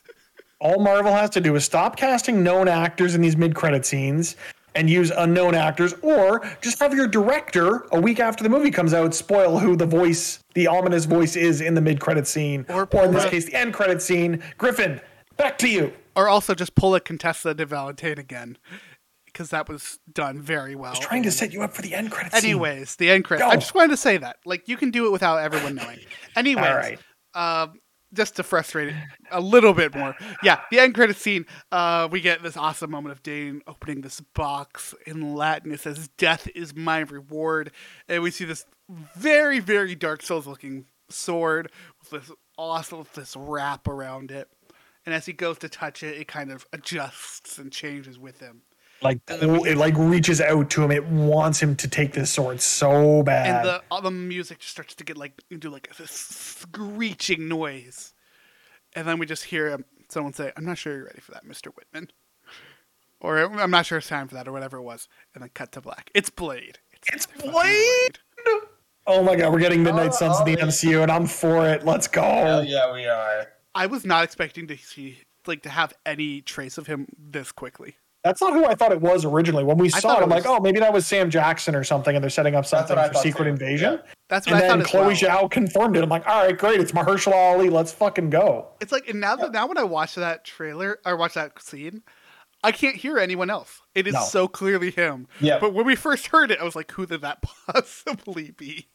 all 0.63 0.79
Marvel 0.79 1.13
has 1.13 1.29
to 1.31 1.41
do 1.41 1.55
is 1.55 1.65
stop 1.65 1.97
casting 1.97 2.41
known 2.41 2.67
actors 2.69 3.13
in 3.13 3.21
these 3.21 3.35
mid-credit 3.35 3.85
scenes 3.85 4.37
and 4.75 4.89
use 4.89 5.11
unknown 5.11 5.53
actors, 5.53 5.93
or 6.01 6.41
just 6.61 6.79
have 6.79 6.95
your 6.95 7.05
director 7.05 7.85
a 7.91 7.99
week 7.99 8.19
after 8.19 8.43
the 8.43 8.49
movie 8.49 8.71
comes 8.71 8.91
out 8.93 9.13
spoil 9.13 9.59
who 9.59 9.75
the 9.75 9.85
voice, 9.85 10.39
the 10.55 10.65
ominous 10.65 11.05
voice, 11.05 11.35
is 11.35 11.61
in 11.61 11.75
the 11.75 11.81
mid-credit 11.81 12.25
scene, 12.25 12.65
Or 12.69 12.87
or, 12.91 13.05
in 13.05 13.11
this 13.11 13.25
case, 13.25 13.45
the 13.45 13.53
end 13.53 13.73
credit 13.73 14.01
scene. 14.01 14.41
Griffin, 14.57 14.99
back 15.37 15.59
to 15.59 15.69
you. 15.69 15.93
Or 16.15 16.27
also 16.27 16.55
just 16.55 16.73
pull 16.73 16.95
a 16.95 16.99
Contessa 16.99 17.53
de 17.53 17.65
Valentine 17.65 18.17
again, 18.17 18.57
because 19.33 19.49
that 19.49 19.67
was 19.67 19.99
done 20.11 20.39
very 20.39 20.75
well. 20.75 20.91
I 20.91 20.95
Just 20.95 21.07
trying 21.07 21.23
to 21.23 21.31
set 21.31 21.51
you 21.51 21.63
up 21.63 21.73
for 21.73 21.81
the 21.81 21.93
end 21.93 22.11
credit 22.11 22.33
scene. 22.33 22.51
Anyways, 22.51 22.95
the 22.95 23.09
end 23.09 23.25
credits. 23.25 23.49
I 23.49 23.55
just 23.55 23.73
wanted 23.73 23.89
to 23.89 23.97
say 23.97 24.17
that. 24.17 24.37
Like, 24.45 24.67
you 24.67 24.77
can 24.77 24.91
do 24.91 25.07
it 25.07 25.11
without 25.11 25.37
everyone 25.37 25.75
knowing. 25.75 25.99
Anyways, 26.35 26.65
All 26.65 26.75
right. 26.75 26.99
um, 27.33 27.73
just 28.13 28.35
to 28.35 28.43
frustrate 28.43 28.89
it 28.89 28.95
a 29.31 29.41
little 29.41 29.73
bit 29.73 29.95
more. 29.95 30.15
Yeah, 30.43 30.61
the 30.69 30.79
end 30.79 30.93
credits 30.93 31.19
scene. 31.19 31.45
Uh, 31.71 32.07
we 32.11 32.21
get 32.21 32.43
this 32.43 32.55
awesome 32.55 32.91
moment 32.91 33.11
of 33.11 33.23
Dane 33.23 33.61
opening 33.67 34.01
this 34.01 34.21
box 34.21 34.93
in 35.07 35.33
Latin. 35.35 35.71
It 35.71 35.79
says, 35.79 36.09
"Death 36.17 36.47
is 36.53 36.75
my 36.75 36.99
reward," 36.99 37.71
and 38.07 38.21
we 38.21 38.29
see 38.29 38.45
this 38.45 38.65
very, 39.15 39.59
very 39.59 39.95
Dark 39.95 40.21
Souls 40.21 40.45
looking 40.45 40.85
sword 41.09 41.71
with 41.99 42.27
this 42.27 42.35
awesome 42.57 43.05
this 43.15 43.35
wrap 43.35 43.87
around 43.87 44.29
it. 44.31 44.47
And 45.05 45.13
as 45.13 45.25
he 45.25 45.33
goes 45.33 45.57
to 45.59 45.69
touch 45.69 46.03
it, 46.03 46.17
it 46.17 46.27
kind 46.27 46.51
of 46.51 46.65
adjusts 46.71 47.57
and 47.57 47.71
changes 47.71 48.17
with 48.17 48.39
him. 48.39 48.61
Like 49.03 49.19
it 49.29 49.77
like 49.77 49.95
reaches 49.97 50.39
out 50.41 50.69
to 50.71 50.83
him. 50.83 50.91
It 50.91 51.05
wants 51.05 51.61
him 51.61 51.75
to 51.77 51.87
take 51.87 52.13
this 52.13 52.31
sword 52.31 52.61
so 52.61 53.23
bad. 53.23 53.47
and 53.57 53.65
the 53.67 53.83
all 53.91 54.01
the 54.01 54.11
music 54.11 54.59
just 54.59 54.71
starts 54.71 54.95
to 54.95 55.03
get 55.03 55.17
like 55.17 55.33
into 55.51 55.69
like 55.69 55.89
a 55.99 56.07
screeching 56.07 57.47
noise, 57.47 58.13
and 58.93 59.07
then 59.07 59.19
we 59.19 59.25
just 59.25 59.45
hear 59.45 59.73
um, 59.73 59.85
someone 60.09 60.33
say, 60.33 60.51
"I'm 60.55 60.65
not 60.65 60.77
sure 60.77 60.95
you're 60.95 61.05
ready 61.05 61.21
for 61.21 61.31
that, 61.31 61.45
Mister 61.45 61.69
Whitman," 61.71 62.09
or 63.19 63.37
"I'm 63.39 63.71
not 63.71 63.85
sure 63.85 63.97
it's 63.97 64.07
time 64.07 64.27
for 64.27 64.35
that," 64.35 64.47
or 64.47 64.51
whatever 64.51 64.77
it 64.77 64.83
was, 64.83 65.07
and 65.33 65.41
then 65.43 65.49
cut 65.53 65.71
to 65.73 65.81
black. 65.81 66.09
It's 66.13 66.29
Blade. 66.29 66.79
It's 67.11 67.25
fucking 67.25 67.51
Blade. 67.51 68.19
oh 69.07 69.21
my 69.23 69.35
god, 69.35 69.51
we're 69.51 69.59
getting 69.59 69.83
Midnight 69.83 70.11
Oh, 70.13 70.15
Suns 70.15 70.39
in 70.39 70.45
the 70.45 70.61
oh, 70.61 70.65
yeah. 70.65 70.71
MCU, 70.71 71.03
and 71.03 71.11
I'm 71.11 71.25
for 71.27 71.67
it. 71.67 71.85
Let's 71.85 72.07
go. 72.07 72.21
Hell 72.21 72.63
yeah, 72.63 72.93
we 72.93 73.05
are. 73.05 73.47
I 73.75 73.87
was 73.87 74.05
not 74.05 74.23
expecting 74.23 74.67
to 74.67 74.77
see 74.77 75.19
like 75.45 75.63
to 75.63 75.69
have 75.69 75.93
any 76.05 76.39
trace 76.41 76.77
of 76.77 76.87
him 76.87 77.07
this 77.17 77.51
quickly. 77.51 77.97
That's 78.23 78.39
not 78.41 78.53
who 78.53 78.65
I 78.65 78.73
thought 78.75 78.91
it 78.93 79.01
was 79.01 79.25
originally. 79.25 79.63
When 79.65 79.77
we 79.77 79.89
saw 79.89 80.15
it, 80.15 80.19
it 80.19 80.23
I'm 80.23 80.29
like, 80.29 80.45
oh, 80.45 80.59
maybe 80.59 80.79
that 80.79 80.93
was 80.93 81.05
Sam 81.05 81.29
Jackson 81.29 81.75
or 81.75 81.83
something, 81.83 82.15
and 82.15 82.23
they're 82.23 82.29
setting 82.29 82.55
up 82.55 82.65
something 82.65 82.95
for 82.95 83.13
Secret 83.15 83.43
too, 83.45 83.49
Invasion. 83.49 83.93
yeah. 84.01 84.11
That's 84.29 84.47
what 84.47 84.55
And 84.55 84.63
I 84.63 84.67
then 84.67 84.79
thought 84.79 84.87
Chloe 84.89 85.05
well. 85.07 85.15
Zhao 85.15 85.51
confirmed 85.51 85.97
it. 85.97 86.03
I'm 86.03 86.09
like, 86.09 86.25
all 86.25 86.45
right, 86.45 86.57
great. 86.57 86.79
It's 86.79 86.93
Mahershala 86.93 87.33
Ali. 87.53 87.69
Let's 87.69 87.91
fucking 87.91 88.29
go. 88.29 88.69
It's 88.79 88.91
like, 88.93 89.09
and 89.09 89.19
now 89.19 89.35
that 89.35 89.51
now 89.51 89.67
when 89.67 89.77
I 89.77 89.83
watch 89.83 90.15
that 90.15 90.45
trailer 90.45 90.99
or 91.05 91.17
watch 91.17 91.33
that 91.33 91.61
scene, 91.61 92.01
I 92.63 92.71
can't 92.71 92.95
hear 92.95 93.19
anyone 93.19 93.49
else. 93.49 93.81
It 93.93 94.07
is 94.07 94.13
No. 94.13 94.21
so 94.21 94.47
clearly 94.47 94.89
him. 94.91 95.27
Yeah. 95.41 95.59
But 95.59 95.73
when 95.73 95.85
we 95.85 95.95
first 95.95 96.27
heard 96.27 96.49
it, 96.49 96.59
I 96.59 96.63
was 96.63 96.75
like, 96.77 96.91
who 96.93 97.05
did 97.05 97.21
that 97.21 97.43
possibly 97.67 98.51
be? 98.51 98.87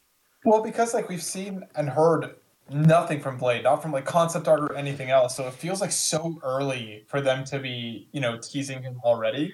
Well, 0.43 0.63
because 0.63 0.93
like 0.95 1.07
we've 1.07 1.21
seen 1.21 1.63
and 1.75 1.89
heard 1.89 2.35
nothing 2.71 3.19
from 3.19 3.37
Blade, 3.37 3.63
not 3.63 3.81
from 3.81 3.91
like 3.91 4.05
concept 4.05 4.47
art 4.47 4.61
or 4.61 4.75
anything 4.75 5.09
else, 5.09 5.35
so 5.35 5.47
it 5.47 5.53
feels 5.53 5.81
like 5.81 5.91
so 5.91 6.39
early 6.43 7.05
for 7.07 7.21
them 7.21 7.43
to 7.45 7.59
be, 7.59 8.07
you 8.11 8.21
know, 8.21 8.37
teasing 8.37 8.81
him 8.81 8.99
already. 9.03 9.53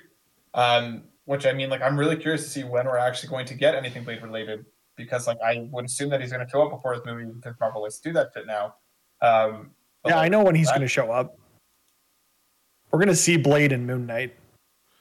Um, 0.53 1.03
which 1.25 1.45
I 1.45 1.53
mean, 1.53 1.69
like 1.69 1.81
I'm 1.81 1.97
really 1.97 2.15
curious 2.15 2.43
to 2.43 2.49
see 2.49 2.63
when 2.63 2.85
we're 2.85 2.97
actually 2.97 3.29
going 3.29 3.45
to 3.47 3.53
get 3.53 3.75
anything 3.75 4.03
Blade 4.03 4.21
related, 4.21 4.65
because 4.95 5.27
like 5.27 5.37
I 5.43 5.67
would 5.71 5.85
assume 5.85 6.09
that 6.09 6.21
he's 6.21 6.31
going 6.31 6.45
to 6.45 6.49
show 6.49 6.63
up 6.63 6.71
before 6.71 6.93
his 6.93 7.03
movie 7.05 7.25
because 7.25 7.55
Marvel 7.59 7.81
likes 7.83 7.97
to 7.99 8.09
do 8.09 8.13
that 8.13 8.29
shit 8.33 8.47
now. 8.47 8.75
Um, 9.21 9.71
but, 10.03 10.09
Yeah, 10.09 10.15
like, 10.15 10.25
I 10.25 10.27
know 10.29 10.43
when 10.43 10.55
he's 10.55 10.69
going 10.69 10.81
to 10.81 10.87
show 10.87 11.11
up. 11.11 11.37
We're 12.91 12.99
going 12.99 13.09
to 13.09 13.15
see 13.15 13.37
Blade 13.37 13.71
and 13.71 13.85
Moon 13.85 14.05
Knight. 14.05 14.35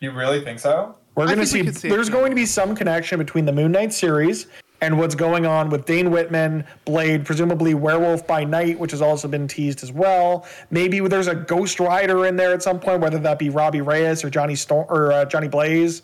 You 0.01 0.11
really 0.11 0.41
think 0.43 0.59
so? 0.59 0.97
We're 1.15 1.27
going 1.27 1.39
to 1.39 1.47
see. 1.47 1.71
see 1.71 1.89
there's 1.89 2.09
going 2.09 2.31
to 2.31 2.35
be 2.35 2.47
some 2.47 2.75
connection 2.75 3.19
between 3.19 3.45
the 3.45 3.53
Moon 3.53 3.71
Knight 3.71 3.93
series 3.93 4.49
and 4.85 4.99
what's 4.99 5.15
going 5.15 5.47
on 5.47 5.71
with 5.71 5.87
Dane 5.87 6.11
Whitman, 6.11 6.65
Blade, 6.85 7.25
presumably 7.25 7.73
Werewolf 7.75 8.27
by 8.27 8.45
Night, 8.45 8.79
which 8.79 8.91
has 8.91 9.01
also 9.01 9.27
been 9.27 9.49
teased 9.49 9.83
as 9.83 9.91
well. 9.91 10.47
Maybe 10.71 11.01
there's 11.01 11.27
a 11.27 11.35
Ghost 11.35 11.81
Rider 11.81 12.27
in 12.27 12.37
there 12.37 12.53
at 12.53 12.63
some 12.63 12.79
point, 12.79 13.01
whether 13.01 13.19
that 13.19 13.39
be 13.39 13.49
Robbie 13.49 13.81
Reyes 13.81 14.23
or 14.23 14.31
Johnny 14.31 14.55
Storm 14.55 14.87
or 14.91 15.13
uh, 15.13 15.25
Johnny 15.25 15.49
Blaze. 15.49 16.03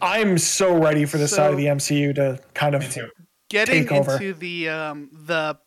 I'm 0.00 0.38
so 0.38 0.76
ready 0.76 1.04
for 1.04 1.18
this 1.18 1.30
So- 1.30 1.36
side 1.36 1.50
of 1.52 1.56
the 1.56 1.66
MCU 1.66 2.14
to 2.16 2.40
kind 2.54 2.74
of 2.74 2.90
too. 2.90 3.08
Getting 3.50 3.82
Take 3.86 3.92
over. 3.92 4.12
into 4.12 4.32
the 4.32 4.68
um 4.70 5.10
the 5.12 5.58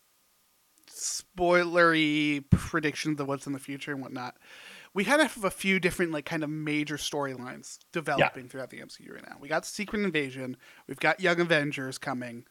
spoilery 0.89 2.43
predictions 2.49 3.19
of 3.19 3.27
what's 3.27 3.45
in 3.47 3.53
the 3.53 3.59
future 3.59 3.91
and 3.91 4.01
whatnot. 4.01 4.35
We 4.95 5.03
kind 5.05 5.21
of 5.21 5.31
have 5.35 5.43
a 5.43 5.51
few 5.51 5.79
different 5.79 6.11
like 6.13 6.25
kind 6.25 6.43
of 6.43 6.49
major 6.49 6.95
storylines 6.97 7.77
developing 7.91 8.47
throughout 8.49 8.69
the 8.71 8.77
MCU 8.79 9.13
right 9.13 9.23
now. 9.29 9.35
We 9.39 9.47
got 9.49 9.65
Secret 9.65 10.01
Invasion, 10.03 10.57
we've 10.87 10.99
got 10.99 11.19
Young 11.19 11.39
Avengers 11.39 11.97
coming. 11.99 12.45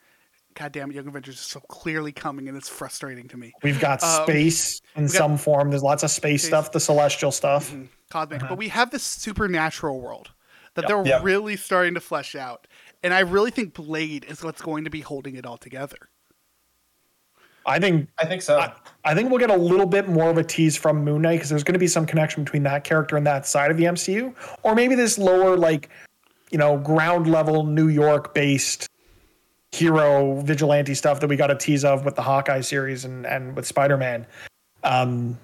God 0.55 0.71
damn 0.71 0.91
it, 0.91 0.95
Young 0.95 1.09
Avengers 1.09 1.35
is 1.37 1.41
so 1.41 1.59
clearly 1.61 2.13
coming 2.13 2.47
and 2.47 2.57
it's 2.57 2.69
frustrating 2.69 3.27
to 3.29 3.37
me. 3.37 3.53
We've 3.65 3.81
got 3.81 4.01
Um, 4.05 4.25
space 4.25 4.81
in 4.95 5.05
got- 5.07 5.13
some 5.13 5.37
form. 5.37 5.71
There's 5.71 5.83
lots 5.83 6.05
of 6.05 6.11
space, 6.13 6.43
Space. 6.43 6.49
stuff, 6.51 6.71
the 6.71 6.79
celestial 6.79 7.33
stuff. 7.33 7.71
Mm-hmm. 7.71 7.85
Cosmic. 8.11 8.41
But 8.43 8.59
we 8.59 8.69
have 8.69 8.91
this 8.93 9.03
supernatural 9.03 10.01
world 10.01 10.31
that 10.75 10.87
they're 10.87 11.05
Yep. 11.05 11.25
really 11.25 11.57
starting 11.57 11.95
to 11.95 12.01
flesh 12.01 12.37
out. 12.37 12.67
And 13.03 13.13
I 13.15 13.21
really 13.21 13.51
think 13.51 13.75
Blade 13.75 14.25
is 14.29 14.45
what's 14.45 14.63
going 14.63 14.85
to 14.85 14.91
be 14.91 15.01
holding 15.01 15.35
it 15.35 15.45
all 15.47 15.57
together. 15.59 15.97
I 17.67 17.79
think 17.79 18.09
I 18.19 18.27
think 18.27 18.43
so. 18.43 18.59
I, 18.59 18.73
I 19.05 19.15
think 19.15 19.31
we'll 19.31 19.39
get 19.39 19.51
a 19.51 19.57
little 19.57 19.87
bit 19.87 20.09
more 20.09 20.31
of 20.31 20.39
a 20.39 20.45
tease 20.45 20.77
from 20.77 21.05
Moon 21.05 21.23
Knight 21.23 21.37
because 21.37 21.51
there's 21.51 21.65
going 21.65 21.75
to 21.75 21.79
be 21.79 21.87
some 21.87 22.07
connection 22.07 22.45
between 22.45 22.63
that 22.65 22.85
character 22.85 23.17
and 23.17 23.27
that 23.27 23.47
side 23.47 23.71
of 23.71 23.77
the 23.77 23.85
MCU, 23.85 24.35
or 24.63 24.75
maybe 24.75 24.95
this 24.95 25.19
lower, 25.19 25.57
like, 25.57 25.89
you 26.51 26.59
know, 26.59 26.79
ground 26.79 27.31
level 27.31 27.65
New 27.65 27.89
York 27.89 28.35
based 28.35 28.89
hero 29.73 30.41
vigilante 30.43 30.95
stuff 30.95 31.21
that 31.21 31.27
we 31.27 31.37
got 31.37 31.51
a 31.51 31.57
tease 31.57 31.85
of 31.85 32.05
with 32.05 32.15
the 32.15 32.23
Hawkeye 32.23 32.61
series 32.61 33.05
and 33.05 33.27
and 33.27 33.57
with 33.57 33.67
Spider 33.67 33.97
Man. 33.97 34.27
Um, 34.83 35.39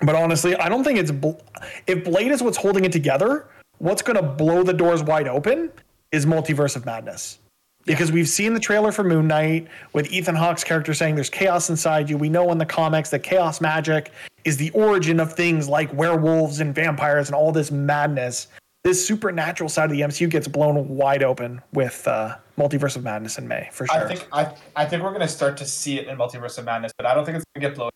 but 0.00 0.14
honestly, 0.14 0.56
I 0.56 0.68
don't 0.68 0.84
think 0.84 0.98
it's 0.98 1.10
bl- 1.10 1.40
if 1.86 2.04
Blade 2.04 2.32
is 2.32 2.42
what's 2.42 2.56
holding 2.56 2.84
it 2.84 2.92
together. 2.92 3.48
What's 3.78 4.02
going 4.02 4.16
to 4.16 4.22
blow 4.22 4.62
the 4.62 4.72
doors 4.72 5.02
wide 5.02 5.26
open 5.26 5.70
is 6.12 6.26
Multiverse 6.26 6.76
of 6.76 6.86
Madness 6.86 7.38
because 7.86 8.12
we've 8.12 8.28
seen 8.28 8.54
the 8.54 8.60
trailer 8.60 8.92
for 8.92 9.04
Moon 9.04 9.26
Knight 9.28 9.68
with 9.92 10.10
Ethan 10.10 10.34
Hawke's 10.34 10.64
character 10.64 10.94
saying 10.94 11.14
there's 11.14 11.30
chaos 11.30 11.70
inside 11.70 12.08
you. 12.08 12.16
We 12.16 12.28
know 12.28 12.50
in 12.52 12.58
the 12.58 12.66
comics 12.66 13.10
that 13.10 13.22
chaos 13.22 13.60
magic 13.60 14.12
is 14.44 14.56
the 14.56 14.70
origin 14.70 15.20
of 15.20 15.32
things 15.32 15.68
like 15.68 15.92
werewolves 15.92 16.60
and 16.60 16.74
vampires 16.74 17.28
and 17.28 17.34
all 17.34 17.52
this 17.52 17.70
madness. 17.70 18.48
This 18.82 19.06
supernatural 19.06 19.70
side 19.70 19.90
of 19.90 19.96
the 19.96 20.02
MCU 20.02 20.28
gets 20.28 20.46
blown 20.46 20.88
wide 20.88 21.22
open 21.22 21.60
with 21.72 22.06
uh, 22.06 22.36
Multiverse 22.58 22.96
of 22.96 23.02
Madness 23.02 23.38
in 23.38 23.48
May 23.48 23.68
for 23.72 23.86
sure. 23.86 23.96
I 23.96 24.06
think 24.06 24.28
I 24.30 24.54
I 24.76 24.84
think 24.84 25.02
we're 25.02 25.12
gonna 25.12 25.26
start 25.26 25.56
to 25.58 25.64
see 25.64 25.98
it 25.98 26.06
in 26.06 26.18
Multiverse 26.18 26.58
of 26.58 26.66
Madness, 26.66 26.92
but 26.98 27.06
I 27.06 27.14
don't 27.14 27.24
think 27.24 27.36
it's 27.36 27.46
gonna 27.54 27.66
get 27.66 27.76
blown 27.76 27.90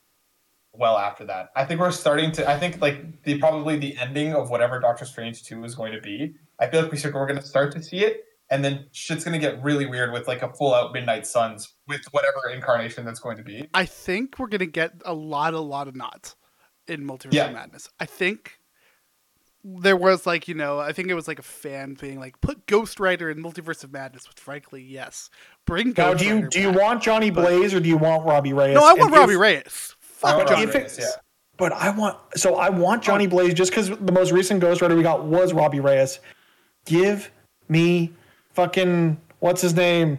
well 0.72 0.96
after 0.96 1.24
that. 1.26 1.50
I 1.54 1.64
think 1.64 1.80
we're 1.80 1.90
starting 1.90 2.32
to. 2.32 2.48
I 2.48 2.58
think 2.58 2.80
like 2.80 3.22
the 3.24 3.38
probably 3.38 3.76
the 3.78 3.98
ending 3.98 4.32
of 4.32 4.48
whatever 4.48 4.80
Doctor 4.80 5.04
Strange 5.04 5.42
two 5.42 5.62
is 5.64 5.74
going 5.74 5.92
to 5.92 6.00
be. 6.00 6.34
I 6.58 6.68
feel 6.68 6.82
like 6.82 6.90
we 6.90 6.96
should, 6.96 7.12
we're 7.12 7.26
gonna 7.26 7.42
start 7.42 7.72
to 7.72 7.82
see 7.82 7.98
it, 7.98 8.24
and 8.50 8.64
then 8.64 8.86
shit's 8.92 9.24
gonna 9.24 9.38
get 9.38 9.62
really 9.62 9.86
weird 9.86 10.12
with 10.12 10.26
like 10.28 10.42
a 10.42 10.52
full 10.52 10.74
out 10.74 10.92
Midnight 10.92 11.26
Suns 11.26 11.74
with 11.86 12.02
whatever 12.12 12.48
incarnation 12.52 13.04
that's 13.04 13.20
going 13.20 13.36
to 13.36 13.42
be. 13.42 13.68
I 13.74 13.84
think 13.84 14.38
we're 14.38 14.48
gonna 14.48 14.66
get 14.66 14.92
a 15.04 15.14
lot, 15.14 15.54
a 15.54 15.60
lot 15.60 15.88
of 15.88 15.94
nods 15.96 16.36
in 16.86 17.04
Multiverse 17.04 17.32
Yeah. 17.34 17.46
of 17.48 17.52
Madness. 17.54 17.88
I 18.00 18.06
think 18.06 18.58
there 19.64 19.96
was 19.96 20.24
like 20.26 20.48
you 20.48 20.54
know, 20.54 20.78
I 20.78 20.92
think 20.92 21.08
it 21.08 21.14
was 21.14 21.28
like 21.28 21.38
a 21.38 21.42
fan 21.42 21.94
being 22.00 22.18
like, 22.18 22.40
put 22.40 22.66
Ghost 22.66 23.00
Rider 23.00 23.28
in 23.28 23.42
Multiverse 23.42 23.84
of 23.84 23.92
Madness. 23.92 24.26
Which 24.28 24.38
frankly, 24.38 24.82
yes, 24.82 25.28
bring 25.66 25.88
now, 25.88 26.12
Ghost 26.12 26.20
do 26.20 26.26
you 26.26 26.34
Rider 26.36 26.48
do 26.48 26.60
you 26.60 26.72
back. 26.72 26.80
want 26.80 27.02
Johnny 27.02 27.30
Blaze 27.30 27.74
or 27.74 27.80
do 27.80 27.88
you 27.88 27.98
want 27.98 28.24
Robbie 28.24 28.52
Reyes? 28.52 28.74
No, 28.74 28.80
I 28.82 28.92
want 28.94 29.00
And 29.02 29.12
if- 29.14 29.18
Robbie 29.18 29.36
Reyes. 29.36 29.94
Fuck 30.00 30.48
Johnny 30.48 30.62
if 30.62 30.72
Blaze, 30.72 30.98
yeah. 30.98 31.06
But 31.58 31.72
I 31.72 31.90
want 31.90 32.16
so 32.36 32.54
I 32.54 32.70
want 32.70 33.02
Johnny 33.02 33.26
Oh. 33.26 33.30
Blaze 33.30 33.52
just 33.54 33.70
because 33.72 33.88
the 33.90 34.12
most 34.12 34.30
recent 34.32 34.60
Ghost 34.60 34.80
Rider 34.80 34.94
we 34.96 35.02
got 35.02 35.24
was 35.24 35.52
Robbie 35.52 35.80
Reyes. 35.80 36.20
Give 36.86 37.30
me 37.68 38.12
fucking 38.58 39.16
what's 39.38 39.62
his 39.62 39.72
name 39.74 40.18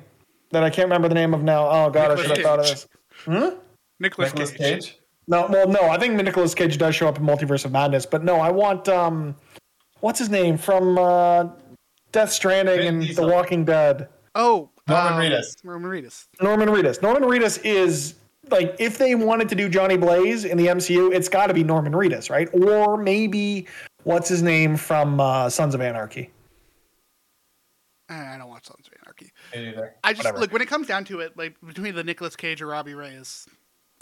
that 0.52 0.64
I 0.64 0.70
can't 0.70 0.86
remember 0.86 1.10
the 1.10 1.16
name 1.16 1.34
of 1.34 1.44
now. 1.44 1.68
Oh 1.68 1.90
god, 1.90 2.10
Nicolas 2.10 2.20
I 2.20 2.22
should 2.24 2.38
have 2.38 2.46
thought 2.46 2.60
of 2.60 2.66
this. 2.68 2.88
Hmm? 3.26 3.60
Nicholas 4.00 4.30
Nicolas 4.32 4.52
Cage. 4.52 4.86
Cage. 4.86 5.00
No, 5.28 5.46
well, 5.50 5.68
no, 5.68 5.82
I 5.90 6.00
think 6.00 6.16
Nicholas 6.16 6.56
Cage 6.56 6.78
does 6.78 6.96
show 6.96 7.10
up 7.10 7.18
in 7.18 7.26
Multiverse 7.26 7.66
of 7.66 7.74
Madness, 7.74 8.06
but 8.06 8.24
no, 8.24 8.38
I 8.38 8.50
want 8.50 8.88
um, 8.88 9.36
what's 10.00 10.20
his 10.20 10.30
name 10.30 10.58
from 10.58 10.98
uh, 10.98 11.50
Death 12.14 12.32
Stranding 12.32 12.78
Vin 12.78 12.88
and 12.88 13.02
Diesel. 13.02 13.26
The 13.26 13.32
Walking 13.32 13.66
Dead. 13.66 14.08
Oh, 14.36 14.70
Norman 14.88 15.14
um, 15.14 15.20
Reedus. 15.20 15.64
Norman 15.66 15.92
Reedus. 15.92 16.26
Norman 16.42 16.70
Reedus. 16.70 17.02
Norman 17.02 17.24
Reedus 17.24 17.60
is 17.66 18.16
like 18.50 18.74
if 18.80 18.98
they 18.98 19.16
wanted 19.16 19.50
to 19.50 19.56
do 19.56 19.68
Johnny 19.68 19.98
Blaze 19.98 20.46
in 20.46 20.58
the 20.58 20.68
MCU, 20.68 21.14
it's 21.14 21.28
got 21.28 21.48
to 21.48 21.54
be 21.54 21.66
Norman 21.66 21.92
Reedus, 21.92 22.30
right? 22.30 22.48
Or 22.54 22.96
maybe 22.96 23.68
what's 24.04 24.30
his 24.30 24.42
name 24.42 24.78
from 24.78 25.20
uh, 25.20 25.50
Sons 25.50 25.76
of 25.76 25.82
Anarchy? 25.82 26.32
Eh, 28.10 28.14
I 28.34 28.38
don't 28.38 28.50
watch 28.50 28.66
Sons 28.66 28.88
of 28.88 28.94
Anarchy. 29.04 29.32
Me 29.56 29.66
neither. 29.66 29.94
I 30.04 30.14
just 30.14 30.20
Whatever. 30.26 30.40
look 30.40 30.52
when 30.54 30.62
it 30.62 30.68
comes 30.68 30.88
down 30.88 31.06
to 31.06 31.20
it, 31.20 31.38
like 31.38 31.56
between 31.66 31.96
the 31.96 32.04
Nicolas 32.04 32.36
Cage 32.36 32.62
or 32.62 32.68
Robbie 32.68 32.96
Reyes 32.96 33.48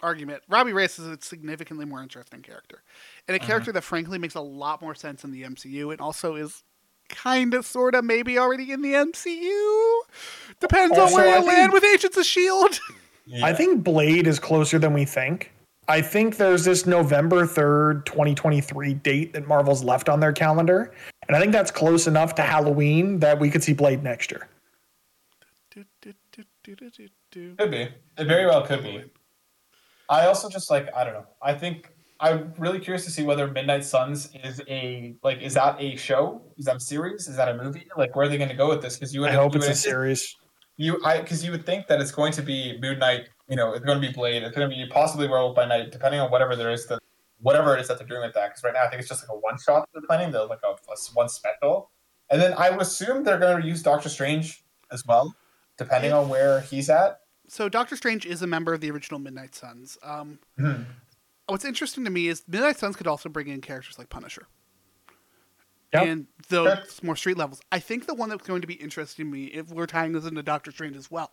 argument, 0.02 0.44
Robbie 0.48 0.74
Reyes 0.74 0.98
is 1.00 1.08
a 1.08 1.18
significantly 1.22 1.84
more 1.86 2.02
interesting 2.02 2.42
character, 2.42 2.84
and 3.28 3.36
a 3.36 3.40
Uh-huh. 3.40 3.48
character 3.48 3.72
that 3.72 3.82
frankly 3.84 4.18
makes 4.18 4.36
a 4.36 4.42
lot 4.42 4.82
more 4.82 4.96
sense 4.96 5.24
in 5.24 5.32
the 5.32 5.44
MCU, 5.44 5.92
and 5.92 6.00
also 6.00 6.36
is 6.36 6.64
kind 7.10 7.54
of, 7.54 7.66
sort 7.66 7.96
of, 7.96 8.04
maybe 8.06 8.38
already 8.38 8.72
in 8.72 8.82
the 8.82 8.94
MCU. 8.94 10.02
Depends 10.60 10.98
Also, 10.98 11.16
on 11.18 11.22
where 11.22 11.34
I 11.34 11.38
you 11.40 11.44
think- 11.46 11.54
land 11.54 11.74
with 11.74 11.84
Agents 11.84 12.18
of 12.18 12.26
Shield. 12.26 12.80
I 13.44 13.54
think 13.54 13.84
Blade 13.84 14.28
is 14.28 14.40
closer 14.40 14.78
than 14.80 14.94
we 14.94 15.04
think. 15.06 15.52
I 15.90 16.02
think 16.02 16.36
there's 16.38 16.66
this 16.66 16.86
November 16.86 17.46
3rd, 17.48 18.06
2023 18.06 18.94
date 18.94 19.32
that 19.34 19.48
Marvel's 19.48 19.84
left 19.84 20.10
on 20.10 20.20
their 20.20 20.34
calendar. 20.34 20.94
And 21.28 21.36
I 21.36 21.40
think 21.40 21.52
that's 21.52 21.72
close 21.72 22.08
enough 22.08 22.36
to 22.36 22.42
Halloween 22.42 23.20
that 23.20 23.40
we 23.40 23.50
could 23.50 23.64
see 23.64 23.74
Blade 23.74 24.04
next 24.04 24.32
year. 24.32 24.48
Could 25.74 27.72
be. 27.72 27.90
It 28.18 28.28
very 28.28 28.46
well 28.46 28.66
could 28.66 28.84
be. 28.84 29.04
I 30.10 30.26
also 30.26 30.50
just 30.50 30.72
like 30.72 30.90
I 30.96 31.04
don't 31.04 31.14
know. 31.14 31.28
I 31.42 31.54
think 31.54 31.92
I'm 32.20 32.54
really 32.58 32.80
curious 32.80 33.06
to 33.06 33.12
see 33.12 33.24
whether 33.24 33.48
Midnight 33.48 33.84
Suns 33.84 34.30
is 34.44 34.62
a 34.68 35.16
like 35.24 35.42
is 35.42 35.54
that 35.56 35.76
a 35.80 35.96
show? 35.98 36.42
Is 36.58 36.66
that 36.66 36.78
a 36.78 36.80
series? 36.80 37.28
Is 37.28 37.36
that 37.38 37.50
a 37.50 37.62
movie? 37.62 37.88
Like 37.98 38.16
where 38.16 38.26
are 38.26 38.30
they 38.30 38.38
going 38.38 38.50
to 38.50 38.56
go 38.56 38.70
with 38.70 38.82
this? 38.82 38.96
Because 38.96 39.14
you 39.14 39.22
would 39.22 39.32
I 39.32 39.34
hope 39.34 39.54
you 39.54 39.58
it's 39.58 39.68
would 39.68 39.74
a 39.74 39.78
series. 39.78 40.36
You 40.78 41.00
I 41.04 41.20
because 41.20 41.44
you 41.44 41.52
would 41.52 41.66
think 41.66 41.88
that 41.88 42.00
it's 42.00 42.12
going 42.12 42.32
to 42.34 42.42
be 42.42 42.78
Moon 42.82 43.00
Knight. 43.00 43.30
You 43.50 43.56
know, 43.56 43.74
it's 43.74 43.86
going 43.86 44.02
to 44.02 44.06
be 44.06 44.14
Blade. 44.14 44.44
It's 44.44 44.56
going 44.56 44.70
to 44.70 44.76
be 44.76 44.86
possibly 44.88 45.28
Werewolf 45.28 45.56
by 45.56 45.66
Night, 45.66 45.92
depending 45.92 46.20
on 46.20 46.32
whatever 46.32 46.56
there 46.56 46.72
is 46.72 46.86
that 46.88 47.00
whatever 47.40 47.76
it 47.76 47.82
is 47.82 47.88
that 47.88 47.98
they're 47.98 48.08
doing 48.08 48.22
with 48.22 48.34
that. 48.34 48.50
Because 48.50 48.64
right 48.64 48.74
now 48.74 48.84
I 48.84 48.90
think 48.90 49.00
it's 49.00 49.10
just 49.10 49.24
like 49.28 49.36
a 49.36 49.40
one 49.40 49.58
shot 49.60 49.88
they're 49.94 50.02
planning. 50.04 50.32
They're 50.32 50.46
like 50.46 50.60
a, 50.64 50.70
a 50.72 50.96
one 51.14 51.30
special, 51.30 51.92
and 52.30 52.42
then 52.42 52.54
I 52.58 52.70
would 52.70 52.82
assume 52.82 53.24
they're 53.24 53.40
going 53.40 53.62
to 53.62 53.68
use 53.68 53.82
Doctor 53.84 54.10
Strange 54.10 54.64
as 54.92 55.06
well, 55.06 55.36
depending 55.78 56.14
on 56.14 56.30
where 56.30 56.62
he's 56.62 56.90
at. 56.90 57.20
So 57.48 57.70
Doctor 57.70 57.96
Strange 57.96 58.26
is 58.26 58.42
a 58.42 58.48
member 58.48 58.74
of 58.74 58.82
the 58.82 58.92
original 58.92 59.20
Midnight 59.20 59.56
Suns. 59.56 59.98
Um, 60.04 60.40
Mhm. 60.60 60.86
What's 61.48 61.64
interesting 61.64 62.04
to 62.04 62.10
me 62.12 62.28
is 62.28 62.44
Midnight 62.48 62.78
Suns 62.78 62.98
could 62.98 63.08
also 63.08 63.30
bring 63.30 63.48
in 63.48 63.62
characters 63.62 63.98
like 63.98 64.10
Punisher. 64.10 64.48
Yep. 65.94 66.04
And 66.06 66.28
those 66.50 66.68
Sure. 66.68 66.86
more 67.04 67.16
street 67.16 67.38
levels. 67.38 67.62
I 67.72 67.80
think 67.80 68.06
the 68.06 68.14
one 68.14 68.28
that's 68.28 68.46
going 68.46 68.60
to 68.60 68.68
be 68.68 68.74
interesting 68.74 69.26
to 69.26 69.32
me, 69.32 69.46
if 69.46 69.70
we're 69.70 69.86
tying 69.86 70.12
this 70.12 70.26
into 70.26 70.44
Doctor 70.44 70.72
Strange 70.74 70.98
as 70.98 71.10
well, 71.10 71.32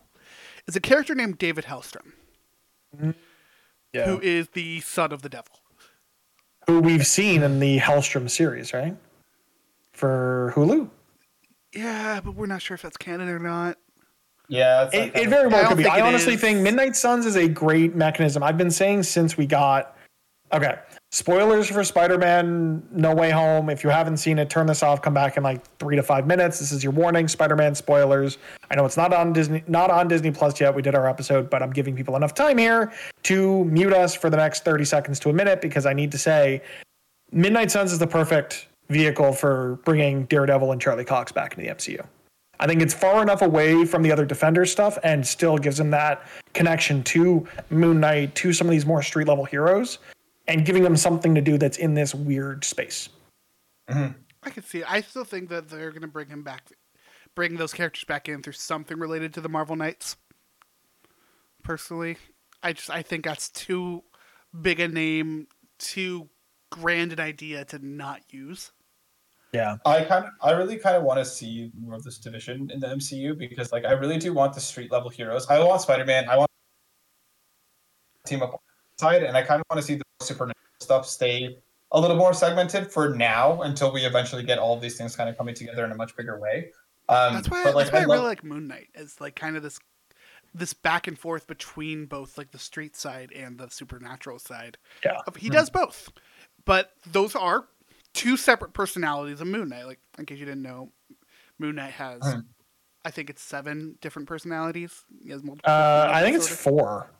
is 0.67 0.75
a 0.77 0.79
character 0.79 1.13
named 1.15 1.37
David 1.37 1.65
Hellstrom, 1.65 2.13
Yeah. 3.91 4.05
who 4.05 4.21
is 4.21 4.47
the 4.49 4.79
son 4.79 5.11
of 5.11 5.21
the 5.21 5.27
devil. 5.27 5.59
Who 6.67 6.79
we've 6.81 7.05
seen 7.05 7.43
in 7.43 7.59
the 7.59 7.77
Hellstrom 7.79 8.29
series, 8.29 8.73
right? 8.73 8.95
For 9.93 10.51
Hulu. 10.55 10.89
Yeah, 11.73 12.21
but 12.23 12.35
we're 12.35 12.45
not 12.47 12.61
sure 12.61 12.75
if 12.75 12.81
that's 12.81 12.97
canon 12.97 13.29
or 13.29 13.39
not. 13.39 13.77
Yeah, 14.47 14.89
It, 14.93 15.15
it 15.15 15.29
very 15.29 15.47
well 15.47 15.67
could 15.67 15.77
be. 15.77 15.87
I 15.87 16.01
honestly 16.01 16.35
is. 16.35 16.41
think 16.41 16.59
Midnight 16.61 16.95
Suns 16.95 17.25
is 17.25 17.35
a 17.35 17.47
great 17.47 17.95
mechanism. 17.95 18.43
I've 18.43 18.57
been 18.57 18.69
saying 18.71 19.03
since 19.03 19.37
we 19.37 19.45
got. 19.47 19.97
Okay, 20.53 20.77
spoilers 21.11 21.69
for 21.69 21.83
Spider-Man: 21.83 22.87
No 22.91 23.13
Way 23.13 23.31
Home. 23.31 23.69
If 23.69 23.83
you 23.83 23.89
haven't 23.89 24.17
seen 24.17 24.37
it, 24.37 24.49
turn 24.49 24.67
this 24.67 24.83
off. 24.83 25.01
Come 25.01 25.13
back 25.13 25.37
in 25.37 25.43
like 25.43 25.65
three 25.79 25.95
to 25.95 26.03
five 26.03 26.27
minutes. 26.27 26.59
This 26.59 26.71
is 26.71 26.83
your 26.83 26.93
warning. 26.93 27.27
Spider-Man 27.27 27.75
spoilers. 27.75 28.37
I 28.69 28.75
know 28.75 28.85
it's 28.85 28.97
not 28.97 29.11
on 29.11 29.33
Disney, 29.33 29.63
not 29.67 29.89
on 29.89 30.07
Disney 30.07 30.31
Plus 30.31 30.59
yet. 30.61 30.73
We 30.73 30.81
did 30.81 30.95
our 30.95 31.09
episode, 31.09 31.49
but 31.49 31.63
I'm 31.63 31.71
giving 31.71 31.95
people 31.95 32.15
enough 32.15 32.33
time 32.33 32.57
here 32.57 32.93
to 33.23 33.65
mute 33.65 33.91
us 33.91 34.15
for 34.15 34.29
the 34.29 34.37
next 34.37 34.63
30 34.63 34.85
seconds 34.85 35.19
to 35.21 35.29
a 35.29 35.33
minute 35.33 35.61
because 35.61 35.85
I 35.85 35.93
need 35.93 36.11
to 36.11 36.17
say, 36.17 36.61
Midnight 37.31 37.71
Suns 37.71 37.91
is 37.91 37.99
the 37.99 38.07
perfect 38.07 38.67
vehicle 38.89 39.33
for 39.33 39.79
bringing 39.83 40.25
Daredevil 40.25 40.71
and 40.71 40.79
Charlie 40.79 41.05
Cox 41.05 41.31
back 41.31 41.57
into 41.57 41.67
the 41.67 41.75
MCU. 41.75 42.05
I 42.59 42.67
think 42.67 42.81
it's 42.81 42.93
far 42.93 43.21
enough 43.21 43.41
away 43.41 43.83
from 43.83 44.03
the 44.03 44.11
other 44.11 44.25
Defender 44.25 44.65
stuff 44.65 44.97
and 45.03 45.25
still 45.25 45.57
gives 45.57 45.77
them 45.77 45.89
that 45.91 46.25
connection 46.53 47.03
to 47.03 47.45
Moon 47.69 47.99
Knight, 47.99 48.33
to 48.35 48.53
some 48.53 48.67
of 48.67 48.71
these 48.71 48.85
more 48.85 49.01
street 49.01 49.27
level 49.27 49.43
heroes, 49.43 49.97
and 50.47 50.65
giving 50.65 50.83
them 50.83 50.95
something 50.95 51.35
to 51.35 51.41
do 51.41 51.57
that's 51.57 51.77
in 51.77 51.93
this 51.93 52.13
weird 52.13 52.63
space. 52.63 53.09
Mm-hmm. 53.89 54.19
I 54.43 54.49
can 54.49 54.63
see 54.63 54.79
it. 54.79 54.91
I 54.91 55.01
still 55.01 55.23
think 55.23 55.49
that 55.49 55.69
they're 55.69 55.91
going 55.91 56.01
to 56.01 56.07
bring 56.07 56.27
him 56.27 56.43
back, 56.43 56.69
bring 57.35 57.55
those 57.55 57.73
characters 57.73 58.03
back 58.03 58.29
in 58.29 58.41
through 58.43 58.53
something 58.53 58.99
related 58.99 59.33
to 59.35 59.41
the 59.41 59.49
Marvel 59.49 59.75
Knights. 59.75 60.17
Personally, 61.63 62.17
I 62.61 62.73
just 62.73 62.89
I 62.89 63.01
think 63.01 63.25
that's 63.25 63.49
too 63.49 64.03
big 64.61 64.79
a 64.79 64.87
name, 64.87 65.47
too 65.79 66.29
grand 66.71 67.13
an 67.13 67.19
idea 67.19 67.65
to 67.65 67.79
not 67.79 68.21
use. 68.29 68.71
Yeah. 69.51 69.77
I 69.85 70.03
kind 70.03 70.25
of, 70.25 70.31
I 70.41 70.51
really 70.51 70.77
kind 70.77 70.97
of 70.97 71.03
want 71.03 71.19
to 71.19 71.25
see 71.25 71.71
more 71.79 71.95
of 71.95 72.03
this 72.03 72.17
division 72.17 72.69
in 72.71 72.79
the 72.79 72.87
MCU 72.87 73.37
because, 73.37 73.71
like, 73.71 73.85
I 73.85 73.93
really 73.93 74.17
do 74.17 74.33
want 74.33 74.53
the 74.53 74.59
street 74.59 74.91
level 74.91 75.09
heroes. 75.09 75.47
I 75.47 75.63
want 75.63 75.81
Spider 75.81 76.05
Man. 76.05 76.27
I 76.29 76.37
want 76.37 76.51
team 78.25 78.43
up 78.43 78.61
side, 78.97 79.23
and 79.23 79.35
I 79.35 79.41
kind 79.41 79.59
of 79.59 79.65
want 79.69 79.81
to 79.81 79.85
see 79.85 79.95
the 79.95 80.03
supernatural 80.21 80.55
stuff 80.79 81.05
stay 81.07 81.57
a 81.91 81.99
little 81.99 82.17
more 82.17 82.33
segmented 82.33 82.91
for 82.91 83.09
now 83.09 83.61
until 83.61 83.91
we 83.93 84.01
eventually 84.05 84.43
get 84.43 84.57
all 84.59 84.73
of 84.75 84.81
these 84.81 84.97
things 84.97 85.15
kind 85.15 85.29
of 85.29 85.37
coming 85.37 85.55
together 85.55 85.85
in 85.85 85.91
a 85.91 85.95
much 85.95 86.15
bigger 86.15 86.39
way. 86.39 86.71
Um, 87.07 87.35
That's 87.35 87.49
why. 87.49 87.63
but, 87.63 87.75
like, 87.75 87.85
that's 87.85 87.93
why 87.93 87.99
I, 87.99 88.03
I 88.03 88.05
love- 88.05 88.17
really 88.17 88.27
like 88.29 88.43
Moon 88.43 88.67
Knight 88.67 88.87
as 88.95 89.21
like 89.21 89.35
kind 89.35 89.55
of 89.55 89.63
this 89.63 89.79
this 90.53 90.73
back 90.73 91.07
and 91.07 91.19
forth 91.19 91.47
between 91.47 92.05
both 92.05 92.37
like 92.37 92.51
the 92.51 92.57
street 92.57 92.95
side 92.95 93.31
and 93.33 93.57
the 93.57 93.69
supernatural 93.69 94.39
side. 94.39 94.77
Yeah. 95.03 95.17
He 95.37 95.49
does 95.49 95.69
both, 95.69 96.09
but 96.63 96.93
those 97.05 97.35
are 97.35 97.65
two 98.13 98.37
separate 98.37 98.73
personalities 98.73 99.41
of 99.41 99.47
Moon 99.47 99.67
Knight. 99.69 99.85
Like 99.85 99.99
in 100.17 100.25
case 100.25 100.39
you 100.39 100.45
didn't 100.45 100.61
know, 100.61 100.91
Moon 101.59 101.75
Knight 101.75 101.91
has. 101.91 102.21
Hmm. 102.23 102.39
I 103.03 103.11
think 103.11 103.29
it's 103.29 103.41
seven 103.43 103.97
different 104.01 104.27
personalities. 104.27 105.03
He 105.23 105.29
has 105.29 105.43
multiple. 105.43 105.71
Uh, 105.71 106.07
I 106.09 106.21
think 106.21 106.35
it's 106.35 106.47
four. 106.47 107.11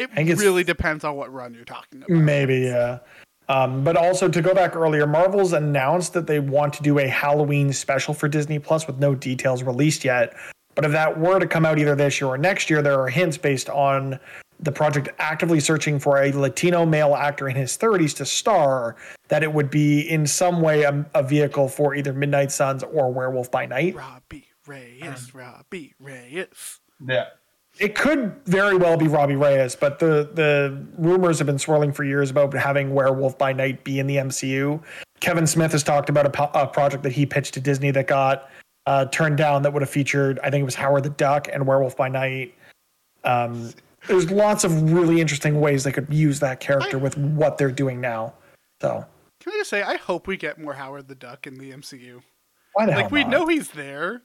It 0.00 0.10
think 0.14 0.40
really 0.40 0.64
depends 0.64 1.04
on 1.04 1.16
what 1.16 1.32
run 1.32 1.54
you're 1.54 1.64
talking 1.64 2.02
about. 2.02 2.10
Maybe, 2.10 2.60
yeah. 2.60 3.00
Um, 3.48 3.82
but 3.82 3.96
also 3.96 4.28
to 4.28 4.40
go 4.40 4.54
back 4.54 4.76
earlier, 4.76 5.06
Marvel's 5.06 5.52
announced 5.52 6.12
that 6.12 6.26
they 6.26 6.38
want 6.38 6.72
to 6.74 6.82
do 6.82 7.00
a 7.00 7.08
Halloween 7.08 7.72
special 7.72 8.14
for 8.14 8.28
Disney 8.28 8.58
Plus 8.58 8.86
with 8.86 8.98
no 8.98 9.14
details 9.14 9.62
released 9.62 10.04
yet. 10.04 10.34
But 10.76 10.84
if 10.84 10.92
that 10.92 11.18
were 11.18 11.40
to 11.40 11.46
come 11.46 11.66
out 11.66 11.78
either 11.78 11.96
this 11.96 12.20
year 12.20 12.28
or 12.30 12.38
next 12.38 12.70
year, 12.70 12.80
there 12.80 12.98
are 13.00 13.08
hints 13.08 13.36
based 13.36 13.68
on 13.68 14.20
the 14.60 14.70
project 14.70 15.08
actively 15.18 15.58
searching 15.58 15.98
for 15.98 16.22
a 16.22 16.32
Latino 16.32 16.86
male 16.86 17.14
actor 17.14 17.48
in 17.48 17.56
his 17.56 17.76
30s 17.76 18.14
to 18.16 18.24
star 18.24 18.94
that 19.28 19.42
it 19.42 19.52
would 19.52 19.70
be 19.70 20.00
in 20.08 20.26
some 20.26 20.60
way 20.60 20.82
a, 20.82 21.04
a 21.14 21.22
vehicle 21.22 21.68
for 21.68 21.94
either 21.94 22.12
Midnight 22.12 22.52
Suns 22.52 22.82
or 22.82 23.12
Werewolf 23.12 23.50
by 23.50 23.66
Night. 23.66 23.96
Robbie 23.96 24.46
Reyes, 24.66 25.34
Robbie 25.34 25.94
Reyes. 25.98 26.78
yeah. 27.04 27.26
It 27.80 27.94
could 27.94 28.34
very 28.44 28.76
well 28.76 28.96
be 28.96 29.08
Robbie 29.08 29.36
Reyes, 29.36 29.74
but 29.74 29.98
the 29.98 30.30
the 30.34 30.80
rumors 30.98 31.38
have 31.38 31.46
been 31.46 31.58
swirling 31.58 31.92
for 31.92 32.04
years 32.04 32.30
about 32.30 32.52
having 32.52 32.94
Werewolf 32.94 33.38
by 33.38 33.52
Night 33.52 33.82
be 33.84 33.98
in 33.98 34.06
the 34.06 34.16
MCU. 34.16 34.82
Kevin 35.20 35.46
Smith 35.46 35.72
has 35.72 35.82
talked 35.82 36.08
about 36.08 36.26
a, 36.26 36.30
po- 36.30 36.50
a 36.54 36.66
project 36.66 37.02
that 37.02 37.12
he 37.12 37.26
pitched 37.26 37.54
to 37.54 37.60
Disney 37.60 37.90
that 37.90 38.06
got 38.06 38.50
uh, 38.86 39.06
turned 39.06 39.36
down 39.36 39.62
that 39.62 39.72
would 39.72 39.82
have 39.82 39.90
featured, 39.90 40.38
I 40.40 40.50
think 40.50 40.62
it 40.62 40.64
was 40.64 40.74
Howard 40.74 41.04
the 41.04 41.10
Duck 41.10 41.48
and 41.52 41.66
Werewolf 41.66 41.96
by 41.96 42.08
Night. 42.08 42.54
Um, 43.24 43.72
there's 44.08 44.30
lots 44.30 44.64
of 44.64 44.92
really 44.92 45.20
interesting 45.20 45.60
ways 45.60 45.84
they 45.84 45.92
could 45.92 46.12
use 46.12 46.40
that 46.40 46.60
character 46.60 46.98
with 46.98 47.16
what 47.18 47.58
they're 47.58 47.70
doing 47.70 48.00
now. 48.00 48.32
So 48.80 49.04
Can 49.40 49.52
I 49.52 49.56
just 49.56 49.70
say, 49.70 49.82
I 49.82 49.96
hope 49.96 50.26
we 50.26 50.36
get 50.36 50.58
more 50.58 50.72
Howard 50.74 51.08
the 51.08 51.14
Duck 51.14 51.46
in 51.46 51.54
the 51.58 51.70
MCU. 51.72 52.22
why 52.72 52.86
the 52.86 52.92
hell 52.92 53.02
Like 53.02 53.12
we 53.12 53.24
know 53.24 53.46
he's 53.46 53.70
there, 53.72 54.22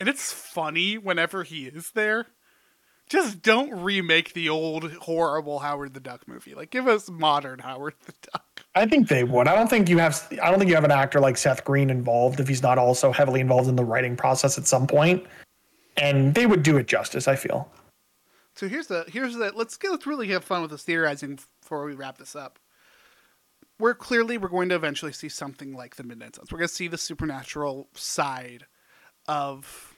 and 0.00 0.08
it's 0.08 0.32
funny 0.32 0.96
whenever 0.96 1.44
he 1.44 1.66
is 1.66 1.90
there. 1.90 2.28
Just 3.10 3.42
don't 3.42 3.82
remake 3.82 4.34
the 4.34 4.48
old 4.48 4.90
horrible 4.92 5.58
Howard 5.58 5.94
the 5.94 6.00
Duck 6.00 6.26
movie. 6.28 6.54
Like 6.54 6.70
give 6.70 6.86
us 6.86 7.10
modern 7.10 7.58
Howard 7.58 7.94
the 8.06 8.14
Duck. 8.32 8.62
I 8.76 8.86
think 8.86 9.08
they 9.08 9.24
would. 9.24 9.48
I 9.48 9.56
don't 9.56 9.68
think 9.68 9.88
you 9.88 9.98
have. 9.98 10.26
I 10.40 10.48
don't 10.48 10.60
think 10.60 10.68
you 10.68 10.76
have 10.76 10.84
an 10.84 10.92
actor 10.92 11.18
like 11.18 11.36
Seth 11.36 11.64
Green 11.64 11.90
involved 11.90 12.38
if 12.38 12.46
he's 12.46 12.62
not 12.62 12.78
also 12.78 13.10
heavily 13.10 13.40
involved 13.40 13.68
in 13.68 13.74
the 13.74 13.84
writing 13.84 14.16
process 14.16 14.56
at 14.58 14.66
some 14.68 14.86
point. 14.86 15.26
And 15.96 16.34
they 16.36 16.46
would 16.46 16.62
do 16.62 16.76
it 16.76 16.86
justice. 16.86 17.26
I 17.26 17.34
feel. 17.34 17.68
So 18.54 18.68
here's 18.68 18.86
the 18.86 19.04
here's 19.08 19.34
the 19.34 19.50
let's 19.56 19.76
get 19.76 19.90
let's 19.90 20.06
really 20.06 20.28
have 20.28 20.44
fun 20.44 20.62
with 20.62 20.70
this 20.70 20.84
theorizing 20.84 21.40
before 21.60 21.84
we 21.84 21.94
wrap 21.94 22.16
this 22.18 22.36
up. 22.36 22.60
We're 23.80 23.94
clearly 23.94 24.38
we're 24.38 24.48
going 24.48 24.68
to 24.68 24.76
eventually 24.76 25.12
see 25.12 25.28
something 25.28 25.72
like 25.74 25.96
the 25.96 26.04
Midnight 26.04 26.36
Suns. 26.36 26.52
We're 26.52 26.58
going 26.58 26.68
to 26.68 26.74
see 26.74 26.86
the 26.86 26.98
supernatural 26.98 27.88
side 27.94 28.66
of 29.26 29.94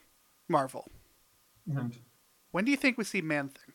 Marvel. 0.48 0.88
Mhm. 1.68 1.92
When 2.52 2.64
do 2.64 2.70
you 2.70 2.76
think 2.76 2.96
we 2.98 3.04
see 3.04 3.20
Man 3.20 3.48
Thing? 3.48 3.74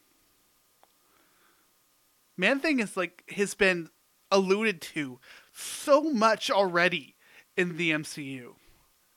Man 2.38 2.60
Thing 2.60 2.80
is 2.80 2.96
like 2.96 3.24
has 3.36 3.54
been 3.56 3.90
alluded 4.32 4.82
to 4.82 5.20
so 5.54 6.04
much 6.04 6.50
already 6.52 7.16
in 7.56 7.78
the 7.78 7.92
MCU. 7.92 8.54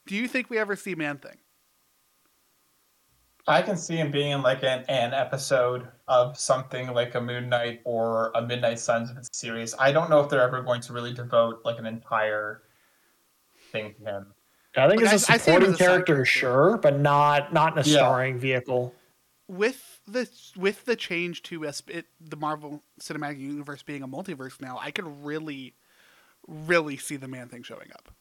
Do 0.06 0.16
you 0.16 0.26
think 0.26 0.48
we 0.50 0.58
ever 0.58 0.74
see 0.76 0.94
Man 0.94 1.18
Thing? 1.18 1.36
I 3.46 3.62
can 3.62 3.76
see 3.76 3.96
him 3.96 4.10
being 4.10 4.30
in 4.32 4.42
like 4.42 4.62
an, 4.62 4.84
an 4.88 5.12
episode 5.12 5.88
of 6.08 6.38
something 6.38 6.88
like 6.94 7.14
a 7.14 7.20
Moon 7.20 7.48
Knight 7.48 7.80
or 7.84 8.30
a 8.34 8.42
Midnight 8.42 8.78
Suns 8.78 9.10
series. 9.32 9.74
I 9.78 9.92
don't 9.92 10.08
know 10.08 10.20
if 10.20 10.30
they're 10.30 10.42
ever 10.42 10.62
going 10.62 10.80
to 10.82 10.92
really 10.92 11.12
devote 11.12 11.60
like 11.64 11.78
an 11.78 11.86
entire 11.86 12.62
thing 13.72 13.94
to 13.98 14.04
him. 14.04 14.26
I 14.76 14.88
think 14.88 15.02
Like, 15.02 15.12
it's 15.14 15.28
a 15.28 15.32
I- 15.32 15.34
I 15.34 15.38
see 15.38 15.50
him 15.50 15.56
supporting 15.56 15.68
as 15.70 15.74
a 15.74 15.78
character, 15.78 16.14
character. 16.14 16.24
sure, 16.24 16.78
but 16.78 16.98
not 17.00 17.52
not 17.52 17.72
in 17.72 17.78
a 17.82 17.86
Yeah. 17.86 17.96
starring 17.96 18.38
vehicle. 18.38 18.94
With 19.50 20.00
the 20.06 20.28
with 20.56 20.84
the 20.84 20.94
change 20.94 21.42
to 21.42 21.64
a, 21.64 21.72
it, 21.88 22.06
the 22.20 22.36
Marvel 22.36 22.82
Cinematic 23.00 23.40
Universe 23.40 23.82
being 23.82 24.02
a 24.02 24.08
multiverse 24.08 24.60
now, 24.60 24.78
I 24.80 24.92
could 24.92 25.24
really, 25.24 25.74
really 26.46 26.96
see 26.96 27.16
the 27.16 27.26
Man 27.26 27.48
Thing 27.48 27.64
showing 27.64 27.90
up. 27.92 28.14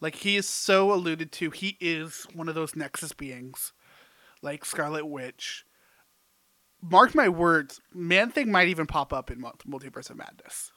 Like 0.00 0.16
he 0.16 0.36
is 0.36 0.48
so 0.48 0.94
alluded 0.94 1.30
to, 1.32 1.50
he 1.50 1.76
is 1.78 2.26
one 2.32 2.48
of 2.48 2.54
those 2.54 2.74
Nexus 2.74 3.12
beings, 3.12 3.74
like 4.40 4.64
Scarlet 4.64 5.04
Witch. 5.04 5.66
Mark 6.80 7.14
my 7.14 7.28
words, 7.28 7.82
Man 7.92 8.30
Thing 8.30 8.50
might 8.50 8.68
even 8.68 8.86
pop 8.86 9.12
up 9.12 9.30
in 9.30 9.42
Multiverse 9.42 10.08
of 10.08 10.16
Madness. 10.16 10.72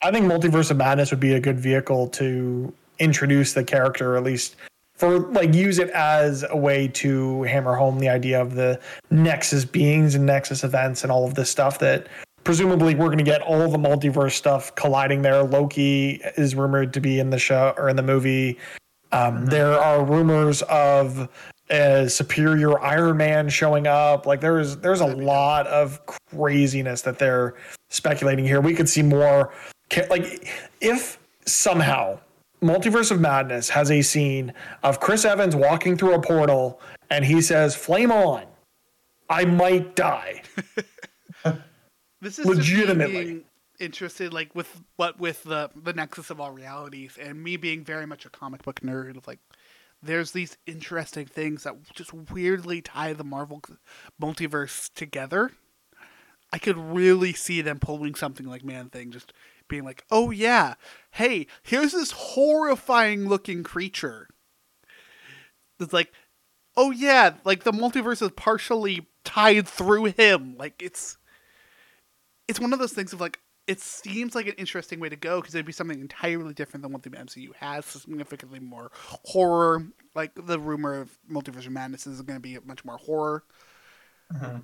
I 0.00 0.10
think 0.10 0.24
Multiverse 0.24 0.70
of 0.70 0.78
Madness 0.78 1.10
would 1.10 1.20
be 1.20 1.34
a 1.34 1.40
good 1.40 1.60
vehicle 1.60 2.08
to 2.08 2.72
introduce 2.98 3.52
the 3.52 3.64
character, 3.64 4.16
at 4.16 4.22
least 4.22 4.56
for 4.94 5.20
like 5.32 5.54
use 5.54 5.78
it 5.78 5.90
as 5.90 6.44
a 6.48 6.56
way 6.56 6.88
to 6.88 7.42
hammer 7.44 7.74
home 7.74 7.98
the 7.98 8.08
idea 8.08 8.40
of 8.40 8.54
the 8.54 8.80
Nexus 9.10 9.64
beings 9.64 10.14
and 10.14 10.26
Nexus 10.26 10.64
events 10.64 11.02
and 11.02 11.10
all 11.10 11.26
of 11.26 11.34
this 11.34 11.50
stuff 11.50 11.78
that 11.80 12.06
presumably 12.44 12.94
we're 12.94 13.06
going 13.06 13.18
to 13.18 13.24
get 13.24 13.40
all 13.42 13.70
the 13.70 13.78
multiverse 13.78 14.32
stuff 14.32 14.74
colliding 14.74 15.22
there. 15.22 15.42
Loki 15.42 16.20
is 16.36 16.54
rumored 16.54 16.92
to 16.94 17.00
be 17.00 17.18
in 17.18 17.30
the 17.30 17.38
show 17.38 17.74
or 17.76 17.88
in 17.88 17.96
the 17.96 18.02
movie. 18.02 18.58
Um, 19.12 19.46
There 19.46 19.78
are 19.78 20.04
rumors 20.04 20.62
of 20.62 21.28
a 21.70 22.08
superior 22.08 22.78
Iron 22.80 23.16
Man 23.16 23.48
showing 23.48 23.86
up. 23.86 24.26
Like 24.26 24.40
there's 24.40 24.76
there's 24.78 25.00
a 25.00 25.06
lot 25.06 25.66
of 25.66 26.00
craziness 26.06 27.02
that 27.02 27.18
they're 27.18 27.54
speculating 27.88 28.44
here. 28.44 28.60
We 28.60 28.74
could 28.74 28.88
see 28.88 29.02
more. 29.02 29.52
Like 30.08 30.48
if 30.80 31.18
somehow 31.46 32.18
Multiverse 32.62 33.10
of 33.10 33.20
Madness 33.20 33.68
has 33.70 33.90
a 33.90 34.02
scene 34.02 34.52
of 34.82 35.00
Chris 35.00 35.24
Evans 35.24 35.56
walking 35.56 35.96
through 35.96 36.14
a 36.14 36.22
portal 36.22 36.80
and 37.10 37.24
he 37.24 37.42
says, 37.42 37.74
"Flame 37.74 38.12
on." 38.12 38.46
I 39.28 39.44
might 39.44 39.96
die. 39.96 40.42
This 42.22 42.38
is 42.38 42.46
Legitimately. 42.46 43.24
being 43.24 43.44
interested, 43.80 44.32
like 44.32 44.54
with 44.54 44.80
what 44.94 45.18
with 45.18 45.42
the 45.42 45.70
the 45.74 45.92
nexus 45.92 46.30
of 46.30 46.40
all 46.40 46.52
realities, 46.52 47.18
and 47.20 47.42
me 47.42 47.56
being 47.56 47.82
very 47.84 48.06
much 48.06 48.24
a 48.24 48.30
comic 48.30 48.62
book 48.62 48.80
nerd. 48.80 49.16
Of 49.16 49.26
like, 49.26 49.40
there's 50.00 50.30
these 50.30 50.56
interesting 50.64 51.26
things 51.26 51.64
that 51.64 51.74
just 51.92 52.14
weirdly 52.14 52.80
tie 52.80 53.12
the 53.12 53.24
Marvel 53.24 53.60
multiverse 54.20 54.88
together. 54.94 55.50
I 56.52 56.58
could 56.58 56.76
really 56.78 57.32
see 57.32 57.60
them 57.60 57.80
pulling 57.80 58.14
something 58.14 58.46
like 58.46 58.64
Man 58.64 58.88
Thing, 58.88 59.10
just 59.10 59.32
being 59.72 59.84
like, 59.84 60.04
"Oh 60.10 60.30
yeah, 60.30 60.74
hey, 61.12 61.46
here's 61.62 61.92
this 61.92 62.12
horrifying 62.12 63.26
looking 63.26 63.62
creature." 63.62 64.28
It's 65.80 65.92
like, 65.92 66.12
"Oh 66.76 66.90
yeah, 66.90 67.34
like 67.44 67.64
the 67.64 67.72
multiverse 67.72 68.22
is 68.22 68.30
partially 68.36 69.08
tied 69.24 69.66
through 69.66 70.04
him." 70.04 70.56
Like 70.58 70.80
it's 70.80 71.16
it's 72.46 72.60
one 72.60 72.72
of 72.72 72.78
those 72.78 72.92
things 72.92 73.12
of 73.12 73.20
like 73.20 73.40
it 73.66 73.80
seems 73.80 74.34
like 74.34 74.46
an 74.46 74.54
interesting 74.58 75.00
way 75.00 75.08
to 75.08 75.16
go 75.16 75.40
because 75.40 75.54
it'd 75.54 75.64
be 75.64 75.72
something 75.72 76.00
entirely 76.00 76.52
different 76.52 76.82
than 76.82 76.92
what 76.92 77.02
the 77.02 77.10
MCU 77.10 77.54
has, 77.56 77.86
significantly 77.86 78.60
more 78.60 78.90
horror. 79.24 79.86
Like 80.14 80.32
the 80.34 80.58
rumor 80.60 81.00
of 81.00 81.16
Multiverse 81.30 81.66
of 81.66 81.72
Madness 81.72 82.06
is 82.06 82.20
going 82.22 82.36
to 82.36 82.40
be 82.40 82.58
much 82.66 82.84
more 82.84 82.98
horror. 82.98 83.44
Mm-hmm. 84.34 84.58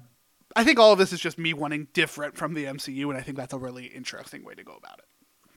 I 0.56 0.64
think 0.64 0.78
all 0.78 0.92
of 0.92 0.98
this 0.98 1.12
is 1.12 1.20
just 1.20 1.38
me 1.38 1.52
wanting 1.52 1.88
different 1.92 2.36
from 2.36 2.54
the 2.54 2.64
MCU, 2.64 3.08
and 3.08 3.16
I 3.16 3.20
think 3.20 3.36
that's 3.36 3.52
a 3.52 3.58
really 3.58 3.86
interesting 3.86 4.44
way 4.44 4.54
to 4.54 4.64
go 4.64 4.74
about 4.74 4.98
it. 4.98 5.04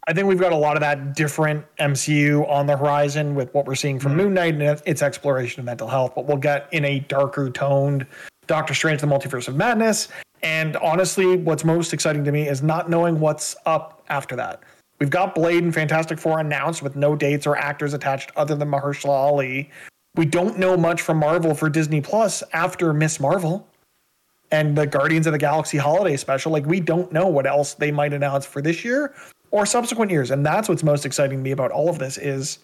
I 0.07 0.13
think 0.13 0.27
we've 0.27 0.39
got 0.39 0.51
a 0.51 0.57
lot 0.57 0.75
of 0.75 0.81
that 0.81 1.15
different 1.15 1.63
MCU 1.79 2.49
on 2.49 2.65
the 2.65 2.75
horizon 2.75 3.35
with 3.35 3.53
what 3.53 3.65
we're 3.65 3.75
seeing 3.75 3.99
from 3.99 4.13
mm-hmm. 4.13 4.21
Moon 4.21 4.33
Knight 4.33 4.55
and 4.55 4.81
its 4.85 5.01
exploration 5.01 5.59
of 5.59 5.65
mental 5.65 5.87
health, 5.87 6.13
but 6.15 6.25
we'll 6.25 6.37
get 6.37 6.67
in 6.71 6.83
a 6.85 6.99
darker 7.01 7.49
toned 7.49 8.05
Doctor 8.47 8.73
Strange, 8.73 8.99
the 8.99 9.07
Multiverse 9.07 9.47
of 9.47 9.55
Madness. 9.55 10.09
And 10.43 10.75
honestly, 10.77 11.37
what's 11.37 11.63
most 11.63 11.93
exciting 11.93 12.23
to 12.25 12.31
me 12.31 12.47
is 12.47 12.63
not 12.63 12.89
knowing 12.89 13.19
what's 13.19 13.55
up 13.65 14.03
after 14.09 14.35
that. 14.35 14.61
We've 14.99 15.09
got 15.09 15.35
Blade 15.35 15.63
and 15.63 15.73
Fantastic 15.73 16.19
Four 16.19 16.39
announced 16.39 16.81
with 16.81 16.95
no 16.95 17.15
dates 17.15 17.47
or 17.47 17.55
actors 17.55 17.93
attached 17.93 18.31
other 18.35 18.55
than 18.55 18.69
Mahershala 18.69 19.09
Ali. 19.09 19.69
We 20.15 20.25
don't 20.25 20.59
know 20.59 20.75
much 20.75 21.01
from 21.01 21.17
Marvel 21.17 21.55
for 21.55 21.69
Disney 21.69 22.01
Plus 22.01 22.43
after 22.53 22.91
Ms. 22.91 23.19
Marvel 23.19 23.67
and 24.51 24.77
the 24.77 24.85
Guardians 24.85 25.27
of 25.27 25.33
the 25.33 25.39
Galaxy 25.39 25.77
holiday 25.77 26.17
special. 26.17 26.51
Like, 26.51 26.65
we 26.65 26.79
don't 26.79 27.11
know 27.11 27.27
what 27.27 27.47
else 27.47 27.73
they 27.73 27.91
might 27.91 28.13
announce 28.13 28.45
for 28.45 28.61
this 28.61 28.83
year 28.83 29.13
or 29.51 29.65
subsequent 29.65 30.11
years. 30.11 30.31
And 30.31 30.45
that's 30.45 30.69
what's 30.69 30.83
most 30.83 31.05
exciting 31.05 31.39
to 31.39 31.43
me 31.43 31.51
about 31.51 31.71
all 31.71 31.89
of 31.89 31.99
this 31.99 32.17
is 32.17 32.59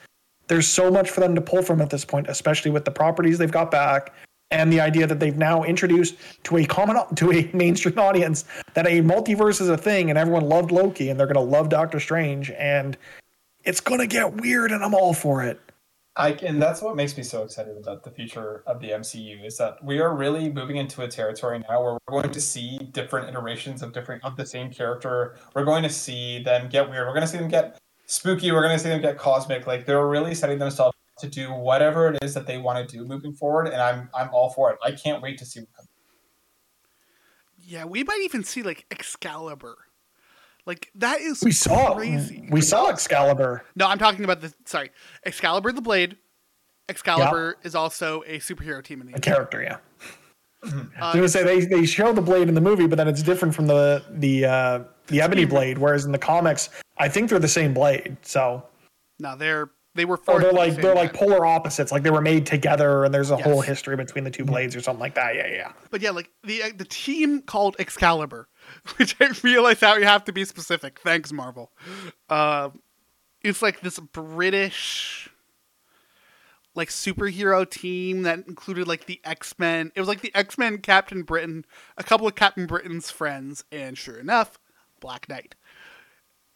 there's 0.47 0.67
so 0.67 0.89
much 0.89 1.09
for 1.09 1.19
them 1.19 1.35
to 1.35 1.41
pull 1.41 1.61
from 1.61 1.81
at 1.81 1.89
this 1.89 2.05
point, 2.05 2.27
especially 2.27 2.71
with 2.71 2.85
the 2.85 2.91
properties 2.91 3.37
they've 3.37 3.51
got 3.51 3.71
back 3.71 4.13
and 4.51 4.71
the 4.71 4.79
idea 4.79 5.05
that 5.05 5.19
they've 5.19 5.37
now 5.37 5.63
introduced 5.63 6.15
to 6.43 6.57
a 6.57 6.65
common 6.65 6.97
to 7.15 7.31
a 7.31 7.49
mainstream 7.53 7.99
audience 7.99 8.45
that 8.73 8.87
a 8.87 9.01
multiverse 9.01 9.59
is 9.61 9.69
a 9.69 9.77
thing 9.77 10.09
and 10.09 10.17
everyone 10.17 10.43
loved 10.47 10.71
Loki 10.71 11.09
and 11.09 11.19
they're 11.19 11.27
going 11.27 11.35
to 11.35 11.41
love 11.51 11.69
Doctor 11.69 11.99
Strange 11.99 12.51
and 12.51 12.97
it's 13.65 13.81
going 13.81 13.99
to 13.99 14.07
get 14.07 14.41
weird 14.41 14.71
and 14.71 14.83
I'm 14.83 14.93
all 14.93 15.13
for 15.13 15.43
it. 15.43 15.59
I 16.17 16.31
and 16.31 16.59
that's 16.59 16.81
what 16.81 16.95
makes 16.95 17.15
me 17.15 17.21
so 17.21 17.43
excited 17.43 17.77
about 17.77 18.03
the 18.03 18.09
future 18.09 18.63
of 18.65 18.81
the 18.81 18.89
MCU 18.89 19.45
is 19.45 19.57
that 19.57 19.83
we 19.83 19.99
are 19.99 20.15
really 20.15 20.51
moving 20.51 20.77
into 20.77 21.03
a 21.03 21.07
territory 21.07 21.63
now 21.69 21.81
where 21.81 21.97
we're 22.07 22.21
going 22.21 22.33
to 22.33 22.41
see 22.41 22.79
different 22.91 23.29
iterations 23.29 23.83
of 23.83 23.93
different 23.93 24.23
of 24.23 24.35
the 24.35 24.45
same 24.45 24.71
character. 24.71 25.35
We're 25.53 25.63
going 25.65 25.83
to 25.83 25.89
see 25.89 26.41
them 26.41 26.69
get 26.69 26.89
weird. 26.89 27.05
We're 27.05 27.13
going 27.13 27.25
to 27.25 27.27
see 27.27 27.37
them 27.37 27.49
get 27.49 27.79
spooky. 28.07 28.51
We're 28.51 28.63
going 28.63 28.75
to 28.75 28.83
see 28.83 28.89
them 28.89 29.01
get 29.01 29.19
cosmic. 29.19 29.67
Like 29.67 29.85
they're 29.85 30.07
really 30.07 30.33
setting 30.33 30.57
themselves 30.57 30.97
to 31.19 31.27
do 31.27 31.53
whatever 31.53 32.09
it 32.09 32.23
is 32.23 32.33
that 32.33 32.47
they 32.47 32.57
want 32.57 32.87
to 32.87 32.97
do 32.97 33.05
moving 33.05 33.33
forward, 33.33 33.67
and 33.67 33.81
I'm 33.81 34.09
I'm 34.15 34.29
all 34.33 34.49
for 34.49 34.71
it. 34.71 34.79
I 34.83 34.91
can't 34.91 35.21
wait 35.21 35.37
to 35.37 35.45
see 35.45 35.59
what 35.59 35.73
comes. 35.75 35.87
Yeah, 37.59 37.85
we 37.85 38.03
might 38.03 38.21
even 38.23 38.43
see 38.43 38.63
like 38.63 38.85
Excalibur. 38.89 39.86
Like 40.67 40.91
that 40.95 41.21
is 41.21 41.41
We 41.43 41.51
saw 41.53 41.95
crazy. 41.95 42.47
we 42.51 42.61
saw 42.61 42.89
Excalibur. 42.89 43.63
No, 43.77 43.87
I'm 43.87 43.97
talking 43.97 44.25
about 44.25 44.41
the 44.41 44.53
sorry, 44.65 44.91
Excalibur 45.25 45.71
the 45.71 45.81
Blade. 45.81 46.17
Excalibur 46.89 47.57
is 47.63 47.73
also 47.73 48.21
a 48.27 48.39
superhero 48.39 48.83
team 48.83 49.01
in 49.01 49.07
the 49.07 49.15
a 49.15 49.19
character, 49.19 49.63
yeah. 49.63 49.77
I 50.63 50.67
Uh, 50.67 50.73
was 50.73 51.15
gonna 51.15 51.29
say 51.29 51.43
they, 51.43 51.65
they 51.65 51.85
show 51.85 52.11
the 52.11 52.21
blade 52.21 52.49
in 52.49 52.55
the 52.55 52.61
movie, 52.61 52.87
but 52.87 52.97
then 52.97 53.07
it's 53.07 53.23
different 53.23 53.55
from 53.55 53.67
the 53.67 54.03
the 54.11 54.45
uh, 54.45 54.79
the 55.07 55.21
ebony 55.21 55.45
blade. 55.45 55.77
Whereas 55.77 56.05
in 56.05 56.11
the 56.11 56.17
comics, 56.17 56.69
I 56.97 57.07
think 57.07 57.29
they're 57.29 57.39
the 57.39 57.47
same 57.47 57.73
blade. 57.73 58.17
So 58.21 58.63
no, 59.19 59.35
they're 59.37 59.69
they 59.95 60.03
were 60.05 60.19
or 60.27 60.39
they're 60.39 60.49
at 60.49 60.53
the 60.53 60.59
like 60.59 60.75
they're 60.81 60.95
like 60.95 61.13
polar 61.13 61.45
opposites. 61.45 61.91
Like 61.91 62.03
they 62.03 62.09
were 62.09 62.21
made 62.21 62.45
together, 62.45 63.05
and 63.05 63.13
there's 63.13 63.31
a 63.31 63.37
whole 63.37 63.61
history 63.61 63.95
between 63.95 64.23
the 64.23 64.31
two 64.31 64.43
blades 64.45 64.75
or 64.75 64.81
something 64.81 64.99
like 64.99 65.15
that. 65.15 65.35
Yeah, 65.35 65.47
yeah, 65.47 65.55
yeah. 65.55 65.71
But 65.91 66.01
yeah, 66.01 66.11
like 66.11 66.29
the 66.43 66.63
uh, 66.63 66.69
the 66.75 66.85
team 66.85 67.41
called 67.43 67.75
Excalibur, 67.79 68.47
which 68.97 69.15
I 69.19 69.29
realize 69.43 69.79
how 69.81 69.95
you 69.95 70.05
have 70.05 70.23
to 70.25 70.31
be 70.33 70.45
specific. 70.45 70.99
Thanks, 70.99 71.31
Marvel. 71.31 71.71
Uh, 72.29 72.69
it's 73.41 73.61
like 73.61 73.81
this 73.81 73.99
British 73.99 75.29
like 76.75 76.89
superhero 76.89 77.67
team 77.69 78.21
that 78.23 78.47
included 78.47 78.87
like 78.87 79.05
the 79.05 79.19
X 79.23 79.57
Men. 79.57 79.91
It 79.95 79.99
was 79.99 80.07
like 80.07 80.21
the 80.21 80.33
X 80.35 80.57
Men, 80.57 80.77
Captain 80.79 81.23
Britain, 81.23 81.65
a 81.97 82.03
couple 82.03 82.27
of 82.27 82.35
Captain 82.35 82.65
Britain's 82.67 83.09
friends, 83.11 83.63
and 83.71 83.97
sure 83.97 84.17
enough, 84.17 84.59
Black 84.99 85.27
Knight. 85.27 85.55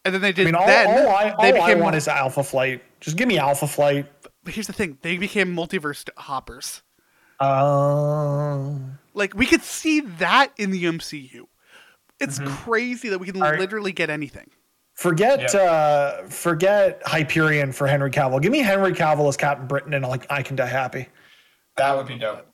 And 0.04 0.14
then 0.14 0.20
they 0.20 0.32
did. 0.32 0.42
I 0.42 0.46
mean, 0.46 0.54
all, 0.56 0.66
then 0.66 0.86
all 0.88 1.08
I 1.14 1.24
they 1.24 1.58
all 1.58 1.62
I 1.62 1.68
became. 1.68 1.78
want 1.80 1.96
is 1.96 2.08
Alpha 2.08 2.42
Flight. 2.42 2.82
Just 3.00 3.16
give 3.16 3.28
me 3.28 3.38
Alpha 3.38 3.66
Flight. 3.66 4.06
but 4.44 4.54
here's 4.54 4.66
the 4.66 4.72
thing: 4.72 4.98
they 5.02 5.16
became 5.16 5.54
multiverse 5.54 6.08
hoppers. 6.16 6.82
Um, 7.40 8.98
Like 9.14 9.34
we 9.34 9.46
could 9.46 9.62
see 9.62 10.00
that 10.00 10.52
in 10.56 10.70
the 10.70 10.84
MCU. 10.84 11.46
It's 12.22 12.38
crazy 12.62 13.08
that 13.10 13.18
we 13.18 13.26
can 13.26 13.36
Alright. 13.42 13.58
literally 13.58 13.92
get 13.92 14.10
anything. 14.10 14.48
forget 14.94 15.52
Yeah. 15.54 15.60
uh, 15.60 16.26
forget 16.28 17.02
Hyperion 17.04 17.72
for 17.72 17.86
Henry 17.86 18.10
Cavill. 18.10 18.40
Give 18.40 18.52
me 18.52 18.60
Henry 18.60 18.92
Cavill 18.92 19.28
as 19.28 19.36
Captain 19.36 19.66
Britain, 19.66 19.94
and 19.94 20.04
like 20.06 20.26
I 20.30 20.42
can 20.42 20.56
die 20.56 20.66
happy. 20.66 21.08
That 21.76 21.96
would 21.96 22.06
be 22.06 22.18
dope. 22.18 22.46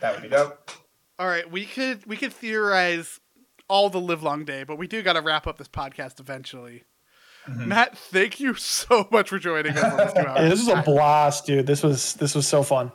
That 0.00 0.14
would 0.14 0.22
be 0.22 0.28
dope. 0.28 0.70
All 1.18 1.26
right, 1.26 1.50
we 1.50 1.64
could 1.64 2.04
we 2.06 2.16
could 2.16 2.32
theorize 2.32 3.20
all 3.68 3.88
the 3.90 4.00
live 4.00 4.22
long 4.22 4.44
day, 4.44 4.64
but 4.64 4.76
we 4.78 4.86
do 4.86 5.02
got 5.02 5.14
to 5.14 5.20
wrap 5.20 5.46
up 5.46 5.58
this 5.58 5.68
podcast 5.68 6.20
eventually. 6.20 6.84
Mm-hmm. 7.48 7.68
Matt, 7.68 7.96
thank 7.96 8.40
you 8.40 8.54
so 8.54 9.06
much 9.10 9.28
for 9.28 9.38
joining 9.38 9.76
us 9.76 9.96
this 9.96 10.12
two 10.12 10.18
hours. 10.28 10.38
Yeah, 10.40 10.48
this 10.48 10.58
was 10.66 10.68
a 10.68 10.82
blast, 10.82 11.46
dude. 11.46 11.66
This 11.66 11.82
was 11.82 12.14
this 12.14 12.34
was 12.34 12.46
so 12.46 12.62
fun. 12.62 12.90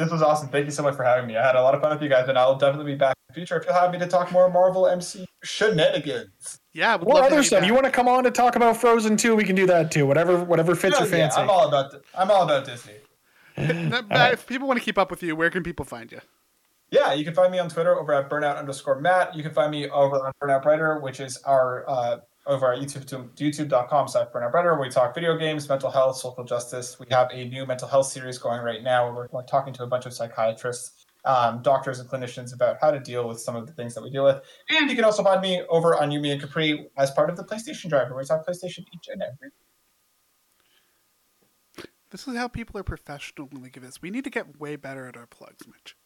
This 0.00 0.10
was 0.10 0.22
awesome. 0.22 0.48
Thank 0.48 0.64
you 0.64 0.70
so 0.70 0.82
much 0.82 0.94
for 0.96 1.04
having 1.04 1.26
me. 1.26 1.36
I 1.36 1.46
had 1.46 1.56
a 1.56 1.62
lot 1.62 1.74
of 1.74 1.82
fun 1.82 1.90
with 1.92 2.02
you 2.02 2.08
guys, 2.08 2.26
and 2.26 2.38
I'll 2.38 2.56
definitely 2.56 2.92
be 2.92 2.96
back 2.98 3.14
in 3.28 3.34
the 3.34 3.34
future 3.34 3.58
if 3.58 3.66
you'll 3.66 3.74
have 3.74 3.92
me 3.92 3.98
to 3.98 4.06
talk 4.06 4.32
more 4.32 4.48
Marvel 4.50 4.86
MC 4.86 5.26
shenanigans. 5.44 6.58
Yeah, 6.72 6.96
would 6.96 7.06
Or 7.06 7.14
love 7.16 7.24
other 7.24 7.36
have 7.36 7.46
stuff. 7.46 7.60
back. 7.60 7.68
You 7.68 7.74
want 7.74 7.84
to 7.84 7.90
come 7.92 8.08
on 8.08 8.24
to 8.24 8.30
talk 8.30 8.56
about 8.56 8.78
Frozen 8.78 9.18
2, 9.18 9.36
we 9.36 9.44
can 9.44 9.54
do 9.56 9.66
that 9.66 9.90
too. 9.90 10.06
Whatever 10.06 10.42
whatever 10.42 10.74
fits 10.74 10.94
Yeah, 10.96 11.00
your 11.04 11.08
fancy. 11.10 11.40
I'm 11.40 11.50
all 11.50 11.68
about 11.68 11.94
I'm 12.16 12.30
all 12.30 12.44
about 12.44 12.64
Disney. 12.64 12.94
Matt, 13.58 14.08
Matt, 14.08 14.32
if 14.32 14.46
people 14.46 14.66
want 14.66 14.78
to 14.78 14.84
keep 14.84 14.96
up 14.96 15.10
with 15.10 15.22
you, 15.22 15.36
where 15.36 15.50
can 15.50 15.62
people 15.62 15.84
find 15.84 16.10
you? 16.10 16.20
Yeah, 16.90 17.12
you 17.12 17.24
can 17.24 17.34
find 17.34 17.52
me 17.52 17.58
on 17.58 17.68
Twitter 17.68 17.94
over 17.96 18.12
at 18.14 18.30
burnout 18.30 18.56
underscore 18.58 19.00
Matt. 19.00 19.36
You 19.36 19.42
can 19.42 19.52
find 19.52 19.70
me 19.70 19.88
over 19.90 20.16
on 20.26 20.32
Burnout 20.42 20.64
Writer, 20.64 20.98
which 20.98 21.20
is 21.20 21.36
our 21.44 21.84
uh, 21.88 22.16
over 22.50 22.72
at 22.72 22.80
YouTube 22.80 23.06
to 23.06 23.30
youtube.com 23.42 24.08
slash 24.08 24.26
burnout 24.34 24.50
brighter 24.50 24.72
where 24.74 24.80
we 24.80 24.90
talk 24.90 25.14
video 25.14 25.36
games, 25.38 25.68
mental 25.68 25.90
health, 25.90 26.16
social 26.16 26.44
justice. 26.44 26.98
We 26.98 27.06
have 27.10 27.28
a 27.32 27.44
new 27.48 27.64
mental 27.64 27.86
health 27.86 28.06
series 28.06 28.38
going 28.38 28.60
right 28.60 28.82
now 28.82 29.04
where 29.04 29.14
we're, 29.14 29.28
we're 29.30 29.46
talking 29.46 29.72
to 29.74 29.84
a 29.84 29.86
bunch 29.86 30.04
of 30.04 30.12
psychiatrists, 30.12 31.06
um, 31.24 31.62
doctors, 31.62 32.00
and 32.00 32.10
clinicians 32.10 32.52
about 32.52 32.78
how 32.80 32.90
to 32.90 32.98
deal 32.98 33.26
with 33.28 33.40
some 33.40 33.54
of 33.54 33.68
the 33.68 33.72
things 33.72 33.94
that 33.94 34.02
we 34.02 34.10
deal 34.10 34.24
with. 34.24 34.42
And 34.68 34.90
you 34.90 34.96
can 34.96 35.04
also 35.04 35.22
find 35.22 35.40
me 35.40 35.62
over 35.70 35.96
on 35.96 36.10
Yumi 36.10 36.32
and 36.32 36.40
Capri 36.40 36.88
as 36.98 37.12
part 37.12 37.30
of 37.30 37.36
the 37.36 37.44
PlayStation 37.44 37.88
Driver, 37.88 38.14
where 38.14 38.22
we 38.22 38.26
talk 38.26 38.44
PlayStation 38.44 38.80
each 38.92 39.08
and 39.08 39.22
every. 39.22 39.50
This 42.10 42.26
is 42.26 42.36
how 42.36 42.48
people 42.48 42.78
are 42.80 42.82
professional 42.82 43.46
when 43.52 43.62
they 43.62 43.70
give 43.70 43.84
this. 43.84 44.02
We 44.02 44.10
need 44.10 44.24
to 44.24 44.30
get 44.30 44.58
way 44.58 44.74
better 44.74 45.06
at 45.06 45.16
our 45.16 45.26
plugs, 45.26 45.68
Mitch. 45.68 45.96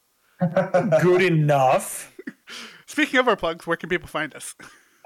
Good 1.03 1.23
enough. 1.23 2.15
Speaking 2.87 3.19
of 3.19 3.29
our 3.29 3.37
plugs, 3.37 3.67
where 3.67 3.79
can 3.79 3.89
people 3.89 4.09
find 4.09 4.35
us? 4.35 4.55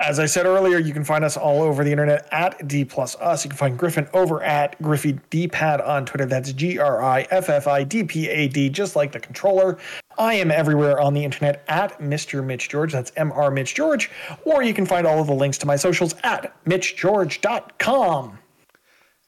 As 0.01 0.21
I 0.21 0.27
said 0.27 0.47
earlier, 0.47 0.79
you 0.79 0.93
can 0.93 1.03
find 1.03 1.25
us 1.25 1.37
all 1.37 1.61
over 1.61 1.83
the 1.83 1.91
internet 1.91 2.29
at 2.31 2.69
D 2.69 2.85
plus 2.85 3.17
us. 3.17 3.45
You 3.45 3.51
can 3.51 3.59
find 3.59 3.77
Griffin 3.77 4.09
over 4.13 4.41
at 4.45 4.81
Griffy 4.81 5.19
D-Pad 5.31 5.81
on 5.81 6.07
Twitter. 6.07 6.25
That's 6.25 6.53
G 6.53 6.79
R 6.79 7.03
I 7.03 7.23
F 7.33 7.49
F 7.49 7.67
I 7.67 7.83
D 7.83 8.05
P 8.05 8.29
A 8.29 8.47
D, 8.47 8.69
just 8.69 8.95
like 8.95 9.11
the 9.11 9.19
controller. 9.19 9.77
I 10.17 10.35
am 10.35 10.53
everywhere 10.53 11.01
on 11.01 11.15
the 11.15 11.25
internet 11.25 11.65
at 11.67 11.99
Mr. 11.99 12.45
Mitch 12.45 12.69
George. 12.69 12.93
That's 12.93 13.11
M 13.17 13.33
R 13.33 13.51
Mitch 13.51 13.75
George. 13.75 14.09
Or 14.45 14.63
you 14.63 14.73
can 14.73 14.87
find 14.87 15.05
all 15.05 15.21
of 15.21 15.27
the 15.27 15.35
links 15.35 15.59
to 15.59 15.67
my 15.67 15.75
socials 15.75 16.15
at 16.23 16.55
MitchGeorge.com. 16.65 18.39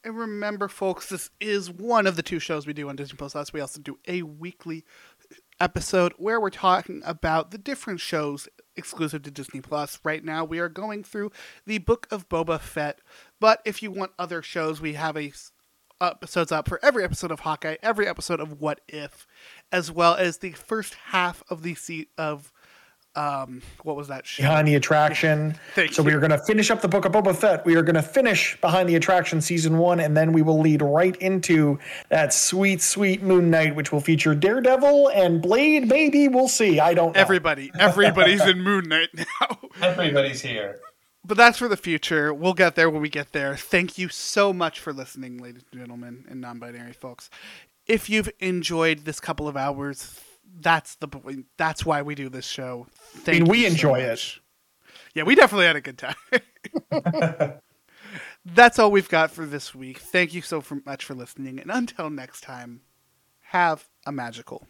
And 0.02 0.16
remember, 0.16 0.68
folks, 0.68 1.08
this 1.10 1.30
is 1.40 1.70
one 1.70 2.06
of 2.06 2.16
the 2.16 2.22
two 2.22 2.38
shows 2.38 2.66
we 2.66 2.72
do 2.72 2.88
on 2.88 2.96
Disney 2.96 3.16
Plus 3.16 3.36
Us. 3.36 3.52
We 3.52 3.60
also 3.60 3.80
do 3.80 3.98
a 4.08 4.22
weekly 4.22 4.84
episode 5.60 6.14
where 6.16 6.40
we're 6.40 6.50
talking 6.50 7.02
about 7.04 7.50
the 7.50 7.58
different 7.58 8.00
shows 8.00 8.48
exclusive 8.76 9.22
to 9.22 9.30
Disney 9.30 9.60
Plus. 9.60 10.00
Right 10.02 10.24
now, 10.24 10.44
we 10.44 10.58
are 10.58 10.68
going 10.68 11.04
through 11.04 11.30
the 11.66 11.78
Book 11.78 12.08
of 12.10 12.28
Boba 12.28 12.58
Fett. 12.58 13.00
But 13.38 13.60
if 13.64 13.82
you 13.82 13.90
want 13.90 14.12
other 14.18 14.42
shows, 14.42 14.80
we 14.80 14.94
have 14.94 15.16
a 15.16 15.32
episodes 16.00 16.50
up 16.50 16.66
for 16.66 16.82
every 16.82 17.04
episode 17.04 17.30
of 17.30 17.40
Hawkeye, 17.40 17.76
every 17.82 18.08
episode 18.08 18.40
of 18.40 18.60
What 18.60 18.80
If, 18.88 19.26
as 19.70 19.92
well 19.92 20.14
as 20.14 20.38
the 20.38 20.52
first 20.52 20.94
half 20.94 21.42
of 21.50 21.62
the 21.62 21.74
se- 21.74 22.08
of 22.16 22.52
um 23.16 23.60
what 23.82 23.96
was 23.96 24.08
that 24.08 24.26
show? 24.26 24.42
Behind 24.42 24.68
the 24.68 24.76
Attraction. 24.76 25.58
Thank 25.74 25.92
so 25.92 26.02
you. 26.02 26.06
we 26.06 26.14
are 26.14 26.20
going 26.20 26.30
to 26.30 26.38
finish 26.38 26.70
up 26.70 26.80
the 26.80 26.88
Book 26.88 27.04
of 27.04 27.12
Boba 27.12 27.34
Fett. 27.34 27.64
We 27.66 27.74
are 27.74 27.82
going 27.82 27.96
to 27.96 28.02
finish 28.02 28.60
Behind 28.60 28.88
the 28.88 28.94
Attraction 28.96 29.40
season 29.40 29.78
one, 29.78 30.00
and 30.00 30.16
then 30.16 30.32
we 30.32 30.42
will 30.42 30.60
lead 30.60 30.80
right 30.82 31.16
into 31.16 31.78
that 32.08 32.32
sweet, 32.32 32.80
sweet 32.80 33.22
Moon 33.22 33.50
Knight, 33.50 33.74
which 33.74 33.90
will 33.90 34.00
feature 34.00 34.34
Daredevil 34.34 35.08
and 35.08 35.42
Blade. 35.42 35.88
Maybe 35.88 36.28
we'll 36.28 36.48
see. 36.48 36.78
I 36.78 36.94
don't 36.94 37.14
know. 37.14 37.20
Everybody, 37.20 37.72
everybody's 37.78 38.46
in 38.46 38.62
Moon 38.62 38.88
Knight 38.88 39.08
now. 39.14 39.58
Everybody's 39.82 40.42
here. 40.42 40.78
But 41.24 41.36
that's 41.36 41.58
for 41.58 41.68
the 41.68 41.76
future. 41.76 42.32
We'll 42.32 42.54
get 42.54 42.76
there 42.76 42.88
when 42.88 43.02
we 43.02 43.08
get 43.10 43.32
there. 43.32 43.56
Thank 43.56 43.98
you 43.98 44.08
so 44.08 44.52
much 44.52 44.80
for 44.80 44.92
listening, 44.92 45.38
ladies 45.38 45.64
and 45.70 45.80
gentlemen, 45.80 46.24
and 46.28 46.40
non-binary 46.40 46.94
folks. 46.94 47.28
If 47.86 48.08
you've 48.08 48.30
enjoyed 48.40 49.04
this 49.04 49.20
couple 49.20 49.46
of 49.46 49.56
hours, 49.56 50.20
that's 50.58 50.96
the 50.96 51.08
point. 51.08 51.46
That's 51.56 51.84
why 51.84 52.02
we 52.02 52.14
do 52.14 52.28
this 52.28 52.46
show. 52.46 52.86
Thank 52.92 53.42
mean, 53.42 53.50
we 53.50 53.62
so 53.62 53.68
enjoy 53.68 54.00
it. 54.00 54.38
Yeah, 55.14 55.24
we 55.24 55.34
definitely 55.34 55.66
had 55.66 55.76
a 55.76 55.80
good 55.80 55.98
time. 55.98 56.14
that's 58.44 58.78
all 58.78 58.90
we've 58.90 59.08
got 59.08 59.30
for 59.30 59.46
this 59.46 59.74
week. 59.74 59.98
Thank 59.98 60.34
you 60.34 60.42
so 60.42 60.62
much 60.84 61.04
for 61.04 61.14
listening, 61.14 61.58
and 61.58 61.70
until 61.70 62.10
next 62.10 62.42
time, 62.42 62.82
have 63.40 63.88
a 64.06 64.12
magical 64.12 64.66